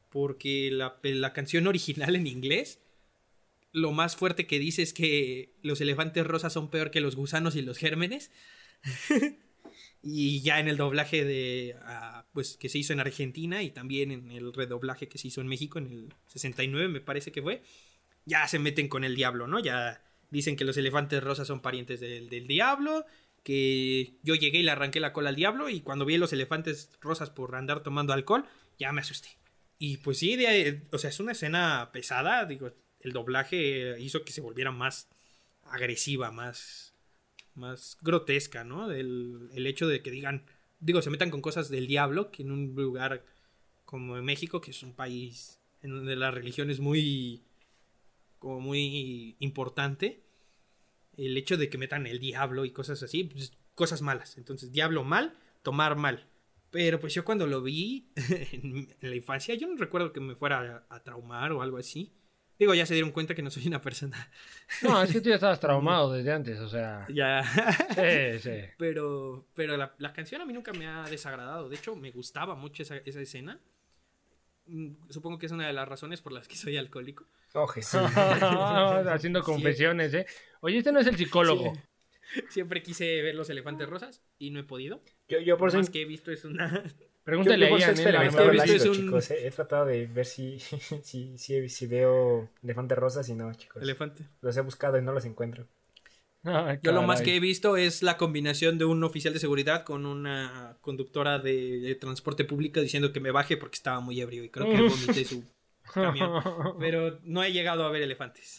Porque 0.09 0.69
la, 0.71 0.99
la 1.03 1.33
canción 1.33 1.67
original 1.67 2.15
en 2.15 2.27
inglés 2.27 2.79
lo 3.73 3.91
más 3.91 4.15
fuerte 4.15 4.47
que 4.47 4.59
dice 4.59 4.81
es 4.81 4.93
que 4.93 5.53
los 5.61 5.81
elefantes 5.81 6.25
rosas 6.25 6.53
son 6.53 6.69
peor 6.69 6.89
que 6.89 7.01
los 7.01 7.15
gusanos 7.15 7.55
y 7.55 7.61
los 7.61 7.77
gérmenes. 7.77 8.31
Y 10.03 10.41
ya 10.41 10.59
en 10.59 10.67
el 10.67 10.77
doblaje 10.77 11.25
de. 11.25 11.75
Ah, 11.81 12.25
pues 12.31 12.55
que 12.55 12.69
se 12.69 12.77
hizo 12.77 12.93
en 12.93 12.99
Argentina 12.99 13.63
y 13.63 13.71
también 13.71 14.11
en 14.11 14.31
el 14.31 14.53
redoblaje 14.53 15.09
que 15.09 15.17
se 15.17 15.27
hizo 15.27 15.41
en 15.41 15.47
México 15.47 15.79
en 15.79 15.87
el 15.87 16.13
69, 16.27 16.87
me 16.87 17.01
parece 17.01 17.31
que 17.31 17.41
fue. 17.41 17.61
Ya 18.25 18.47
se 18.47 18.59
meten 18.59 18.87
con 18.87 19.03
el 19.03 19.15
diablo, 19.15 19.47
¿no? 19.47 19.59
Ya 19.59 20.01
dicen 20.29 20.55
que 20.55 20.65
los 20.65 20.77
elefantes 20.77 21.23
rosas 21.23 21.47
son 21.47 21.61
parientes 21.61 21.99
del, 21.99 22.47
diablo. 22.47 23.05
Que 23.43 24.15
yo 24.23 24.35
llegué 24.35 24.59
y 24.59 24.63
le 24.63 24.71
arranqué 24.71 24.99
la 24.99 25.13
cola 25.13 25.29
al 25.29 25.35
diablo. 25.35 25.69
Y 25.69 25.81
cuando 25.81 26.05
vi 26.05 26.17
los 26.17 26.33
elefantes 26.33 26.91
rosas 26.99 27.29
por 27.29 27.55
andar 27.55 27.81
tomando 27.81 28.13
alcohol, 28.13 28.45
ya 28.77 28.91
me 28.91 29.01
asusté. 29.01 29.29
Y 29.79 29.97
pues 29.97 30.17
sí, 30.17 30.37
o 30.91 30.97
sea, 30.97 31.09
es 31.09 31.19
una 31.19 31.31
escena 31.31 31.89
pesada. 31.93 32.45
Digo, 32.45 32.73
el 32.99 33.13
doblaje 33.13 33.99
hizo 33.99 34.25
que 34.25 34.33
se 34.33 34.41
volviera 34.41 34.71
más 34.71 35.09
agresiva, 35.63 36.31
más 36.31 36.93
más 37.57 37.97
grotesca, 38.01 38.63
¿no? 38.63 38.91
El, 38.91 39.49
el 39.53 39.67
hecho 39.67 39.87
de 39.87 40.01
que 40.01 40.11
digan, 40.11 40.45
digo, 40.79 41.01
se 41.01 41.09
metan 41.09 41.31
con 41.31 41.41
cosas 41.41 41.69
del 41.69 41.87
diablo, 41.87 42.31
que 42.31 42.43
en 42.43 42.51
un 42.51 42.75
lugar 42.75 43.25
como 43.83 44.21
México, 44.21 44.61
que 44.61 44.71
es 44.71 44.83
un 44.83 44.93
país 44.93 45.59
en 45.81 45.91
donde 45.91 46.15
la 46.15 46.31
religión 46.31 46.69
es 46.69 46.79
muy, 46.79 47.43
como 48.39 48.59
muy 48.59 49.35
importante, 49.39 50.23
el 51.17 51.37
hecho 51.37 51.57
de 51.57 51.69
que 51.69 51.77
metan 51.77 52.07
el 52.07 52.19
diablo 52.19 52.65
y 52.65 52.71
cosas 52.71 53.01
así, 53.03 53.23
pues, 53.23 53.53
cosas 53.75 54.01
malas. 54.01 54.37
Entonces, 54.37 54.71
diablo 54.71 55.03
mal, 55.03 55.37
tomar 55.63 55.95
mal. 55.95 56.27
Pero 56.69 56.99
pues 56.99 57.13
yo 57.13 57.23
cuando 57.23 57.47
lo 57.47 57.61
vi 57.61 58.11
en, 58.51 58.87
la 59.01 59.15
infancia, 59.15 59.55
yo 59.55 59.67
no 59.67 59.77
recuerdo 59.77 60.11
que 60.11 60.19
me 60.19 60.35
fuera 60.35 60.85
a 60.89 61.03
traumar 61.03 61.51
o 61.51 61.61
algo 61.61 61.77
así. 61.77 62.13
Digo, 62.59 62.73
ya 62.73 62.87
se 62.87 62.95
dieron 62.95 63.11
cuenta 63.11 63.35
que 63.35 63.43
no 63.43 63.51
soy 63.51 63.67
una 63.67 63.81
persona. 63.81 64.29
No, 64.81 65.01
es 65.01 65.11
que 65.11 65.21
tú 65.21 65.29
ya 65.29 65.35
estabas 65.35 65.59
traumado 65.59 66.11
desde 66.13 66.33
antes, 66.33 66.59
o 66.59 66.67
sea. 66.67 67.05
Ya. 67.09 67.43
Sí, 67.95 68.39
sí. 68.39 68.69
Pero, 68.77 69.47
pero 69.53 69.77
la, 69.77 70.13
canción 70.13 70.41
a 70.41 70.45
mí 70.45 70.53
nunca 70.53 70.73
me 70.73 70.87
ha 70.87 71.03
desagradado. 71.03 71.69
De 71.69 71.75
hecho, 71.75 71.95
me 71.95 72.11
gustaba 72.11 72.55
mucho 72.55 72.83
esa, 72.83 72.97
escena. 72.97 73.59
Mm, 74.67 75.09
supongo 75.09 75.37
que 75.39 75.45
es 75.45 75.51
una 75.51 75.67
de 75.67 75.73
las 75.73 75.87
razones 75.87 76.21
por 76.21 76.31
las 76.33 76.47
que 76.47 76.55
soy 76.55 76.77
alcohólico. 76.77 77.25
Oh, 77.53 77.67
Jesús. 77.67 78.01
Haciendo 79.09 79.41
confesiones, 79.43 80.13
¿eh? 80.13 80.25
Oye, 80.61 80.77
este 80.77 80.91
no 80.91 80.99
es 80.99 81.07
el 81.07 81.17
psicólogo. 81.17 81.73
Siempre 82.49 82.83
quise 82.83 83.21
ver 83.21 83.35
los 83.35 83.49
elefantes 83.49 83.87
rosas 83.87 84.21
y 84.37 84.51
no 84.51 84.59
he 84.59 84.63
podido. 84.63 85.01
Yo, 85.29 85.39
yo 85.39 85.57
por 85.57 85.69
eso. 85.69 85.91
que 85.91 86.01
he 86.01 86.05
visto 86.05 86.31
es 86.31 86.43
una. 86.45 86.83
Pregúntale 87.23 87.67
a 87.67 87.77
Ian, 87.77 87.95
chicos. 88.93 89.31
He 89.31 89.51
tratado 89.51 89.85
de 89.85 90.07
ver 90.07 90.25
si, 90.25 90.59
si, 90.59 91.37
si, 91.37 91.69
si 91.69 91.87
veo 91.87 92.49
elefantes 92.63 92.97
rosas 92.97 93.27
y 93.27 93.35
no, 93.35 93.53
chicos. 93.53 93.81
Elefante. 93.81 94.23
Los 94.41 94.55
he 94.55 94.61
buscado 94.61 94.97
y 94.97 95.01
no 95.01 95.11
los 95.11 95.25
encuentro. 95.25 95.67
Ah, 96.47 96.79
Yo 96.81 96.93
lo 96.93 97.03
más 97.03 97.21
que 97.21 97.35
he 97.35 97.39
visto 97.41 97.75
es 97.75 98.01
la 98.01 98.15
combinación 98.15 98.77
de 98.77 98.85
un 98.85 99.03
oficial 99.03 99.33
de 99.33 99.39
seguridad 99.39 99.83
con 99.83 100.05
una 100.05 100.77
conductora 100.79 101.39
de, 101.39 101.97
transporte 101.99 102.45
público 102.45 102.79
diciendo 102.79 103.11
que 103.11 103.19
me 103.19 103.31
baje 103.31 103.57
porque 103.57 103.75
estaba 103.75 103.99
muy 103.99 104.21
ebrio 104.21 104.43
y 104.43 104.49
creo 104.49 104.65
que 104.65 104.81
vomité 104.89 105.25
su 105.25 105.43
camión. 105.93 106.41
Pero 106.79 107.19
no 107.23 107.43
he 107.43 107.51
llegado 107.51 107.83
a 107.83 107.91
ver 107.91 108.01
elefantes. 108.01 108.57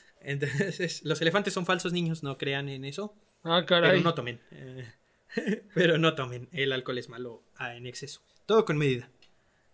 Entonces, 0.20 1.04
los 1.04 1.20
elefantes 1.20 1.52
son 1.52 1.66
falsos 1.66 1.92
niños, 1.92 2.22
no 2.22 2.38
crean 2.38 2.68
en 2.70 2.84
eso. 2.84 3.14
Ah, 3.44 3.64
caray. 3.66 3.90
Pero 3.90 4.02
no 4.02 4.14
tomen. 4.14 4.40
Eh, 4.50 4.92
pero 5.74 5.98
no 5.98 6.14
tomen. 6.14 6.48
El 6.52 6.72
alcohol 6.72 6.98
es 6.98 7.08
malo 7.08 7.42
ah, 7.56 7.76
en 7.76 7.86
exceso. 7.86 8.22
Todo 8.46 8.64
con 8.64 8.78
medida. 8.78 9.10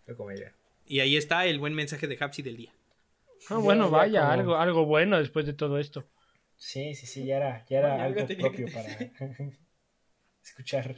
Todo 0.05 0.17
con 0.17 0.27
medida. 0.27 0.53
Y 0.85 1.01
ahí 1.01 1.17
está 1.17 1.47
el 1.47 1.61
buen 1.61 1.75
mensaje 1.75 2.09
de 2.09 2.19
Hapsi 2.21 2.43
del 2.43 2.57
día. 2.57 2.73
Ah, 3.49 3.57
bueno, 3.57 3.89
vaya, 3.89 4.31
algo, 4.31 4.57
algo 4.57 4.85
bueno 4.85 5.19
después 5.19 5.47
de 5.47 5.53
todo 5.53 5.79
esto. 5.79 6.05
Sí, 6.63 6.95
sí, 6.95 7.07
sí, 7.07 7.25
ya 7.27 7.39
era, 7.39 7.67
ya 7.67 7.81
era 7.81 8.05
algo 8.05 8.25
propio 8.25 8.67
para 8.73 8.89
escuchar. 10.45 10.97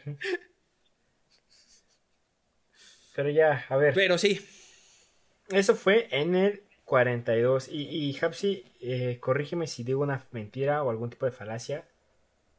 Pero 3.17 3.31
ya, 3.31 3.65
a 3.71 3.77
ver. 3.79 3.95
Pero 3.95 4.19
sí. 4.19 4.47
Eso 5.49 5.75
fue 5.75 6.07
en 6.11 6.35
el 6.35 6.65
42. 6.85 7.69
Y, 7.69 7.81
y 7.89 8.19
Hapsi, 8.21 8.63
eh, 8.83 9.17
corrígeme 9.21 9.67
si 9.67 9.85
digo 9.85 10.03
una 10.03 10.23
mentira 10.33 10.83
o 10.83 10.91
algún 10.91 11.09
tipo 11.09 11.25
de 11.25 11.33
falacia. 11.33 11.89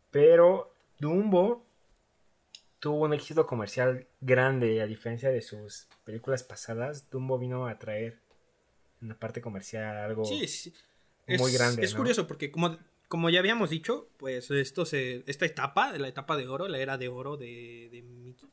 Pero 0.10 0.74
Dumbo 0.98 1.64
tuvo 2.80 3.06
un 3.06 3.14
éxito 3.14 3.46
comercial 3.46 4.08
grande. 4.20 4.82
A 4.82 4.88
diferencia 4.88 5.30
de 5.30 5.42
sus 5.42 5.88
películas 6.06 6.42
pasadas, 6.42 7.08
Dumbo 7.12 7.38
vino 7.38 7.68
a 7.68 7.78
traer 7.78 8.20
en 9.00 9.10
la 9.10 9.20
parte 9.20 9.42
comercial 9.42 9.96
algo 9.96 10.24
muy 11.28 11.54
grande. 11.54 11.86
Es 11.86 11.94
curioso 11.94 12.26
porque 12.26 12.52
como, 12.52 12.80
como 13.08 13.30
ya 13.30 13.40
habíamos 13.40 13.70
dicho, 13.70 14.10
pues 14.18 14.50
esto 14.52 14.86
se, 14.86 15.24
esta 15.28 15.46
etapa, 15.46 15.98
la 15.98 16.08
etapa 16.08 16.38
de 16.38 16.48
oro, 16.48 16.68
la 16.68 16.80
era 16.80 16.98
de 16.98 17.08
oro 17.08 17.38
de, 17.38 18.04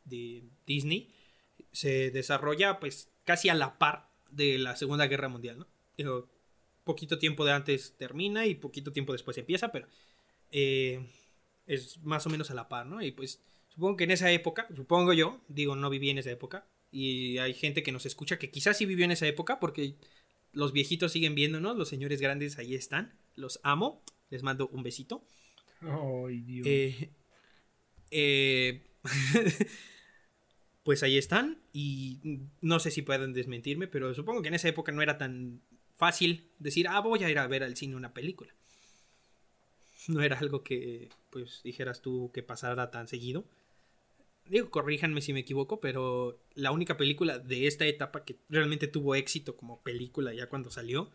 de 0.05 0.45
Disney, 0.67 1.13
se 1.73 2.11
desarrolla 2.11 2.81
pues 2.81 3.11
casi 3.25 3.49
a 3.49 3.55
la 3.55 3.79
par 3.79 4.11
de 4.31 4.59
la 4.59 4.77
Segunda 4.77 5.07
Guerra 5.07 5.29
Mundial, 5.29 5.59
¿no? 5.59 5.69
Digo, 5.97 6.29
poquito 6.85 7.19
tiempo 7.19 7.45
de 7.45 7.53
antes 7.53 7.97
termina 7.97 8.47
y 8.47 8.55
poquito 8.55 8.93
tiempo 8.93 9.13
después 9.13 9.39
empieza, 9.39 9.73
pero 9.73 9.87
eh, 10.51 11.07
es 11.67 11.99
más 12.03 12.27
o 12.27 12.31
menos 12.31 12.51
a 12.51 12.55
la 12.55 12.69
par, 12.69 12.87
¿no? 12.87 13.03
Y 13.03 13.13
pues 13.13 13.43
supongo 13.69 13.97
que 13.97 14.05
en 14.05 14.11
esa 14.11 14.31
época, 14.31 14.67
supongo 14.75 15.13
yo, 15.13 15.41
digo, 15.49 15.77
no 15.77 15.91
viví 15.91 16.11
en 16.11 16.19
esa 16.19 16.31
época, 16.31 16.67
y 16.91 17.39
hay 17.39 17.55
gente 17.55 17.83
que 17.83 17.93
nos 17.93 18.05
escucha 18.07 18.39
que 18.39 18.51
quizás 18.51 18.77
sí 18.77 18.85
vivió 18.85 19.05
en 19.05 19.13
esa 19.13 19.27
época 19.27 19.59
porque 19.59 19.97
los 20.53 20.73
viejitos 20.73 21.13
siguen 21.13 21.35
viéndonos, 21.35 21.77
los 21.77 21.89
señores 21.89 22.21
grandes 22.21 22.59
ahí 22.59 22.75
están, 22.75 23.19
los 23.35 23.61
amo, 23.63 24.05
les 24.33 24.43
mando 24.43 24.69
un 24.69 24.83
besito. 24.83 25.23
Ay, 25.83 26.41
Dios. 26.41 26.67
Eh, 26.67 27.11
eh, 28.11 28.83
pues 30.85 31.03
ahí 31.03 31.19
están 31.19 31.59
y 31.73 32.41
no 32.63 32.81
sé 32.81 32.91
si 32.91 33.03
pueden 33.03 33.35
desmentirme, 33.35 33.89
pero 33.89 34.15
supongo 34.15 34.41
que 34.41 34.49
en 34.49 34.55
esa 34.55 34.69
época 34.69 34.91
no 34.91 35.03
era 35.03 35.19
tan 35.19 35.61
fácil 35.97 36.51
decir, 36.59 36.89
ah, 36.89 37.01
voy 37.01 37.23
a 37.23 37.31
ir 37.31 37.39
a 37.39 37.47
ver 37.47 37.63
al 37.63 37.77
cine 37.77 37.95
una 37.95 38.15
película. 38.15 38.55
No 40.09 40.23
era 40.23 40.39
algo 40.39 40.65
que, 40.65 41.11
pues, 41.29 41.61
dijeras 41.63 42.01
tú 42.01 42.31
que 42.33 42.43
pasara 42.43 42.91
tan 42.91 43.09
seguido. 43.09 43.45
Digo, 44.47 44.71
corríjanme 44.71 45.21
si 45.21 45.35
me 45.35 45.41
equivoco, 45.41 45.79
pero 45.79 46.41
la 46.55 46.73
única 46.73 46.97
película 46.97 47.39
de 47.39 47.67
esta 47.67 47.85
etapa 47.85 48.25
que 48.25 48.37
realmente 48.49 48.89
tuvo 48.89 49.15
éxito 49.15 49.57
como 49.57 49.83
película 49.83 50.33
ya 50.33 50.49
cuando 50.49 50.71
salió 50.71 51.11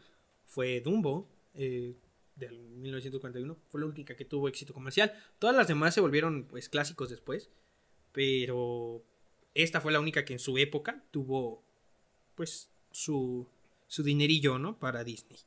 fue 0.45 0.81
Dumbo, 0.81 1.27
eh, 1.55 1.95
del 2.37 2.57
1941. 2.59 3.57
Fue 3.69 3.81
la 3.81 3.87
única 3.87 4.15
que 4.15 4.25
tuvo 4.25 4.47
éxito 4.47 4.73
comercial. 4.73 5.13
Todas 5.39 5.55
las 5.55 5.67
demás 5.67 5.93
se 5.93 6.01
volvieron, 6.01 6.45
pues, 6.45 6.69
clásicos 6.69 7.09
después. 7.09 7.49
Pero 8.11 9.03
esta 9.53 9.81
fue 9.81 9.91
la 9.91 9.99
única 9.99 10.25
que 10.25 10.33
en 10.33 10.39
su 10.39 10.57
época 10.57 11.03
tuvo, 11.11 11.63
pues, 12.35 12.69
su, 12.91 13.47
su 13.87 14.03
dinerillo, 14.03 14.59
¿no? 14.59 14.79
Para 14.79 15.03
Disney. 15.03 15.39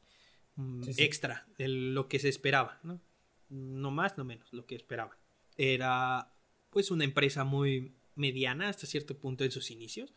Mm, 0.57 0.83
extra 0.97 1.47
de 1.59 1.69
lo 1.69 2.09
que 2.09 2.19
se 2.19 2.29
esperaba, 2.29 2.81
¿no? 2.83 3.01
No 3.49 3.91
más, 3.91 4.19
no 4.19 4.25
menos, 4.25 4.53
lo 4.53 4.67
que 4.67 4.75
esperaba. 4.75 5.17
Era, 5.57 6.33
pues, 6.71 6.91
una 6.91 7.05
empresa 7.05 7.45
muy 7.45 7.93
mediana 8.15 8.69
hasta 8.69 8.87
cierto 8.87 9.17
punto 9.17 9.45
en 9.45 9.51
sus 9.51 9.71
inicios. 9.71 10.13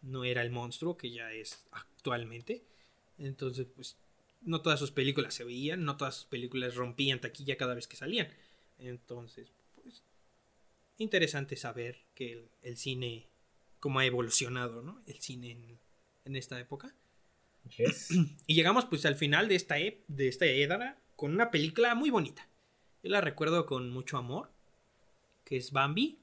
No 0.00 0.24
era 0.24 0.42
el 0.42 0.50
monstruo 0.50 0.96
que 0.96 1.10
ya 1.10 1.32
es 1.32 1.66
actualmente. 1.72 2.64
Entonces, 3.18 3.66
pues, 3.74 3.96
no 4.40 4.62
todas 4.62 4.78
sus 4.78 4.90
películas 4.90 5.34
se 5.34 5.44
veían, 5.44 5.84
no 5.84 5.96
todas 5.96 6.16
sus 6.16 6.24
películas 6.26 6.74
rompían 6.74 7.20
taquilla 7.20 7.56
cada 7.56 7.74
vez 7.74 7.86
que 7.86 7.96
salían. 7.96 8.28
Entonces, 8.78 9.52
pues, 9.74 10.02
interesante 10.98 11.56
saber 11.56 12.04
que 12.14 12.48
el 12.62 12.76
cine 12.76 13.28
cómo 13.80 14.00
ha 14.00 14.06
evolucionado, 14.06 14.82
¿no? 14.82 15.02
El 15.06 15.20
cine 15.20 15.78
en, 16.24 16.36
esta 16.36 16.58
época. 16.60 16.94
Y 18.46 18.54
llegamos 18.54 18.86
pues 18.86 19.04
al 19.06 19.16
final 19.16 19.48
de 19.48 19.54
esta, 19.54 19.76
de 19.76 20.28
esta 20.28 20.46
édara 20.46 20.98
con 21.16 21.32
una 21.32 21.50
película 21.50 21.94
muy 21.94 22.10
bonita. 22.10 22.48
Yo 23.02 23.10
la 23.10 23.20
recuerdo 23.20 23.66
con 23.66 23.90
mucho 23.90 24.16
amor, 24.16 24.50
que 25.44 25.56
es 25.56 25.72
Bambi. 25.72 26.18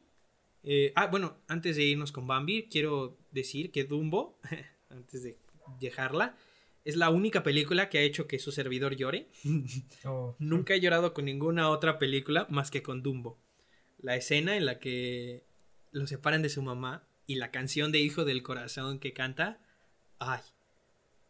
Eh, 0.64 0.92
ah, 0.96 1.08
bueno, 1.08 1.38
antes 1.48 1.76
de 1.76 1.84
irnos 1.84 2.12
con 2.12 2.28
Bambi, 2.28 2.68
quiero 2.70 3.18
decir 3.32 3.72
que 3.72 3.84
Dumbo, 3.84 4.40
antes 4.90 5.24
de 5.24 5.38
dejarla, 5.80 6.38
es 6.86 6.95
la 6.95 7.10
única 7.10 7.44
película 7.44 7.90
que 7.90 7.98
ha 7.98 8.02
hecho 8.02 8.28
que 8.28 8.40
su 8.40 8.52
servidor 8.52 8.95
llore. 8.95 9.28
Oh. 10.06 10.36
Nunca 10.38 10.76
he 10.76 10.80
llorado 10.80 11.14
con 11.14 11.26
ninguna 11.26 11.70
otra 11.70 11.98
película 11.98 12.45
más 12.49 12.70
que 12.70 12.84
con 12.84 13.02
Dumbo. 13.02 13.40
La 13.98 14.16
escena 14.16 14.56
en 14.56 14.66
la 14.66 14.80
que 14.80 15.44
lo 15.91 16.06
separan 16.06 16.44
de 16.44 16.49
su 16.49 16.62
mamá 16.62 17.07
y 17.26 17.36
la 17.36 17.49
canción 17.49 17.91
de 17.91 17.99
Hijo 17.99 18.24
del 18.24 18.44
Corazón 18.44 18.99
que 18.99 19.14
canta, 19.14 19.60
ay, 20.20 20.41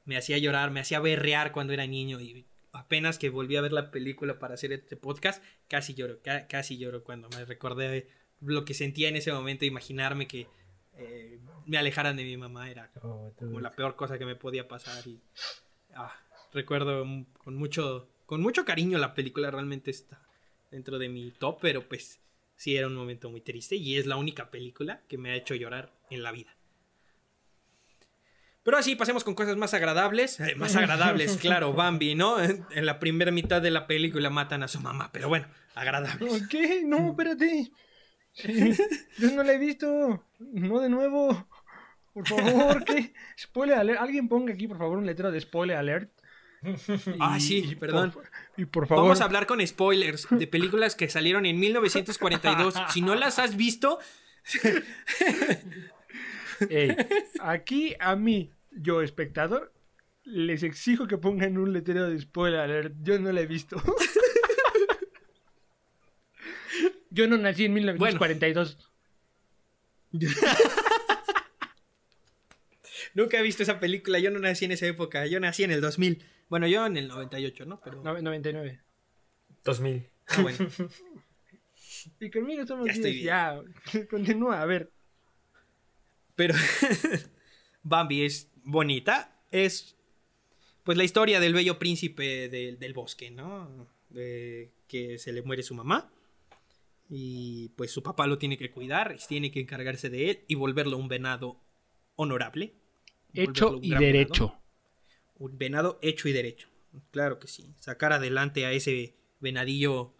me 0.03 0.17
hacía 0.17 0.37
llorar, 0.37 0.71
me 0.71 0.81
hacía 0.81 0.99
berrear 0.99 1.53
cuando 1.53 1.71
era 1.71 1.87
niño 1.87 2.19
y 2.19 2.47
apenas 2.73 3.17
que 3.17 3.29
volví 3.29 3.55
a 3.55 3.61
ver 3.61 3.71
la 3.71 3.91
película 3.91 4.39
para 4.39 4.55
hacer 4.55 4.73
este 4.73 4.97
podcast, 4.97 5.41
casi 5.69 5.93
lloro, 5.93 6.19
casi 6.49 6.77
lloro 6.77 7.05
cuando 7.05 7.29
me 7.29 7.45
recordé 7.45 8.09
lo 8.41 8.65
que 8.65 8.73
sentía 8.73 9.07
en 9.07 9.15
ese 9.15 9.31
momento, 9.31 9.63
imaginarme 9.63 10.27
que 10.27 10.47
eh, 10.97 11.39
me 11.65 11.77
alejaran 11.77 12.15
de 12.15 12.23
mi 12.23 12.37
mamá 12.37 12.69
era 12.69 12.91
oh, 13.01 13.33
como 13.37 13.59
la 13.59 13.71
peor 13.71 13.95
cosa 13.95 14.17
que 14.17 14.25
me 14.25 14.35
podía 14.35 14.67
pasar 14.67 15.05
y 15.07 15.19
ah, 15.95 16.13
recuerdo 16.53 17.05
con 17.37 17.55
mucho 17.55 18.07
con 18.25 18.41
mucho 18.41 18.65
cariño 18.65 18.97
la 18.97 19.13
película 19.13 19.51
realmente 19.51 19.91
está 19.91 20.21
dentro 20.71 20.99
de 20.99 21.09
mi 21.09 21.31
top, 21.31 21.59
pero 21.61 21.87
pues 21.87 22.19
sí 22.55 22.75
era 22.75 22.87
un 22.87 22.95
momento 22.95 23.29
muy 23.29 23.41
triste 23.41 23.75
y 23.75 23.97
es 23.97 24.05
la 24.05 24.17
única 24.17 24.49
película 24.49 25.01
que 25.07 25.17
me 25.17 25.31
ha 25.31 25.35
hecho 25.35 25.55
llorar 25.55 25.91
en 26.09 26.23
la 26.23 26.31
vida. 26.31 26.55
Pero 28.63 28.77
así 28.77 28.95
pasemos 28.95 29.23
con 29.23 29.35
cosas 29.35 29.57
más 29.57 29.73
agradables. 29.75 30.39
Eh, 30.39 30.55
más 30.55 30.75
agradables, 30.75 31.37
claro, 31.37 31.73
Bambi, 31.73 32.15
¿no? 32.15 32.41
En, 32.41 32.85
la 32.85 32.99
primera 32.99 33.31
mitad 33.31 33.61
de 33.61 33.69
la 33.71 33.85
película 33.85 34.29
matan 34.29 34.63
a 34.63 34.67
su 34.67 34.81
mamá, 34.81 35.11
pero 35.13 35.29
bueno, 35.29 35.47
agradables. 35.75 36.47
¿Qué? 36.49 36.81
No, 36.83 37.09
espérate. 37.09 37.71
Yo 39.17 39.31
no 39.31 39.43
la 39.43 39.53
he 39.53 39.57
visto. 39.57 40.23
No 40.39 40.79
de 40.79 40.89
nuevo. 40.89 41.47
Por 42.13 42.27
favor, 42.27 42.83
¿qué? 42.85 43.13
Spoiler 43.37 43.77
alert. 43.77 43.99
Alguien 43.99 44.27
ponga 44.29 44.53
aquí, 44.53 44.67
por 44.67 44.77
favor, 44.77 44.97
un 44.97 45.05
letrero 45.05 45.31
de 45.31 45.41
spoiler 45.41 45.77
alert. 45.77 46.11
ah, 47.19 47.39
sí, 47.39 47.75
perdón. 47.79 48.13
y 48.57 48.65
por 48.65 48.87
favor. 48.87 49.03
Vamos 49.03 49.21
a 49.21 49.25
hablar 49.25 49.45
con 49.45 49.65
spoilers 49.65 50.27
de 50.31 50.47
películas 50.47 50.95
que 50.95 51.09
salieron 51.09 51.45
en 51.45 51.59
1942. 51.59 52.73
si 52.89 53.01
no 53.01 53.15
las 53.15 53.37
has 53.37 53.55
visto. 53.55 53.99
aquí 57.41 57.95
a 57.99 58.15
mí, 58.15 58.51
yo 58.71 59.01
espectador, 59.01 59.73
les 60.23 60.63
exijo 60.63 61.07
que 61.07 61.17
pongan 61.17 61.57
un 61.57 61.73
letrero 61.73 62.09
de 62.09 62.19
spoiler 62.19 62.61
alert. 62.61 62.93
Yo 63.01 63.19
no 63.19 63.31
la 63.31 63.41
he 63.41 63.45
visto. 63.45 63.81
Yo 67.15 67.27
no 67.27 67.37
nací 67.37 67.65
en 67.65 67.73
1942. 67.73 68.77
Nunca 73.13 73.39
he 73.39 73.41
visto 73.41 73.63
esa 73.63 73.79
película, 73.79 74.19
yo 74.19 74.29
no 74.31 74.39
nací 74.39 74.65
en 74.65 74.73
esa 74.73 74.85
época, 74.85 75.25
yo 75.25 75.39
nací 75.39 75.63
en 75.63 75.71
el 75.71 75.79
2000. 75.79 76.21
Bueno, 76.49 76.67
yo 76.67 76.85
en 76.85 76.97
el 76.97 77.07
98, 77.07 77.65
¿no? 77.65 77.79
Pero... 77.81 78.03
99. 78.03 78.81
2000. 79.63 80.09
Ah, 80.27 80.41
bueno. 80.41 80.57
y 82.19 82.29
conmigo 82.29 82.63
estamos 82.63 82.89
ya, 82.93 83.09
ya, 83.09 83.61
continúa, 84.09 84.61
a 84.61 84.65
ver. 84.65 84.91
Pero 86.35 86.53
Bambi 87.83 88.25
es 88.25 88.49
bonita, 88.55 89.39
es 89.51 89.95
pues 90.83 90.97
la 90.97 91.05
historia 91.05 91.39
del 91.39 91.53
bello 91.53 91.79
príncipe 91.79 92.49
del 92.49 92.93
bosque, 92.93 93.31
¿no? 93.31 93.87
De 94.09 94.73
que 94.89 95.17
se 95.17 95.31
le 95.31 95.41
muere 95.43 95.63
su 95.63 95.73
mamá 95.73 96.11
y 97.09 97.69
pues 97.75 97.91
su 97.91 98.01
papá 98.03 98.25
lo 98.27 98.37
tiene 98.37 98.57
que 98.57 98.71
cuidar, 98.71 99.17
tiene 99.27 99.51
que 99.51 99.59
encargarse 99.59 100.09
de 100.09 100.29
él 100.31 100.39
y 100.47 100.55
volverlo 100.55 100.97
un 100.97 101.07
venado 101.07 101.59
honorable. 102.15 102.73
Hecho 103.33 103.79
y 103.81 103.93
derecho 103.93 104.57
un 105.37 105.57
venado 105.57 105.99
hecho 106.01 106.29
y 106.29 106.31
derecho. 106.31 106.69
Claro 107.11 107.39
que 107.39 107.47
sí. 107.47 107.73
Sacar 107.79 108.13
adelante 108.13 108.65
a 108.65 108.71
ese 108.71 109.15
venadillo 109.41 110.13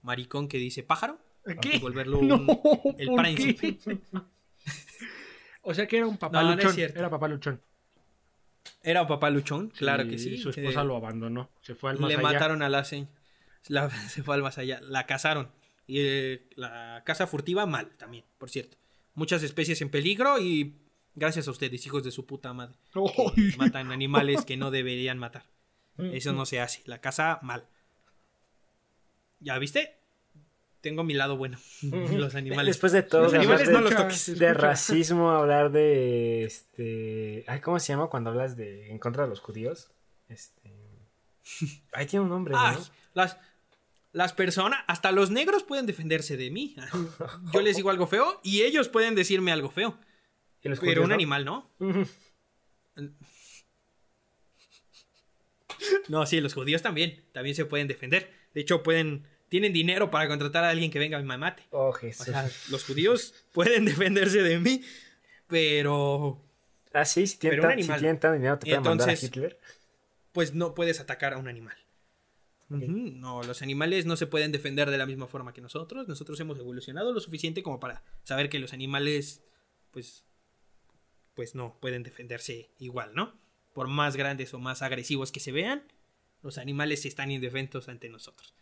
maricón 0.00 0.48
que 0.48 0.56
dice 0.58 0.82
pájaro. 0.82 1.18
¿Qué? 1.60 1.76
Y 1.76 1.78
volverlo 1.80 2.22
No, 2.22 2.36
un- 2.36 2.94
el 2.98 3.08
¿por 3.08 3.20
príncipe. 3.22 3.78
o 5.62 5.74
sea 5.74 5.86
que 5.86 5.98
era 5.98 6.06
un 6.06 6.16
papá 6.16 6.42
No, 6.42 6.50
no 6.50 6.62
luchón. 6.62 6.78
era 6.80 7.10
papá 7.10 7.28
luchón. 7.28 7.60
Era 8.82 9.02
un 9.02 9.08
papá 9.08 9.28
luchón, 9.30 9.68
claro 9.70 10.06
que 10.08 10.18
sí. 10.18 10.38
Su 10.38 10.50
esposa 10.50 10.80
que 10.80 10.86
lo 10.86 10.96
abandonó. 10.96 11.50
Se 11.60 11.74
fue 11.74 11.90
al 11.90 11.98
más 11.98 12.08
Le 12.08 12.14
allá. 12.14 12.22
mataron 12.22 12.62
a 12.62 12.68
la 12.68 12.84
se- 12.84 13.06
la- 13.68 13.90
se 14.08 14.22
fue 14.22 14.34
al 14.34 14.42
más 14.42 14.56
allá. 14.58 14.80
La 14.82 15.06
cazaron. 15.06 15.50
Y 15.86 15.98
eh, 16.00 16.48
la 16.56 17.02
caza 17.04 17.26
furtiva 17.26 17.66
mal 17.66 17.90
también, 17.96 18.24
por 18.38 18.50
cierto. 18.50 18.76
Muchas 19.14 19.42
especies 19.42 19.80
en 19.82 19.90
peligro 19.90 20.38
y 20.40 20.76
gracias 21.14 21.48
a 21.48 21.50
ustedes, 21.50 21.84
hijos 21.86 22.04
de 22.04 22.10
su 22.10 22.24
puta 22.26 22.52
madre. 22.52 22.76
que 22.92 23.00
Ay. 23.36 23.54
matan 23.58 23.92
animales 23.92 24.44
que 24.44 24.56
no 24.56 24.70
deberían 24.70 25.18
matar. 25.18 25.44
Eso 25.98 26.32
no 26.32 26.46
se 26.46 26.60
hace. 26.60 26.82
La 26.86 27.00
caza 27.00 27.38
mal. 27.42 27.66
¿Ya 29.40 29.58
viste? 29.58 29.98
Tengo 30.80 31.04
mi 31.04 31.14
lado 31.14 31.36
bueno. 31.36 31.58
Los 31.82 32.34
animales. 32.34 32.66
Después 32.76 32.92
de 32.92 33.02
todo, 33.02 33.22
Los 33.24 33.34
animales 33.34 33.68
de, 33.68 33.72
no 33.74 33.80
los 33.82 33.94
toques. 33.94 34.38
de 34.38 34.54
racismo, 34.54 35.30
hablar 35.30 35.70
de 35.70 36.44
este, 36.44 37.44
ay, 37.46 37.60
¿cómo 37.60 37.78
se 37.78 37.92
llama 37.92 38.08
cuando 38.08 38.30
hablas 38.30 38.56
de 38.56 38.90
en 38.90 38.98
contra 38.98 39.24
de 39.24 39.28
los 39.28 39.40
judíos? 39.40 39.90
Este, 40.28 40.72
ay, 41.92 42.06
tiene 42.06 42.24
un 42.24 42.30
nombre, 42.30 42.54
Ay, 42.56 42.76
¿no? 42.78 42.84
las, 43.14 43.38
las 44.12 44.32
personas, 44.32 44.80
hasta 44.86 45.10
los 45.12 45.30
negros 45.30 45.62
pueden 45.62 45.86
defenderse 45.86 46.36
de 46.36 46.50
mí. 46.50 46.76
Yo 47.52 47.60
les 47.62 47.76
digo 47.76 47.90
algo 47.90 48.06
feo 48.06 48.40
y 48.42 48.62
ellos 48.62 48.88
pueden 48.88 49.14
decirme 49.14 49.52
algo 49.52 49.70
feo. 49.70 49.98
¿Y 50.62 50.68
los 50.68 50.78
Pero 50.78 50.90
judíos 50.92 51.04
un 51.04 51.08
no? 51.08 51.14
animal 51.14 51.44
no. 51.44 51.70
No, 56.08 56.26
sí, 56.26 56.40
los 56.40 56.54
judíos 56.54 56.82
también. 56.82 57.24
También 57.32 57.56
se 57.56 57.64
pueden 57.64 57.88
defender. 57.88 58.30
De 58.54 58.60
hecho, 58.60 58.82
pueden. 58.82 59.26
Tienen 59.48 59.72
dinero 59.72 60.10
para 60.10 60.28
contratar 60.28 60.64
a 60.64 60.70
alguien 60.70 60.90
que 60.90 60.98
venga 60.98 61.18
y 61.20 61.24
me 61.24 61.36
mate. 61.36 61.64
Oh, 61.70 61.88
O 61.88 61.92
Jesús. 61.92 62.26
sea, 62.26 62.48
los 62.70 62.84
judíos 62.84 63.34
pueden 63.52 63.84
defenderse 63.86 64.42
de 64.42 64.58
mí. 64.58 64.82
Pero. 65.48 66.40
ah, 66.92 67.04
sí, 67.04 67.26
si 67.26 67.38
tienen, 67.38 67.58
pero 67.60 67.68
un 67.68 67.74
tan, 67.74 67.78
si 67.78 67.82
animal. 67.84 68.00
tienen 68.00 68.20
tan 68.20 68.32
dinero, 68.34 68.58
te 68.58 68.66
pueden 68.66 68.82
mandar 68.82 69.08
a 69.08 69.12
Entonces- 69.12 69.28
Hitler. 69.28 69.58
Pues 70.32 70.54
no 70.54 70.74
puedes 70.74 71.00
atacar 71.00 71.34
a 71.34 71.38
un 71.38 71.48
animal. 71.48 71.76
No, 72.78 73.42
los 73.42 73.62
animales 73.62 74.06
no 74.06 74.16
se 74.16 74.26
pueden 74.26 74.52
defender 74.52 74.90
de 74.90 74.98
la 74.98 75.06
misma 75.06 75.26
forma 75.26 75.52
que 75.52 75.60
nosotros. 75.60 76.08
Nosotros 76.08 76.38
hemos 76.40 76.58
evolucionado 76.58 77.12
lo 77.12 77.20
suficiente 77.20 77.62
como 77.62 77.80
para 77.80 78.02
saber 78.22 78.48
que 78.48 78.58
los 78.58 78.72
animales, 78.72 79.42
pues, 79.90 80.24
pues 81.34 81.54
no 81.54 81.78
pueden 81.80 82.02
defenderse 82.02 82.70
igual, 82.78 83.14
¿no? 83.14 83.38
Por 83.72 83.88
más 83.88 84.16
grandes 84.16 84.52
o 84.54 84.58
más 84.58 84.82
agresivos 84.82 85.32
que 85.32 85.40
se 85.40 85.52
vean, 85.52 85.82
los 86.42 86.58
animales 86.58 87.04
están 87.06 87.30
indefensos 87.30 87.88
ante 87.88 88.08
nosotros. 88.08 88.54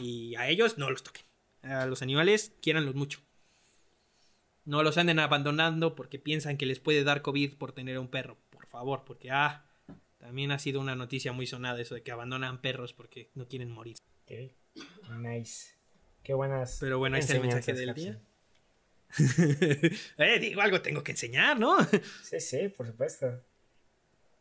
Y 0.00 0.34
a 0.36 0.48
ellos 0.48 0.78
no 0.78 0.90
los 0.90 1.02
toquen. 1.02 1.24
A 1.62 1.86
los 1.86 2.02
animales 2.02 2.52
quiéranlos 2.60 2.94
mucho. 2.94 3.20
No 4.64 4.82
los 4.82 4.96
anden 4.96 5.18
abandonando 5.18 5.94
porque 5.94 6.18
piensan 6.18 6.56
que 6.56 6.66
les 6.66 6.80
puede 6.80 7.04
dar 7.04 7.22
COVID 7.22 7.54
por 7.54 7.72
tener 7.72 7.98
un 7.98 8.08
perro. 8.08 8.38
Por 8.50 8.66
favor, 8.66 9.04
porque 9.04 9.30
ah, 9.30 9.66
también 10.22 10.52
ha 10.52 10.58
sido 10.60 10.80
una 10.80 10.94
noticia 10.94 11.32
muy 11.32 11.48
sonada 11.48 11.80
eso 11.80 11.96
de 11.96 12.04
que 12.04 12.12
abandonan 12.12 12.60
perros 12.60 12.92
porque 12.92 13.32
no 13.34 13.48
quieren 13.48 13.72
morir. 13.72 13.96
Ok, 14.22 14.52
Nice. 15.18 15.72
Qué 16.22 16.32
buenas. 16.32 16.76
Pero 16.78 17.00
bueno, 17.00 17.16
ahí 17.16 17.22
está 17.22 17.34
el 17.34 17.40
mensaje 17.40 17.72
del 17.72 17.92
día. 17.92 18.22
eh, 20.18 20.38
digo, 20.38 20.60
algo 20.60 20.80
tengo 20.80 21.02
que 21.02 21.10
enseñar, 21.10 21.58
¿no? 21.58 21.76
Sí, 22.22 22.38
sí, 22.38 22.68
por 22.68 22.86
supuesto. 22.86 23.42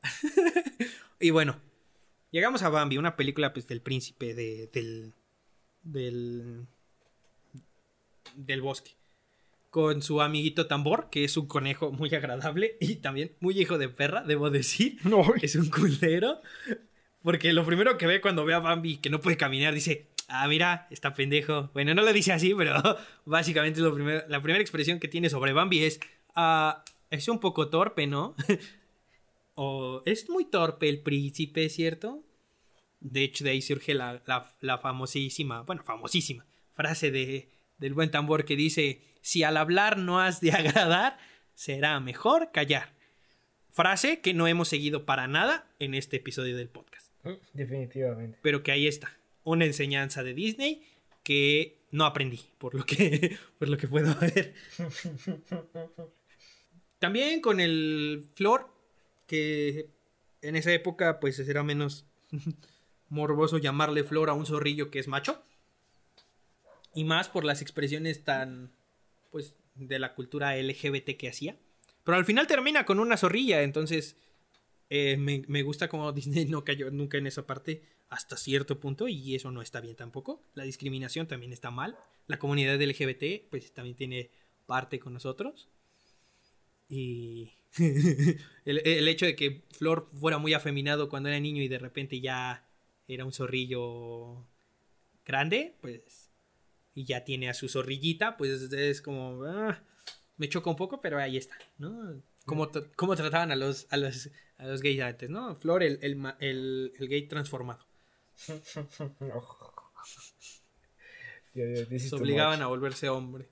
y 1.20 1.32
bueno, 1.32 1.60
llegamos 2.30 2.62
a 2.62 2.70
Bambi, 2.70 3.00
una 3.00 3.16
película 3.16 3.52
pues 3.52 3.66
del 3.66 3.82
príncipe 3.82 4.36
de, 4.36 4.68
del, 4.68 5.16
del, 5.82 6.68
del 8.36 8.62
bosque. 8.62 8.92
Con 9.72 10.02
su 10.04 10.22
amiguito 10.22 10.68
Tambor, 10.68 11.10
que 11.10 11.24
es 11.24 11.36
un 11.38 11.48
conejo 11.48 11.92
muy 11.92 12.14
agradable 12.14 12.78
y 12.80 12.98
también 12.98 13.32
muy 13.40 13.60
hijo 13.60 13.78
de 13.80 13.90
perra, 13.90 14.22
debo 14.22 14.50
decir. 14.52 15.00
No, 15.06 15.24
es 15.42 15.56
un 15.56 15.70
culero. 15.70 16.42
Porque 17.24 17.54
lo 17.54 17.66
primero 17.66 17.98
que 17.98 18.06
ve 18.06 18.22
cuando 18.22 18.46
ve 18.46 18.54
a 18.54 18.60
Bambi 18.60 18.98
que 18.98 19.10
no 19.10 19.22
puede 19.22 19.38
caminar, 19.38 19.74
dice, 19.74 20.08
ah, 20.28 20.48
mira, 20.48 20.88
está 20.92 21.14
pendejo. 21.14 21.70
Bueno, 21.74 21.94
no 21.96 22.02
lo 22.02 22.12
dice 22.14 22.34
así, 22.34 22.54
pero 22.54 22.74
básicamente 23.26 23.80
lo 23.80 23.94
primero, 23.94 24.24
la 24.28 24.42
primera 24.42 24.62
expresión 24.62 25.00
que 25.00 25.08
tiene 25.08 25.30
sobre 25.30 25.54
Bambi 25.54 25.84
es, 25.84 26.00
ah, 26.36 26.84
es 27.10 27.28
un 27.30 27.40
poco 27.40 27.70
torpe, 27.70 28.08
¿no? 28.08 28.36
o 29.56 30.02
es 30.06 30.30
muy 30.30 30.46
torpe 30.46 30.90
el 30.90 31.00
príncipe, 31.02 31.70
¿cierto? 31.70 32.24
De 33.00 33.24
hecho, 33.24 33.44
de 33.44 33.52
ahí 33.52 33.62
surge 33.62 33.94
la, 33.94 34.22
la- 34.26 34.54
la 34.62 34.78
famosísima, 34.80 35.62
bueno, 35.62 35.84
famosísima 35.84 36.46
frase 36.74 37.12
de, 37.12 37.50
del 37.82 37.94
buen 37.94 38.12
tambor 38.12 38.46
que 38.46 38.56
dice, 38.56 39.02
si 39.22 39.44
al 39.44 39.58
hablar 39.58 39.98
no 39.98 40.22
has 40.22 40.40
de 40.40 40.52
agradar, 40.54 41.18
será 41.54 42.00
mejor 42.00 42.52
callar. 42.54 42.94
Frase 43.72 44.22
que 44.22 44.34
no 44.34 44.48
hemos 44.48 44.70
seguido 44.70 45.06
para 45.06 45.28
nada 45.28 45.68
en 45.80 45.94
este 45.96 46.18
episodio 46.18 46.56
del 46.56 46.70
podcast. 46.70 47.12
Definitivamente. 47.54 48.40
Pero 48.42 48.64
que 48.64 48.72
ahí 48.72 48.88
está. 48.88 49.18
Una 49.44 49.66
enseñanza 49.66 50.24
de 50.24 50.34
Disney 50.34 50.84
que 51.24 51.80
no 51.92 52.06
aprendí, 52.06 52.42
por 52.58 52.76
lo 52.76 52.86
que, 52.86 53.38
por 53.60 53.68
lo 53.68 53.78
que 53.78 53.88
puedo 53.88 54.16
ver. 54.20 54.54
También 57.00 57.42
con 57.42 57.60
el 57.60 58.30
Flor, 58.36 58.70
que 59.26 59.90
en 60.42 60.56
esa 60.56 60.72
época 60.72 61.20
pues 61.20 61.40
era 61.40 61.64
menos 61.64 62.06
morboso 63.10 63.58
llamarle 63.58 64.04
Flor 64.04 64.30
a 64.30 64.34
un 64.34 64.46
zorrillo 64.46 64.92
que 64.92 65.00
es 65.00 65.08
macho. 65.08 65.44
Y 66.94 67.04
más 67.04 67.30
por 67.30 67.46
las 67.46 67.62
expresiones 67.62 68.24
tan, 68.24 68.72
pues, 69.32 69.56
de 69.76 70.00
la 70.00 70.14
cultura 70.14 70.56
LGBT 70.56 71.18
que 71.18 71.30
hacía. 71.30 71.58
Pero 72.04 72.18
al 72.18 72.26
final 72.26 72.48
termina 72.48 72.86
con 72.86 73.00
una 73.00 73.18
zorrilla, 73.18 73.62
entonces 73.62 74.18
eh, 74.90 75.18
me, 75.18 75.44
me 75.48 75.64
gusta 75.64 75.88
como 75.88 76.12
Disney 76.14 76.46
no 76.46 76.64
cayó 76.64 76.92
nunca 76.92 77.18
en 77.18 77.28
esa 77.28 77.48
parte 77.48 77.82
hasta 78.10 78.36
cierto 78.36 78.80
punto 78.80 79.08
y 79.08 79.36
eso 79.36 79.52
no 79.52 79.62
está 79.62 79.80
bien 79.80 79.96
tampoco. 79.96 80.44
La 80.54 80.64
discriminación 80.64 81.28
también 81.28 81.54
está 81.54 81.72
mal. 81.72 81.98
La 82.28 82.40
comunidad 82.40 82.82
LGBT 82.82 83.50
pues 83.50 83.74
también 83.74 83.96
tiene 83.96 84.30
parte 84.66 85.00
con 85.00 85.14
nosotros. 85.14 85.70
Y 86.90 87.54
el, 88.66 88.86
el 88.86 89.08
hecho 89.08 89.26
de 89.26 89.36
que 89.38 89.64
Flor 89.70 90.10
fuera 90.14 90.38
muy 90.38 90.54
afeminado 90.54 91.08
cuando 91.08 91.30
era 91.30 91.40
niño 91.40 91.64
y 91.64 91.70
de 91.70 91.80
repente 91.80 92.20
ya 92.20 92.68
era 93.08 93.24
un 93.24 93.32
zorrillo 93.32 94.46
grande, 95.26 95.76
pues 95.80 96.21
y 96.94 97.06
ya 97.06 97.24
tiene 97.24 97.50
a 97.50 97.54
su 97.54 97.70
zorrillita, 97.70 98.38
pues 98.38 98.72
es 98.72 99.02
como 99.02 99.44
ah, 99.46 99.82
me 100.38 100.50
choca 100.50 100.70
un 100.70 100.76
poco, 100.76 101.02
pero 101.02 101.20
ahí 101.20 101.38
está, 101.38 101.56
¿no? 101.78 102.22
Como, 102.46 102.70
como 102.96 103.16
trataban 103.16 103.52
a 103.52 103.56
los, 103.56 103.88
a 103.92 103.98
los, 103.98 104.30
a 104.58 104.66
los 104.66 104.82
gays 104.82 105.02
antes, 105.02 105.30
¿no? 105.30 105.56
Flor, 105.58 105.84
el, 105.84 106.00
el, 106.02 106.18
el- 106.40 106.94
el 107.00 107.08
gay 107.08 107.28
transformado. 107.28 107.86
Se 111.54 112.16
obligaban 112.16 112.62
a 112.62 112.68
volverse 112.68 113.10
hombre. 113.10 113.50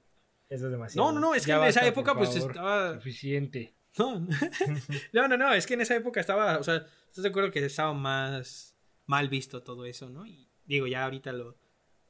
Eso 0.50 0.66
es 0.66 0.72
demasiado. 0.72 1.08
No, 1.12 1.14
no, 1.14 1.28
no, 1.28 1.36
es 1.36 1.44
que 1.44 1.50
Ya 1.50 1.58
en 1.58 1.64
esa 1.66 1.86
época 1.86 2.16
pues 2.16 2.30
favor. 2.34 2.52
estaba... 2.52 2.94
Suficiente. 2.96 3.76
No, 3.98 4.20
no, 5.14 5.28
no, 5.28 5.38
no, 5.38 5.54
es 5.54 5.68
que 5.68 5.74
en 5.74 5.82
esa 5.82 5.96
época 5.96 6.20
estaba, 6.22 6.58
o 6.58 6.64
sea, 6.64 6.86
¿estás 7.08 7.24
de 7.24 7.30
acuerdo 7.30 7.52
que 7.52 7.64
estaba 7.64 7.94
más 7.94 8.76
mal 9.06 9.28
visto 9.30 9.64
todo 9.64 9.86
eso, 9.86 10.10
¿no? 10.10 10.26
Y 10.26 10.48
digo, 10.66 10.88
ya 10.88 11.04
ahorita 11.04 11.34
lo, 11.34 11.59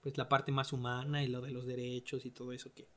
pues 0.01 0.17
la 0.17 0.29
parte 0.29 0.51
más 0.51 0.73
humana 0.73 1.23
y 1.23 1.27
lo 1.27 1.41
de 1.41 1.51
los 1.51 1.65
derechos 1.65 2.25
y 2.25 2.31
todo 2.31 2.53
eso 2.53 2.73
que, 2.73 2.87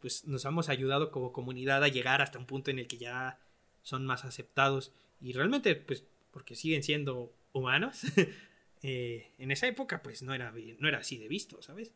pues 0.00 0.26
nos 0.26 0.44
hemos 0.44 0.68
ayudado 0.68 1.10
como 1.10 1.32
comunidad 1.32 1.82
a 1.82 1.88
llegar 1.88 2.22
hasta 2.22 2.38
un 2.38 2.46
punto 2.46 2.70
en 2.70 2.78
el 2.78 2.86
que 2.86 2.98
ya 2.98 3.40
son 3.82 4.04
más 4.06 4.24
aceptados 4.24 4.92
y 5.20 5.32
realmente, 5.32 5.74
pues, 5.74 6.04
porque 6.30 6.54
siguen 6.54 6.82
siendo 6.82 7.34
humanos, 7.52 8.02
eh, 8.82 9.32
en 9.38 9.50
esa 9.50 9.66
época, 9.66 10.02
pues 10.02 10.22
no 10.22 10.34
era, 10.34 10.52
no 10.78 10.88
era 10.88 10.98
así 10.98 11.18
de 11.18 11.28
visto, 11.28 11.60
¿sabes? 11.62 11.92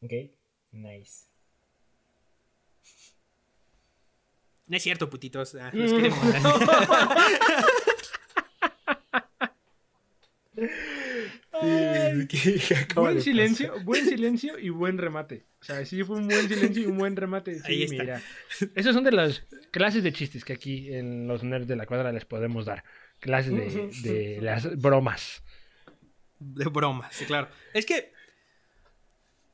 Ok, 0.00 0.12
nice. 0.72 1.26
No 4.66 4.76
es 4.76 4.82
cierto, 4.82 5.10
putitos, 5.10 5.54
ah, 5.56 5.70
los 5.74 5.92
queremos. 5.92 6.18
Ay, 11.52 12.26
¿qué 12.28 12.74
acaba 12.74 13.10
Buen 13.10 13.22
silencio, 13.22 13.74
buen 13.84 14.04
silencio 14.06 14.58
y 14.58 14.68
buen 14.70 14.98
remate. 14.98 15.46
O 15.60 15.64
sea, 15.64 15.84
sí 15.86 16.02
fue 16.04 16.16
un 16.16 16.28
buen 16.28 16.48
silencio 16.48 16.82
y 16.82 16.86
un 16.86 16.98
buen 16.98 17.16
remate. 17.16 17.54
Sí, 17.56 17.62
Ahí 17.66 17.82
está. 17.84 18.02
mira. 18.02 18.22
Esas 18.74 18.94
son 18.94 19.04
de 19.04 19.12
las 19.12 19.44
clases 19.70 20.02
de 20.02 20.12
chistes 20.12 20.44
que 20.44 20.52
aquí 20.52 20.92
en 20.92 21.26
los 21.26 21.42
nerds 21.42 21.66
de 21.68 21.76
la 21.76 21.86
cuadra 21.86 22.12
les 22.12 22.24
podemos 22.24 22.66
dar. 22.66 22.84
Clases 23.20 23.52
de, 24.02 24.10
de 24.10 24.40
las 24.42 24.78
bromas. 24.80 25.42
De 26.38 26.64
broma, 26.66 27.08
sí, 27.12 27.24
claro. 27.24 27.48
Es 27.72 27.86
que. 27.86 28.12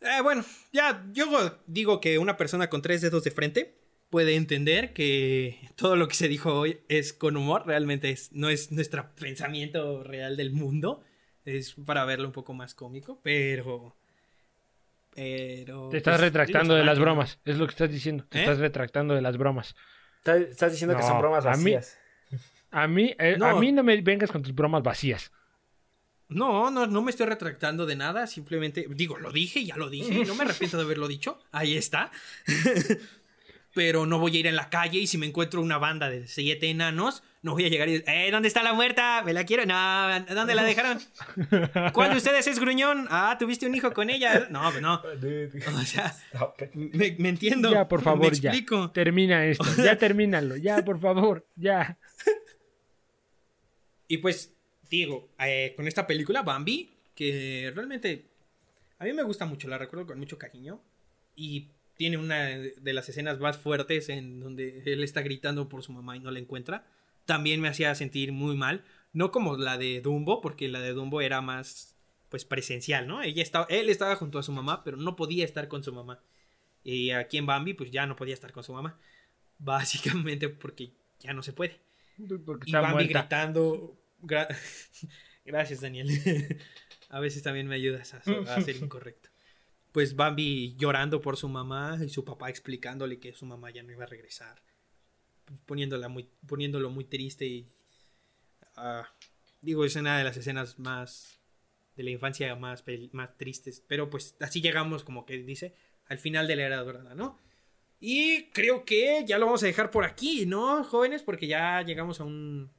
eh, 0.01 0.21
bueno, 0.23 0.45
ya 0.73 1.07
yo 1.13 1.61
digo 1.67 2.01
que 2.01 2.19
una 2.19 2.37
persona 2.37 2.69
con 2.69 2.83
tres 2.83 3.01
dedos 3.03 3.23
de 3.23 3.31
frente 3.31 3.77
puede 4.09 4.35
entender 4.35 4.93
que 4.93 5.61
todo 5.77 5.95
lo 5.95 6.09
que 6.09 6.17
se 6.17 6.27
dijo 6.27 6.53
hoy 6.53 6.81
es 6.89 7.13
con 7.13 7.37
humor. 7.37 7.63
Realmente 7.67 8.11
es, 8.11 8.33
no 8.33 8.49
es 8.49 8.73
nuestro 8.73 9.15
pensamiento 9.15 10.03
real 10.03 10.37
del 10.37 10.51
mundo. 10.51 11.05
Es 11.59 11.75
para 11.85 12.05
verlo 12.05 12.27
un 12.27 12.33
poco 12.33 12.55
más 12.55 12.75
cómico, 12.75 13.21
pero. 13.23 13.95
Pero. 15.15 15.89
Te 15.89 15.99
estás 15.99 16.15
pues, 16.19 16.21
retractando 16.23 16.75
de 16.75 16.85
las 16.85 16.97
que 16.99 17.03
bromas. 17.05 17.39
Es 17.45 17.57
lo 17.59 17.67
que 17.67 17.73
estás 17.73 17.91
diciendo. 17.91 18.25
Te 18.29 18.39
¿Eh? 18.39 18.43
estás 18.43 18.59
retractando 18.59 19.15
de 19.15 19.23
las 19.23 19.37
bromas. 19.37 19.75
Estás, 20.25 20.73
diciendo 20.73 20.97
que 20.97 21.03
son 21.03 21.19
bromas 21.19 21.47
a 21.47 21.51
mí- 21.53 21.75
vacías. 21.75 21.99
A 22.71 22.87
mí, 22.87 23.15
eh, 23.19 23.37
No. 23.39 23.47
a 23.47 23.59
mí 23.59 23.73
no 23.73 23.83
me 23.83 24.01
vengas 24.01 24.31
con 24.31 24.43
tus 24.43 24.55
bromas 24.55 24.83
vacías. 24.83 25.33
No, 26.29 26.71
no, 26.71 26.87
no 26.87 27.03
me 27.03 27.11
estoy 27.11 27.27
retractando 27.27 27.87
de 27.87 27.97
nada. 27.97 28.29
Simplemente, 28.29 28.87
digo, 28.91 29.19
lo 29.19 29.33
dije, 29.33 29.65
ya 29.65 29.77
lo 29.77 29.91
dije. 29.91 30.25
No 30.25 30.37
me 30.37 30.45
arrepiento 30.45 30.77
de 30.77 30.85
haberlo 30.85 31.09
dicho. 31.09 31.41
Ahí 31.51 31.77
está. 31.77 32.13
Pero 33.73 34.05
no 34.05 34.19
voy 34.19 34.37
a 34.37 34.41
ir 34.41 34.47
en 34.47 34.57
la 34.57 34.69
calle 34.69 34.99
y 34.99 35.07
si 35.07 35.17
me 35.17 35.27
encuentro 35.27 35.61
una 35.61 35.79
banda 35.79 36.11
de 36.11 36.27
siete 36.27 36.69
enanos, 36.69 37.23
no 37.43 37.53
voy 37.53 37.65
a 37.65 37.69
llegar 37.69 37.89
y 37.89 37.93
decir, 37.93 38.09
¡eh, 38.09 38.31
¿dónde 38.31 38.49
está 38.49 38.63
la 38.63 38.73
muerta? 38.73 39.23
¿Me 39.25 39.33
la 39.33 39.45
quiero? 39.45 39.65
No, 39.65 40.25
¿dónde 40.35 40.55
la 40.55 40.65
dejaron? 40.65 40.99
¿Cuál 41.93 42.11
de 42.11 42.17
ustedes 42.17 42.47
es 42.49 42.59
gruñón? 42.59 43.07
Ah, 43.11 43.37
¿tuviste 43.39 43.67
un 43.67 43.75
hijo 43.75 43.93
con 43.93 44.11
ella? 44.11 44.49
No, 44.51 44.63
pues 44.71 44.83
no. 44.83 45.03
O 45.81 45.85
sea, 45.85 46.17
me, 46.75 47.17
me 47.19 47.29
entiendo. 47.29 47.71
Ya, 47.71 47.87
por 47.87 48.03
favor, 48.05 48.33
Me 48.33 48.39
ya. 48.39 48.53
Termina 48.93 49.47
esto. 49.47 49.65
Ya 49.83 49.97
termínalo. 49.97 50.57
Ya, 50.57 50.85
por 50.85 51.01
favor. 51.01 51.47
Ya. 51.57 51.97
Y 54.09 54.19
pues, 54.19 54.53
digo, 54.91 55.31
eh, 55.39 55.75
con 55.77 55.87
esta 55.87 56.07
película, 56.07 56.43
Bambi, 56.43 56.93
que 57.15 57.73
realmente 57.75 58.27
a 58.99 59.05
mí 59.05 59.13
me 59.13 59.23
gusta 59.23 59.47
mucho, 59.47 59.69
la 59.69 59.79
recuerdo 59.79 60.07
con 60.07 60.19
mucho 60.19 60.37
cariño. 60.37 60.83
Y 61.37 61.69
tiene 62.01 62.17
una 62.17 62.47
de 62.47 62.93
las 62.95 63.07
escenas 63.11 63.41
más 63.41 63.59
fuertes 63.59 64.09
en 64.09 64.41
donde 64.41 64.83
él 64.87 65.05
está 65.05 65.21
gritando 65.21 65.69
por 65.69 65.83
su 65.83 65.93
mamá 65.93 66.17
y 66.17 66.21
no 66.21 66.31
la 66.31 66.39
encuentra. 66.39 66.87
También 67.27 67.61
me 67.61 67.69
hacía 67.69 67.95
sentir 67.95 68.33
muy 68.33 68.57
mal. 68.57 68.87
No 69.13 69.31
como 69.31 69.59
la 69.59 69.77
de 69.77 70.01
Dumbo, 70.01 70.41
porque 70.41 70.69
la 70.69 70.81
de 70.81 70.95
Dumbo 70.95 71.21
era 71.21 71.43
más 71.43 71.99
pues 72.31 72.47
presencial, 72.47 73.07
¿no? 73.07 73.21
Ella 73.23 73.43
estaba, 73.43 73.67
él 73.69 73.91
estaba 73.91 74.17
junto 74.17 74.39
a 74.39 74.43
su 74.43 74.51
mamá, 74.51 74.83
pero 74.83 74.97
no 74.97 75.15
podía 75.15 75.45
estar 75.45 75.69
con 75.69 75.85
su 75.85 75.93
mamá. 75.93 76.23
Y 76.83 77.11
aquí 77.11 77.37
en 77.37 77.45
Bambi, 77.45 77.75
pues 77.75 77.91
ya 77.91 78.07
no 78.07 78.17
podía 78.17 78.33
estar 78.33 78.51
con 78.51 78.65
su 78.65 78.73
mamá. 78.73 78.99
Básicamente 79.59 80.49
porque 80.49 80.95
ya 81.19 81.35
no 81.35 81.43
se 81.43 81.53
puede. 81.53 81.81
Porque 82.47 82.71
Y 82.71 82.73
Bambi 82.73 82.93
muerta. 82.95 83.21
gritando. 83.21 84.01
gra- 84.23 84.49
Gracias, 85.45 85.83
Daniel. 85.83 86.09
a 87.11 87.21
veces 87.21 87.43
también 87.43 87.67
me 87.69 87.75
ayudas 87.75 88.15
a, 88.15 88.23
a 88.55 88.61
ser 88.63 88.77
incorrecto. 88.77 89.29
Pues 89.93 90.15
Bambi 90.15 90.77
llorando 90.77 91.21
por 91.21 91.37
su 91.37 91.49
mamá 91.49 91.99
y 92.05 92.09
su 92.09 92.25
papá 92.25 92.49
explicándole 92.49 93.19
que 93.19 93.33
su 93.33 93.47
mamá 93.47 93.71
ya 93.71 93.83
no 93.83 93.93
iba 93.93 94.05
a 94.05 94.09
regresar. 94.09 94.63
Poniéndola 95.67 96.09
muy, 96.09 96.29
poniéndolo 96.47 96.91
muy 96.91 97.05
triste 97.05 97.47
y. 97.47 97.69
ah, 98.77 99.09
digo, 99.61 99.85
es 99.85 99.97
una 99.97 100.19
de 100.19 100.25
las 100.25 100.37
escenas 100.37 100.79
más. 100.79 101.41
de 101.97 102.05
la 102.05 102.11
infancia 102.11 102.55
más, 102.55 102.85
más 103.13 103.37
tristes. 103.37 103.83
Pero 103.87 104.11
pues 104.11 104.37
así 104.41 104.61
llegamos, 104.61 105.03
como 105.05 105.27
que 105.27 105.39
dice, 105.39 105.75
al 106.07 106.19
final 106.19 106.47
de 106.47 106.57
la 106.57 106.67
era 106.67 106.83
dorada, 106.83 107.15
¿no? 107.15 107.39
Y 108.01 108.45
creo 108.53 108.85
que 108.87 109.25
ya 109.27 109.39
lo 109.39 109.47
vamos 109.47 109.63
a 109.63 109.67
dejar 109.67 109.91
por 109.91 110.05
aquí, 110.05 110.47
¿no, 110.47 110.83
jóvenes? 110.85 111.23
Porque 111.23 111.47
ya 111.47 111.83
llegamos 111.83 112.21
a 112.21 112.25
un, 112.25 112.71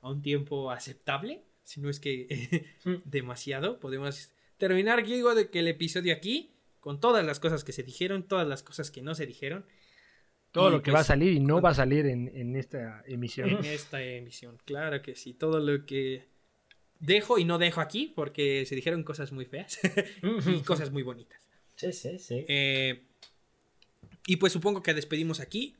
a 0.00 0.10
un 0.10 0.20
tiempo 0.20 0.70
aceptable. 0.72 1.44
Si 1.62 1.80
no 1.80 1.88
es 1.88 2.00
que 2.00 2.66
demasiado. 3.04 3.78
Podemos 3.78 4.32
terminar, 4.58 5.04
digo, 5.06 5.34
de 5.34 5.48
que 5.48 5.60
el 5.60 5.68
episodio 5.68 6.12
aquí, 6.12 6.53
con 6.84 7.00
todas 7.00 7.24
las 7.24 7.40
cosas 7.40 7.64
que 7.64 7.72
se 7.72 7.82
dijeron, 7.82 8.24
todas 8.28 8.46
las 8.46 8.62
cosas 8.62 8.90
que 8.90 9.00
no 9.00 9.14
se 9.14 9.24
dijeron. 9.24 9.64
Todo 10.52 10.68
Y, 10.68 10.72
lo 10.72 10.82
que 10.82 10.90
pues, 10.90 10.96
va 10.96 11.00
a 11.00 11.04
salir 11.04 11.32
y 11.32 11.40
no 11.40 11.54
con- 11.54 11.64
va 11.64 11.70
a 11.70 11.74
salir 11.74 12.04
en, 12.04 12.30
en 12.36 12.56
esta 12.56 13.02
emisión. 13.06 13.48
En 13.48 13.64
esta 13.64 14.02
emisión, 14.02 14.58
claro 14.66 15.00
que 15.00 15.16
sí. 15.16 15.32
Todo 15.32 15.60
lo 15.60 15.86
que 15.86 16.26
dejo 17.00 17.38
y 17.38 17.46
no 17.46 17.56
dejo 17.56 17.80
aquí, 17.80 18.12
porque 18.14 18.66
se 18.66 18.74
dijeron 18.74 19.02
cosas 19.02 19.32
muy 19.32 19.46
feas 19.46 19.80
y 20.46 20.60
cosas 20.60 20.90
muy 20.90 21.02
bonitas. 21.02 21.40
Sí, 21.74 21.90
sí, 21.94 22.18
sí. 22.18 22.44
Eh, 22.48 23.02
y 24.26 24.36
pues 24.36 24.52
supongo 24.52 24.82
que 24.82 24.92
despedimos 24.92 25.40
aquí. 25.40 25.74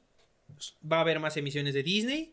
Va 0.91 0.97
a 0.97 1.01
haber 1.03 1.21
más 1.21 1.37
emisiones 1.37 1.75
de 1.75 1.83
Disney. 1.83 2.33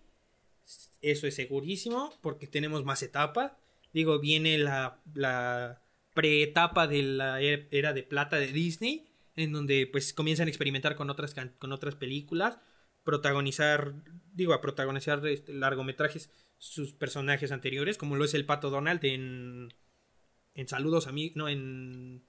Eso 1.02 1.28
es 1.28 1.36
segurísimo, 1.36 2.14
porque 2.22 2.48
tenemos 2.48 2.86
más 2.86 3.04
etapas. 3.04 3.52
Digo, 3.92 4.18
viene 4.20 4.58
la, 4.58 5.02
la 5.14 5.82
preetapa 6.14 6.88
de 6.88 7.04
la 7.04 7.42
e- 7.42 7.68
era 7.72 7.94
de 7.94 8.04
plata 8.04 8.38
de 8.38 8.48
Disney, 8.48 9.08
en 9.36 9.52
donde 9.52 9.88
pues 9.88 10.14
comienzan 10.14 10.48
a 10.48 10.50
experimentar 10.50 10.96
con 10.96 11.10
otras, 11.10 11.36
con 11.58 11.72
otras 11.72 11.96
películas, 11.96 12.60
protagonizar, 13.04 13.94
digo, 14.34 14.54
a 14.54 14.62
protagonizar 14.62 15.26
este, 15.28 15.54
largometrajes 15.54 16.30
sus 16.58 16.94
personajes 16.94 17.52
anteriores, 17.52 17.98
como 17.98 18.16
lo 18.16 18.26
es 18.26 18.34
el 18.34 18.46
Pato 18.46 18.70
Donald 18.70 19.04
en, 19.06 19.74
en 20.54 20.68
Saludos 20.68 21.08
a 21.08 21.12
mí, 21.12 21.32
no, 21.36 21.50
en 21.50 22.24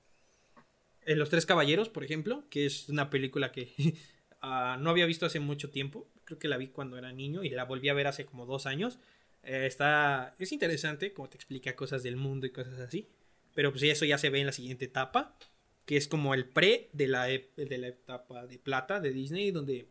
en 1.04 1.18
Los 1.18 1.30
Tres 1.30 1.46
Caballeros, 1.46 1.88
por 1.88 2.04
ejemplo, 2.04 2.44
que 2.50 2.66
es 2.66 2.88
una 2.88 3.10
película 3.10 3.52
que 3.52 3.72
ah, 4.40 4.76
no 4.80 4.90
había 4.90 5.06
visto 5.06 5.26
hace 5.26 5.40
mucho 5.40 5.70
tiempo. 5.70 6.08
Creo 6.24 6.38
que 6.38 6.48
la 6.48 6.56
vi 6.56 6.68
cuando 6.68 6.96
era 6.98 7.12
niño 7.12 7.42
y 7.44 7.50
la 7.50 7.64
volví 7.64 7.88
a 7.88 7.94
ver 7.94 8.06
hace 8.06 8.24
como 8.24 8.46
dos 8.46 8.66
años. 8.66 8.98
Eh, 9.42 9.66
está, 9.66 10.34
es 10.38 10.52
interesante, 10.52 11.12
como 11.12 11.28
te 11.28 11.36
explica 11.36 11.74
cosas 11.74 12.02
del 12.02 12.16
mundo 12.16 12.46
y 12.46 12.50
cosas 12.50 12.78
así. 12.78 13.08
Pero 13.54 13.70
pues 13.70 13.82
eso 13.82 14.04
ya 14.04 14.18
se 14.18 14.30
ve 14.30 14.40
en 14.40 14.46
la 14.46 14.52
siguiente 14.52 14.84
etapa, 14.84 15.36
que 15.84 15.96
es 15.96 16.08
como 16.08 16.34
el 16.34 16.48
pre 16.48 16.90
de 16.92 17.08
la, 17.08 17.24
de 17.24 17.78
la 17.78 17.88
etapa 17.88 18.46
de 18.46 18.58
plata 18.58 19.00
de 19.00 19.12
Disney, 19.12 19.50
donde 19.50 19.88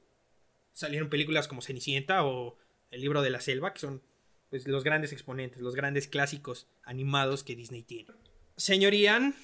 salieron 0.73 1.09
películas 1.09 1.47
como 1.47 1.61
Cenicienta 1.61 2.25
o 2.25 2.57
El 2.89 3.01
libro 3.01 3.21
de 3.21 3.29
la 3.29 3.39
selva, 3.39 3.73
que 3.73 3.79
son 3.79 4.01
pues, 4.49 4.67
los 4.67 4.83
grandes 4.83 5.13
exponentes, 5.13 5.61
los 5.61 5.75
grandes 5.75 6.07
clásicos 6.07 6.67
animados 6.83 7.43
que 7.43 7.55
Disney 7.55 7.83
tiene. 7.83 8.11
Señor 8.57 8.93
Ian, 8.93 9.35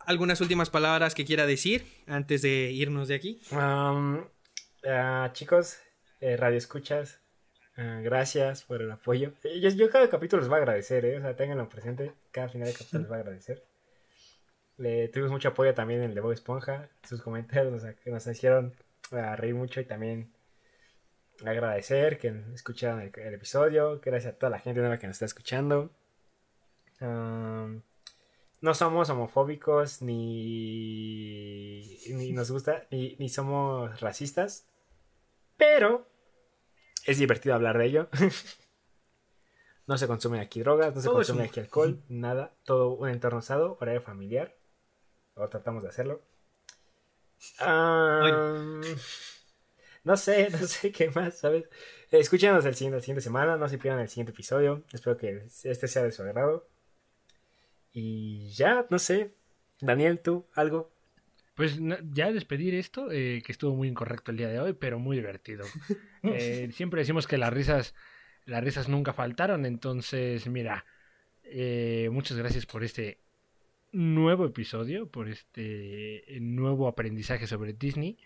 ¿algunas 0.00 0.40
últimas 0.40 0.70
palabras 0.70 1.14
que 1.14 1.24
quiera 1.24 1.46
decir 1.46 1.84
antes 2.06 2.42
de 2.42 2.72
irnos 2.72 3.08
de 3.08 3.14
aquí? 3.14 3.40
Um, 3.52 4.24
ah, 4.84 5.30
chicos, 5.32 5.78
eh, 6.20 6.36
radio 6.36 6.58
escuchas, 6.58 7.20
ah, 7.76 8.00
gracias 8.02 8.64
por 8.64 8.82
el 8.82 8.90
apoyo. 8.90 9.32
Eh, 9.44 9.60
Yo, 9.60 9.70
yo 9.70 9.90
cada 9.90 10.08
capítulo 10.08 10.40
les 10.40 10.48
voy 10.48 10.56
a 10.56 10.62
agradecer, 10.62 11.04
¿eh? 11.04 11.18
o 11.18 11.20
sea, 11.20 11.36
ténganlo 11.36 11.68
presente. 11.68 12.12
Cada 12.30 12.48
final 12.48 12.68
de 12.68 12.74
capítulo 12.74 13.00
les 13.00 13.08
voy 13.08 13.18
a 13.18 13.20
agradecer. 13.20 13.64
Le 14.78 15.08
tuvimos 15.08 15.32
mucho 15.32 15.48
apoyo 15.48 15.74
también 15.74 16.02
en 16.02 16.10
el 16.10 16.14
de 16.14 16.20
Bob 16.20 16.32
Esponja, 16.32 16.88
sus 17.08 17.22
comentarios 17.22 17.82
que 18.02 18.10
nos 18.10 18.26
hicieron 18.26 18.74
ah, 19.12 19.34
reír 19.36 19.54
mucho 19.54 19.80
y 19.80 19.84
también 19.84 20.32
agradecer 21.44 22.18
que 22.18 22.34
escucharon 22.54 23.00
el, 23.00 23.12
el 23.14 23.34
episodio. 23.34 24.00
Gracias 24.04 24.34
a 24.34 24.38
toda 24.38 24.50
la 24.50 24.58
gente 24.58 24.80
nueva 24.80 24.98
que 24.98 25.06
nos 25.06 25.14
está 25.14 25.26
escuchando. 25.26 25.90
Um, 27.00 27.82
no 28.60 28.74
somos 28.74 29.10
homofóbicos 29.10 30.00
ni, 30.02 31.98
ni 32.08 32.32
nos 32.32 32.50
gusta 32.50 32.86
ni, 32.90 33.16
ni 33.18 33.28
somos 33.28 34.00
racistas, 34.00 34.66
pero 35.56 36.08
es 37.06 37.18
divertido 37.18 37.54
hablar 37.54 37.78
de 37.78 37.86
ello. 37.86 38.08
no 39.86 39.96
se 39.96 40.06
consumen 40.06 40.40
aquí 40.40 40.60
drogas, 40.60 40.94
no 40.94 41.00
se 41.00 41.06
Todo 41.06 41.16
consume 41.16 41.44
aquí 41.44 41.60
alcohol, 41.60 42.02
nada, 42.08 42.52
todo 42.64 42.90
un 42.90 43.08
entorno 43.08 43.40
sano, 43.42 43.76
horario 43.80 44.00
familiar, 44.00 44.54
o 45.34 45.48
tratamos 45.48 45.82
de 45.82 45.88
hacerlo. 45.88 46.20
No 50.04 50.16
sé, 50.16 50.50
no 50.50 50.66
sé 50.66 50.92
qué 50.92 51.10
más, 51.10 51.38
¿sabes? 51.38 51.68
Escúchenos 52.10 52.64
el 52.64 52.74
siguiente, 52.74 52.98
la 52.98 53.02
siguiente 53.02 53.22
semana, 53.22 53.56
no 53.56 53.68
se 53.68 53.78
pierdan 53.78 54.02
el 54.02 54.08
siguiente 54.08 54.32
episodio. 54.32 54.84
Espero 54.92 55.16
que 55.16 55.46
este 55.64 55.88
sea 55.88 56.04
de 56.04 56.12
su 56.12 56.22
agrado. 56.22 56.68
Y 57.92 58.50
ya, 58.50 58.86
no 58.88 58.98
sé. 58.98 59.34
Daniel, 59.80 60.20
tú, 60.20 60.46
algo. 60.54 60.92
Pues 61.56 61.80
ya 62.12 62.30
despedir 62.32 62.74
esto, 62.74 63.10
eh, 63.10 63.42
que 63.44 63.50
estuvo 63.50 63.74
muy 63.74 63.88
incorrecto 63.88 64.30
el 64.30 64.36
día 64.36 64.48
de 64.48 64.60
hoy, 64.60 64.74
pero 64.74 64.98
muy 64.98 65.16
divertido. 65.16 65.64
Eh, 66.28 66.70
siempre 66.72 67.02
decimos 67.02 67.28
que 67.28 67.38
las 67.38 67.52
risas, 67.52 67.94
las 68.46 68.64
risas 68.64 68.88
nunca 68.88 69.12
faltaron, 69.12 69.64
entonces 69.64 70.48
mira, 70.48 70.84
eh, 71.44 72.08
muchas 72.10 72.36
gracias 72.36 72.66
por 72.66 72.82
este 72.82 73.20
nuevo 73.92 74.44
episodio, 74.44 75.08
por 75.08 75.28
este 75.28 76.24
nuevo 76.40 76.88
aprendizaje 76.88 77.46
sobre 77.46 77.74
Disney. 77.74 78.18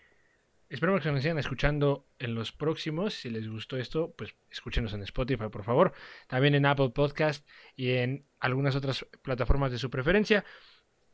Esperamos 0.67 1.03
que 1.03 1.11
nos 1.11 1.21
sigan 1.21 1.37
escuchando 1.37 2.07
en 2.17 2.33
los 2.33 2.51
próximos. 2.51 3.13
Si 3.13 3.29
les 3.29 3.47
gustó 3.47 3.77
esto, 3.77 4.15
pues 4.17 4.33
escúchenos 4.49 4.93
en 4.93 5.03
Spotify, 5.03 5.49
por 5.51 5.63
favor. 5.63 5.93
También 6.27 6.55
en 6.55 6.65
Apple 6.65 6.89
Podcast 6.89 7.47
y 7.75 7.91
en 7.91 8.25
algunas 8.39 8.75
otras 8.75 9.05
plataformas 9.21 9.71
de 9.71 9.77
su 9.77 9.91
preferencia. 9.91 10.43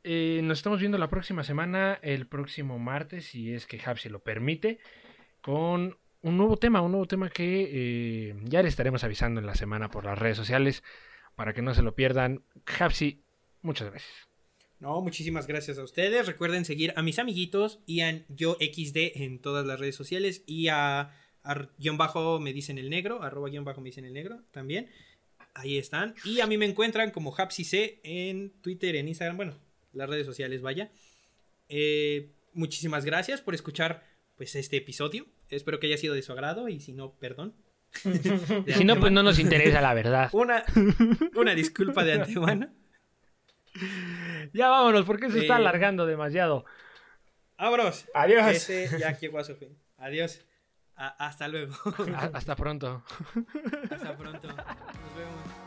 Eh, 0.04 0.42
nos 0.44 0.60
estamos 0.60 0.80
viendo 0.80 0.98
la 0.98 1.10
próxima 1.10 1.44
semana, 1.44 2.00
el 2.02 2.28
próximo 2.28 2.80
martes, 2.80 3.26
si 3.26 3.54
es 3.54 3.66
que 3.66 3.82
Hapsi 3.84 4.10
lo 4.10 4.20
permite, 4.20 4.80
con 5.42 5.98
un 6.22 6.38
nuevo 6.38 6.58
tema, 6.58 6.82
un 6.82 6.92
nuevo 6.92 7.08
tema 7.08 7.30
que 7.30 7.70
eh, 7.72 8.36
ya 8.44 8.62
le 8.62 8.70
estaremos 8.70 9.04
avisando 9.04 9.40
en 9.40 9.46
la 9.46 9.56
semana 9.56 9.90
por 9.90 10.06
las 10.06 10.18
redes 10.18 10.38
sociales 10.38 10.84
para 11.36 11.54
que 11.54 11.62
no 11.62 11.74
se 11.74 11.82
lo 11.82 11.96
pierdan. 11.96 12.44
Hapsi, 12.80 13.24
muchas 13.62 13.90
gracias. 13.90 14.28
No, 14.80 15.02
muchísimas 15.02 15.48
gracias 15.48 15.78
a 15.80 15.84
ustedes. 15.84 16.28
Recuerden 16.28 16.64
seguir 16.64 16.94
a 16.96 17.02
mis 17.02 17.20
amiguitos 17.20 17.80
a 18.02 18.12
yo 18.30 18.58
XD 18.60 19.24
en 19.24 19.40
todas 19.40 19.66
las 19.66 19.80
redes 19.80 19.96
sociales 19.96 20.44
y 20.46 20.68
a, 20.68 21.12
a 21.44 21.70
guion 21.80 21.98
bajo 21.98 22.40
me 22.40 22.54
dicen 22.54 22.78
el 22.78 22.90
negro, 22.90 23.24
arroba 23.24 23.50
guion 23.50 23.66
bajo 23.66 23.82
me 23.82 23.90
dicen 23.90 24.06
el 24.06 24.14
negro 24.14 24.44
también. 24.52 24.90
Ahí 25.56 25.80
están. 25.80 26.14
Y 26.24 26.42
a 26.42 26.48
mí 26.48 26.58
me 26.58 26.66
encuentran 26.66 27.10
como 27.10 27.36
HapsiC 27.36 28.00
en 28.04 28.52
Twitter, 28.62 28.96
en 28.96 29.08
Instagram, 29.08 29.38
bueno, 29.38 29.67
las 29.98 30.10
redes 30.10 30.26
sociales, 30.26 30.62
vaya. 30.62 30.92
eh, 31.70 32.34
muchísimas 32.54 33.06
gracias 33.06 33.42
por 33.42 33.54
escuchar 33.54 34.04
pues 34.36 34.56
este 34.56 34.78
episodio. 34.78 35.26
Espero 35.50 35.80
que 35.80 35.88
haya 35.88 35.98
sido 35.98 36.14
de 36.14 36.22
su 36.22 36.32
agrado 36.32 36.70
y 36.70 36.80
si 36.80 36.94
no, 36.94 37.14
perdón. 37.14 37.56
si 37.94 38.84
no, 38.84 39.00
pues 39.00 39.12
no 39.12 39.24
nos 39.24 39.40
interesa 39.40 39.82
la 39.82 39.94
verdad. 39.94 40.30
Una, 40.34 40.64
una 41.36 41.56
disculpa 41.56 42.04
de 42.04 42.14
antemano. 42.14 42.70
Ya 44.54 44.70
vámonos, 44.70 45.06
porque 45.06 45.30
se 45.32 45.40
está 45.40 45.54
eh, 45.54 45.58
alargando 45.58 46.06
demasiado. 46.06 46.66
Vámonos. 47.58 48.06
Adiós. 48.14 48.68
ya 49.00 49.18
Adiós. 49.98 50.46
hasta 50.96 51.48
luego. 51.48 51.74
hasta 52.34 52.56
pronto. 52.56 53.04
Hasta 53.90 54.18
pronto. 54.18 54.48
Nos 54.48 54.58
vemos. 54.58 55.67